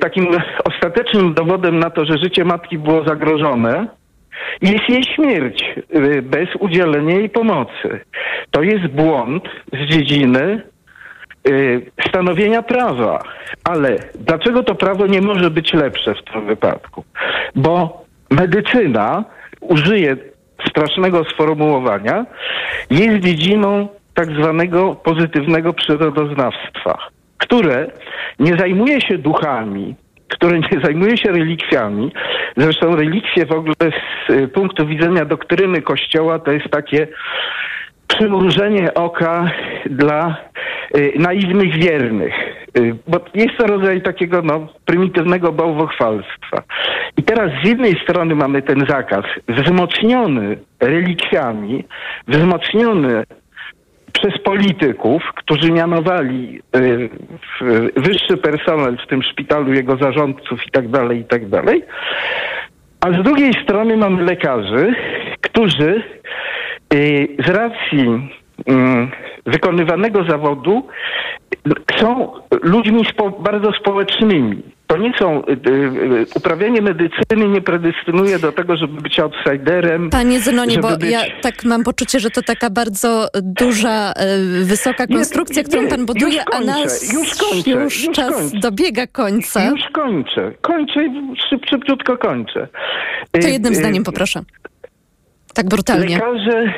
takim 0.00 0.26
ostatecznym 0.64 1.34
dowodem 1.34 1.78
na 1.78 1.90
to, 1.90 2.04
że 2.04 2.18
życie 2.18 2.44
matki 2.44 2.78
było 2.78 3.04
zagrożone, 3.04 3.86
jest 4.62 4.88
jej 4.88 5.04
śmierć 5.14 5.64
bez 6.22 6.48
udzielenia 6.60 7.14
jej 7.14 7.30
pomocy. 7.30 8.00
To 8.50 8.62
jest 8.62 8.86
błąd 8.86 9.44
z 9.72 9.90
dziedziny 9.90 10.62
stanowienia 12.08 12.62
prawa. 12.62 13.22
Ale 13.64 13.96
dlaczego 14.14 14.62
to 14.62 14.74
prawo 14.74 15.06
nie 15.06 15.20
może 15.20 15.50
być 15.50 15.72
lepsze 15.72 16.14
w 16.14 16.32
tym 16.32 16.46
wypadku? 16.46 17.04
Bo 17.54 18.04
medycyna 18.30 19.24
użyje 19.60 20.16
strasznego 20.68 21.24
sformułowania, 21.24 22.26
jest 22.90 23.24
dziedziną 23.24 23.88
tak 24.14 24.28
zwanego 24.28 24.94
pozytywnego 24.94 25.72
przyrodoznawstwa, 25.72 26.98
które 27.38 27.86
nie 28.38 28.56
zajmuje 28.56 29.00
się 29.00 29.18
duchami, 29.18 29.94
które 30.28 30.58
nie 30.58 30.80
zajmuje 30.84 31.16
się 31.16 31.32
relikwiami. 31.32 32.12
Zresztą 32.56 32.96
relikwie 32.96 33.46
w 33.46 33.52
ogóle 33.52 33.74
z 34.28 34.50
punktu 34.52 34.86
widzenia 34.86 35.24
doktryny 35.24 35.82
Kościoła 35.82 36.38
to 36.38 36.52
jest 36.52 36.70
takie 36.70 37.08
przymrużenie 38.08 38.94
oka 38.94 39.50
dla 39.86 40.36
y, 40.96 41.12
naiwnych 41.18 41.74
wiernych. 41.74 42.34
Y, 42.78 42.94
bo 43.08 43.20
jest 43.34 43.56
to 43.58 43.66
rodzaj 43.66 44.02
takiego 44.02 44.42
no, 44.42 44.68
prymitywnego 44.84 45.52
bałwochwalstwa. 45.52 46.62
I 47.16 47.22
teraz 47.22 47.50
z 47.64 47.68
jednej 47.68 48.00
strony 48.02 48.34
mamy 48.34 48.62
ten 48.62 48.86
zakaz 48.88 49.24
wzmocniony 49.48 50.56
relikwiami, 50.80 51.84
wzmocniony 52.28 53.24
przez 54.12 54.42
polityków, 54.42 55.22
którzy 55.36 55.72
mianowali 55.72 56.62
y, 56.76 57.08
wyższy 57.96 58.36
personel 58.36 58.96
w 59.04 59.08
tym 59.08 59.22
szpitalu, 59.22 59.72
jego 59.72 59.96
zarządców 59.96 60.66
i 60.66 60.70
tak 60.70 60.88
dalej, 60.88 61.20
i 61.20 61.24
tak 61.24 61.48
dalej. 61.48 61.84
A 63.00 63.12
z 63.12 63.22
drugiej 63.22 63.52
strony 63.62 63.96
mamy 63.96 64.22
lekarzy, 64.22 64.94
którzy 65.40 66.02
z 67.46 67.48
racji 67.48 68.30
mm, 68.66 69.10
wykonywanego 69.46 70.24
zawodu 70.24 70.88
są 72.00 72.32
ludźmi 72.62 73.04
spo, 73.10 73.30
bardzo 73.30 73.72
społecznymi. 73.72 74.62
To 74.86 74.96
nie 74.96 75.12
są, 75.18 75.42
y, 75.44 75.70
y, 75.70 76.26
uprawianie 76.34 76.82
medycyny 76.82 77.48
nie 77.48 77.60
predystynuje 77.60 78.38
do 78.38 78.52
tego, 78.52 78.76
żeby 78.76 79.02
być 79.02 79.20
outsiderem. 79.20 80.10
Panie 80.10 80.40
Zenonie, 80.40 80.78
bo 80.78 80.96
być... 80.96 81.10
ja 81.10 81.20
tak 81.42 81.64
mam 81.64 81.84
poczucie, 81.84 82.20
że 82.20 82.30
to 82.30 82.42
taka 82.42 82.70
bardzo 82.70 83.28
duża, 83.42 84.12
y, 84.60 84.64
wysoka 84.64 85.06
konstrukcja, 85.06 85.62
nie, 85.62 85.68
którą 85.68 85.88
pan 85.88 86.06
buduje, 86.06 86.44
kończę, 86.44 86.70
a 86.70 86.80
nas 86.80 87.12
już, 87.12 87.34
kończę, 87.34 87.70
już, 87.70 88.04
już 88.04 88.16
czas 88.16 88.34
kończę. 88.34 88.58
dobiega 88.58 89.06
końca. 89.06 89.64
Już 89.70 89.82
kończę, 89.92 90.52
kończę 90.60 91.04
i 91.04 91.36
szyb, 91.50 91.66
szybciutko 91.70 92.18
kończę. 92.18 92.68
To 93.30 93.48
jednym 93.48 93.74
zdaniem 93.74 94.04
poproszę. 94.04 94.40
Tak 95.54 95.66
brutalnie. 95.68 96.14
Lekarze, 96.14 96.72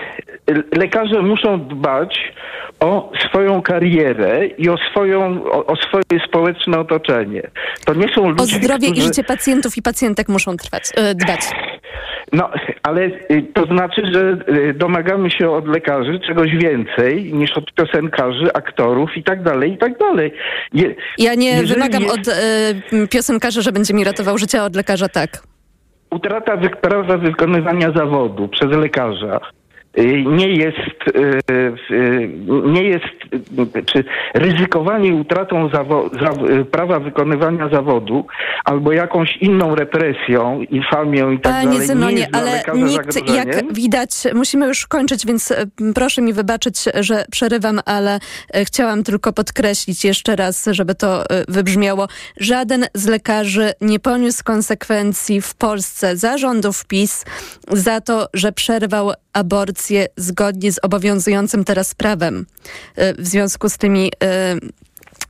lekarze 0.73 1.23
muszą 1.23 1.69
dbać 1.69 2.33
o 2.81 3.13
swoją 3.29 3.63
karierę 3.63 4.47
i 4.47 4.69
o, 4.69 4.77
swoją, 4.91 5.45
o, 5.45 5.67
o, 5.67 5.77
swoje 5.77 6.27
społeczne 6.29 6.79
otoczenie. 6.79 7.43
To 7.85 7.95
nie 7.95 8.09
są 8.15 8.29
ludzie, 8.29 8.43
O 8.43 8.47
zdrowie 8.47 8.87
którzy... 8.87 9.01
i 9.01 9.05
życie 9.05 9.25
pacjentów 9.25 9.77
i 9.77 9.83
pacjentek 9.83 10.29
muszą 10.29 10.57
trwać, 10.57 10.83
e, 10.97 11.15
dbać. 11.15 11.41
No, 12.33 12.51
ale 12.83 13.07
y, 13.07 13.43
to 13.55 13.67
znaczy, 13.67 14.03
że 14.13 14.39
y, 14.55 14.75
domagamy 14.75 15.31
się 15.31 15.51
od 15.51 15.69
lekarzy 15.69 16.21
czegoś 16.27 16.51
więcej 16.51 17.33
niż 17.33 17.51
od 17.57 17.75
piosenkarzy, 17.75 18.53
aktorów 18.55 19.17
i 19.17 19.23
tak 19.23 19.43
dalej, 19.43 19.73
i 19.73 19.79
tak 19.79 19.99
dalej. 19.99 20.33
Je, 20.73 20.95
ja 21.19 21.35
nie 21.35 21.63
wymagam 21.65 22.03
jest... 22.03 22.15
od 22.19 22.29
e, 22.29 23.07
piosenkarza, 23.09 23.63
że 23.63 23.73
będzie 23.73 23.95
mi 23.95 24.05
ratował 24.05 24.39
życie, 24.39 24.61
a 24.61 24.65
od 24.65 24.77
lekarza 24.77 25.09
tak. 25.09 25.43
Utrata 26.11 26.57
prawa 26.77 27.17
wykonywania 27.17 27.91
zawodu 27.91 28.49
przez 28.49 28.71
lekarza 28.71 29.41
nie 30.27 30.49
jest, 30.49 31.17
nie 32.67 32.83
jest, 32.83 33.05
czy 33.87 34.05
ryzykowanie 34.35 35.15
utratą 35.15 35.71
prawa 36.71 37.01
wykonywania 37.01 37.69
zawodu 37.69 38.27
albo 38.65 38.93
jakąś 38.93 39.37
inną 39.37 39.75
represją, 39.75 40.61
infamią 40.61 41.31
i 41.31 41.41
tak 41.41 41.53
Panie 41.53 41.71
dalej. 41.71 41.87
Zenonie, 41.87 42.17
nie 42.17 42.35
ale 42.35 42.63
nikt, 42.75 43.29
jak 43.35 43.73
widać, 43.73 44.11
musimy 44.35 44.67
już 44.67 44.87
kończyć, 44.87 45.27
więc 45.27 45.53
proszę 45.95 46.23
mi 46.23 46.33
wybaczyć, 46.33 46.85
że 47.01 47.25
przerywam, 47.31 47.81
ale 47.85 48.19
chciałam 48.65 49.03
tylko 49.03 49.33
podkreślić 49.33 50.05
jeszcze 50.05 50.37
raz, 50.37 50.69
żeby 50.71 50.95
to 50.95 51.25
wybrzmiało. 51.49 52.09
Żaden 52.41 52.85
z 52.95 53.07
lekarzy 53.07 53.73
nie 53.81 54.01
poniósł 54.01 54.45
konsekwencji 54.45 55.41
w 55.41 55.55
Polsce 55.55 56.17
zarządów 56.17 56.87
PiS 56.87 57.25
za 57.69 58.01
to, 58.01 58.27
że 58.35 58.53
przerwał 58.53 59.13
aborcję 59.33 59.86
zgodnie 60.17 60.73
z 60.73 60.79
obowiązującym 60.83 61.65
teraz 61.65 61.95
prawem. 61.95 62.47
W 63.19 63.27
związku 63.27 63.69
z 63.69 63.79
tymi 63.79 64.13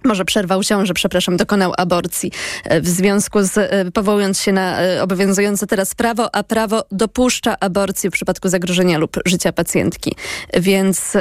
może 0.05 0.25
przerwał 0.25 0.65
ciążę, 0.65 0.95
przepraszam, 0.95 1.37
dokonał 1.37 1.73
aborcji 1.79 2.33
w 2.81 2.89
związku 2.89 3.43
z, 3.43 3.71
powołując 3.95 4.41
się 4.41 4.53
na 4.53 4.79
obowiązujące 5.03 5.67
teraz 5.67 5.95
prawo, 5.95 6.35
a 6.35 6.43
prawo 6.43 6.85
dopuszcza 6.91 7.57
aborcję 7.61 8.11
w 8.11 8.13
przypadku 8.13 8.49
zagrożenia 8.49 8.99
lub 8.99 9.17
życia 9.27 9.53
pacjentki. 9.53 10.17
Więc, 10.55 11.13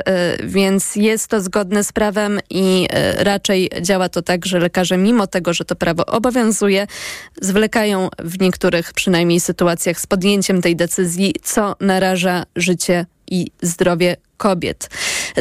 więc 0.43 0.95
jest 0.95 1.27
to 1.27 1.41
zgodne 1.41 1.83
z 1.83 1.91
prawem 1.91 2.39
i 2.49 2.87
raczej 3.17 3.69
działa 3.81 4.09
to 4.09 4.21
tak, 4.21 4.45
że 4.45 4.59
lekarze 4.59 4.97
mimo 4.97 5.27
tego, 5.27 5.53
że 5.53 5.65
to 5.65 5.75
prawo 5.75 6.05
obowiązuje, 6.05 6.87
zwlekają 7.41 8.09
w 8.19 8.39
niektórych 8.39 8.93
przynajmniej 8.93 9.39
sytuacjach 9.39 9.99
z 9.99 10.07
podjęciem 10.07 10.61
tej 10.61 10.75
decyzji, 10.75 11.33
co 11.43 11.75
naraża 11.79 12.43
życie 12.55 13.05
i 13.31 13.47
zdrowie 13.61 14.15
kobiet. 14.37 14.89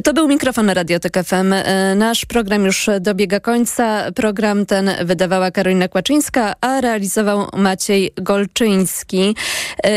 To 0.05 0.12
był 0.12 0.28
mikrofon 0.28 0.70
Radiotek 0.70 1.24
FM. 1.24 1.55
Nasz 1.97 2.24
program 2.24 2.65
już 2.65 2.90
dobiega 3.01 3.40
końca. 3.40 4.12
Program 4.12 4.66
ten 4.66 4.90
wydawała 5.05 5.51
Karolina 5.51 5.89
Kłaczyńska, 5.89 6.55
a 6.61 6.81
realizował 6.81 7.48
Maciej 7.56 8.12
Golczyński. 8.16 9.36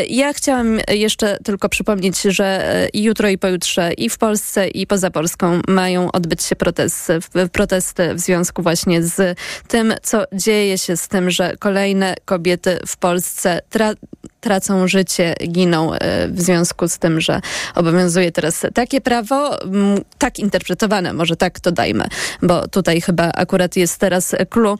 Ja 0.09 0.33
chciałam 0.33 0.79
jeszcze 0.87 1.37
tylko 1.43 1.69
przypomnieć, 1.69 2.21
że 2.21 2.77
i 2.93 3.03
jutro 3.03 3.29
i 3.29 3.37
pojutrze 3.37 3.93
i 3.93 4.09
w 4.09 4.17
Polsce 4.17 4.67
i 4.67 4.87
poza 4.87 5.11
Polską 5.11 5.61
mają 5.67 6.11
odbyć 6.11 6.43
się 6.43 6.55
protesty, 6.55 7.19
protesty 7.51 8.13
w 8.13 8.19
związku 8.19 8.61
właśnie 8.61 9.03
z 9.03 9.39
tym, 9.67 9.93
co 10.03 10.23
dzieje 10.33 10.77
się 10.77 10.97
z 10.97 11.07
tym, 11.07 11.31
że 11.31 11.53
kolejne 11.59 12.15
kobiety 12.25 12.79
w 12.87 12.97
Polsce 12.97 13.61
tra 13.69 13.93
tracą 14.41 14.87
życie, 14.87 15.35
giną 15.47 15.91
w 16.29 16.41
związku 16.41 16.87
z 16.87 16.97
tym, 16.97 17.21
że 17.21 17.41
obowiązuje 17.75 18.31
teraz 18.31 18.65
takie 18.73 19.01
prawo, 19.01 19.59
tak 20.17 20.39
interpretowane, 20.39 21.13
może 21.13 21.35
tak 21.35 21.59
to 21.59 21.71
dajmy, 21.71 22.07
bo 22.41 22.67
tutaj 22.67 23.01
chyba 23.01 23.31
akurat 23.31 23.75
jest 23.75 23.97
teraz 23.97 24.35
clue. 24.49 24.77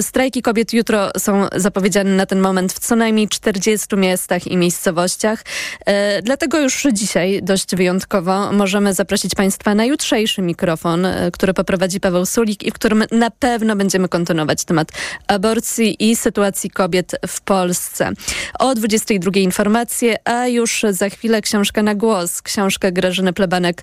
Strajki 0.00 0.42
kobiet 0.42 0.72
jutro 0.72 1.10
są 1.18 1.46
zapowiedziane 1.56 2.10
na 2.10 2.26
ten 2.26 2.40
moment 2.40 2.72
w 2.72 2.78
co 2.78 2.96
najmniej 2.96 3.28
40 3.28 3.96
miastach 3.96 4.46
i 4.46 4.56
miejscowościach. 4.56 5.44
Dlatego 6.22 6.60
już 6.60 6.86
dzisiaj 6.92 7.40
dość 7.42 7.76
wyjątkowo 7.76 8.52
możemy 8.52 8.94
zaprosić 8.94 9.34
Państwa 9.34 9.74
na 9.74 9.84
jutrzejszy 9.84 10.42
mikrofon, 10.42 11.06
który 11.32 11.54
poprowadzi 11.54 12.00
Paweł 12.00 12.26
Sulik 12.26 12.62
i 12.62 12.70
w 12.70 12.74
którym 12.74 13.04
na 13.10 13.30
pewno 13.30 13.76
będziemy 13.76 14.08
kontynuować 14.08 14.64
temat 14.64 14.88
aborcji 15.26 16.10
i 16.10 16.16
sytuacji 16.16 16.70
kobiet 16.70 17.16
w 17.28 17.40
Polsce. 17.40 18.12
O 18.58 18.74
22 18.74 19.30
informacje, 19.34 20.28
a 20.28 20.46
już 20.46 20.84
za 20.90 21.08
chwilę 21.08 21.42
książka 21.42 21.82
na 21.82 21.94
głos. 21.94 22.42
Książkę 22.42 22.92
Grażyny 22.92 23.32
Plebanek 23.32 23.82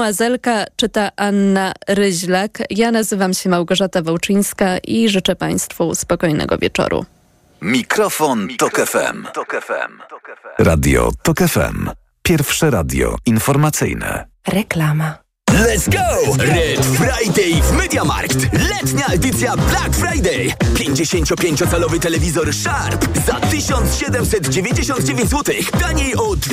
Mademoiselka 0.00 0.64
czyta 0.76 1.10
Anna 1.16 1.72
Ryźlak. 1.88 2.58
Ja 2.70 2.90
nazywam 2.90 3.34
się 3.34 3.48
Małgorzata 3.48 4.02
Wołczyńska 4.02 4.78
i 4.78 5.08
życzę 5.08 5.36
Państwu 5.36 5.94
spokojnego 5.94 6.58
wieczoru. 6.58 7.04
Mikrofon, 7.62 8.48
Tok 8.58 8.80
FM. 8.86 9.26
Radio 10.58 11.10
Tok 11.22 11.38
FM. 11.38 11.90
Pierwsze 12.22 12.70
radio 12.70 13.16
informacyjne. 13.26 14.26
Reklama. 14.48 15.18
Let's 15.50 15.88
go! 15.88 16.36
Red 16.38 16.86
Friday 16.86 17.62
w 17.62 17.72
MediaMarkt. 17.72 18.38
Letnia 18.52 19.06
edycja 19.06 19.56
Black 19.56 19.96
Friday. 19.96 20.52
55-calowy 20.74 21.98
telewizor 21.98 22.54
Sharp 22.54 23.18
za 23.26 23.40
1799 23.40 25.30
zł. 25.30 25.54
Taniej 25.80 26.14
o 26.16 26.36
200 26.36 26.50